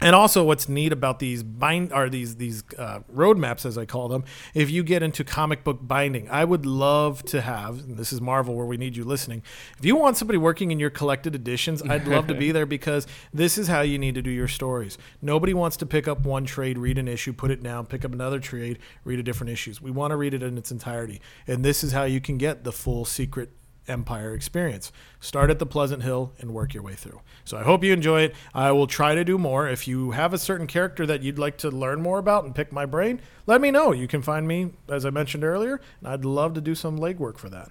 And 0.00 0.14
also, 0.14 0.44
what's 0.44 0.68
neat 0.68 0.92
about 0.92 1.18
these 1.18 1.42
bind 1.42 1.92
are 1.92 2.08
these 2.08 2.36
these 2.36 2.62
uh, 2.78 3.00
roadmaps, 3.12 3.66
as 3.66 3.76
I 3.76 3.84
call 3.84 4.08
them. 4.08 4.24
If 4.54 4.70
you 4.70 4.84
get 4.84 5.02
into 5.02 5.24
comic 5.24 5.64
book 5.64 5.78
binding, 5.82 6.30
I 6.30 6.44
would 6.44 6.64
love 6.64 7.24
to 7.24 7.40
have. 7.40 7.80
And 7.80 7.96
this 7.96 8.12
is 8.12 8.20
Marvel, 8.20 8.54
where 8.54 8.66
we 8.66 8.76
need 8.76 8.96
you 8.96 9.02
listening. 9.02 9.42
If 9.76 9.84
you 9.84 9.96
want 9.96 10.16
somebody 10.16 10.38
working 10.38 10.70
in 10.70 10.78
your 10.78 10.90
collected 10.90 11.34
editions, 11.34 11.82
I'd 11.82 12.06
love 12.06 12.28
to 12.28 12.34
be 12.34 12.52
there 12.52 12.66
because 12.66 13.08
this 13.34 13.58
is 13.58 13.66
how 13.66 13.80
you 13.80 13.98
need 13.98 14.14
to 14.14 14.22
do 14.22 14.30
your 14.30 14.46
stories. 14.46 14.98
Nobody 15.20 15.52
wants 15.52 15.76
to 15.78 15.86
pick 15.86 16.06
up 16.06 16.24
one 16.24 16.44
trade, 16.44 16.78
read 16.78 16.98
an 16.98 17.08
issue, 17.08 17.32
put 17.32 17.50
it 17.50 17.60
down, 17.60 17.86
pick 17.86 18.04
up 18.04 18.12
another 18.12 18.38
trade, 18.38 18.78
read 19.04 19.18
a 19.18 19.22
different 19.24 19.50
issues. 19.50 19.82
We 19.82 19.90
want 19.90 20.12
to 20.12 20.16
read 20.16 20.32
it 20.32 20.44
in 20.44 20.56
its 20.56 20.70
entirety, 20.70 21.20
and 21.48 21.64
this 21.64 21.82
is 21.82 21.90
how 21.90 22.04
you 22.04 22.20
can 22.20 22.38
get 22.38 22.62
the 22.62 22.72
full 22.72 23.04
secret 23.04 23.50
Empire 23.88 24.34
experience. 24.34 24.92
Start 25.20 25.50
at 25.50 25.58
the 25.58 25.66
Pleasant 25.66 26.02
Hill 26.02 26.32
and 26.38 26.52
work 26.52 26.74
your 26.74 26.82
way 26.82 26.94
through. 26.94 27.20
So 27.44 27.56
I 27.56 27.62
hope 27.62 27.82
you 27.82 27.92
enjoy 27.92 28.22
it. 28.22 28.34
I 28.54 28.72
will 28.72 28.86
try 28.86 29.14
to 29.14 29.24
do 29.24 29.38
more. 29.38 29.68
If 29.68 29.88
you 29.88 30.12
have 30.12 30.32
a 30.32 30.38
certain 30.38 30.66
character 30.66 31.06
that 31.06 31.22
you'd 31.22 31.38
like 31.38 31.56
to 31.58 31.70
learn 31.70 32.00
more 32.02 32.18
about 32.18 32.44
and 32.44 32.54
pick 32.54 32.72
my 32.72 32.86
brain, 32.86 33.20
let 33.46 33.60
me 33.60 33.70
know. 33.70 33.92
You 33.92 34.08
can 34.08 34.22
find 34.22 34.46
me, 34.46 34.72
as 34.88 35.04
I 35.04 35.10
mentioned 35.10 35.44
earlier, 35.44 35.80
and 36.00 36.08
I'd 36.08 36.24
love 36.24 36.54
to 36.54 36.60
do 36.60 36.74
some 36.74 36.98
legwork 36.98 37.38
for 37.38 37.48
that. 37.48 37.70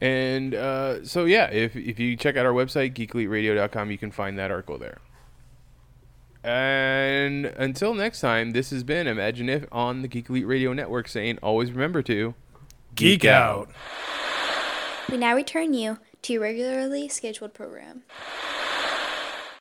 And 0.00 0.54
uh, 0.54 1.04
so, 1.04 1.26
yeah, 1.26 1.50
if, 1.50 1.76
if 1.76 1.98
you 1.98 2.16
check 2.16 2.36
out 2.36 2.46
our 2.46 2.52
website, 2.52 2.94
geekeliteradio.com, 2.94 3.90
you 3.90 3.98
can 3.98 4.10
find 4.10 4.38
that 4.38 4.50
article 4.50 4.78
there. 4.78 4.98
And 6.42 7.46
until 7.46 7.92
next 7.92 8.20
time, 8.20 8.52
this 8.52 8.70
has 8.70 8.82
been 8.82 9.06
Imagine 9.06 9.50
If 9.50 9.66
on 9.70 10.00
the 10.00 10.08
Geek 10.08 10.30
Elite 10.30 10.46
Radio 10.46 10.72
Network 10.72 11.06
saying, 11.06 11.38
always 11.42 11.70
remember 11.70 12.02
to 12.04 12.34
Geek 12.94 13.24
out. 13.24 13.70
We 15.10 15.16
now 15.16 15.34
return 15.34 15.74
you 15.74 15.98
to 16.22 16.32
your 16.34 16.42
regularly 16.42 17.08
scheduled 17.08 17.52
program. 17.52 18.04